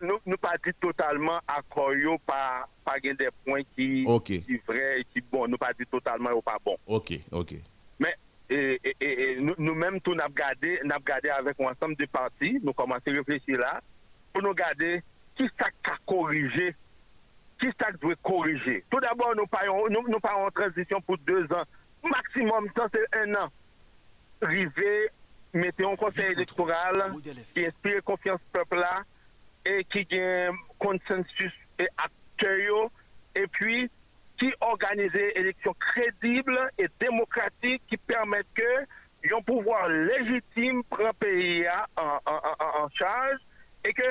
Nou, 0.00 0.16
nou 0.24 0.40
pa 0.40 0.54
di 0.56 0.72
totalman 0.80 1.42
akoyo 1.52 2.16
pa, 2.24 2.64
pa 2.80 2.94
gen 3.04 3.18
de 3.20 3.28
pon 3.44 3.60
ki, 3.76 4.06
okay. 4.08 4.40
ki 4.46 4.56
vre, 4.64 4.86
ki 5.12 5.20
bon, 5.28 5.52
nou 5.52 5.60
pa 5.60 5.68
di 5.76 5.84
totalman 5.92 6.32
ou 6.38 6.40
pa 6.46 6.56
bon. 6.64 6.80
Ok, 6.88 7.18
ok. 7.28 7.52
Mais 7.98 8.14
et, 8.50 8.80
et, 8.84 8.96
et, 9.00 9.32
et 9.32 9.40
nous, 9.40 9.74
n'a 10.14 10.28
gardé 10.28 10.80
gardé 11.04 11.30
avec 11.30 11.58
un 11.60 11.64
ensemble 11.66 11.96
de 11.96 12.06
partis. 12.06 12.58
Nous 12.62 12.72
commençons 12.72 13.02
à 13.06 13.10
réfléchir 13.10 13.58
là. 13.58 13.80
Pour 14.32 14.42
nous 14.42 14.54
garder 14.54 15.02
qui 15.34 15.48
ça 15.58 15.68
qu'a 15.82 15.96
corrigé? 16.06 16.74
Qui 17.60 17.68
ça 17.80 17.90
doit 17.92 18.14
corriger? 18.22 18.84
Tout 18.90 19.00
d'abord 19.00 19.34
nous 19.36 19.46
pas 19.46 19.64
nous, 19.66 20.08
nous 20.08 20.18
en 20.34 20.50
transition 20.50 21.00
pour 21.00 21.16
deux 21.18 21.44
ans. 21.52 21.64
Maximum 22.02 22.68
c'est 22.92 23.18
un 23.18 23.34
an. 23.36 23.48
Rivé 24.42 25.08
mettez 25.54 25.84
un 25.84 25.96
conseil 25.96 26.32
électoral 26.32 27.14
qui 27.54 27.66
inspire 27.66 28.02
confiance 28.02 28.40
peuple 28.52 28.76
là 28.76 29.02
et 29.64 29.84
qui 29.84 30.06
a 30.18 30.50
un 30.50 30.56
consensus 30.78 31.52
et 31.78 31.86
acteur 31.96 32.56
yo, 32.58 32.90
et 33.34 33.46
puis 33.46 33.90
ki 34.40 34.50
organize 34.64 35.28
eleksyon 35.40 35.76
kredible 35.82 36.66
e 36.80 36.88
demokratik 37.02 37.84
ki 37.90 37.98
permette 38.08 38.50
ke 38.58 38.72
yon 39.30 39.44
pouvoir 39.46 39.90
legitime 39.92 40.82
pran 40.90 41.14
peyi 41.20 41.62
a 41.70 41.84
an 41.96 42.90
chaj 42.98 43.38
e 43.86 43.94
ke 43.96 44.08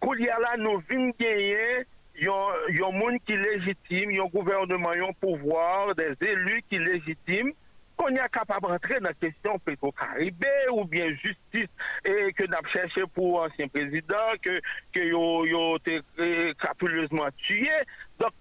kou 0.00 0.16
liya 0.16 0.36
la 0.42 0.56
nou 0.60 0.82
vin 0.88 1.10
genye 1.20 1.86
yon, 2.20 2.68
yon 2.76 2.96
moun 2.98 3.18
ki 3.26 3.36
legitime, 3.40 4.14
yon 4.16 4.30
gouvernement, 4.32 4.96
yon 4.98 5.16
pouvoir, 5.20 5.94
des 5.94 6.16
élus 6.20 6.62
ki 6.68 6.80
legitime, 6.82 7.54
kon 8.00 8.16
yon 8.16 8.32
kapab 8.32 8.64
rentre 8.68 9.00
nan 9.04 9.16
kestyon 9.20 9.60
Petro-Karibé 9.66 10.52
ou 10.72 10.86
bien 10.88 11.12
justice 11.20 11.68
e 12.08 12.30
ke 12.36 12.48
nap 12.52 12.68
chèche 12.72 13.04
pou 13.16 13.40
ansyen 13.42 13.68
prezident, 13.72 14.40
ke, 14.44 14.56
ke 14.96 15.04
yo, 15.10 15.24
yo 15.48 15.64
te 15.84 16.00
euh, 16.00 16.52
kapuleusement 16.62 17.28
tuye. 17.44 17.82
Dok, 18.20 18.36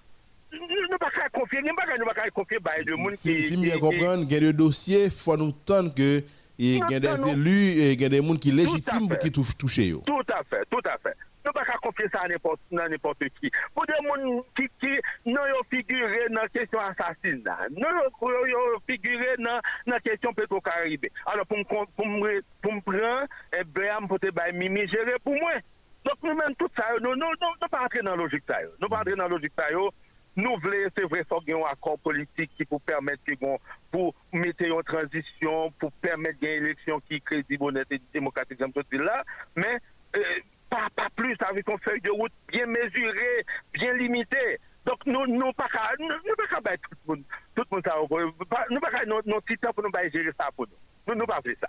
Donc, 0.51 0.61
nous 0.61 0.75
ne 0.75 0.97
pouvons 0.97 0.97
pas 0.97 1.29
confier, 1.31 1.59
nous 1.61 1.67
ne 1.67 1.97
pouvons 1.99 2.13
pas 2.13 2.29
confier 2.31 2.57
bah, 2.59 2.71
de 2.77 3.11
Si, 3.15 3.35
qui. 3.35 3.41
si 3.43 3.55
qui- 3.55 3.61
bien 3.61 3.73
qui- 3.75 3.79
comprendre, 3.79 4.23
il 4.23 4.31
y 4.31 4.35
a 4.35 4.39
des 4.39 4.53
dossiers, 4.53 5.05
il 5.05 5.11
faut 5.11 5.37
nous 5.37 5.51
tendre 5.51 5.93
que 5.93 6.21
il 6.57 6.77
y 6.89 6.95
a 6.95 6.99
des 6.99 7.29
élus, 7.29 7.51
et 7.79 7.91
il 7.93 8.01
y 8.01 8.05
a 8.05 8.09
des 8.09 8.21
gens 8.21 8.35
qui 8.35 8.51
légitimes 8.51 9.07
pour 9.07 9.17
qui 9.19 9.31
tou- 9.31 9.45
toucher. 9.57 9.85
yo. 9.87 10.03
Tout 10.05 10.19
à 10.33 10.43
fait, 10.43 10.63
tout 10.69 10.81
à 10.85 10.97
fait. 10.97 11.15
Nous 11.45 11.51
ne 11.51 11.53
pouvons 11.53 11.71
pas 11.71 11.79
confier 11.87 12.05
ça 12.11 12.21
à 12.23 12.27
n'importe 12.27 12.59
à 12.77 12.89
n'importe 12.89 13.23
qui. 13.39 13.49
Pour 13.73 13.85
des 13.85 13.93
gens 13.93 14.43
qui, 14.57 14.67
qui 14.81 14.91
non 15.25 15.39
ont 15.41 15.63
figuré 15.71 16.27
dans 16.31 16.41
la 16.41 16.49
question 16.49 16.79
assassinat, 16.79 17.59
non 17.71 17.87
ont 18.21 18.79
figuré 18.89 19.35
dans 19.39 19.59
la 19.85 19.99
question 20.01 20.33
Petro-Caribé. 20.33 21.09
Alors, 21.27 21.45
pour 21.45 21.57
me 21.59 21.63
con- 21.63 21.87
pour 21.95 22.05
me 22.07 22.41
pour 22.61 22.73
me 22.73 22.81
prendre, 22.81 23.25
eh 23.57 23.63
bien, 23.63 24.05
pour 24.07 24.19
te 24.19 24.29
bailler 24.31 24.57
mimi 24.57 24.85
gérer 24.89 25.15
pour 25.23 25.33
moi. 25.35 25.53
Donc, 26.05 26.15
nous-mêmes, 26.23 26.55
tout 26.57 26.67
ça, 26.75 26.83
nous 27.01 27.11
ne 27.11 27.15
nous, 27.15 27.25
nous, 27.41 27.47
nous 27.61 27.67
pas 27.69 27.83
entrer 27.85 28.01
dans 28.01 28.11
la 28.11 28.17
logique. 28.17 28.43
ça, 28.47 28.61
yo. 28.61 28.69
Logique. 29.29 29.51
ça, 29.57 29.71
yo. 29.71 29.91
Nous 30.39 30.57
voulons, 30.61 30.89
c'est 30.95 31.03
vrai, 31.03 31.23
qu'il 31.23 31.53
y 31.53 31.57
un 31.57 31.65
accord 31.71 31.99
politique 31.99 32.51
qui 32.57 32.65
pour 32.65 32.81
permettre 32.81 33.23
que 33.25 33.33
pour 33.91 34.15
mettre 34.31 34.71
en 34.71 34.81
transition, 34.81 35.71
pour 35.79 35.91
permettre 35.93 36.37
une 36.41 36.63
élection 36.63 36.99
qui 37.01 37.15
est 37.15 37.19
crédible, 37.19 37.63
honnête 37.65 37.87
et 37.91 38.01
démocratique, 38.13 38.57
comme 38.57 38.71
dit 38.91 38.97
là, 38.97 39.23
mais 39.55 39.79
euh, 40.15 40.21
pas, 40.69 40.87
pas 40.95 41.09
plus 41.15 41.35
avec 41.47 41.67
une 41.67 41.79
feuille 41.79 42.01
de 42.01 42.11
route 42.11 42.31
bien 42.47 42.65
mesurée, 42.65 43.45
bien 43.73 43.93
limitée. 43.93 44.59
Donc, 44.85 45.05
nous 45.05 45.27
nous 45.27 45.51
pas 45.53 45.67
qu'à 45.67 45.91
nous 45.99 46.07
nous 46.07 46.61
pas 46.63 46.77
tout 46.77 46.89
le 47.07 47.15
monde, 47.15 47.23
tout 47.55 47.63
le 47.69 47.75
monde 47.75 47.85
ça, 47.85 47.95
euh, 47.97 48.31
nous 48.69 48.79
pas 48.79 48.91
qu'à 48.91 49.05
nos 49.05 49.41
petits 49.41 49.57
temps 49.57 49.73
pour 49.73 49.83
nous 49.83 49.91
gérer 50.13 50.31
ça 50.39 50.49
pour 50.55 50.67
nous. 50.67 51.15
Nous 51.15 51.25
pas 51.25 51.41
faire 51.43 51.55
ça. 51.59 51.67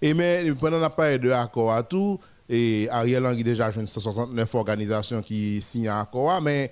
Et 0.00 0.14
mais 0.14 0.44
pendant 0.60 0.78
la 0.78 0.90
période 0.90 1.22
de 1.22 1.30
accord 1.30 1.72
à 1.72 1.82
tout, 1.82 2.18
et 2.48 2.88
Ariel 2.90 3.26
Henry 3.26 3.42
déjà 3.44 3.70
joué 3.70 3.86
169 3.86 4.54
organisations 4.54 5.22
qui 5.22 5.60
signent 5.60 5.88
un 5.88 6.00
accord, 6.00 6.40
mais 6.42 6.70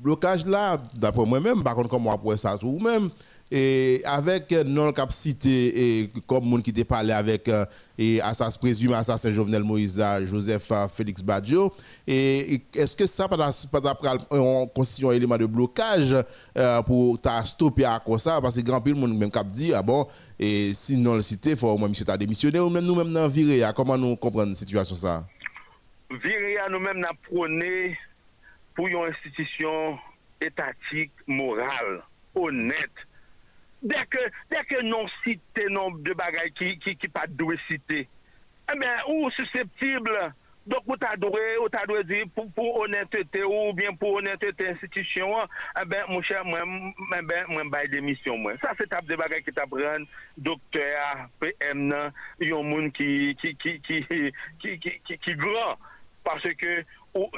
blocage 0.00 0.46
là, 0.46 0.78
d'après 0.94 1.24
moi-même, 1.24 1.62
par 1.62 1.74
contre, 1.74 1.88
comme 1.88 2.02
moi 2.02 2.14
après 2.14 2.36
ça 2.36 2.56
tout 2.58 2.78
même, 2.78 3.10
et 3.52 4.00
avec 4.04 4.52
euh, 4.52 4.62
non 4.62 4.92
capacité 4.92 6.02
et 6.02 6.10
comme 6.26 6.44
monde 6.44 6.62
qui 6.62 6.70
était 6.70 6.84
parlé 6.84 7.12
avec 7.12 7.48
euh, 7.48 7.64
et 7.98 8.20
assassin 8.20 8.56
présumé 8.60 8.94
assassin 8.94 9.32
Jovenel 9.32 9.64
Moïse 9.64 9.98
là, 9.98 10.24
Joseph 10.24 10.70
euh, 10.70 10.86
Félix 10.86 11.20
Badjo 11.20 11.72
et, 12.06 12.62
est-ce 12.76 12.94
que 12.94 13.06
ça 13.06 13.28
pas 13.28 13.80
d'après 13.80 14.10
on 14.30 14.68
constitue 14.68 15.06
un 15.06 15.12
élément 15.12 15.36
de 15.36 15.46
blocage 15.46 16.14
pour 16.86 17.20
ta 17.20 17.44
stopper 17.44 17.84
à 17.84 17.98
quoi 17.98 18.20
ça? 18.20 18.40
Parce 18.40 18.54
que 18.54 18.60
grand 18.60 18.80
pile 18.80 18.94
monde 18.94 19.18
même 19.18 19.30
cap 19.30 19.48
dit 19.48 19.74
ah 19.74 19.82
bon 19.82 20.06
et 20.38 20.72
sinon 20.72 21.16
le 21.16 21.22
cité 21.22 21.56
faut 21.56 21.70
au 21.70 21.78
moins 21.78 21.88
monsieur 21.88 22.04
t'a 22.04 22.16
démissionné 22.16 22.60
ou 22.60 22.70
même 22.70 22.84
nous 22.84 22.94
même 22.94 23.12
dans 23.12 23.28
viré 23.28 23.64
ah, 23.64 23.72
comment 23.72 23.98
nous 23.98 24.14
comprendre 24.14 24.54
situation 24.54 24.94
ça? 24.94 25.26
Virer 26.10 26.58
à 26.58 26.68
nous-mêmes 26.68 26.98
n'a 26.98 27.10
prôné 27.28 27.96
pou 28.80 28.88
yon 28.88 29.10
institisyon 29.12 29.98
etatik, 30.40 31.12
moral, 31.28 31.98
honet. 32.32 33.02
Dèkè 33.84 34.80
non 34.86 35.08
site 35.20 35.66
non 35.72 35.98
de 36.00 36.16
bagay 36.16 36.48
ki, 36.56 36.78
ki, 36.80 36.94
ki 36.96 37.10
pa 37.12 37.26
dwe 37.28 37.58
site, 37.66 38.06
eh 38.70 38.78
ben, 38.80 39.02
ou 39.12 39.28
susceptible, 39.36 40.30
dok 40.70 40.88
ou 40.88 40.96
ta 41.00 41.10
dwe, 41.20 41.42
ou 41.60 41.68
ta 41.72 41.82
dwe 41.88 42.00
di 42.08 42.22
pou, 42.32 42.48
pou 42.56 42.80
honetete 42.80 43.42
ou 43.44 43.74
bien 43.76 43.96
pou 44.00 44.16
honetete 44.16 44.70
institisyon, 44.72 45.44
eh 45.76 45.84
ben, 45.90 46.08
moun 46.08 46.24
chè 46.24 46.40
mwen, 46.48 46.94
eh 47.18 47.52
mwen 47.52 47.72
bay 47.72 47.90
demisyon 47.92 48.40
mwen. 48.40 48.56
Sa 48.64 48.72
se 48.80 48.88
tap 48.88 49.04
de 49.10 49.20
bagay 49.20 49.44
ki 49.44 49.52
tap 49.56 49.76
ren, 49.76 50.08
doktor, 50.40 51.26
PM 51.44 51.84
nan, 51.92 52.16
yon 52.40 52.64
moun 52.72 52.88
ki, 52.96 53.36
ki 53.44 55.36
gran, 55.44 55.76
parce 56.24 56.56
ke 56.56 56.80
ou... 57.12 57.28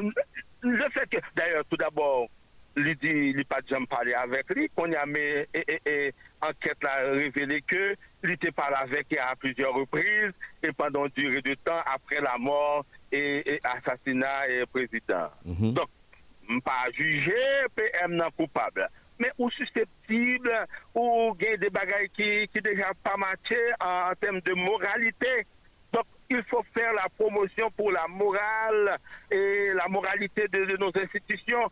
le 0.62 0.88
fait 0.90 1.06
que, 1.10 1.18
d'ailleurs, 1.34 1.64
tout 1.68 1.76
d'abord, 1.76 2.28
il 2.76 2.94
dit, 2.96 3.34
il 3.36 3.44
pas 3.44 3.60
jamais 3.68 3.86
parlé 3.86 4.14
avec 4.14 4.48
lui, 4.54 4.68
qu'on 4.74 4.90
y 4.90 4.94
a 4.96 5.04
mis, 5.04 5.18
et, 5.18 5.46
et, 5.54 5.80
et, 5.86 6.14
enquête 6.40 6.78
a 6.84 7.10
révélé 7.10 7.60
que 7.62 7.94
il 8.24 8.30
était 8.30 8.50
parlé 8.50 8.76
avec 8.80 9.10
lui 9.10 9.18
à 9.18 9.34
plusieurs 9.36 9.74
reprises 9.74 10.32
et 10.62 10.72
pendant 10.72 11.04
une 11.04 11.12
durée 11.16 11.42
de 11.42 11.54
temps 11.54 11.80
après 11.84 12.20
la 12.20 12.38
mort 12.38 12.84
et, 13.10 13.54
et 13.54 13.60
assassinat 13.62 14.48
et 14.48 14.64
président. 14.66 15.28
Donc, 15.72 15.88
pas 16.64 16.90
jugé 16.92 17.34
PM 17.76 18.14
non 18.14 18.30
coupable. 18.36 18.88
Mais 19.18 19.30
ou 19.38 19.50
susceptible, 19.50 20.66
ou 20.94 21.34
gain 21.34 21.56
des 21.58 21.70
bagailles 21.70 22.08
qui, 22.08 22.48
qui 22.48 22.60
déjà 22.60 22.90
pas 23.04 23.16
matché 23.16 23.56
en, 23.80 24.10
en 24.10 24.14
termes 24.20 24.40
de 24.40 24.52
moralité. 24.54 25.46
Donc, 25.92 26.06
il 26.30 26.42
faut 26.44 26.64
faire 26.74 26.92
la 26.94 27.08
promotion 27.18 27.70
pour 27.72 27.92
la 27.92 28.06
morale 28.08 28.98
et 29.30 29.72
la 29.74 29.86
moralité 29.88 30.48
de, 30.48 30.64
de 30.64 30.76
nos 30.78 30.90
institutions. 30.96 31.70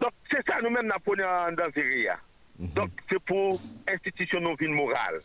Donc, 0.00 0.12
c'est 0.30 0.46
ça 0.46 0.60
nous-mêmes, 0.62 0.86
nous 0.86 1.00
prenons 1.04 1.52
dans 1.56 1.68
Viria. 1.70 2.18
Donc, 2.58 2.90
c'est 3.10 3.18
pour 3.20 3.58
institution 3.92 4.40
non 4.40 4.54
ville 4.54 4.72
morale. 4.72 5.20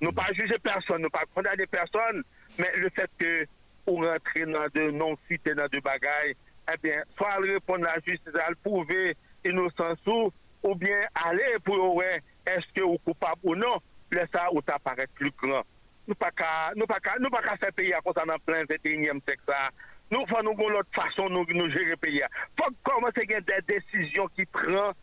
Nous 0.00 0.12
pas 0.12 0.32
juger 0.32 0.58
personne, 0.58 1.02
nous 1.02 1.10
pas 1.10 1.24
condamner 1.34 1.66
personne, 1.66 2.22
mais 2.58 2.70
le 2.76 2.90
fait 2.90 3.10
que 3.18 3.46
pour 3.84 4.04
rentrer 4.04 4.44
dans 4.44 4.66
de 4.74 4.90
non-cité, 4.90 5.54
dans 5.54 5.68
de 5.68 5.80
bagailles, 5.80 6.34
eh 6.72 6.76
bien, 6.82 7.02
soit 7.16 7.36
répondre 7.36 7.86
à 7.88 7.94
la 7.94 8.00
justice, 8.06 8.34
elle 8.46 8.56
prouver 8.56 9.16
innocence 9.44 9.98
ou, 10.06 10.30
ou 10.62 10.74
bien 10.74 11.00
aller 11.14 11.56
pour 11.64 11.94
ouais, 11.94 12.20
est-ce 12.46 12.66
que 12.74 12.82
vous 12.84 12.98
coupable 12.98 13.40
ou 13.44 13.54
non, 13.54 13.78
laisse 14.10 14.28
ça 14.34 14.48
ou 14.52 14.60
t'apparaît 14.60 15.06
plus 15.14 15.30
grand. 15.30 15.62
nou 16.06 16.18
pa 16.18 16.30
ka, 16.34 16.50
nou 16.78 16.88
pa 16.90 16.98
ka, 17.02 17.16
nou 17.22 17.32
pa 17.34 17.42
ka 17.44 17.56
se 17.60 17.70
peyi 17.76 17.94
a 17.96 18.02
konsan 18.04 18.30
nan 18.30 18.42
plen 18.46 18.68
21e 18.70 19.18
sek 19.26 19.42
sa. 19.48 19.66
Nou 20.12 20.26
fwa 20.30 20.42
nou 20.46 20.54
kon 20.58 20.70
lot 20.70 20.88
fason 20.94 21.32
nou, 21.34 21.46
nou 21.56 21.70
jere 21.74 21.96
peyi 21.98 22.22
a. 22.22 22.30
Fwa 22.58 22.70
koman 22.86 23.14
se 23.16 23.26
gen 23.26 23.42
de 23.46 23.58
desisyon 23.72 24.30
ki 24.38 24.46
pran 24.54 24.94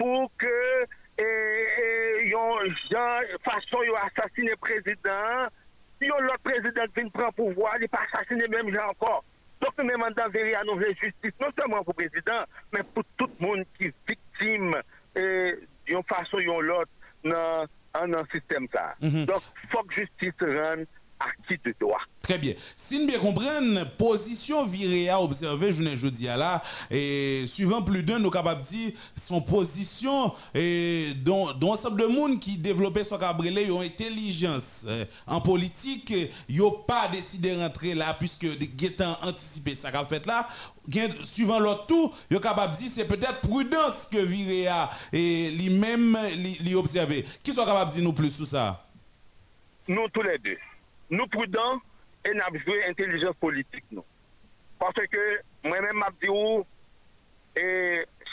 pou 0.00 0.26
ke 0.40 0.56
e, 1.20 1.26
e, 1.26 1.88
yon 2.32 2.70
jan, 2.90 3.34
fason 3.46 3.86
yon 3.86 4.00
asasine 4.02 4.56
prezident, 4.64 5.54
yon 6.02 6.26
lot 6.26 6.42
prezident 6.42 6.98
vin 6.98 7.10
pran 7.14 7.34
pouvoi, 7.36 7.76
li 7.78 7.90
pa 7.92 8.02
asasine 8.08 8.50
menm 8.50 8.72
jan 8.74 8.90
ankon. 8.90 9.22
Donk 9.60 9.76
nou 9.76 9.86
menman 9.86 10.16
dan 10.16 10.32
veri 10.32 10.54
a 10.56 10.64
nou 10.64 10.80
ven 10.80 10.96
justice, 10.96 11.36
non 11.38 11.52
seman 11.54 11.84
pou 11.84 11.94
prezident, 11.94 12.48
men 12.72 12.86
pou 12.94 13.04
tout 13.20 13.32
moun 13.44 13.62
ki 13.76 13.92
viktim 14.08 14.72
e, 15.14 15.24
yon 15.90 16.06
fason 16.10 16.42
yon 16.42 16.64
lot 16.66 16.90
nan 17.28 17.70
dans 17.94 18.06
dans 18.06 18.20
le 18.20 18.26
système 18.32 18.66
ça. 18.72 18.94
Donc 19.00 19.42
faut 19.70 19.82
que 19.84 19.94
justice 19.94 20.34
rende 20.40 20.86
de 21.64 21.74
droit. 21.80 22.00
Très 22.22 22.38
bien. 22.38 22.54
Si 22.76 22.98
nous 22.98 23.06
bien 23.06 23.18
comprendre, 23.18 23.84
position 23.96 24.64
virée 24.64 25.08
à 25.08 25.20
observer, 25.20 25.72
je 25.72 25.82
ne 25.82 26.10
dis 26.10 26.28
à 26.28 26.36
là, 26.36 26.62
et 26.90 27.44
suivant 27.46 27.82
plus 27.82 28.02
d'un, 28.02 28.18
nous 28.18 28.30
capables 28.30 28.60
de 28.60 28.66
dire 28.66 28.92
son 29.16 29.40
position, 29.40 30.32
et 30.54 31.12
dont, 31.16 31.52
dont 31.54 31.72
ensemble 31.72 32.00
de 32.00 32.06
monde 32.06 32.38
qui 32.38 32.56
développait 32.56 33.04
son 33.04 33.18
cabrelé, 33.18 33.64
ils 33.64 33.72
ont 33.72 33.80
intelligence 33.80 34.86
euh, 34.88 35.04
en 35.26 35.40
politique, 35.40 36.14
ils 36.48 36.58
n'ont 36.58 36.70
pas 36.70 37.08
décidé 37.08 37.54
de 37.54 37.60
rentrer 37.60 37.94
là, 37.94 38.14
puisque 38.18 38.44
ont 38.44 39.28
anticipé 39.28 39.74
ça 39.74 39.90
qu'a 39.90 40.04
fait 40.04 40.24
là. 40.26 40.46
Suivant 41.22 41.58
l'autre 41.58 41.86
tout, 41.86 42.12
ils 42.30 42.34
sont 42.36 42.40
capables 42.40 42.74
de 42.74 42.78
dire 42.78 42.90
c'est 42.90 43.08
peut-être 43.08 43.40
prudence 43.40 44.08
que 44.10 44.18
virée 44.18 44.68
à 44.68 44.90
et 45.12 45.50
lui-même 45.50 46.16
lui 46.64 46.74
observer. 46.74 47.24
Qui 47.42 47.52
sont 47.52 47.64
capables 47.64 47.90
de 47.90 47.96
dire 47.96 48.04
nous 48.04 48.12
plus 48.12 48.34
sur 48.34 48.46
ça? 48.46 48.86
nous 49.90 50.08
tous 50.08 50.22
les 50.22 50.38
deux, 50.38 50.56
nou 51.10 51.26
prudent 51.30 51.82
e 52.26 52.34
nap 52.36 52.56
jwe 52.62 52.78
intelijens 52.88 53.38
politik 53.42 53.84
nou. 53.94 54.04
Pase 54.80 55.06
ke 55.10 55.24
mwen 55.66 55.84
men 55.84 55.98
map 56.00 56.16
di 56.22 56.30
ou 56.32 56.62
e 57.58 57.66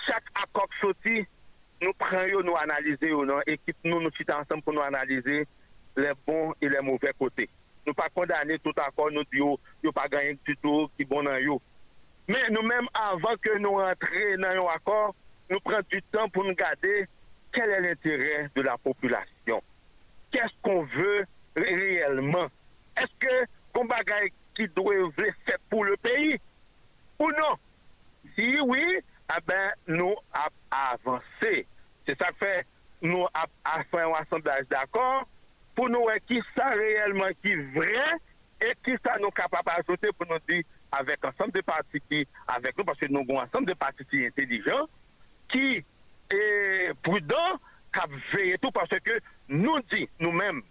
chak 0.05 0.29
akop 0.43 0.73
soti 0.81 1.23
nou 1.81 1.93
pren 1.99 2.29
yo 2.31 2.41
nou 2.41 2.55
bon 2.55 2.61
analize 2.61 3.09
yo 3.09 3.23
nan 3.27 3.41
ekip 3.49 3.77
nou 3.85 4.01
nou 4.01 4.13
chita 4.17 4.37
ansam 4.39 4.61
pou 4.63 4.75
nou 4.75 4.85
analize 4.85 5.43
le 5.97 6.13
bon 6.27 6.53
e 6.61 6.69
le 6.71 6.83
mouvè 6.85 7.13
kote. 7.17 7.47
Nou 7.87 7.95
pa 7.97 8.09
kondane 8.13 8.57
tout 8.63 8.77
akon 8.83 9.15
nou 9.15 9.27
di 9.31 9.41
yo 9.41 9.55
yo 9.85 9.93
pa 9.95 10.07
ganyen 10.11 10.39
tuto 10.47 10.87
ki 10.97 11.07
bon 11.09 11.27
nan 11.27 11.39
yo. 11.43 11.59
Men 12.27 12.51
nou 12.53 12.65
men 12.67 12.89
avan 12.97 13.39
ke 13.43 13.55
nou 13.63 13.81
rentre 13.83 14.35
nan 14.41 14.57
yo 14.59 14.67
akon 14.71 15.15
nou 15.51 15.63
pren 15.63 15.85
du 15.91 16.01
tan 16.11 16.29
pou 16.33 16.45
nou 16.45 16.57
gade 16.59 17.07
kel 17.55 17.73
e 17.73 17.81
l'interè 17.85 18.47
de 18.53 18.65
la 18.65 18.75
populasyon. 18.83 19.63
Kès 20.35 20.53
kon 20.65 20.83
vè 20.93 21.23
reyèlman 21.57 22.51
eske 23.03 23.39
kon 23.75 23.89
bagay 23.91 24.31
ki 24.57 24.67
dwe 24.77 25.07
vle 25.17 25.31
fet 25.47 25.61
pou 25.71 25.85
le 25.87 25.97
peyi 26.01 26.37
ou 27.21 27.29
non? 27.37 27.57
Si 28.35 28.47
oui, 28.61 28.99
a 29.33 29.39
ben 29.45 29.97
nou 29.97 30.15
ap 30.37 30.53
avanse. 30.73 31.53
Se 32.07 32.15
sa 32.19 32.31
fe 32.39 32.61
nou 33.03 33.27
ap 33.37 33.51
afe 33.67 34.01
an 34.01 34.15
asandaj 34.21 34.65
d'akor 34.71 35.25
pou 35.77 35.91
nou 35.91 36.09
e 36.09 36.17
ki 36.25 36.41
sa 36.55 36.71
reyelman 36.73 37.35
ki 37.43 37.53
vre 37.75 38.17
e 38.63 38.73
ki 38.85 38.97
sa 39.03 39.17
nou 39.21 39.33
kapap 39.35 39.67
ajote 39.75 40.11
pou 40.17 40.25
nou 40.29 40.41
di 40.49 40.63
avèk 40.97 41.27
ansam 41.29 41.51
de 41.53 41.61
pati 41.65 42.01
ki 42.07 42.23
avèk 42.55 42.77
nou, 42.79 42.87
parce 42.87 43.09
nou 43.11 43.27
goun 43.27 43.43
ansam 43.43 43.67
de 43.67 43.75
pati 43.77 44.07
ki 44.09 44.23
intelijan, 44.29 44.87
ki 45.51 45.83
e 46.33 46.41
prudan 47.05 47.59
kap 47.95 48.11
veye 48.31 48.57
tout 48.61 48.73
parce 48.75 48.97
ke 49.05 49.19
nou 49.53 49.81
di 49.91 50.07
nou 50.23 50.33
menm 50.35 50.63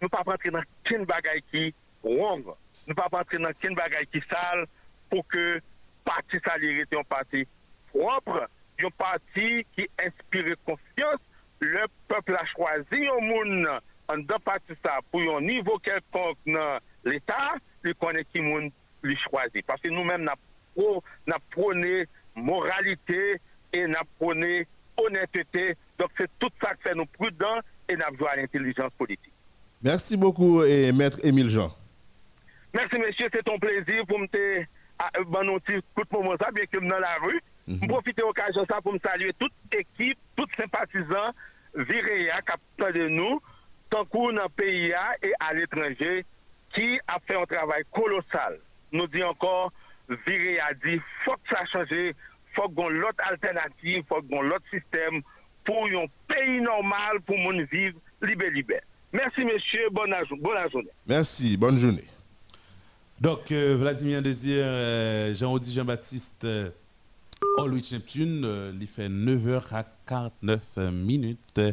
nou 0.00 0.10
pa 0.12 0.22
patre 0.26 0.52
nan 0.54 0.66
ken 0.88 1.04
bagay 1.08 1.42
ki 1.52 1.70
wong, 2.04 2.46
nou 2.88 2.96
pa 2.96 3.08
patre 3.12 3.40
nan 3.40 3.56
ken 3.60 3.76
bagay 3.78 4.06
ki 4.10 4.22
sal, 4.26 4.64
pou 5.12 5.24
ke 5.28 5.60
pati 6.08 6.40
salire 6.46 6.86
te 6.88 6.96
yon 6.96 7.08
pati 7.10 7.44
propre, 7.92 8.46
yon 8.80 8.94
pati 8.98 9.62
ki 9.76 9.86
inspire 10.06 10.56
konfians, 10.68 11.22
le 11.60 11.84
pepl 12.08 12.38
a 12.40 12.44
chwazi 12.54 13.02
yon 13.04 13.26
moun 13.28 13.66
an 14.10 14.22
da 14.28 14.40
pati 14.42 14.76
sa 14.80 14.98
pou 15.10 15.22
yon 15.22 15.44
nivou 15.46 15.82
kelkonk 15.84 16.40
nan 16.48 16.80
l'Etat, 17.06 17.60
li 17.84 17.92
konen 18.00 18.24
ki 18.32 18.42
moun 18.44 18.70
li 19.06 19.16
chwazi. 19.26 19.62
Pase 19.68 19.92
nou 19.92 20.04
men 20.08 20.24
nan 20.28 20.40
pro, 20.74 21.00
prone 21.52 22.06
moralite 22.36 23.36
e 23.76 23.84
nan 23.90 24.08
prone 24.18 24.64
honetete, 25.00 25.74
dok 26.00 26.16
se 26.16 26.26
tout 26.40 26.64
sa 26.64 26.72
kse 26.78 26.96
nou 26.96 27.08
prudent 27.18 27.64
e 27.90 27.96
nan 28.00 28.16
vjwa 28.16 28.38
l'intellijans 28.38 28.96
politik. 29.00 29.32
Merci 29.82 30.16
beaucoup, 30.16 30.62
et 30.62 30.92
Maître 30.92 31.18
Émile 31.24 31.48
Jean. 31.48 31.68
Merci, 32.74 32.98
monsieur. 32.98 33.28
C'est 33.32 33.48
un 33.48 33.58
plaisir 33.58 34.04
pour 34.06 34.18
me 34.18 34.26
à- 34.98 35.10
bon, 35.24 35.56
un 35.56 35.58
petit 35.58 35.80
coup 35.94 36.02
de 36.02 36.16
moment 36.16 36.34
bien 36.54 36.64
que 36.66 36.70
je 36.74 36.78
suis 36.78 36.88
dans 36.88 36.98
la 36.98 37.16
rue. 37.22 37.40
Je 37.66 37.86
profite 37.86 38.16
de 38.18 38.22
l'occasion 38.22 38.66
pour 38.82 38.92
me 38.92 38.98
saluer 38.98 39.32
toute 39.38 39.52
équipe, 39.72 40.18
tout 40.36 40.46
sympathisant 40.58 41.30
Viréa 41.74 42.40
qui 42.42 42.84
a 42.84 42.92
de 42.92 43.08
nous, 43.08 43.40
tant 43.88 44.04
qu'on 44.04 44.32
dans 44.32 44.42
le 44.42 44.48
pays 44.48 44.88
et 45.22 45.32
à 45.40 45.54
l'étranger, 45.54 46.24
qui 46.74 46.98
a 47.08 47.18
fait 47.26 47.36
un 47.36 47.44
travail 47.46 47.84
colossal. 47.92 48.58
Nous 48.92 49.06
dit 49.06 49.22
encore, 49.22 49.72
Viréa 50.26 50.74
dit, 50.84 51.00
faut 51.24 51.32
que 51.36 51.54
ça 51.56 51.64
change, 51.72 52.12
faut 52.54 52.68
qu'on 52.68 52.88
l'autre 52.88 53.24
alternative, 53.30 54.02
faut 54.08 54.20
qu'on 54.22 54.42
l'autre 54.42 54.64
système 54.70 55.22
pour 55.64 55.86
un 55.86 56.06
pays 56.28 56.60
normal, 56.60 57.20
pour 57.24 57.38
moun 57.38 57.62
vivre 57.70 57.98
libre, 58.22 58.46
libre. 58.46 58.74
Merci, 59.12 59.44
monsieur. 59.44 59.88
Bonne, 59.90 60.14
bonne 60.40 60.70
journée. 60.70 60.90
Merci, 61.06 61.56
bonne 61.56 61.76
journée. 61.76 62.04
Donc, 63.20 63.50
euh, 63.52 63.76
Vladimir 63.76 64.22
Désir, 64.22 64.62
euh, 64.64 65.34
Jean-Audi 65.34 65.72
Jean-Baptiste, 65.74 66.44
euh, 66.44 66.70
All-Witch 67.58 67.92
Neptune, 67.92 68.42
euh, 68.44 68.72
il 68.80 68.86
fait 68.86 69.08
9h49 69.08 70.90
minutes. 70.92 71.58
Euh, 71.58 71.72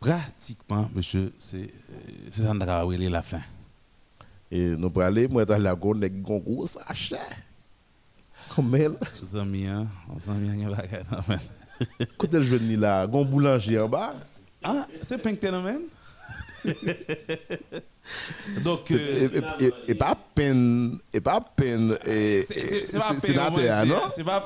pratiquement, 0.00 0.90
monsieur, 0.94 1.32
c'est 1.38 1.56
euh, 1.58 1.68
c'est 2.30 2.42
ça 2.42 2.48
qu'on 2.48 2.60
a 2.60 2.84
la 2.84 3.22
fin. 3.22 3.40
Et 4.50 4.76
nous 4.76 4.90
parlons, 4.90 5.28
moi, 5.30 5.44
dans 5.44 5.58
la 5.62 5.74
gonde, 5.74 5.98
avec 5.98 6.12
un 6.12 6.38
gros 6.38 6.66
sachet. 6.66 7.16
Comme 8.54 8.74
elle. 8.74 8.96
Zami, 9.22 9.66
hein, 9.66 9.86
zami, 10.18 10.48
il 10.48 10.62
y 10.62 10.64
a 10.64 10.68
bagay 10.70 11.02
nan 11.10 11.22
men. 11.28 11.38
Côté 12.16 12.38
le 12.38 12.44
jeune 12.44 12.76
là, 12.80 13.02
un 13.02 13.06
boulanger 13.06 13.78
en 13.80 13.88
bas. 13.88 14.14
Ah, 14.62 14.86
c'est 15.00 15.20
Pink 15.20 15.40
Tenomen? 15.40 15.82
Donc, 18.64 18.80
C'est- 18.86 18.94
euh, 18.94 19.40
et, 19.58 19.64
et- 19.64 19.72
et 19.88 19.94
pas 19.96 20.16
peine, 20.34 20.96
et 21.12 21.20
pas 21.20 21.40
peine, 21.40 21.96
et, 22.06 22.40
pas 22.98 23.12
sénateur, 23.20 23.50
manger, 23.78 23.88
non? 23.90 24.00
C'est 24.14 24.22
pas 24.24 24.40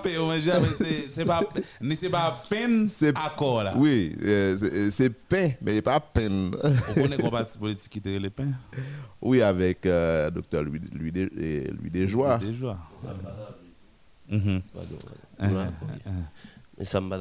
mais 0.61 0.69
c'est- 0.79 1.11
c'est 1.11 1.25
pas, 1.27 1.41
mais 1.83 1.95
c'est 2.01 2.09
pas 2.09 2.43
peine 2.49 2.89
accord 3.19 3.63
là. 3.63 3.75
Oui, 3.77 4.17
euh, 4.25 4.57
c'est- 4.57 4.91
c'est 4.91 5.11
pain, 5.11 5.51
mais 5.61 5.83
pas 5.83 6.01
peine. 6.01 6.53
On 6.91 6.95
connaît 7.03 7.17
qu'on 7.19 7.29
parti 7.31 7.59
politique 7.59 7.93
qui 7.93 8.01
les 8.19 8.31
pains. 8.31 8.53
Oui, 9.21 9.43
avec 9.43 9.85
euh, 9.85 10.31
docteur 10.31 10.63
Louis, 10.63 10.81
Louis, 10.95 11.13
Des- 11.13 11.31
et 11.39 11.71
Louis 11.71 11.91
Desjoie. 11.91 12.39
Louis 12.39 12.47
Desjoie. 12.53 12.79
Mhm. 14.31 14.63
Mais 16.79 16.85
ça 16.87 17.01
m'a. 17.01 17.19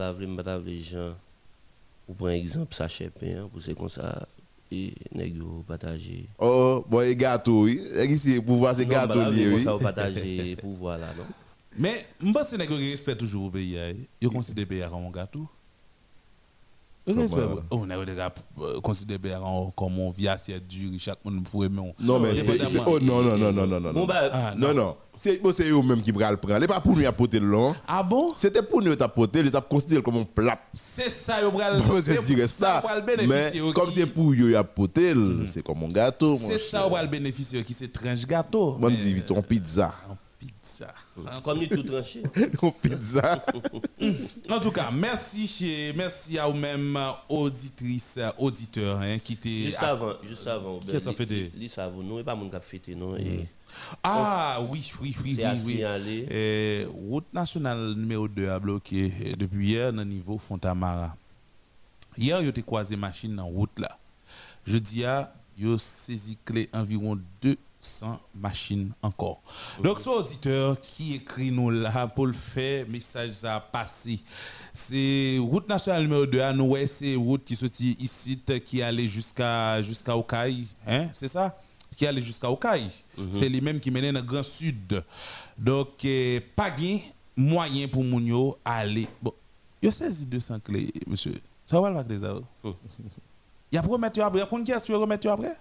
Ou 2.08 2.14
par 2.14 2.30
exemple, 2.30 2.74
ça 2.74 2.88
pain, 3.10 3.48
pour 3.52 3.62
c'est 3.62 3.76
comme 3.78 3.90
ça, 3.90 4.26
et 4.72 4.94
nèg 5.16 5.36
yo 5.38 5.64
partager. 5.68 6.28
Oh, 6.38 6.86
bon, 6.88 7.02
et 7.02 7.16
gâteau, 7.16 7.64
oui. 7.64 7.82
Et 7.96 8.06
ici, 8.06 8.40
pour 8.42 8.58
voir 8.58 8.76
ces 8.76 8.86
Non, 8.86 8.92
gâteaux 8.92 9.20
bah 9.20 9.26
là, 9.26 9.32
liés, 9.32 9.46
comme 9.46 9.54
oui. 9.56 9.64
ça, 9.64 9.76
au 9.76 9.80
partager 9.80 10.56
pouvoir 10.62 10.98
là, 10.98 11.08
non? 11.18 11.26
Mais 11.78 12.06
je 12.24 12.32
pense 12.32 12.52
que 12.52 12.56
les 12.58 12.66
gens 12.66 12.76
respectent 12.78 13.20
toujours 13.20 13.46
le 13.46 13.52
pays. 13.52 13.78
considèrent 14.30 14.64
le 14.64 14.68
pays 14.68 14.84
comme 14.90 15.06
un 15.06 15.12
gâteau. 15.12 15.40
Ils 15.40 15.48
Comment? 15.48 15.48
respectent. 15.48 15.48
Oh, 16.99 16.99
On 17.72 17.90
a 17.90 18.06
des 18.06 18.16
gars 18.16 18.34
euh, 18.62 18.80
considèrent 18.82 19.18
le 19.18 19.22
pays 19.22 19.32
comme- 19.76 20.00
un 20.00 20.12
vie 20.12 20.28
assiette 20.28 20.68
dure, 20.68 20.92
chaque 21.00 21.24
monde 21.26 21.42
aimer. 21.64 21.80
un- 22.00 22.04
Non, 22.06 22.20
mais 22.20 22.36
c'est. 22.38 22.80
Oh, 22.86 23.00
non, 23.00 23.22
non, 23.22 23.38
non, 23.38 23.52
non, 23.52 23.68
non, 23.68 23.80
non. 23.80 23.94
Non. 23.94 24.06
bah, 24.06 24.30
ah, 24.32 24.54
non, 24.58 24.74
non. 24.74 24.96
C'est 25.22 25.42
c'est 25.52 25.70
eux 25.70 25.82
même 25.84 26.02
qui 26.02 26.14
le 26.32 26.38
prendre. 26.38 26.58
C'est 26.62 26.68
pas 26.68 26.80
pour 26.80 26.96
nous 26.96 27.06
apporter 27.06 27.42
le 27.42 27.48
long. 27.48 27.76
Ah 27.86 28.02
bon? 28.04 28.32
C'était 28.38 28.62
pour 28.64 28.82
nous 28.82 28.94
apporter, 28.98 29.40
ils 29.42 29.54
ont 29.58 29.62
considéré 29.62 30.02
comme 30.02 30.16
un 30.16 30.24
plat. 30.24 30.58
C'est 30.72 31.10
ça, 31.10 31.42
pral- 31.52 31.78
Bon, 31.86 32.00
c'est 32.02 32.24
dire 32.24 32.48
ça. 32.48 32.82
Mais 33.28 33.52
comme 33.74 33.90
c'est 33.90 34.06
pour 34.08 34.32
eux 34.32 34.56
apporter, 34.56 35.14
c'est 35.46 35.62
comme 35.62 35.84
un 35.84 35.88
gâteau. 35.90 36.38
C'est 36.38 36.58
ça, 36.58 36.88
on 36.88 36.90
le 37.02 37.08
bénéficier 37.10 37.62
qui 37.66 37.74
c'est 37.74 37.92
tranche 37.92 38.26
gâteau. 38.26 38.78
Moi, 38.80 38.92
je 38.92 38.96
dis 38.96 39.14
vite, 39.14 39.30
on 39.32 39.42
pizza. 39.42 39.94
Pizza. 40.40 40.94
Comme 41.44 41.62
il 41.62 41.70
tout 41.70 41.84
tranché. 41.84 42.24
Pizza. 42.82 43.44
En 44.50 44.60
tout 44.60 44.72
cas, 44.72 44.90
merci, 44.92 45.92
merci 45.96 46.40
à 46.40 46.48
vous-même, 46.48 46.98
auditrices, 47.28 48.20
auditeurs, 48.38 49.00
hein, 49.00 49.20
qui 49.20 49.34
étaient. 49.34 49.50
Juste 49.64 49.84
avant, 49.84 50.14
juste 50.24 50.48
avant. 50.48 50.80
Qu'est-ce 50.80 50.94
que 50.94 51.00
ça 51.00 51.14
fait 51.14 51.26
de- 51.26 51.50
Li 51.56 51.68
savon, 51.70 52.02
nous, 52.02 52.20
et 52.20 52.24
pas 52.24 52.36
mon 52.36 52.50
cap 52.50 52.64
fêté, 52.64 52.96
non? 52.96 53.16
et- 53.18 53.46
Ah 54.02 54.60
oui, 54.72 54.92
oui, 55.02 55.16
oui, 55.24 55.38
oui, 55.38 55.62
oui. 55.66 56.26
Eh, 56.32 56.88
route 57.10 57.32
nationale 57.34 57.94
numéro 57.96 58.28
2 58.28 58.50
a 58.50 58.60
bloqué 58.60 59.12
eh, 59.24 59.36
depuis 59.36 59.68
hier 59.70 59.92
dans 59.94 60.00
le 60.04 60.06
niveau 60.10 60.38
Fontamara. 60.40 61.16
Hier, 62.18 62.42
ils 62.42 62.50
ont 62.50 62.62
croisé 62.66 62.96
machine 62.96 63.36
dans 63.36 63.44
la 63.46 63.50
route 63.52 63.78
là. 63.80 63.98
Jeudi, 64.66 65.04
ils 65.58 65.68
ont 65.68 65.78
saisi 65.78 66.38
clé 66.44 66.68
environ 66.74 67.20
200 67.82 68.20
machines 68.36 68.92
encore. 69.02 69.42
Donc, 69.82 70.00
ce 70.00 70.10
auditeur 70.10 70.80
qui 70.82 71.16
écrit 71.16 71.52
nous 71.52 71.70
là 71.70 72.08
pour 72.08 72.28
le 72.28 72.34
faire, 72.34 72.86
message 72.90 73.32
ça 73.32 73.56
a 73.56 73.60
passé. 73.60 74.20
C'est 74.74 75.38
route 75.40 75.68
nationale 75.68 76.04
numéro 76.04 76.26
2 76.26 76.42
à 76.42 76.54
nous, 76.54 76.66
ouais, 76.66 76.88
c'est 76.88 77.16
route 77.16 77.44
qui 77.44 77.56
sortit 77.56 77.96
ici, 78.00 78.42
qui 78.66 78.82
allait 78.82 79.08
jusqu'à 79.08 79.82
jusqu'à 79.82 80.16
Okaï. 80.16 80.66
Hein, 80.86 81.08
c'est 81.14 81.28
ça? 81.28 81.58
Qui 81.96 82.06
allait 82.06 82.22
jusqu'à 82.22 82.50
Okaï. 82.50 82.88
C'est 83.32 83.50
lui-même 83.50 83.80
qui 83.80 83.92
menait 83.92 84.12
dans 84.12 84.20
le 84.20 84.26
Grand 84.26 84.44
Sud. 84.44 85.04
Donc, 85.58 86.04
eh, 86.04 86.42
pas 86.56 86.72
gain 86.72 87.00
moyen 87.36 87.88
pour 87.88 88.04
Mounio 88.04 88.58
aller. 88.64 89.08
Bon, 89.22 89.34
il 89.82 89.90
a 89.90 89.92
saisi 89.92 90.26
200 90.26 90.60
clés, 90.60 90.92
monsieur. 91.08 91.40
Ça 91.66 91.80
va 91.80 91.90
le 91.90 92.20
ça? 92.20 92.36
Il 93.72 93.78
a 93.78 93.84
promettre 93.84 94.20
après. 94.22 94.48
Qu'on 94.48 94.64
qui 94.64 94.72
est-ce 94.72 94.86
qu'il 94.86 94.96
remettre 94.96 95.28
après? 95.30 95.56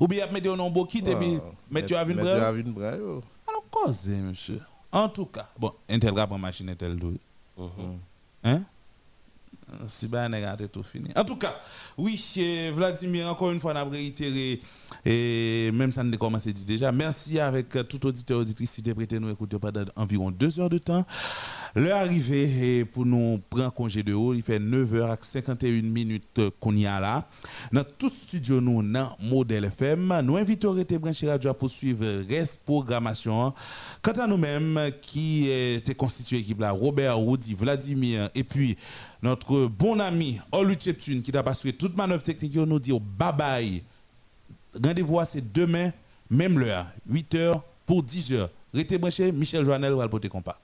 Ou 0.00 0.06
bien 0.06 0.26
a 0.26 0.30
mettre 0.30 0.50
un 0.50 0.56
nombre 0.56 0.86
qui 0.86 0.98
et 0.98 1.16
puis 1.16 1.38
mettre 1.70 1.96
à 1.96 2.04
Mettre 2.04 2.70
bras? 2.70 2.92
Alors, 2.92 3.64
cause, 3.70 4.08
monsieur. 4.08 4.60
En 4.90 5.08
tout 5.08 5.26
cas, 5.26 5.48
bon, 5.58 5.72
Intel 5.88 6.12
grave 6.12 6.32
en 6.32 6.38
machine, 6.38 6.68
Intel 6.70 6.96
doué. 6.96 7.18
Hein? 8.44 8.62
Si 9.86 10.08
ben, 10.08 10.32
a 10.32 10.56
tout 10.68 10.82
fini. 10.82 11.10
En 11.14 11.24
tout 11.24 11.36
cas, 11.36 11.54
oui, 11.98 12.18
Vladimir, 12.72 13.28
encore 13.28 13.50
une 13.50 13.60
fois, 13.60 13.72
on 13.72 13.76
a 13.76 13.84
réitéré, 13.84 14.60
et 15.04 15.70
même 15.72 15.92
ça 15.92 16.00
a 16.00 16.16
commencé 16.16 16.54
dire 16.54 16.64
déjà, 16.64 16.90
merci 16.90 17.38
avec 17.38 17.76
euh, 17.76 17.82
tout 17.82 18.06
auditeur, 18.06 18.38
auditrice 18.38 18.80
qui 18.82 18.90
a 18.90 18.94
prêté 18.94 19.20
nous 19.20 19.30
écouter 19.30 19.58
pendant 19.58 19.84
environ 19.94 20.30
deux 20.30 20.58
heures 20.58 20.70
de 20.70 20.78
temps. 20.78 21.04
L'heure 21.74 21.98
arrivée 21.98 22.84
pour 22.84 23.04
nous 23.04 23.40
prendre 23.50 23.72
congé 23.72 24.02
de 24.02 24.14
haut, 24.14 24.34
il 24.34 24.42
fait 24.42 24.58
9h51 24.58 25.82
minutes 25.82 26.40
qu'on 26.60 26.74
y 26.74 26.86
a 26.86 26.98
là. 26.98 27.28
Dans 27.72 27.84
tout 27.84 28.08
studio, 28.08 28.60
nous, 28.60 28.82
dans 28.82 29.16
Modèle 29.20 29.64
FM, 29.64 30.20
nous 30.24 30.36
invitons 30.36 30.72
à 30.72 30.76
rester 30.76 30.98
branché 30.98 31.28
radio 31.28 31.52
pour 31.54 31.70
suivre 31.70 32.04
le 32.04 32.26
reste 32.28 32.64
programmation. 32.64 33.52
Quant 34.02 34.12
à 34.12 34.26
nous-mêmes, 34.26 34.90
qui 35.02 35.48
était 35.48 35.94
constitué 35.94 36.38
équipe 36.38 36.60
là, 36.60 36.70
Robert 36.70 37.20
Woody, 37.20 37.54
Vladimir, 37.54 38.30
et 38.34 38.44
puis 38.44 38.76
notre 39.22 39.66
bon 39.66 40.00
ami 40.00 40.40
Olu 40.52 40.76
Cheptune 40.78 41.22
qui 41.22 41.32
t'a 41.32 41.42
passé 41.42 41.72
toute 41.72 41.96
manœuvre 41.96 42.22
technique, 42.22 42.56
nous 42.56 42.78
dit 42.78 42.92
bye 42.92 43.32
bye. 43.36 43.82
Rendez-vous 44.82 45.20
c'est 45.24 45.52
demain, 45.52 45.92
même 46.30 46.58
l'heure, 46.58 46.86
8h 47.10 47.60
pour 47.86 48.02
10h. 48.02 48.48
Restez 48.72 48.98
branché, 48.98 49.32
Michel 49.32 49.64
Joannel 49.64 49.94
porter 50.10 50.28
compas. 50.28 50.60